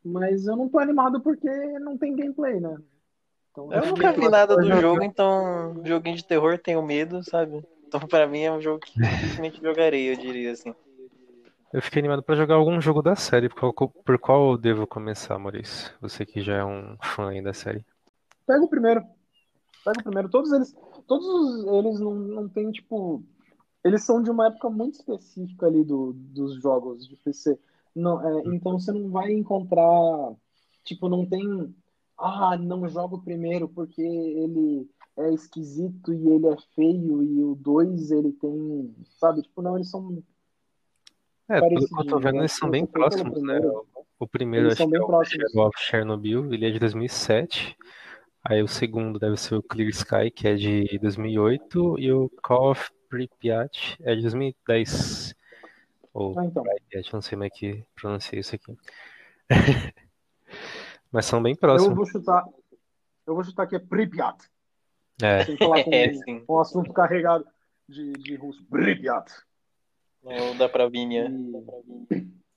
Mas 0.04 0.46
eu 0.46 0.56
não 0.56 0.68
tô 0.68 0.78
animado 0.78 1.20
porque 1.20 1.48
não 1.78 1.96
tem 1.96 2.16
gameplay, 2.16 2.58
né? 2.60 2.76
Então, 3.50 3.72
Eu 3.72 3.86
nunca 3.86 4.12
vi 4.12 4.28
nada 4.28 4.56
do 4.56 4.72
jogo, 4.80 5.02
então 5.02 5.82
joguinho 5.84 6.16
de 6.16 6.24
terror 6.24 6.58
tenho 6.58 6.82
medo, 6.82 7.22
sabe? 7.22 7.62
Então 7.86 8.00
pra 8.00 8.26
mim 8.26 8.40
é 8.42 8.52
um 8.52 8.60
jogo 8.60 8.80
que 8.80 8.92
dificilmente 9.00 9.60
jogarei, 9.62 10.10
eu 10.12 10.16
diria 10.16 10.52
assim. 10.52 10.74
Eu 11.72 11.82
fiquei 11.82 12.00
animado 12.00 12.22
pra 12.22 12.34
jogar 12.34 12.54
algum 12.56 12.80
jogo 12.80 13.00
da 13.02 13.14
série. 13.14 13.48
Por 13.48 13.72
qual, 13.72 13.88
por 13.88 14.18
qual 14.18 14.50
eu 14.52 14.58
devo 14.58 14.86
começar, 14.86 15.38
Maurício? 15.38 15.92
Você 16.00 16.26
que 16.26 16.40
já 16.40 16.56
é 16.56 16.64
um 16.64 16.96
fã 17.00 17.28
aí 17.30 17.40
da 17.42 17.52
série. 17.52 17.84
Pega 18.46 18.64
o 18.64 18.68
primeiro. 18.68 19.02
Pega 19.84 20.00
o 20.00 20.02
primeiro. 20.02 20.28
Todos 20.28 20.50
eles, 20.52 20.74
todos 21.06 21.26
os- 21.26 21.66
eles 21.72 22.00
não, 22.00 22.14
não 22.14 22.48
tem, 22.48 22.72
tipo. 22.72 23.22
Eles 23.84 24.04
são 24.04 24.20
de 24.22 24.30
uma 24.30 24.48
época 24.48 24.68
muito 24.68 24.94
específica 24.94 25.66
ali 25.66 25.84
do, 25.84 26.12
dos 26.12 26.60
jogos 26.60 27.06
de 27.08 27.16
PC. 27.16 27.58
Não, 27.94 28.20
é, 28.26 28.42
então 28.46 28.78
você 28.78 28.92
não 28.92 29.10
vai 29.10 29.32
encontrar. 29.32 30.34
Tipo, 30.84 31.08
não 31.08 31.26
tem. 31.26 31.74
Ah, 32.18 32.56
não 32.56 32.88
jogo 32.88 33.16
o 33.16 33.22
primeiro 33.22 33.68
porque 33.68 34.02
ele 34.02 34.88
é 35.16 35.32
esquisito 35.32 36.12
e 36.12 36.28
ele 36.28 36.46
é 36.46 36.56
feio 36.74 37.22
e 37.22 37.42
o 37.42 37.54
2 37.54 38.10
ele 38.10 38.32
tem. 38.32 38.94
Sabe? 39.18 39.42
Tipo, 39.42 39.62
não, 39.62 39.76
eles 39.76 39.90
são. 39.90 40.22
É, 41.48 41.60
pelo 41.60 41.86
que 41.86 42.00
eu 42.00 42.06
tô 42.06 42.18
vendo, 42.20 42.34
né? 42.34 42.40
eles 42.40 42.52
são 42.52 42.70
bem 42.70 42.86
próximos, 42.86 43.42
né? 43.42 43.60
O 44.18 44.26
primeiro 44.26 44.68
acho 44.68 44.86
que 44.86 44.96
é 44.96 45.60
o 45.60 45.70
Chernobyl, 45.76 46.52
ele 46.52 46.66
é 46.66 46.70
de 46.70 46.78
2007. 46.78 47.76
Aí 48.44 48.62
o 48.62 48.68
segundo 48.68 49.18
deve 49.18 49.36
ser 49.36 49.54
o 49.54 49.62
Clear 49.62 49.90
Sky, 49.90 50.30
que 50.30 50.46
é 50.46 50.54
de 50.54 50.98
2008, 50.98 51.98
e 51.98 52.12
o 52.12 52.30
Call 52.42 52.70
of 52.70 52.90
Pripyat 53.08 53.96
é 54.02 54.14
de 54.14 54.22
2010. 54.22 55.34
Ou 56.12 56.38
Ah, 56.38 56.44
então. 56.44 56.62
Pripyat, 56.62 57.12
não 57.12 57.20
sei 57.22 57.30
como 57.36 57.44
é 57.44 57.50
que 57.50 57.84
pronuncia 57.94 58.38
isso 58.40 58.54
aqui. 58.54 58.76
Mas 61.12 61.26
são 61.26 61.42
bem 61.42 61.52
Eu 61.52 61.58
próximos. 61.58 61.94
vou 61.96 62.06
chutar. 62.06 62.44
Eu 63.26 63.34
vou 63.34 63.44
chutar 63.44 63.66
que 63.66 63.76
é 63.76 63.78
Pripyat. 63.78 64.36
É, 65.22 65.44
Sem 65.44 65.56
falar 65.56 65.84
com 65.84 65.90
É, 65.94 66.12
sim. 66.14 66.44
um 66.48 66.58
assunto 66.58 66.92
carregado 66.92 67.46
de, 67.88 68.12
de 68.12 68.34
russo. 68.36 68.64
Pripyat. 68.66 69.30
Não 70.22 70.56
dá 70.56 70.68
pra 70.68 70.88
vir, 70.88 71.06
né? 71.06 71.30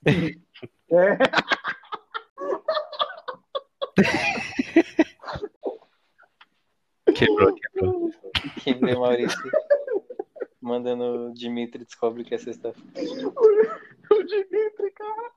E- 0.05 0.41
É. 0.91 1.17
quebrou, 7.13 7.53
quebrou. 7.55 8.11
Quem 8.63 8.79
vê 8.79 8.95
Maurício 8.95 9.51
mandando 10.63 11.27
o 11.27 11.33
Dimitri 11.33 11.83
descobre 11.85 12.23
que 12.23 12.33
é 12.33 12.37
sexta-feira. 12.37 12.91
O 14.11 14.23
Dimitri, 14.23 14.91
cara. 14.91 15.31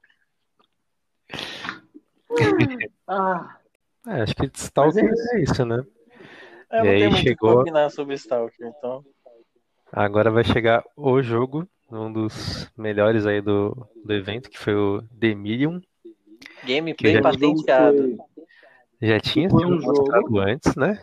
Ah, 3.07 3.57
É, 4.07 4.23
acho 4.23 4.35
que 4.37 4.51
Stalker 4.55 5.05
é 5.05 5.11
isso. 5.13 5.35
é 5.35 5.41
isso, 5.43 5.65
né? 5.65 5.85
Eu 6.71 6.79
não 6.79 6.87
E 6.87 6.89
aí 7.05 7.13
chegou- 7.17 7.61
opinar 7.61 7.91
sobre 7.91 8.15
Stalker, 8.15 8.67
então. 8.67 9.05
Agora 9.93 10.31
vai 10.31 10.45
chegar 10.45 10.85
o 10.97 11.23
jogo, 11.23 11.67
um 11.91 12.13
dos 12.13 12.71
melhores 12.77 13.25
aí 13.27 13.41
do, 13.41 13.75
do 14.05 14.13
evento, 14.13 14.51
que 14.51 14.59
foi 14.59 14.75
o 14.75 15.03
The 15.21 15.35
Medium. 15.35 15.81
Gameplay 16.65 17.15
já- 17.15 17.23
patenteado. 17.23 18.17
Já 19.01 19.21
tinha 19.21 19.49
sido 19.51 19.67
um 19.67 19.81
jogo. 19.81 19.99
mostrado 19.99 20.39
antes, 20.41 20.75
né? 20.77 21.03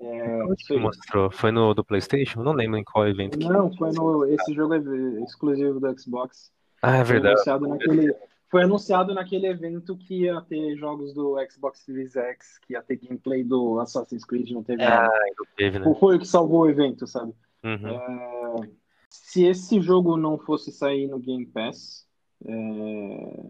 É, 0.00 0.44
Onde 0.44 0.64
que 0.64 0.76
mostrou? 0.76 1.30
Foi 1.30 1.50
no 1.50 1.74
do 1.74 1.84
PlayStation? 1.84 2.42
Não 2.42 2.52
lembro 2.52 2.78
em 2.78 2.84
qual 2.84 3.06
evento. 3.08 3.38
que- 3.38 3.48
Não, 3.48 3.72
foi 3.76 3.90
no. 3.92 4.24
Esse 4.26 4.52
jogo 4.54 4.74
é 4.74 4.78
exclusivo 5.24 5.80
do 5.80 6.00
Xbox. 6.00 6.52
Ah, 6.82 6.98
é 6.98 7.04
Foi 7.04 7.14
verdade. 7.14 7.34
anunciado 7.34 7.66
naquele, 7.68 8.14
foi 8.48 8.62
anunciado 8.62 9.14
naquele 9.14 9.46
evento 9.48 9.96
que 9.96 10.22
ia 10.22 10.40
ter 10.42 10.76
jogos 10.76 11.12
do 11.12 11.36
Xbox 11.50 11.80
Series 11.80 12.14
X, 12.14 12.58
que 12.60 12.74
ia 12.74 12.82
ter 12.82 12.96
gameplay 12.96 13.42
do 13.42 13.80
Assassin's 13.80 14.24
Creed, 14.24 14.50
não 14.52 14.62
teve 14.62 14.84
nada. 14.84 15.08
Ah, 15.12 15.22
ainda 15.24 15.42
teve, 15.56 15.78
né? 15.80 15.94
Foi 15.98 16.16
o 16.16 16.18
que 16.20 16.26
salvou 16.28 16.60
o 16.60 16.70
evento, 16.70 17.06
sabe? 17.06 17.32
Uhum. 17.64 17.88
É, 17.88 18.68
se 19.10 19.44
esse 19.44 19.80
jogo 19.80 20.16
não 20.16 20.38
fosse 20.38 20.70
sair 20.70 21.08
no 21.08 21.18
Game 21.18 21.44
Pass, 21.46 22.06
é, 22.46 23.46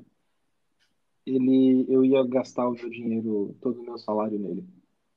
ele, 1.26 1.84
eu 1.88 2.04
ia 2.04 2.24
gastar 2.26 2.66
o 2.68 2.72
meu 2.72 2.88
dinheiro, 2.88 3.54
todo 3.60 3.80
o 3.80 3.84
meu 3.84 3.98
salário 3.98 4.38
nele. 4.38 4.64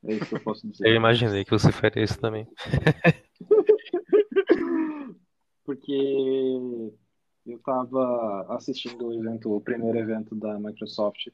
É 0.03 0.13
isso 0.13 0.25
que 0.25 0.35
eu 0.35 0.39
posso 0.39 0.65
Eu 0.65 0.71
dizer. 0.71 0.95
imaginei 0.95 1.45
que 1.45 1.51
você 1.51 1.71
faria 1.71 2.03
isso 2.03 2.19
também. 2.19 2.47
Porque 5.63 5.91
eu 7.45 7.57
estava 7.57 8.45
assistindo 8.55 9.07
o 9.07 9.13
evento, 9.13 9.55
o 9.55 9.61
primeiro 9.61 9.97
evento 9.97 10.35
da 10.35 10.59
Microsoft, 10.59 11.27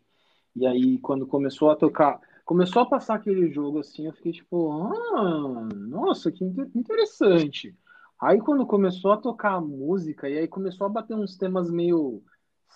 e 0.55 0.65
aí 0.65 0.97
quando 0.99 1.25
começou 1.25 1.69
a 1.69 1.75
tocar, 1.75 2.19
começou 2.45 2.81
a 2.81 2.85
passar 2.85 3.15
aquele 3.15 3.49
jogo 3.51 3.79
assim, 3.79 4.05
eu 4.05 4.13
fiquei 4.13 4.31
tipo, 4.33 4.71
ah, 4.71 5.67
nossa, 5.75 6.31
que 6.31 6.43
inter- 6.43 6.69
interessante. 6.75 7.75
Aí 8.19 8.39
quando 8.39 8.65
começou 8.65 9.11
a 9.11 9.17
tocar 9.17 9.53
a 9.53 9.61
música, 9.61 10.29
e 10.29 10.37
aí 10.37 10.47
começou 10.47 10.85
a 10.87 10.89
bater 10.89 11.15
uns 11.15 11.37
temas 11.37 11.69
meio 11.71 12.23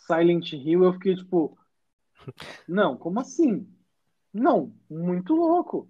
Silent 0.07 0.53
Hill, 0.53 0.83
eu 0.83 0.93
fiquei 0.93 1.15
tipo, 1.15 1.57
não, 2.67 2.95
como 2.97 3.19
assim? 3.19 3.67
Não, 4.33 4.71
muito 4.89 5.35
louco. 5.35 5.87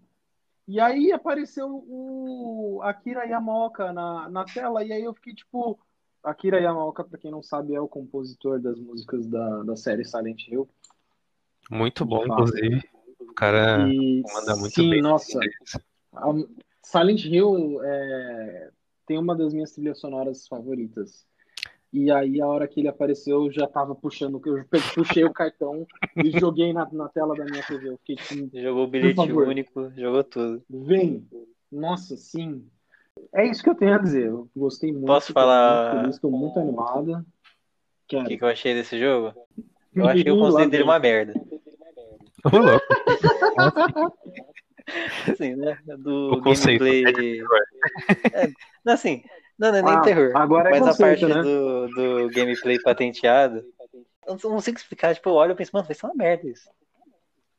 E 0.68 0.80
aí 0.80 1.12
apareceu 1.12 1.68
o 1.88 2.80
Akira 2.84 3.26
Yamaoka 3.26 3.92
na, 3.92 4.30
na 4.30 4.46
tela, 4.46 4.84
e 4.84 4.92
aí 4.92 5.04
eu 5.04 5.14
fiquei 5.14 5.34
tipo. 5.34 5.80
Akira 6.24 6.60
Yamaoka, 6.60 7.04
pra 7.04 7.18
quem 7.18 7.32
não 7.32 7.42
sabe, 7.42 7.74
é 7.74 7.82
o 7.82 7.88
compositor 7.88 8.60
das 8.60 8.80
músicas 8.80 9.26
da, 9.26 9.64
da 9.64 9.76
série 9.76 10.06
Silent 10.06 10.48
Hill. 10.48 10.70
Muito 11.70 12.06
bom, 12.06 12.26
inclusive. 12.26 12.84
O 13.20 13.34
cara 13.34 13.90
E 13.90 14.22
manda 14.32 14.56
muito 14.56 14.76
sim, 14.76 14.90
bem. 14.92 15.02
nossa, 15.02 15.40
Silent 16.84 17.26
Hill 17.26 17.80
é, 17.84 18.72
tem 19.08 19.18
uma 19.18 19.36
das 19.36 19.52
minhas 19.52 19.72
trilhas 19.72 20.00
sonoras 20.00 20.48
favoritas. 20.48 21.26
E 21.94 22.10
aí, 22.10 22.40
a 22.42 22.48
hora 22.48 22.68
que 22.68 22.80
ele 22.80 22.88
apareceu, 22.88 23.46
eu 23.46 23.52
já 23.52 23.68
tava 23.68 23.94
puxando, 23.94 24.42
eu 24.46 24.64
puxei 24.96 25.26
o 25.26 25.34
cartão 25.34 25.86
e 26.24 26.32
joguei 26.40 26.72
na, 26.72 26.88
na 26.92 27.10
tela 27.10 27.36
da 27.36 27.44
minha 27.44 27.62
TV. 27.64 27.90
Eu 27.90 27.98
fiquei 27.98 28.16
tipo, 28.16 28.58
Jogou 28.58 28.86
o 28.86 28.88
bilhete 28.88 29.16
favor. 29.16 29.48
único, 29.48 29.92
jogou 29.98 30.24
tudo. 30.24 30.64
Vem! 30.70 31.28
Nossa, 31.70 32.16
sim. 32.16 32.66
É 33.36 33.46
isso 33.46 33.62
que 33.62 33.70
eu 33.70 33.76
tenho 33.76 33.94
a 33.94 33.98
dizer. 33.98 34.28
Eu 34.28 34.50
gostei 34.56 34.92
muito. 34.94 35.06
Posso 35.08 35.34
falar- 35.34 35.96
muito 36.04 36.20
feliz, 36.22 36.40
muito 36.40 36.60
animada. 36.60 37.26
O 38.14 38.24
que, 38.26 38.38
que 38.38 38.44
eu 38.44 38.48
achei 38.48 38.74
desse 38.74 38.98
jogo? 38.98 39.34
Eu 39.94 40.08
achei 40.08 40.32
o 40.32 40.38
conceito 40.40 40.70
dele 40.72 40.84
uma 40.84 41.00
merda. 41.00 41.34
Ô, 42.46 42.58
louco. 42.58 42.86
Assim, 45.32 45.56
né? 45.56 45.78
Do 46.00 46.34
O 46.34 46.42
conceito 46.42 46.84
gameplay. 46.84 47.42
É, 48.34 48.48
não, 48.84 48.94
assim, 48.94 49.24
não, 49.62 49.72
não 49.72 49.78
é 49.78 49.82
nem 49.82 49.94
Ah, 49.94 50.02
terror. 50.02 50.32
agora 50.36 50.70
é 50.70 50.80
mas 50.80 50.80
conceito, 50.80 51.26
a 51.26 51.30
parte 51.30 51.30
né? 51.30 51.42
do, 51.44 51.88
do 51.90 52.30
gameplay 52.30 52.80
patenteado. 52.82 53.64
Eu 54.26 54.34
não 54.34 54.40
consigo 54.40 54.78
explicar, 54.78 55.14
tipo, 55.16 55.30
eu 55.30 55.34
olho 55.34 55.52
e 55.54 55.56
penso, 55.56 55.72
mano, 55.74 55.86
vai 55.88 55.96
ser 55.96 56.06
uma 56.06 56.16
merda 56.16 56.48
isso. 56.48 56.70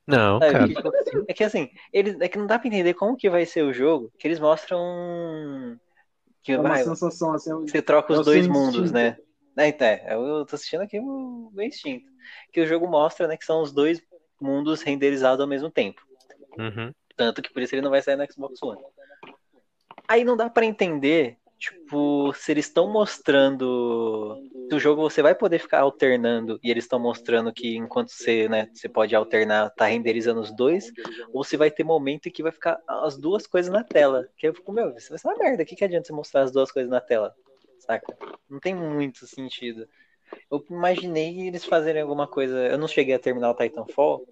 Não, 0.06 0.38
Sabe? 0.38 0.52
cara. 0.52 0.68
Que, 0.68 0.74
tipo, 0.74 1.24
é 1.28 1.34
que 1.34 1.44
assim, 1.44 1.70
eles, 1.92 2.20
é 2.20 2.28
que 2.28 2.38
não 2.38 2.46
dá 2.46 2.58
pra 2.58 2.68
entender 2.68 2.94
como 2.94 3.16
que 3.16 3.30
vai 3.30 3.46
ser 3.46 3.62
o 3.62 3.72
jogo, 3.72 4.10
que 4.18 4.26
eles 4.26 4.40
mostram 4.40 5.78
que 6.42 6.52
É 6.52 6.58
uma 6.58 6.70
vai, 6.70 6.82
sensação 6.82 7.34
assim. 7.34 7.52
você 7.52 7.80
troca 7.80 8.12
é 8.12 8.16
os 8.16 8.20
o 8.20 8.24
dois 8.24 8.46
mundos, 8.48 8.90
instinto. 8.90 8.94
né? 8.94 9.16
É, 9.56 9.68
então, 9.68 9.86
é, 9.86 10.14
eu 10.14 10.44
tô 10.46 10.56
assistindo 10.56 10.80
aqui 10.82 10.98
o 10.98 11.50
meu 11.52 11.66
instinto. 11.66 12.10
Que 12.52 12.60
o 12.62 12.66
jogo 12.66 12.86
mostra, 12.88 13.28
né, 13.28 13.36
que 13.36 13.44
são 13.44 13.62
os 13.62 13.72
dois 13.72 14.02
mundos 14.40 14.82
renderizados 14.82 15.40
ao 15.40 15.46
mesmo 15.46 15.70
tempo. 15.70 16.00
Uhum. 16.58 16.92
Tanto 17.16 17.42
que 17.42 17.52
por 17.52 17.62
isso 17.62 17.74
ele 17.74 17.82
não 17.82 17.90
vai 17.90 18.02
sair 18.02 18.16
no 18.16 18.26
Xbox 18.32 18.60
One. 18.62 18.82
Aí 20.08 20.24
não 20.24 20.36
dá 20.36 20.50
pra 20.50 20.64
entender, 20.64 21.36
tipo, 21.62 22.32
se 22.34 22.50
eles 22.50 22.66
estão 22.66 22.92
mostrando. 22.92 24.36
Se 24.68 24.74
o 24.74 24.80
jogo 24.80 25.00
você 25.02 25.22
vai 25.22 25.34
poder 25.34 25.60
ficar 25.60 25.80
alternando 25.80 26.58
e 26.62 26.70
eles 26.70 26.84
estão 26.84 26.98
mostrando 26.98 27.52
que 27.52 27.76
enquanto 27.76 28.10
você, 28.10 28.48
né, 28.48 28.68
você 28.74 28.88
pode 28.88 29.14
alternar, 29.14 29.70
tá 29.70 29.86
renderizando 29.86 30.40
os 30.40 30.54
dois, 30.54 30.90
ou 31.32 31.44
se 31.44 31.56
vai 31.56 31.70
ter 31.70 31.84
momento 31.84 32.26
em 32.26 32.32
que 32.32 32.42
vai 32.42 32.50
ficar 32.50 32.80
as 32.88 33.16
duas 33.16 33.46
coisas 33.46 33.72
na 33.72 33.84
tela. 33.84 34.26
Que 34.36 34.48
eu 34.48 34.54
fico, 34.54 34.72
meu, 34.72 34.96
isso 34.96 35.10
vai 35.10 35.18
ser 35.18 35.28
uma 35.28 35.36
merda. 35.36 35.62
O 35.62 35.66
que, 35.66 35.76
que 35.76 35.84
adianta 35.84 36.08
você 36.08 36.12
mostrar 36.12 36.42
as 36.42 36.50
duas 36.50 36.72
coisas 36.72 36.90
na 36.90 37.00
tela? 37.00 37.32
Saca? 37.78 38.16
Não 38.50 38.58
tem 38.58 38.74
muito 38.74 39.24
sentido. 39.26 39.86
Eu 40.50 40.64
imaginei 40.68 41.46
eles 41.46 41.64
fazerem 41.64 42.02
alguma 42.02 42.26
coisa. 42.26 42.56
Eu 42.66 42.78
não 42.78 42.88
cheguei 42.88 43.14
a 43.14 43.20
terminar 43.20 43.50
o 43.50 43.56
Titanfall, 43.56 44.26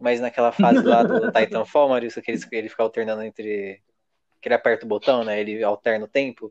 mas 0.00 0.20
naquela 0.20 0.52
fase 0.52 0.82
lá 0.82 1.02
do 1.02 1.30
Titanfall, 1.32 1.90
Maurício, 1.90 2.22
que 2.22 2.30
ele, 2.30 2.40
ele 2.52 2.68
fica 2.70 2.82
alternando 2.82 3.22
entre. 3.22 3.82
Que 4.40 4.48
ele 4.48 4.54
aperta 4.54 4.86
o 4.86 4.88
botão, 4.88 5.22
né? 5.22 5.38
Ele 5.38 5.62
alterna 5.62 6.06
o 6.06 6.08
tempo. 6.08 6.50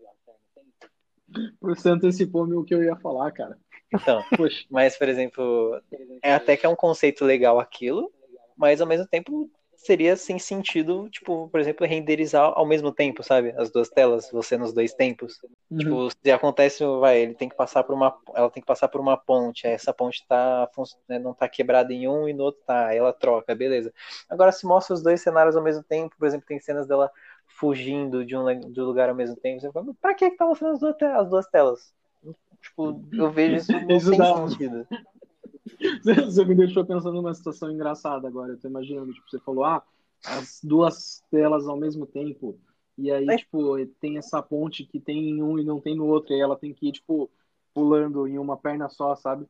Você 1.62 1.90
antecipou 1.90 2.44
o 2.44 2.64
que 2.64 2.74
eu 2.74 2.84
ia 2.84 2.96
falar, 2.96 3.32
cara. 3.32 3.58
Então, 3.94 4.22
Poxa, 4.36 4.66
mas, 4.70 4.98
por 4.98 5.10
exemplo, 5.10 5.82
é 6.24 6.34
até 6.34 6.56
que 6.56 6.66
é 6.66 6.70
um 6.70 6.76
conceito 6.76 7.26
legal 7.26 7.60
aquilo, 7.60 8.12
mas 8.56 8.80
ao 8.80 8.88
mesmo 8.88 9.08
tempo 9.08 9.50
seria 9.76 10.16
sem 10.16 10.38
sentido, 10.38 11.10
tipo, 11.10 11.50
por 11.50 11.60
exemplo, 11.60 11.88
renderizar 11.88 12.54
ao 12.56 12.66
mesmo 12.68 12.92
tempo, 12.92 13.24
sabe? 13.24 13.52
As 13.58 13.72
duas 13.72 13.90
telas, 13.90 14.30
você 14.32 14.56
nos 14.56 14.72
dois 14.72 14.94
tempos. 14.94 15.40
uhum. 15.72 15.78
Tipo, 15.80 16.10
se 16.12 16.32
acontece, 16.32 16.86
vai, 17.00 17.20
ele 17.22 17.34
tem 17.34 17.50
que 17.50 17.56
passar 17.56 17.84
por 17.84 17.96
uma, 17.96 18.16
ela 18.36 18.50
tem 18.50 18.62
que 18.62 18.68
passar 18.68 18.88
por 18.88 19.02
uma 19.02 19.18
ponte, 19.18 19.66
aí 19.66 19.74
essa 19.74 19.92
ponte 19.92 20.24
tá, 20.28 20.70
né, 21.10 21.18
não 21.18 21.34
tá 21.34 21.50
quebrada 21.50 21.92
em 21.92 22.08
um 22.08 22.30
e 22.30 22.34
no 22.34 22.44
outro 22.44 22.62
tá, 22.66 22.88
aí 22.88 22.98
ela 22.98 23.12
troca, 23.12 23.56
beleza. 23.56 23.92
Agora 24.30 24.52
se 24.52 24.66
mostra 24.68 24.94
os 24.94 25.02
dois 25.02 25.20
cenários 25.22 25.56
ao 25.56 25.64
mesmo 25.64 25.84
tempo, 25.84 26.16
por 26.18 26.28
exemplo, 26.28 26.46
tem 26.46 26.60
cenas 26.60 26.88
dela 26.88 27.12
fugindo 27.60 28.26
de 28.26 28.36
um 28.36 28.60
de 28.72 28.82
um 28.82 28.86
lugar 28.86 29.10
ao 29.10 29.16
mesmo 29.16 29.36
tempo, 29.36 29.62
você 29.62 29.72
fala, 29.72 29.94
pra 30.02 30.14
que 30.14 30.30
que 30.30 30.38
tá 30.38 30.46
mostrando 30.46 30.74
as 30.74 30.80
duas, 30.80 30.96
te- 30.96 31.06
as 31.06 31.30
duas 31.30 31.48
telas? 31.48 31.94
Tipo, 32.62 33.02
eu 33.14 33.32
vejo 33.32 33.56
isso 33.56 33.72
não 33.88 33.98
Isso 33.98 34.10
tem 34.10 34.20
dá- 34.20 34.48
sentido. 34.48 34.88
Você 36.04 36.46
me 36.46 36.56
deixou 36.56 36.86
pensando 36.86 37.14
numa 37.14 37.34
situação 37.34 37.72
engraçada 37.72 38.28
agora. 38.28 38.54
Eu 38.54 38.60
tô 38.60 38.68
imaginando, 38.68 39.14
tipo, 39.14 39.30
você 39.30 39.40
falou, 39.40 39.64
ah, 39.64 39.84
as 40.26 40.60
duas 40.64 41.24
telas 41.32 41.68
ao 41.68 41.78
mesmo 41.78 42.06
tempo. 42.06 42.60
E 42.98 43.12
aí, 43.12 43.28
É. 43.30 43.38
tipo, 43.38 43.84
tem 44.00 44.18
essa 44.18 44.42
ponte 44.42 44.86
que 44.86 45.00
tem 45.00 45.30
em 45.30 45.42
um 45.42 45.58
e 45.58 45.64
não 45.64 45.80
tem 45.80 45.96
no 45.96 46.06
outro. 46.06 46.34
E 46.34 46.40
ela 46.40 46.56
tem 46.58 46.74
que 46.74 46.88
ir, 46.90 46.92
tipo, 46.92 47.30
pulando 47.74 48.28
em 48.28 48.38
uma 48.38 48.58
perna 48.58 48.90
só, 48.90 49.16
sabe? 49.16 49.46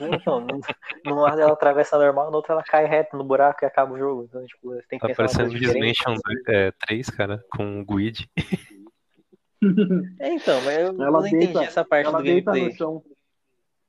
Então, 0.00 0.40
num- 0.40 0.60
num 1.04 1.20
lado 1.20 1.40
ela 1.40 1.52
atravessa 1.52 1.98
normal, 1.98 2.30
no 2.30 2.36
outro 2.36 2.52
ela 2.52 2.62
cai 2.62 2.86
reto 2.86 3.16
no 3.16 3.24
buraco 3.24 3.64
e 3.64 3.66
acaba 3.66 3.92
o 3.94 3.98
jogo. 3.98 4.24
Então, 4.24 4.44
tipo, 4.46 4.68
você 4.74 4.82
tem 4.88 4.98
que 4.98 5.08
Tá 5.08 5.14
parecendo 5.14 5.50
diferente. 5.50 5.74
Dimension 5.74 6.14
é, 6.48 6.70
3, 6.86 7.10
cara, 7.10 7.44
com 7.54 7.80
o 7.80 7.84
Guide. 7.84 8.30
É, 10.20 10.32
então, 10.32 10.60
mas 10.62 10.78
eu 10.78 10.86
Ela 11.02 11.10
não 11.10 11.26
entendi 11.26 11.46
deita- 11.46 11.64
essa 11.64 11.84
parte 11.84 12.06
ela 12.06 12.18
do 12.18 12.24
deita 12.24 12.52
gameplay. 12.52 12.70
no 12.72 12.76
chão 12.78 13.02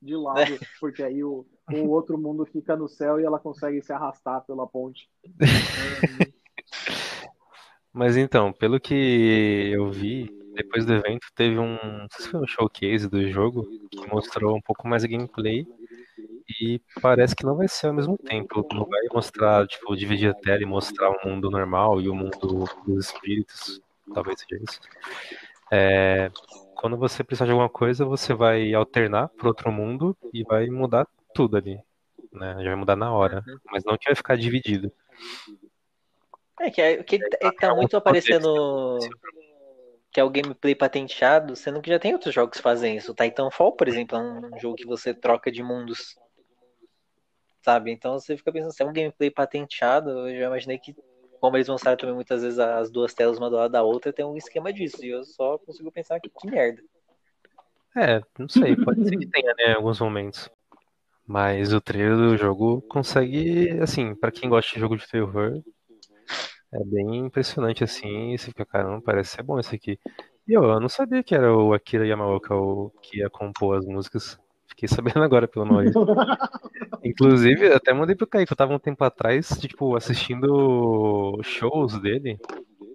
de 0.02 0.16
lado, 0.16 0.34
porque 0.80 1.00
aí 1.00 1.22
o, 1.22 1.46
o 1.72 1.88
outro 1.90 2.18
mundo 2.18 2.44
fica 2.44 2.74
no 2.74 2.88
céu 2.88 3.20
e 3.20 3.24
ela 3.24 3.38
consegue 3.38 3.80
se 3.80 3.92
arrastar 3.92 4.40
pela 4.44 4.66
ponte. 4.66 5.08
Mas 7.92 8.16
então, 8.16 8.52
pelo 8.52 8.80
que 8.80 9.70
eu 9.72 9.90
vi, 9.92 10.28
depois 10.54 10.84
do 10.84 10.94
evento 10.94 11.26
teve 11.34 11.58
um, 11.58 11.72
não 11.72 12.08
sei 12.10 12.24
se 12.24 12.30
foi 12.30 12.40
um 12.40 12.46
showcase 12.46 13.08
do 13.08 13.28
jogo 13.28 13.66
que 13.90 14.06
mostrou 14.08 14.56
um 14.56 14.60
pouco 14.60 14.86
mais 14.88 15.02
de 15.02 15.08
gameplay 15.08 15.66
e 16.60 16.80
parece 17.00 17.34
que 17.34 17.44
não 17.44 17.56
vai 17.56 17.68
ser 17.68 17.88
ao 17.88 17.94
mesmo 17.94 18.18
tempo. 18.18 18.66
Não 18.72 18.84
vai 18.84 19.00
mostrar, 19.12 19.66
tipo, 19.66 19.96
dividir 19.96 20.30
a 20.30 20.34
tela 20.34 20.62
e 20.62 20.66
mostrar 20.66 21.10
o 21.10 21.28
mundo 21.28 21.50
normal 21.50 22.00
e 22.00 22.08
o 22.08 22.14
mundo 22.14 22.66
dos 22.86 23.06
espíritos, 23.06 23.80
talvez 24.12 24.40
seja 24.40 24.62
isso. 24.62 24.80
É, 25.70 26.30
quando 26.74 26.96
você 26.96 27.22
precisar 27.22 27.44
de 27.44 27.52
alguma 27.52 27.68
coisa, 27.68 28.04
você 28.04 28.34
vai 28.34 28.74
alternar 28.74 29.28
para 29.28 29.48
outro 29.48 29.70
mundo 29.70 30.16
e 30.34 30.42
vai 30.42 30.66
mudar 30.66 31.06
tudo 31.32 31.56
ali, 31.56 31.78
né? 32.32 32.56
Já 32.58 32.70
vai 32.70 32.74
mudar 32.74 32.96
na 32.96 33.12
hora, 33.12 33.44
mas 33.70 33.84
não 33.84 33.96
que 33.96 34.06
vai 34.06 34.16
ficar 34.16 34.36
dividido. 34.36 34.90
É 36.60 36.70
que, 36.70 36.80
é, 36.80 37.02
que 37.02 37.16
é, 37.16 37.50
que 37.50 37.56
tá 37.56 37.74
muito 37.74 37.96
aparecendo 37.96 38.98
que 40.12 40.18
é 40.18 40.24
o 40.24 40.30
gameplay 40.30 40.74
patenteado, 40.74 41.54
sendo 41.54 41.80
que 41.80 41.90
já 41.90 41.98
tem 41.98 42.12
outros 42.12 42.34
jogos 42.34 42.56
que 42.56 42.62
fazem 42.62 42.96
isso. 42.96 43.12
O 43.12 43.14
Titanfall, 43.14 43.72
por 43.72 43.86
exemplo, 43.86 44.18
é 44.18 44.20
um 44.20 44.58
jogo 44.58 44.74
que 44.74 44.86
você 44.86 45.14
troca 45.14 45.52
de 45.52 45.62
mundos. 45.62 46.16
Sabe? 47.62 47.92
Então 47.92 48.18
você 48.18 48.36
fica 48.36 48.50
pensando, 48.50 48.72
se 48.72 48.82
é 48.82 48.86
um 48.86 48.92
gameplay 48.92 49.30
patenteado, 49.30 50.28
eu 50.28 50.38
já 50.38 50.46
imaginei 50.46 50.78
que, 50.78 50.96
como 51.40 51.56
eles 51.56 51.68
mostraram 51.68 51.96
também 51.96 52.14
muitas 52.14 52.42
vezes 52.42 52.58
as 52.58 52.90
duas 52.90 53.14
telas 53.14 53.38
uma 53.38 53.48
do 53.48 53.56
lado 53.56 53.70
da 53.70 53.82
outra, 53.82 54.12
tem 54.12 54.24
um 54.24 54.36
esquema 54.36 54.72
disso. 54.72 55.04
E 55.04 55.10
eu 55.10 55.22
só 55.24 55.58
consigo 55.58 55.92
pensar 55.92 56.18
que 56.18 56.28
que 56.28 56.50
merda. 56.50 56.82
É, 57.96 58.20
não 58.38 58.48
sei, 58.48 58.76
pode 58.76 59.08
ser 59.08 59.16
que 59.16 59.26
tenha, 59.26 59.52
né, 59.58 59.72
em 59.72 59.74
alguns 59.74 60.00
momentos. 60.00 60.48
Mas 61.26 61.72
o 61.72 61.80
trailer 61.80 62.16
do 62.16 62.36
jogo 62.36 62.82
consegue, 62.82 63.78
assim, 63.80 64.14
pra 64.14 64.32
quem 64.32 64.48
gosta 64.48 64.74
de 64.74 64.80
jogo 64.80 64.96
de 64.96 65.06
terror, 65.06 65.62
É 66.72 66.84
bem 66.84 67.16
impressionante 67.16 67.82
assim, 67.82 68.32
e 68.32 68.38
você 68.38 68.46
fica, 68.46 68.64
caramba, 68.64 69.02
parece 69.04 69.36
ser 69.36 69.42
bom 69.42 69.58
isso 69.58 69.74
aqui. 69.74 69.98
E 70.46 70.52
eu, 70.52 70.62
eu 70.64 70.80
não 70.80 70.88
sabia 70.88 71.22
que 71.22 71.34
era 71.34 71.54
o 71.54 71.72
Akira 71.72 72.06
Yamaoka 72.06 72.54
o 72.54 72.90
que 73.02 73.18
ia 73.18 73.30
compor 73.30 73.76
as 73.76 73.84
músicas. 73.84 74.38
Fiquei 74.68 74.88
sabendo 75.18 75.22
agora 75.22 75.48
pelo 75.48 75.66
Maurício. 75.66 76.00
Inclusive, 77.04 77.72
até 77.72 77.92
mandei 77.92 78.14
pro 78.14 78.26
Kaique, 78.26 78.52
eu 78.52 78.56
tava 78.56 78.74
um 78.74 78.78
tempo 78.78 79.02
atrás, 79.02 79.48
tipo, 79.60 79.96
assistindo 79.96 81.38
shows 81.42 82.00
dele, 82.00 82.38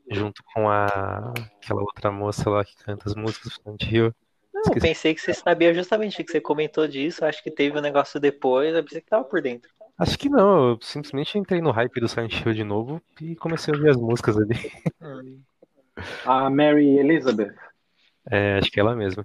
junto 0.09 0.41
com 0.53 0.69
a 0.69 1.33
aquela 1.61 1.81
outra 1.81 2.11
moça 2.11 2.49
lá 2.49 2.63
que 2.63 2.75
canta 2.77 3.09
as 3.09 3.15
músicas 3.15 3.51
do 3.51 3.55
Silent 3.55 3.91
Hill. 3.91 4.13
Não, 4.53 4.63
eu 4.73 4.81
pensei 4.81 5.13
que 5.13 5.19
você 5.19 5.33
sabia 5.33 5.73
justamente 5.73 6.23
que 6.23 6.31
você 6.31 6.39
comentou 6.39 6.87
disso, 6.87 7.25
acho 7.25 7.43
que 7.43 7.51
teve 7.51 7.77
um 7.77 7.81
negócio 7.81 8.19
depois, 8.19 8.73
eu 8.73 8.83
pensei 8.83 9.01
que 9.01 9.09
tava 9.09 9.25
por 9.25 9.41
dentro. 9.41 9.69
Acho 9.97 10.19
que 10.19 10.27
não, 10.27 10.69
eu 10.71 10.79
simplesmente 10.81 11.37
entrei 11.37 11.61
no 11.61 11.71
hype 11.71 11.99
do 12.01 12.07
Silent 12.07 12.33
Hill 12.41 12.53
de 12.53 12.63
novo 12.63 13.01
e 13.21 13.35
comecei 13.35 13.73
a 13.73 13.77
ouvir 13.77 13.89
as 13.89 13.97
músicas 13.97 14.37
ali. 14.37 14.53
A 16.25 16.49
Mary 16.49 16.97
Elizabeth. 16.97 17.55
É, 18.29 18.57
acho 18.57 18.69
que 18.69 18.79
é 18.79 18.81
ela 18.81 18.95
mesma. 18.95 19.23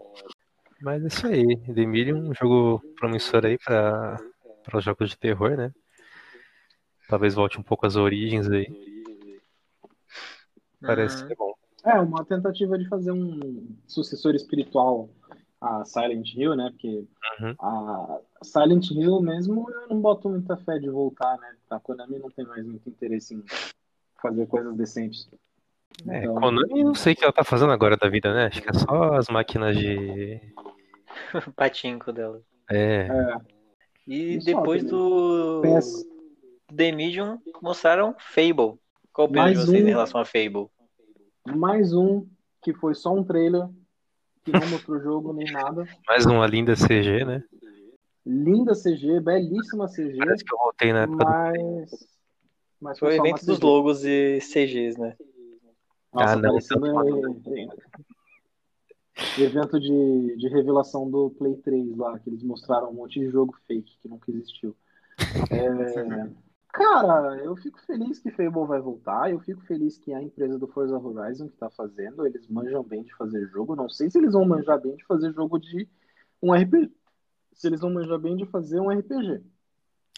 Mas 0.81 1.03
é 1.03 1.07
isso 1.09 1.27
aí, 1.27 1.57
The 1.75 1.85
Medium, 1.85 2.31
um 2.31 2.35
jogo 2.35 2.81
promissor 2.97 3.45
aí 3.45 3.59
para 3.59 4.21
os 4.73 4.85
jogos 4.85 5.11
de 5.11 5.19
terror, 5.19 5.57
né? 5.57 5.73
Talvez 7.09 7.35
volte 7.35 7.59
um 7.59 7.63
pouco 7.63 7.87
às 7.87 7.97
origens 7.97 8.49
aí. 8.49 8.69
Parece 10.81 11.23
Uhum. 11.23 11.29
ser 11.29 11.37
bom. 11.37 11.55
É, 11.85 11.99
uma 11.99 12.25
tentativa 12.25 12.79
de 12.79 12.89
fazer 12.89 13.11
um 13.11 13.67
sucessor 13.87 14.35
espiritual 14.35 15.11
a 15.61 15.85
Silent 15.85 16.35
Hill, 16.35 16.57
né? 16.57 16.71
Porque 16.71 17.05
Uhum. 17.41 17.55
a 17.61 18.21
Silent 18.43 18.91
Hill 18.91 19.21
mesmo 19.21 19.71
eu 19.71 19.89
não 19.89 20.01
boto 20.01 20.29
muita 20.29 20.57
fé 20.57 20.79
de 20.79 20.89
voltar, 20.89 21.37
né? 21.39 21.55
A 21.71 21.79
Konami 21.79 22.19
não 22.19 22.31
tem 22.31 22.45
mais 22.47 22.65
muito 22.67 22.89
interesse 22.89 23.35
em 23.35 23.45
fazer 24.23 24.47
coisas 24.47 24.75
decentes. 24.77 25.29
É, 26.09 26.25
Então- 26.25 26.35
Konami, 26.37 26.85
não 26.85 26.95
sei 26.95 27.13
o 27.13 27.17
que 27.17 27.25
ela 27.25 27.33
tá 27.33 27.45
fazendo 27.45 27.73
agora 27.73 27.97
da 27.97 28.09
vida, 28.09 28.33
né? 28.33 28.47
Acho 28.47 28.63
que 28.63 28.71
é 28.71 28.73
só 28.73 29.15
as 29.15 29.29
máquinas 29.29 29.77
de. 29.77 30.41
O 31.47 31.53
patinco 31.55 32.13
dela. 32.13 32.41
É, 32.71 33.07
É, 33.09 33.35
E 34.07 34.41
só 34.41 34.47
depois 34.47 34.83
do 34.85 35.61
PS, 35.63 36.07
The 36.75 36.93
Medium 36.93 37.39
mostraram 37.61 38.15
Fable. 38.19 38.79
Qual 39.13 39.27
o 39.27 39.31
opinião 39.31 39.51
de 39.51 39.57
vocês 39.57 39.83
um. 39.85 39.87
em 39.87 39.91
relação 39.91 40.21
a 40.21 40.25
Fable? 40.25 40.69
mais 41.57 41.93
um 41.93 42.27
que 42.63 42.73
foi 42.75 42.95
só 42.95 43.13
um 43.13 43.25
trailer, 43.25 43.69
que 44.45 44.53
não 44.53 44.69
mostrou 44.69 44.99
o 44.99 45.03
jogo 45.03 45.33
nem 45.33 45.51
nada. 45.53 45.87
mais 46.07 46.27
uma 46.27 46.47
linda 46.47 46.75
CG, 46.75 47.25
né? 47.25 47.43
Linda 48.27 48.73
CG, 48.75 49.21
belíssima 49.21 49.87
CG, 49.89 50.17
Parece 50.19 50.45
que 50.45 50.55
eu 50.55 50.59
voltei 50.59 50.93
na 50.93 51.03
época 51.03 51.25
do. 51.25 51.31
mas. 51.31 51.91
Mas 52.81 52.99
Foi 52.99 53.19
o 53.19 53.27
evento 53.27 53.45
dos 53.45 53.59
CG. 53.59 53.67
logos 53.67 54.05
e 54.05 54.39
CGs, 54.41 54.99
né? 54.99 55.17
Nossa, 56.13 56.33
Ah, 56.33 56.37
não, 56.37 56.57
é, 56.57 56.61
é, 59.39 59.43
evento 59.45 59.79
de, 59.79 60.37
de 60.37 60.49
revelação 60.49 61.09
do 61.11 61.31
Play 61.31 61.57
3 61.57 61.97
lá, 61.97 62.19
que 62.19 62.31
eles 62.31 62.43
mostraram 62.43 62.91
um 62.91 62.95
monte 62.95 63.21
de 63.21 63.29
jogo 63.29 63.55
fake 63.67 63.99
que 64.01 64.09
nunca 64.09 64.31
existiu. 64.31 64.75
É, 65.51 66.29
cara, 66.73 67.37
eu 67.39 67.57
fico 67.57 67.81
feliz 67.81 68.19
que 68.19 68.31
Fable 68.31 68.67
vai 68.67 68.81
voltar, 68.81 69.31
eu 69.31 69.41
fico 69.41 69.61
feliz 69.63 69.99
que 69.99 70.13
a 70.13 70.23
empresa 70.23 70.59
do 70.59 70.67
Forza 70.67 70.99
Horizon 70.99 71.49
que 71.49 71.57
tá 71.57 71.71
fazendo, 71.71 72.27
eles 72.27 72.49
manjam 72.49 72.83
bem 72.83 73.03
de 73.03 73.15
fazer 73.15 73.47
jogo, 73.49 73.77
não 73.77 73.89
sei 73.89 74.11
se 74.11 74.19
eles 74.19 74.33
vão 74.33 74.45
manjar 74.45 74.81
bem 74.81 74.97
de 74.97 75.05
fazer 75.05 75.33
jogo 75.33 75.59
de 75.59 75.89
um 76.43 76.53
RPG. 76.53 76.91
Se 77.53 77.67
eles 77.67 77.81
vão 77.81 77.93
manjar 77.93 78.19
bem 78.19 78.37
de 78.37 78.47
fazer 78.47 78.81
um 78.81 78.91
RPG. 78.91 79.43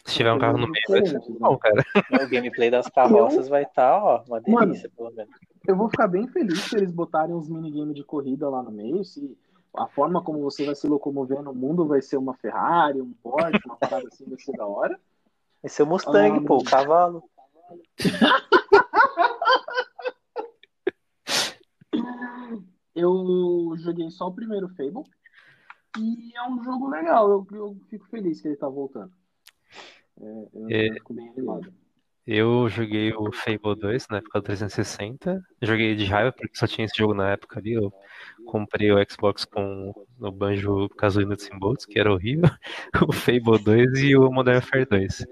Se 0.05 0.15
tiver 0.15 0.33
um 0.33 0.39
carro 0.39 0.57
no 0.57 0.67
meio, 0.67 0.83
vai 0.89 1.05
ser 1.05 1.13
né? 1.13 1.37
bom, 1.39 1.57
cara. 1.57 1.83
O 2.11 2.29
gameplay 2.29 2.69
das 2.69 2.87
carroças 2.89 3.47
vai 3.47 3.63
estar, 3.63 4.03
ó, 4.03 4.23
uma 4.27 4.41
Mano, 4.47 4.67
delícia, 4.67 4.91
pelo 4.95 5.11
menos. 5.11 5.33
Eu 5.65 5.77
vou 5.77 5.89
ficar 5.89 6.07
bem 6.07 6.27
feliz 6.27 6.59
se 6.59 6.75
eles 6.75 6.91
botarem 6.91 7.33
uns 7.33 7.47
minigames 7.47 7.95
de 7.95 8.03
corrida 8.03 8.49
lá 8.49 8.61
no 8.61 8.71
meio, 8.71 9.03
se 9.05 9.37
a 9.75 9.87
forma 9.87 10.21
como 10.21 10.41
você 10.41 10.65
vai 10.65 10.75
se 10.75 10.87
locomover 10.87 11.41
no 11.41 11.53
mundo 11.53 11.87
vai 11.87 12.01
ser 12.01 12.17
uma 12.17 12.33
Ferrari, 12.33 13.01
um 13.01 13.13
Porsche, 13.23 13.61
uma 13.65 13.77
parada 13.77 14.07
assim 14.07 14.25
vai 14.25 14.37
ser 14.37 14.51
da 14.53 14.67
hora. 14.67 14.99
Vai 15.63 15.69
ser 15.69 15.83
o 15.83 15.87
Mustang, 15.87 16.37
Ah, 16.37 16.41
pô, 16.45 16.57
o 16.57 16.63
cavalo. 16.63 17.23
Eu 22.95 23.73
joguei 23.77 24.09
só 24.11 24.27
o 24.27 24.33
primeiro 24.33 24.69
Fable 24.69 25.03
e 25.97 26.35
é 26.35 26.47
um 26.47 26.63
jogo 26.63 26.89
legal, 26.89 27.29
eu, 27.29 27.47
eu 27.51 27.77
fico 27.89 28.05
feliz 28.07 28.39
que 28.41 28.47
ele 28.47 28.55
tá 28.57 28.67
voltando. 28.67 29.11
É, 30.21 30.47
eu, 30.53 30.69
É. 30.69 30.89
eu 30.89 30.93
fico 30.93 31.13
bem 31.13 31.29
animado. 31.29 31.73
Eu 32.25 32.69
joguei 32.69 33.13
o 33.13 33.31
Fable 33.33 33.75
2 33.75 34.07
na 34.07 34.17
época 34.17 34.39
do 34.39 34.43
360. 34.45 35.43
Joguei 35.61 35.95
de 35.95 36.05
raiva 36.05 36.31
porque 36.31 36.57
só 36.57 36.65
tinha 36.65 36.85
esse 36.85 36.97
jogo 36.97 37.13
na 37.13 37.31
época 37.31 37.59
ali. 37.59 37.73
Eu 37.73 37.91
comprei 38.45 38.91
o 38.91 38.97
Xbox 39.09 39.43
com 39.43 39.93
o 40.19 40.31
Banjo 40.31 40.87
Kazooie 40.89 41.27
and 41.27 41.59
Bolts, 41.59 41.85
que 41.85 41.99
era 41.99 42.11
horrível. 42.11 42.49
O 43.09 43.11
Fable 43.11 43.59
2 43.61 43.99
e 43.99 44.15
o 44.15 44.31
Modern 44.31 44.55
Warfare 44.57 44.85
2. 44.85 45.25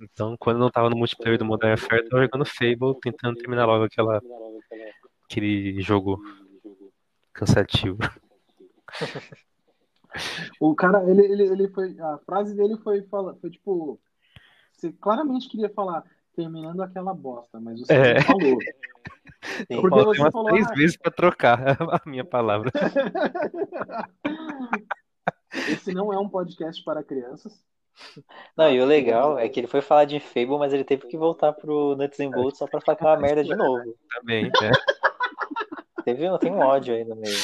Então, 0.00 0.36
quando 0.38 0.56
eu 0.56 0.60
não 0.60 0.70
tava 0.70 0.88
no 0.88 0.96
multiplayer 0.96 1.38
do 1.38 1.44
Modern 1.44 1.70
Warfare, 1.70 2.02
eu 2.02 2.08
tava 2.08 2.22
jogando 2.22 2.44
Fable, 2.44 3.00
tentando 3.00 3.36
terminar 3.36 3.66
logo 3.66 3.84
aquela, 3.84 4.20
aquele 5.24 5.80
jogo 5.80 6.20
cansativo. 7.32 7.98
O 10.60 10.74
cara, 10.74 11.02
ele, 11.10 11.24
ele, 11.24 11.42
ele 11.44 11.68
foi. 11.68 11.98
A 11.98 12.18
frase 12.24 12.54
dele 12.54 12.76
foi, 12.78 13.02
foi 13.02 13.50
tipo. 13.50 14.00
Você 14.76 14.92
claramente 14.92 15.48
queria 15.48 15.68
falar, 15.70 16.04
terminando 16.34 16.82
aquela 16.82 17.14
bosta, 17.14 17.60
mas 17.60 17.80
você 17.80 17.92
É. 17.92 18.14
não 18.14 18.22
falou. 18.22 18.58
Sim. 19.70 19.80
Porque 19.80 20.04
você 20.04 20.20
umas 20.20 20.32
falou, 20.32 20.48
três 20.50 20.66
ah, 20.66 20.74
vezes 20.74 20.96
pra 20.96 21.10
trocar 21.12 21.58
a 22.02 22.02
minha 22.08 22.24
palavra. 22.24 22.70
Esse 25.68 25.92
não 25.92 26.12
é 26.12 26.18
um 26.18 26.28
podcast 26.28 26.82
para 26.82 27.04
crianças. 27.04 27.62
Não, 28.56 28.70
e 28.70 28.80
o 28.80 28.84
legal 28.84 29.38
é 29.38 29.48
que 29.48 29.60
ele 29.60 29.68
foi 29.68 29.80
falar 29.80 30.04
de 30.04 30.18
Fable, 30.18 30.58
mas 30.58 30.72
ele 30.72 30.82
teve 30.82 31.06
que 31.06 31.16
voltar 31.16 31.52
pro 31.52 31.94
Nuts 31.94 32.18
and 32.18 32.30
Bolts 32.30 32.58
só 32.58 32.66
pra 32.66 32.80
falar 32.80 32.96
aquela 32.96 33.16
merda 33.16 33.44
de 33.44 33.54
novo. 33.54 33.94
Também, 34.18 34.44
né? 34.44 34.72
Teve, 36.04 36.38
tem 36.38 36.52
um 36.52 36.58
ódio 36.58 36.94
aí 36.94 37.04
no 37.04 37.14
meio. 37.14 37.36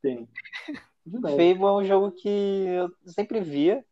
Tem. 0.00 0.28
Fable 1.20 1.62
é 1.62 1.72
um 1.72 1.84
jogo 1.84 2.12
que 2.12 2.28
eu 2.28 2.90
sempre 3.06 3.40
via, 3.40 3.84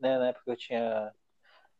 né? 0.00 0.18
Na 0.18 0.28
época 0.28 0.44
que 0.44 0.50
eu 0.50 0.56
tinha. 0.56 1.12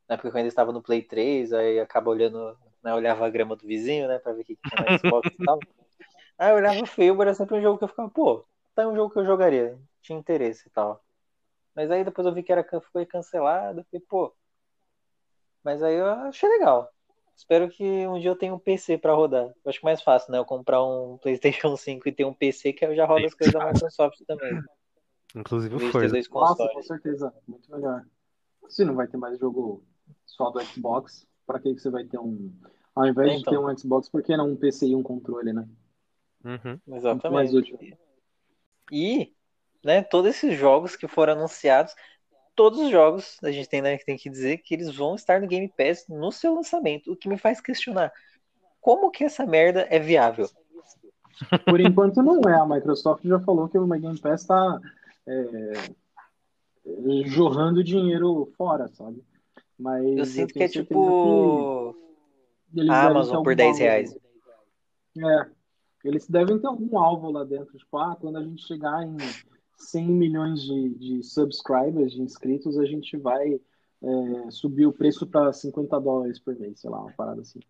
Na 0.08 0.14
época 0.14 0.30
que 0.30 0.36
eu 0.36 0.38
ainda 0.38 0.48
estava 0.48 0.72
no 0.72 0.82
Play 0.82 1.02
3, 1.02 1.52
aí 1.52 1.80
acaba 1.80 2.10
olhando, 2.10 2.56
né? 2.82 2.94
Olhava 2.94 3.26
a 3.26 3.30
grama 3.30 3.56
do 3.56 3.66
vizinho, 3.66 4.06
né? 4.06 4.18
Pra 4.18 4.32
ver 4.32 4.42
o 4.42 4.44
que, 4.44 4.56
tinha 4.56 4.90
no 4.90 4.98
Xbox 4.98 5.28
e 5.32 5.44
tal. 5.44 5.58
Aí 6.38 6.50
eu 6.50 6.56
olhava 6.56 6.82
o 6.82 6.86
Fable, 6.86 7.22
era 7.22 7.34
sempre 7.34 7.56
um 7.56 7.62
jogo 7.62 7.78
que 7.78 7.84
eu 7.84 7.88
ficava, 7.88 8.10
pô, 8.10 8.44
tá 8.74 8.86
um 8.88 8.94
jogo 8.94 9.12
que 9.12 9.18
eu 9.18 9.24
jogaria, 9.24 9.78
tinha 10.02 10.18
interesse 10.18 10.66
e 10.66 10.70
tal. 10.70 11.02
Mas 11.74 11.90
aí 11.90 12.04
depois 12.04 12.26
eu 12.26 12.34
vi 12.34 12.42
que 12.42 12.52
era, 12.52 12.66
foi 12.92 13.06
cancelado, 13.06 13.84
falei, 13.90 14.04
pô. 14.08 14.34
Mas 15.62 15.82
aí 15.82 15.94
eu 15.94 16.06
achei 16.06 16.48
legal. 16.48 16.90
Espero 17.36 17.68
que 17.68 18.06
um 18.06 18.18
dia 18.20 18.30
eu 18.30 18.36
tenha 18.36 18.54
um 18.54 18.58
PC 18.58 18.98
pra 18.98 19.14
rodar. 19.14 19.46
Eu 19.46 19.68
acho 19.68 19.80
que 19.80 19.86
é 19.86 19.90
mais 19.90 20.02
fácil, 20.02 20.30
né? 20.30 20.38
Eu 20.38 20.44
comprar 20.44 20.84
um 20.84 21.18
PlayStation 21.18 21.74
5 21.76 22.08
e 22.08 22.12
ter 22.12 22.24
um 22.24 22.34
PC 22.34 22.72
que 22.72 22.84
eu 22.84 22.94
já 22.94 23.06
rodo 23.06 23.26
as 23.26 23.34
coisas 23.34 23.52
da 23.52 23.72
Microsoft 23.72 24.20
também. 24.26 24.62
Inclusive 25.34 25.74
o 25.74 25.90
Forza. 25.90 26.18
Nossa, 26.30 26.68
com 26.68 26.82
certeza. 26.82 27.34
Muito 27.48 27.70
melhor. 27.72 28.04
Se 28.68 28.84
não 28.84 28.94
vai 28.94 29.08
ter 29.08 29.16
mais 29.16 29.38
jogo 29.38 29.82
só 30.26 30.50
do 30.50 30.60
Xbox, 30.64 31.26
pra 31.46 31.58
que 31.58 31.74
que 31.74 31.80
você 31.80 31.90
vai 31.90 32.04
ter 32.04 32.18
um. 32.18 32.52
Ao 32.94 33.06
invés 33.06 33.32
de 33.32 33.38
Então. 33.40 33.52
ter 33.52 33.58
um 33.58 33.76
Xbox, 33.78 34.08
por 34.08 34.22
que 34.22 34.36
não 34.36 34.50
um 34.50 34.56
PC 34.56 34.86
e 34.86 34.96
um 34.96 35.02
controle, 35.02 35.52
né? 35.52 35.66
Uhum. 36.44 36.78
Muito 36.86 37.30
mais 37.32 37.52
Exatamente. 37.52 37.56
útil. 37.56 37.98
E, 38.92 39.32
né, 39.84 40.02
todos 40.02 40.30
esses 40.30 40.56
jogos 40.58 40.94
que 40.94 41.08
foram 41.08 41.32
anunciados, 41.32 41.94
todos 42.54 42.78
os 42.78 42.90
jogos, 42.90 43.38
a 43.42 43.50
gente 43.50 43.68
tem, 43.68 43.82
né, 43.82 43.96
tem 43.98 44.16
que 44.16 44.30
dizer 44.30 44.58
que 44.58 44.74
eles 44.74 44.94
vão 44.94 45.14
estar 45.14 45.40
no 45.40 45.46
Game 45.48 45.72
Pass 45.76 46.06
no 46.08 46.30
seu 46.30 46.54
lançamento, 46.54 47.12
o 47.12 47.16
que 47.16 47.28
me 47.28 47.38
faz 47.38 47.60
questionar 47.60 48.12
como 48.84 49.10
que 49.10 49.24
essa 49.24 49.46
merda 49.46 49.86
é 49.90 49.98
viável. 49.98 50.46
Por 51.64 51.80
enquanto 51.80 52.22
não 52.22 52.38
é. 52.48 52.54
A 52.54 52.66
Microsoft 52.66 53.24
já 53.24 53.40
falou 53.40 53.66
que 53.66 53.78
o 53.78 53.86
Game 53.86 54.18
Pass 54.20 54.42
está 54.42 54.78
jorrando 57.24 57.82
dinheiro 57.82 58.52
fora, 58.58 58.88
sabe? 58.88 59.24
Mas 59.78 60.16
Eu 60.16 60.24
sinto 60.24 60.52
que 60.52 60.54
tenho 60.54 60.64
é 60.64 60.68
tipo 60.68 61.96
que 62.72 62.90
a 62.90 63.06
Amazon 63.06 63.42
por 63.42 63.54
10 63.54 63.68
alvo. 63.68 63.78
reais. 63.82 64.16
É, 65.16 65.50
eles 66.04 66.28
devem 66.28 66.58
ter 66.58 66.66
algum 66.66 66.98
alvo 66.98 67.30
lá 67.30 67.44
dentro. 67.44 67.76
Tipo, 67.76 67.98
ah, 67.98 68.16
quando 68.20 68.36
a 68.38 68.42
gente 68.42 68.66
chegar 68.66 69.04
em 69.04 69.16
100 69.78 70.08
milhões 70.08 70.62
de, 70.62 70.94
de 70.94 71.22
subscribers, 71.22 72.12
de 72.12 72.22
inscritos, 72.22 72.78
a 72.78 72.84
gente 72.84 73.16
vai 73.16 73.60
é, 74.02 74.50
subir 74.50 74.86
o 74.86 74.92
preço 74.92 75.26
para 75.26 75.52
50 75.52 76.00
dólares 76.00 76.38
por 76.38 76.58
mês, 76.58 76.80
sei 76.80 76.90
lá, 76.90 77.00
uma 77.00 77.12
parada 77.12 77.40
assim. 77.40 77.60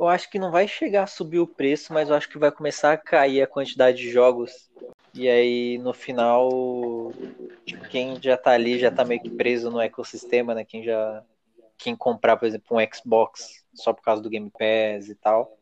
Eu 0.00 0.08
acho 0.08 0.30
que 0.30 0.38
não 0.38 0.50
vai 0.50 0.66
chegar 0.66 1.02
a 1.02 1.06
subir 1.06 1.40
o 1.40 1.46
preço, 1.46 1.92
mas 1.92 2.08
eu 2.08 2.14
acho 2.14 2.26
que 2.26 2.38
vai 2.38 2.50
começar 2.50 2.94
a 2.94 2.96
cair 2.96 3.42
a 3.42 3.46
quantidade 3.46 3.98
de 3.98 4.08
jogos. 4.08 4.70
E 5.12 5.28
aí, 5.28 5.76
no 5.76 5.92
final, 5.92 7.12
tipo, 7.66 7.86
quem 7.90 8.18
já 8.22 8.34
tá 8.34 8.52
ali 8.52 8.78
já 8.78 8.90
tá 8.90 9.04
meio 9.04 9.22
que 9.22 9.28
preso 9.28 9.70
no 9.70 9.78
ecossistema, 9.78 10.54
né? 10.54 10.64
Quem 10.64 10.82
já, 10.82 11.22
quem 11.76 11.94
comprar, 11.94 12.38
por 12.38 12.46
exemplo, 12.46 12.78
um 12.78 12.94
Xbox 12.94 13.62
só 13.74 13.92
por 13.92 14.02
causa 14.02 14.22
do 14.22 14.30
Game 14.30 14.50
Pass 14.50 15.10
e 15.10 15.14
tal. 15.16 15.54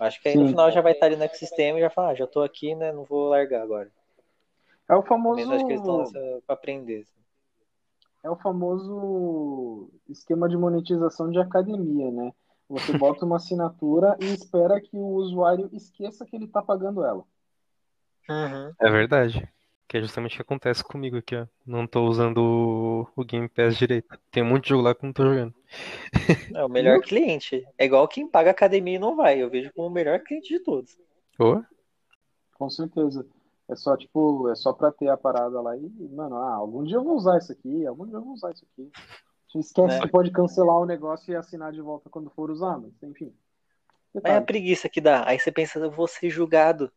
Acho 0.00 0.22
que 0.22 0.30
aí 0.30 0.36
no 0.36 0.44
Sim. 0.44 0.52
final 0.52 0.72
já 0.72 0.80
vai 0.80 0.92
estar 0.92 1.04
ali 1.04 1.16
no 1.16 1.24
ecossistema 1.24 1.78
e 1.78 1.82
já 1.82 1.90
fala, 1.90 2.12
ah, 2.12 2.14
já 2.14 2.26
tô 2.26 2.40
aqui, 2.40 2.74
né? 2.74 2.92
Não 2.92 3.04
vou 3.04 3.28
largar 3.28 3.60
agora. 3.60 3.92
É 4.88 4.94
o 4.94 5.02
famoso. 5.02 5.36
Mesmo 5.36 5.52
acho 5.52 5.66
que 5.66 5.72
eles 5.72 5.82
estão 5.82 6.02
pra 6.46 6.54
aprender. 6.54 7.02
assim. 7.02 7.20
É 8.24 8.30
o 8.30 8.36
famoso 8.36 9.90
esquema 10.08 10.48
de 10.48 10.56
monetização 10.56 11.30
de 11.30 11.38
academia, 11.38 12.10
né? 12.10 12.32
Você 12.68 12.96
bota 12.98 13.24
uma 13.24 13.36
assinatura 13.36 14.16
e 14.20 14.26
espera 14.26 14.80
que 14.80 14.96
o 14.96 15.14
usuário 15.14 15.68
esqueça 15.72 16.26
que 16.26 16.34
ele 16.34 16.48
tá 16.48 16.60
pagando 16.60 17.04
ela. 17.04 17.24
Uhum. 18.28 18.72
É 18.80 18.90
verdade. 18.90 19.48
Que 19.88 19.98
é 19.98 20.00
justamente 20.00 20.32
o 20.32 20.36
que 20.36 20.42
acontece 20.42 20.82
comigo 20.82 21.16
aqui, 21.16 21.36
ó. 21.36 21.46
Não 21.64 21.86
tô 21.86 22.04
usando 22.06 23.06
o, 23.16 23.24
Game 23.24 23.48
Pass 23.48 23.76
direito. 23.76 24.18
Tem 24.32 24.42
um 24.42 24.46
monte 24.46 24.64
de 24.64 24.70
jogo 24.70 24.82
lá 24.82 24.94
que 24.94 25.04
eu 25.04 25.06
não 25.06 25.12
tô 25.12 25.22
jogando. 25.24 25.54
É 26.52 26.64
o 26.64 26.68
melhor 26.68 27.00
cliente. 27.02 27.64
É 27.78 27.84
igual 27.84 28.08
quem 28.08 28.28
paga 28.28 28.50
academia 28.50 28.96
e 28.96 28.98
não 28.98 29.14
vai. 29.14 29.40
Eu 29.40 29.48
vejo 29.48 29.72
como 29.74 29.86
o 29.86 29.92
melhor 29.92 30.18
cliente 30.20 30.48
de 30.48 30.58
todos. 30.58 30.98
Ô, 31.38 31.62
Com 32.58 32.68
certeza. 32.68 33.24
É 33.68 33.76
só, 33.76 33.96
tipo, 33.96 34.48
é 34.48 34.56
só 34.56 34.72
pra 34.72 34.90
ter 34.90 35.08
a 35.08 35.16
parada 35.16 35.60
lá 35.60 35.76
e, 35.76 35.88
mano, 36.10 36.36
ah, 36.36 36.54
algum 36.54 36.84
dia 36.84 36.96
eu 36.96 37.04
vou 37.04 37.16
usar 37.16 37.38
isso 37.38 37.50
aqui, 37.50 37.84
algum 37.84 38.06
dia 38.06 38.16
eu 38.16 38.22
vou 38.22 38.32
usar 38.32 38.52
isso 38.52 38.64
aqui. 38.72 38.90
Esquece 39.54 39.88
Né? 39.88 40.00
que 40.00 40.08
pode 40.08 40.30
cancelar 40.30 40.76
o 40.78 40.86
negócio 40.86 41.32
e 41.32 41.36
assinar 41.36 41.72
de 41.72 41.80
volta 41.80 42.10
quando 42.10 42.30
for 42.30 42.50
usar, 42.50 42.78
mas 42.78 42.92
enfim. 43.02 43.32
É 44.14 44.18
a 44.18 44.22
Detalhe. 44.22 44.46
preguiça 44.46 44.88
que 44.88 45.00
dá. 45.00 45.26
Aí 45.26 45.38
você 45.38 45.52
pensa, 45.52 45.78
eu 45.78 45.90
vou 45.90 46.06
ser 46.06 46.30
julgado. 46.30 46.90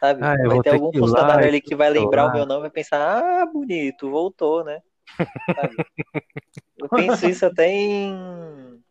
Sabe? 0.00 0.22
Ah, 0.22 0.36
vai 0.46 0.56
ter 0.58 0.62
ter 0.64 0.70
algum 0.70 0.92
funcionário 0.92 1.46
ali 1.46 1.60
que 1.60 1.76
vai 1.76 1.90
lembrar 1.90 2.26
o 2.26 2.32
meu 2.32 2.46
nome 2.46 2.60
e 2.60 2.62
vai 2.62 2.70
pensar, 2.70 3.42
ah, 3.42 3.46
bonito, 3.46 4.10
voltou, 4.10 4.64
né? 4.64 4.82
Sabe? 5.54 5.76
Eu 6.78 6.88
penso 6.88 7.26
isso 7.26 7.44
até 7.44 7.68
em. 7.68 8.82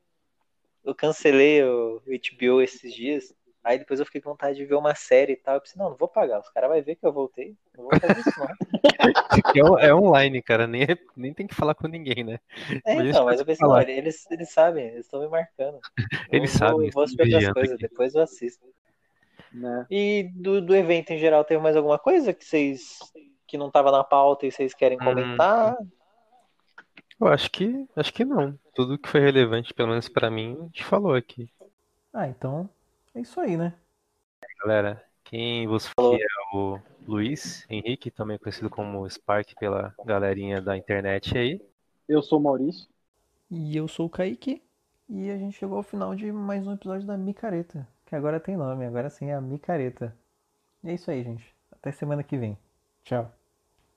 Eu 0.84 0.94
cancelei 0.94 1.64
o 1.64 2.02
HBO 2.06 2.62
esses 2.62 2.94
dias. 2.94 3.34
Aí 3.64 3.78
depois 3.80 4.00
eu 4.00 4.06
fiquei 4.06 4.22
com 4.22 4.32
vontade 4.32 4.58
de 4.58 4.66
ver 4.66 4.76
uma 4.76 4.96
série 4.96 5.34
e 5.34 5.38
tal. 5.38 5.56
Eu 5.56 5.62
pensei, 5.62 5.78
não, 5.80 5.90
não 5.92 5.98
vou 5.98 6.08
pagar. 6.08 6.40
Os 6.40 6.50
caras 6.50 6.70
vão 6.70 6.82
ver 6.82 6.96
que 6.96 7.06
eu 7.06 7.14
voltei. 7.14 7.56
Não 7.76 7.84
vou 7.86 7.92
fazer 8.00 8.20
isso, 8.22 8.40
não. 8.40 8.48
Isso 8.48 9.40
aqui 9.40 9.60
é, 9.60 9.88
é 9.88 9.94
online, 9.96 10.42
cara. 10.42 10.68
Nem, 10.68 10.84
é- 10.84 10.98
nem 11.16 11.34
tem 11.34 11.48
que 11.48 11.56
falar 11.56 11.76
com 11.76 11.88
ninguém, 11.88 12.24
né? 12.24 12.40
É, 12.86 12.96
Mas 12.96 13.10
então, 13.10 13.26
mas 13.26 13.40
eu 13.40 13.46
pensei, 13.46 13.68
não, 13.68 13.80
eles, 13.80 14.30
eles 14.32 14.52
sabem, 14.52 14.88
eles 14.88 15.06
estão 15.06 15.20
me 15.22 15.28
marcando. 15.28 15.80
Eles 16.32 16.52
Eu 16.52 16.58
sabem, 16.58 16.88
Eu 16.88 16.94
vou 16.94 17.04
assistir 17.04 17.22
outras 17.24 17.44
vigiando 17.44 17.54
coisas, 17.54 17.76
aqui. 17.76 17.88
depois 17.90 18.16
eu 18.16 18.22
assisto. 18.22 18.66
Né? 19.52 19.88
E 19.90 20.30
do, 20.36 20.62
do 20.62 20.76
evento 20.76 21.12
em 21.12 21.18
geral, 21.18 21.44
teve 21.44 21.62
mais 21.62 21.76
alguma 21.76 21.98
coisa 21.98 22.34
que 22.34 22.46
vocês. 22.46 23.00
que 23.48 23.58
não 23.58 23.72
tava 23.72 23.92
na 23.92 24.04
pauta 24.04 24.46
e 24.46 24.52
vocês 24.52 24.74
querem 24.74 24.98
Hum. 24.98 25.04
comentar? 25.04 25.76
Eu 27.20 27.28
acho 27.28 27.50
que 27.52 27.88
acho 27.96 28.14
que 28.14 28.24
não. 28.26 28.58
Tudo 28.74 28.98
que 28.98 29.10
foi 29.10 29.20
relevante, 29.22 29.74
pelo 29.74 29.90
menos 29.90 30.08
pra 30.10 30.30
mim, 30.32 30.58
a 30.60 30.64
gente 30.66 30.84
falou 30.84 31.14
aqui. 31.14 31.50
Ah, 32.14 32.28
então 32.28 32.70
é 33.20 33.22
isso 33.22 33.40
aí, 33.40 33.58
né? 33.58 33.74
Galera, 34.64 35.04
quem 35.24 35.68
vos 35.68 35.88
fala 35.88 36.16
aqui 36.16 36.24
é 36.24 36.58
o 36.58 36.80
Luiz 37.06 37.66
Henrique, 37.70 38.10
também 38.10 38.38
conhecido 38.38 38.70
como 38.70 39.08
Spark 39.10 39.54
pela 39.60 39.94
galerinha 40.06 40.62
da 40.62 40.78
internet 40.78 41.38
aí. 41.38 41.62
Eu 42.08 42.22
sou 42.22 42.40
o 42.40 42.44
Maurício. 42.44 42.88
E 43.52 43.76
eu 43.76 43.88
sou 43.88 44.08
o 44.08 44.10
Kaique. 44.10 44.64
E 45.10 45.30
a 45.30 45.38
gente 45.38 45.58
chegou 45.58 45.78
ao 45.78 45.84
final 45.84 46.16
de 46.16 46.32
mais 46.32 46.66
um 46.66 46.74
episódio 46.74 47.06
da 47.06 47.18
Micareta. 47.18 47.88
Que 48.06 48.16
agora 48.16 48.40
tem 48.40 48.56
nome, 48.56 48.86
agora 48.86 49.10
sim 49.10 49.28
é 49.28 49.36
a 49.36 49.42
Micareta. 49.42 50.16
E 50.84 50.90
é 50.90 50.94
isso 50.94 51.12
aí, 51.12 51.24
gente. 51.24 51.54
Até 51.72 51.92
semana 51.92 52.24
que 52.24 52.38
vem. 52.38 52.58
Tchau. 53.04 53.39